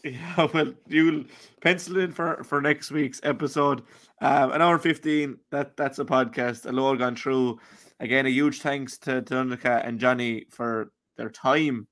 Yeah, 0.12 0.46
well, 0.54 0.72
you'll 0.86 1.24
pencil 1.60 1.98
in 1.98 2.12
for 2.12 2.44
for 2.44 2.60
next 2.60 2.90
week's 2.90 3.20
episode. 3.24 3.82
Um, 4.20 4.52
an 4.52 4.62
hour 4.62 4.78
fifteen. 4.78 5.38
That 5.50 5.76
that's 5.76 5.98
a 5.98 6.04
podcast. 6.04 6.66
A 6.66 6.72
lot 6.72 6.96
gone 6.96 7.16
through. 7.16 7.58
Again, 7.98 8.26
a 8.26 8.30
huge 8.30 8.60
thanks 8.60 8.98
to 8.98 9.22
Donncha 9.22 9.86
and 9.86 9.98
Johnny 9.98 10.46
for 10.50 10.92
their 11.16 11.30
time, 11.30 11.88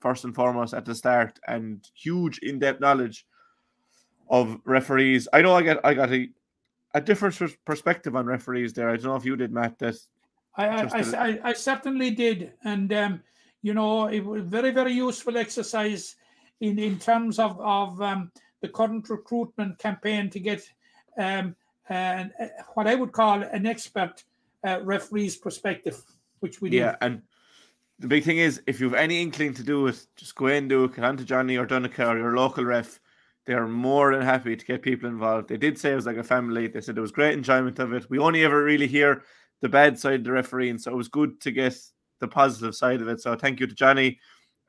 first 0.00 0.24
and 0.24 0.34
foremost 0.34 0.74
at 0.74 0.84
the 0.84 0.94
start, 0.94 1.38
and 1.46 1.82
huge 1.94 2.38
in 2.38 2.58
depth 2.58 2.80
knowledge 2.80 3.24
of 4.28 4.58
referees. 4.64 5.26
I 5.32 5.40
know 5.42 5.54
I 5.54 5.62
got 5.62 5.78
I 5.84 5.94
got 5.94 6.12
a 6.12 6.28
a 6.92 7.00
different 7.00 7.40
perspective 7.64 8.14
on 8.14 8.26
referees 8.26 8.72
there. 8.74 8.90
I 8.90 8.96
don't 8.96 9.06
know 9.06 9.16
if 9.16 9.24
you 9.24 9.36
did, 9.36 9.52
Matt. 9.52 9.78
That 9.78 9.96
I, 10.56 10.68
I, 10.68 10.84
Just 10.84 11.14
a- 11.14 11.18
I, 11.20 11.26
I, 11.26 11.40
I 11.44 11.52
certainly 11.54 12.10
did. 12.10 12.52
And, 12.64 12.92
um, 12.92 13.22
you 13.62 13.74
know, 13.74 14.06
it 14.06 14.20
was 14.20 14.42
very, 14.42 14.70
very 14.70 14.92
useful 14.92 15.36
exercise 15.36 16.14
in, 16.60 16.78
in 16.78 16.98
terms 16.98 17.38
of, 17.38 17.60
of 17.60 18.00
um, 18.00 18.30
the 18.60 18.68
current 18.68 19.08
recruitment 19.10 19.78
campaign 19.78 20.30
to 20.30 20.40
get 20.40 20.62
um, 21.18 21.54
uh, 21.88 22.24
what 22.74 22.86
I 22.86 22.94
would 22.94 23.12
call 23.12 23.42
an 23.42 23.66
expert 23.66 24.24
uh, 24.66 24.80
referee's 24.82 25.36
perspective, 25.36 26.02
which 26.40 26.60
we 26.60 26.70
did. 26.70 26.78
Yeah, 26.78 26.96
and 27.00 27.22
the 27.98 28.08
big 28.08 28.24
thing 28.24 28.38
is 28.38 28.62
if 28.66 28.80
you 28.80 28.88
have 28.88 28.98
any 28.98 29.20
inkling 29.20 29.54
to 29.54 29.62
do 29.62 29.86
it, 29.86 30.06
just 30.16 30.34
go 30.34 30.46
and 30.46 30.68
do 30.68 30.84
it. 30.84 30.98
On 30.98 31.16
to 31.16 31.24
Johnny 31.24 31.56
or 31.56 31.66
Donncha 31.66 32.08
or 32.08 32.18
your 32.18 32.36
local 32.36 32.64
ref. 32.64 33.00
They 33.46 33.52
are 33.52 33.68
more 33.68 34.12
than 34.14 34.22
happy 34.22 34.56
to 34.56 34.64
get 34.64 34.80
people 34.80 35.08
involved. 35.08 35.48
They 35.48 35.58
did 35.58 35.78
say 35.78 35.92
it 35.92 35.96
was 35.96 36.06
like 36.06 36.16
a 36.16 36.24
family. 36.24 36.66
They 36.66 36.80
said 36.80 36.96
it 36.96 37.02
was 37.02 37.12
great 37.12 37.34
enjoyment 37.34 37.78
of 37.78 37.92
it. 37.92 38.08
We 38.08 38.18
only 38.18 38.42
ever 38.42 38.64
really 38.64 38.86
hear 38.86 39.22
the 39.60 39.68
bad 39.68 39.98
side 39.98 40.20
of 40.20 40.24
the 40.24 40.32
refereeing, 40.32 40.78
so 40.78 40.90
it 40.90 40.96
was 40.96 41.08
good 41.08 41.40
to 41.42 41.50
get 41.50 41.76
the 42.20 42.28
positive 42.28 42.74
side 42.74 43.02
of 43.02 43.08
it. 43.08 43.20
So 43.20 43.36
thank 43.36 43.60
you 43.60 43.66
to 43.66 43.74
Johnny 43.74 44.18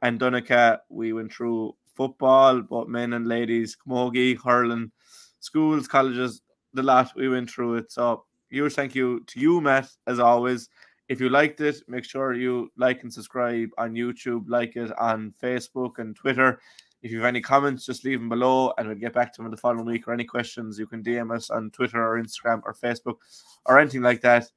and 0.06 0.20
Donncha. 0.20 0.80
We 0.90 1.14
went 1.14 1.34
through 1.34 1.76
football, 1.96 2.62
both 2.62 2.88
men 2.88 3.14
and 3.14 3.28
ladies, 3.28 3.76
camogie, 3.76 4.38
hurling, 4.42 4.92
schools, 5.40 5.88
colleges, 5.88 6.42
the 6.74 6.84
lot. 6.84 7.12
We 7.16 7.28
went 7.28 7.50
through 7.50 7.76
it. 7.76 7.92
So 7.92 8.26
huge 8.50 8.74
thank 8.74 8.94
you 8.94 9.24
to 9.28 9.40
you, 9.40 9.62
Matt, 9.62 9.90
as 10.06 10.20
always. 10.20 10.70
If 11.08 11.20
you 11.20 11.30
liked 11.30 11.62
it, 11.62 11.82
make 11.88 12.04
sure 12.04 12.34
you 12.34 12.72
like 12.78 13.04
and 13.04 13.14
subscribe 13.14 13.70
on 13.78 13.94
YouTube, 13.94 14.46
like 14.48 14.76
it 14.76 14.92
on 15.00 15.34
Facebook 15.42 15.98
and 16.00 16.16
Twitter. 16.16 16.60
If 17.02 17.12
you 17.12 17.18
have 17.20 17.28
any 17.28 17.42
comments, 17.42 17.86
just 17.86 18.04
leave 18.04 18.20
them 18.20 18.30
below 18.30 18.74
and 18.78 18.88
we'll 18.88 18.98
get 18.98 19.14
back 19.14 19.32
to 19.34 19.38
them 19.38 19.46
in 19.46 19.52
the 19.52 19.58
following 19.58 19.86
week. 19.86 20.08
Or 20.08 20.14
any 20.14 20.24
questions, 20.24 20.80
you 20.80 20.88
can 20.88 21.04
DM 21.04 21.36
us 21.36 21.50
on 21.50 21.72
Twitter 21.72 22.04
or 22.04 22.22
Instagram 22.22 22.62
or 22.66 22.74
Facebook 22.74 23.18
or 23.66 23.80
anything 23.80 24.02
like 24.02 24.22
that. 24.22 24.50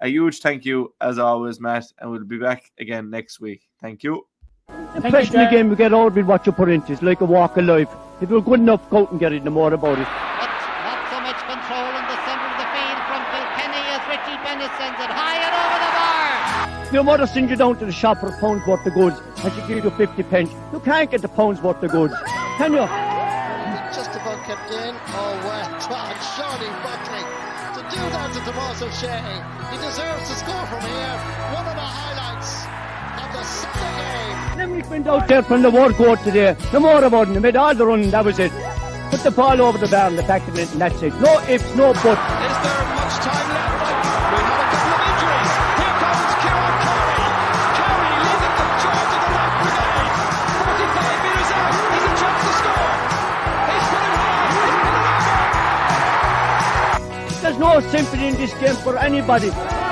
A 0.00 0.08
huge 0.08 0.40
thank 0.40 0.64
you, 0.64 0.94
as 1.00 1.18
always, 1.18 1.58
Matt, 1.60 1.86
and 1.98 2.10
we'll 2.10 2.24
be 2.24 2.38
back 2.38 2.70
again 2.78 3.10
next 3.10 3.40
week. 3.40 3.68
Thank 3.80 4.04
you. 4.04 4.26
The 5.00 5.10
question 5.10 5.38
again 5.40 5.70
we 5.70 5.76
get 5.76 5.94
out 5.94 6.14
with 6.14 6.26
what 6.26 6.44
you 6.44 6.50
put 6.50 6.68
into 6.68 6.92
It's 6.92 7.02
like 7.02 7.20
a 7.20 7.24
walk 7.24 7.56
of 7.56 7.64
life. 7.66 7.88
If 8.20 8.30
you're 8.30 8.42
good 8.42 8.58
enough, 8.58 8.82
go 8.90 9.02
out 9.02 9.12
and 9.12 9.20
get 9.20 9.32
it, 9.32 9.44
no 9.44 9.50
more 9.52 9.72
about 9.72 9.96
it. 9.96 10.04
But 10.04 10.50
not 10.82 11.00
so 11.06 11.20
much 11.22 11.38
control 11.46 11.86
in 11.94 12.04
the 12.10 12.18
centre 12.26 12.50
of 12.50 12.58
the 12.58 12.68
field 12.74 13.00
from 13.06 13.22
Kilkenny 13.30 13.82
as 13.94 14.02
Richie 14.10 14.38
Bennett 14.42 14.72
sends 14.74 14.98
it 14.98 15.12
high 15.14 15.38
and 15.38 15.54
over 15.54 15.78
the 15.86 15.92
bar. 15.94 16.84
If 16.84 16.92
your 16.92 17.04
mother 17.04 17.28
sends 17.28 17.48
you 17.50 17.56
down 17.56 17.78
to 17.78 17.86
the 17.86 17.92
shop 17.92 18.18
for 18.18 18.26
a 18.26 18.36
pound's 18.40 18.66
worth 18.66 18.84
of 18.84 18.94
goods 18.94 19.22
and 19.44 19.52
she 19.54 19.60
gives 19.72 19.84
you 19.84 19.90
50 19.90 20.22
pence, 20.24 20.50
you 20.72 20.80
can't 20.80 21.08
get 21.08 21.22
the 21.22 21.28
pound's 21.28 21.62
worth 21.62 21.80
of 21.80 21.92
goods, 21.92 22.14
can 22.58 22.72
you? 22.72 22.84
Just 23.94 24.10
about 24.18 24.42
kept 24.50 24.68
in. 24.72 24.94
Oh, 25.14 25.32
well 25.46 25.70
done, 25.78 26.18
Shawnee 26.34 26.74
Buckley. 26.82 27.22
To 27.78 27.80
do 27.94 28.02
that 28.02 28.34
to 28.34 28.40
Tommaso 28.42 28.90
Sheahy, 28.90 29.38
he 29.70 29.76
deserves 29.78 30.26
to 30.26 30.34
score 30.34 30.66
from 30.66 30.82
here. 30.82 31.16
One 31.54 31.66
of 31.70 31.76
the 31.78 31.86
highlights 31.86 32.66
of 33.22 33.30
the 33.30 33.44
Sunday 33.46 34.26
game. 34.26 34.37
Limerick 34.58 34.90
went 34.90 35.06
out 35.06 35.28
there 35.28 35.42
from 35.44 35.62
the 35.62 35.70
work 35.70 36.00
out 36.00 36.18
today. 36.24 36.56
No 36.72 36.80
more 36.80 37.04
about 37.04 37.28
it. 37.28 37.40
Made 37.40 37.54
all 37.54 37.72
the 37.76 37.86
running, 37.86 38.10
that 38.10 38.24
was 38.24 38.40
it. 38.40 38.50
Put 39.10 39.20
the 39.20 39.30
ball 39.30 39.62
over 39.62 39.78
the 39.78 39.86
bar 39.86 40.08
and 40.08 40.18
the 40.18 40.24
back 40.24 40.48
of 40.48 40.58
it, 40.58 40.68
and 40.72 40.80
that's 40.80 41.00
it. 41.00 41.14
No 41.20 41.38
ifs, 41.48 41.76
no 41.76 41.92
buts. 41.92 42.06
Is 42.06 42.10
there 42.10 42.18
much 42.98 43.14
time 43.22 43.48
left? 43.54 43.86
We 43.86 44.42
have 44.42 44.58
a 44.58 44.66
couple 44.74 44.98
of 44.98 45.06
injuries. 45.14 45.54
Here 45.78 45.94
comes 46.02 46.26
Ciarán 46.42 46.74
Carey. 46.82 47.22
Carey 47.78 48.18
leading 48.18 48.58
the 48.58 48.74
charge 48.82 49.14
of 49.14 49.22
the 49.22 49.30
right 49.38 49.54
brigade. 49.62 50.10
45 50.58 51.22
metres 51.22 51.50
out. 51.54 51.70
He's 51.94 52.02
a 52.02 52.18
chance 52.18 52.42
to 52.42 52.50
score. 52.58 52.98
He's 53.70 53.86
put 53.94 54.02
it 54.02 54.18
high. 54.18 54.58
He's 54.58 54.66
put 54.74 54.82
it 54.82 54.98
over. 57.30 57.46
There's 57.46 57.62
no 57.62 57.78
sympathy 57.94 58.26
in 58.26 58.34
this 58.34 58.52
game 58.58 58.74
for 58.82 58.98
anybody. 58.98 59.54